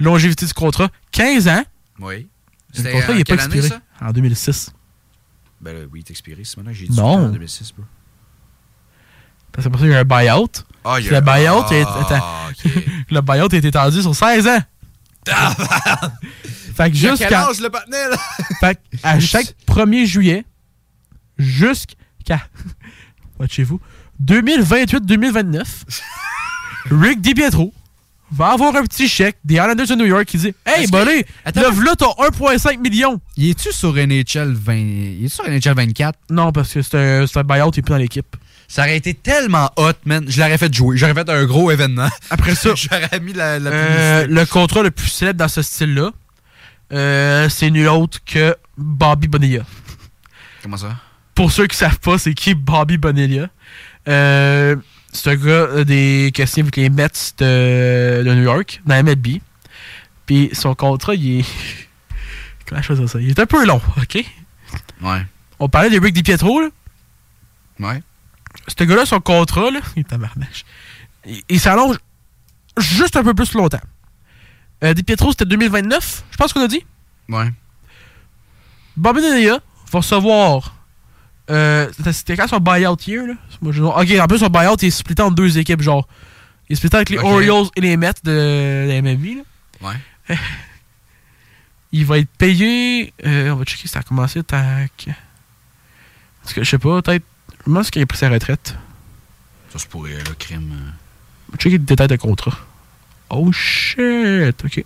Longévité 0.00 0.46
du 0.46 0.52
contrat, 0.52 0.88
15 1.12 1.48
ans. 1.48 1.64
Oui. 2.00 2.28
Le 2.76 2.92
contrat, 2.92 3.12
il 3.14 3.20
est 3.20 3.24
pas 3.24 3.34
année, 3.42 3.56
expiré. 3.56 3.68
ça? 3.68 3.80
En 4.06 4.12
2006. 4.12 4.72
Ben 5.60 5.74
là, 5.76 5.80
oui, 5.90 6.00
il 6.00 6.06
est 6.06 6.10
expiré. 6.10 6.44
C'est 6.44 6.56
maintenant 6.56 6.72
que 6.72 6.78
j'ai 6.78 6.86
dit 6.86 6.96
Non. 6.96 7.26
en 7.26 7.28
2006, 7.30 7.72
bro. 7.74 7.84
Parce 9.52 9.66
que 9.66 9.70
pour 9.72 9.80
ça, 9.80 9.86
il 9.86 9.92
y 9.92 9.94
a 9.94 9.98
un 10.00 10.04
buyout. 10.04 10.48
Ah, 10.84 10.96
il 11.00 11.04
y 11.04 11.08
Puis 11.08 11.16
a- 11.16 11.20
le 11.20 11.24
buyout, 11.24 11.64
Ah, 11.68 11.74
est, 11.74 11.82
attends. 11.82 12.24
le 13.10 13.20
buyout 13.20 13.48
a 13.52 13.56
été 13.56 13.66
étendu 13.68 14.00
sur 14.02 14.14
16 14.14 14.46
ans. 14.46 14.60
fait 16.76 16.90
que 16.90 16.96
jusqu'à. 16.96 17.28
le 17.50 18.10
là? 18.10 18.16
Fait 18.60 18.74
que 18.76 18.80
à 19.02 19.18
chaque 19.20 19.54
1er 19.66 20.06
juillet, 20.06 20.44
jusqu'à. 21.38 22.40
Watchez-vous. 23.40 23.80
2028-2029, 24.24 25.64
Rick 26.90 27.20
DiPietro 27.20 27.72
va 28.30 28.48
avoir 28.52 28.74
un 28.76 28.82
petit 28.84 29.08
chèque 29.08 29.36
des 29.44 29.54
Islanders 29.54 29.86
de 29.86 29.94
New 29.94 30.04
York 30.06 30.24
qui 30.26 30.36
dit 30.36 30.54
Hey, 30.66 30.86
que- 30.90 31.24
Attends. 31.44 31.60
là, 31.60 31.94
t'as 31.96 32.06
1,5 32.06 32.78
million. 32.80 33.20
Il 33.36 33.50
est-tu 33.50 33.72
sur 33.72 33.94
NHL 33.96 34.52
20. 34.52 34.74
Il 34.76 35.24
est 35.24 35.28
sur 35.28 35.44
NHL 35.48 35.74
24? 35.74 36.18
Non, 36.30 36.52
parce 36.52 36.72
que 36.74 36.82
c'est 36.82 36.96
un, 36.96 37.24
un 37.24 37.44
buyout, 37.44 37.70
il 37.74 37.78
est 37.78 37.82
plus 37.82 37.90
dans 37.90 37.96
l'équipe. 37.96 38.36
Ça 38.70 38.82
aurait 38.82 38.98
été 38.98 39.14
tellement 39.14 39.70
hot, 39.76 39.92
man. 40.04 40.26
Je 40.28 40.38
l'aurais 40.40 40.58
fait 40.58 40.72
jouer. 40.74 40.98
J'aurais 40.98 41.14
fait 41.14 41.28
un 41.30 41.44
gros 41.46 41.70
événement. 41.70 42.08
Après 42.28 42.54
ça, 42.54 42.70
J'aurais 42.76 43.18
mis 43.20 43.32
la, 43.32 43.58
la 43.58 43.70
Euh, 43.70 44.26
le 44.28 44.44
contrat 44.44 44.82
le 44.82 44.90
plus 44.90 45.08
célèbre 45.08 45.38
dans 45.38 45.48
ce 45.48 45.62
style-là, 45.62 46.10
euh, 46.92 47.48
c'est 47.48 47.70
nul 47.70 47.88
autre 47.88 48.18
que 48.26 48.54
Bobby 48.76 49.26
Bonilla. 49.28 49.62
Comment 50.62 50.76
ça? 50.76 50.96
Pour 51.34 51.50
ceux 51.52 51.66
qui 51.66 51.76
savent 51.76 51.98
pas, 52.00 52.18
c'est 52.18 52.34
qui 52.34 52.52
Bobby 52.54 52.98
Bonilla? 52.98 53.48
Euh, 54.08 54.76
c'est 55.18 55.30
un 55.30 55.36
gars 55.36 55.50
euh, 55.50 55.84
des 55.84 56.30
questions 56.32 56.62
avec 56.62 56.76
les 56.76 56.90
Mets 56.90 57.08
de, 57.38 58.22
de 58.24 58.34
New 58.34 58.42
York, 58.42 58.80
dans 58.86 58.94
la 58.94 59.02
MLB. 59.02 59.40
Puis 60.26 60.50
son 60.52 60.74
contrat, 60.74 61.14
il 61.14 61.40
est. 61.40 61.44
Comment 62.66 62.82
je 62.82 62.94
fais 62.94 63.06
ça? 63.06 63.20
Il 63.20 63.30
est 63.30 63.38
un 63.38 63.46
peu 63.46 63.64
long, 63.66 63.80
ok? 63.96 64.24
Ouais. 65.02 65.26
On 65.58 65.68
parlait 65.68 65.90
des 65.90 65.98
Rick 65.98 66.14
DiPietro, 66.14 66.60
là. 66.60 66.68
Ouais. 67.80 68.02
Ce 68.66 68.84
gars-là, 68.84 69.06
son 69.06 69.20
contrat, 69.20 69.70
là, 69.70 69.80
il 69.96 70.00
est 70.00 70.08
tabarnache. 70.08 70.64
Il, 71.26 71.42
il 71.48 71.60
s'allonge 71.60 71.96
juste 72.76 73.16
un 73.16 73.24
peu 73.24 73.34
plus 73.34 73.52
longtemps. 73.54 73.80
Euh, 74.84 74.94
DiPietro, 74.94 75.32
c'était 75.32 75.46
2029, 75.46 76.24
je 76.30 76.36
pense 76.36 76.52
qu'on 76.52 76.62
a 76.62 76.68
dit? 76.68 76.84
Ouais. 77.28 77.50
Bobby 78.96 79.20
Bonilla 79.20 79.60
va 79.90 79.98
recevoir. 79.98 80.74
Euh, 81.50 81.88
c'était- 82.12 82.36
quand 82.36 82.46
son 82.48 82.58
buyout 82.60 82.96
year, 83.06 83.26
là? 83.26 83.34
Moi, 83.62 83.72
je- 83.72 83.82
ok, 83.82 84.10
en 84.20 84.26
plus, 84.26 84.38
son 84.38 84.48
buyout 84.48 84.76
il 84.82 84.88
est 84.88 84.90
splitté 84.90 85.22
en 85.22 85.30
deux 85.30 85.56
équipes, 85.58 85.80
genre. 85.82 86.06
Il 86.68 86.74
est 86.74 86.76
splitté 86.76 86.96
avec 86.96 87.08
les. 87.10 87.18
Orioles 87.18 87.66
et 87.76 87.80
les 87.80 87.96
Mets 87.96 88.12
de 88.24 88.84
la 88.88 88.94
MLB, 89.02 89.36
là. 89.36 89.42
Ouais. 89.88 90.36
Il 91.92 92.04
va 92.04 92.18
être 92.18 92.28
payé. 92.36 93.14
euh, 93.24 93.50
on 93.50 93.56
va 93.56 93.64
checker 93.64 93.82
si 93.82 93.88
ça 93.88 94.00
a 94.00 94.02
commencé. 94.02 94.42
Tac. 94.42 95.08
Parce 96.42 96.52
que 96.54 96.62
je 96.62 96.68
sais 96.68 96.78
pas, 96.78 97.00
peut-être. 97.00 97.24
Je 97.64 97.70
me 97.70 97.74
demande 97.74 97.90
qu'il 97.90 98.02
a 98.02 98.06
pris 98.06 98.18
sa 98.18 98.28
retraite. 98.28 98.74
Ça, 99.72 99.78
c'est 99.78 99.88
pour 99.88 100.04
euh, 100.04 100.10
le 100.10 100.34
crime. 100.34 100.70
euh. 100.72 100.90
On 101.48 101.52
va 101.52 101.56
checker 101.58 101.78
les 101.78 101.84
détails 101.84 102.08
de 102.08 102.16
contrat. 102.16 102.58
Oh 103.30 103.50
shit, 103.52 104.62
ok. 104.64 104.84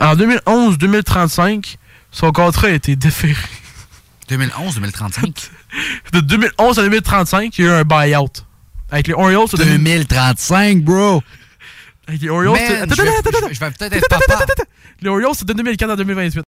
En 0.00 0.14
2011-2035, 0.14 1.76
son 2.12 2.30
contrat 2.32 2.68
a 2.68 2.70
été 2.70 2.94
déféré. 2.96 3.34
2011-2035? 4.28 5.50
De 6.12 6.20
2011 6.20 6.78
à 6.78 6.82
2035, 6.82 7.58
il 7.58 7.64
y 7.64 7.68
a 7.68 7.70
eu 7.70 7.74
un 7.80 7.84
buyout. 7.84 8.28
Avec 8.90 9.08
les 9.08 9.14
Orioles, 9.14 9.46
c'est 9.50 9.56
2035, 9.64 10.82
bro! 10.82 11.22
Avec 12.06 12.20
les 12.20 12.28
Orioles, 12.28 12.56
je 12.90 13.02
vais- 13.02 13.54
je 13.54 13.58
peut-être 13.60 13.92
être 13.92 14.08
papa. 14.08 14.44
Les 15.00 15.08
Orioles, 15.08 15.32
c'est 15.34 15.46
de 15.48 15.52
2004 15.54 15.90
à 15.90 15.96
2028. 15.96 16.44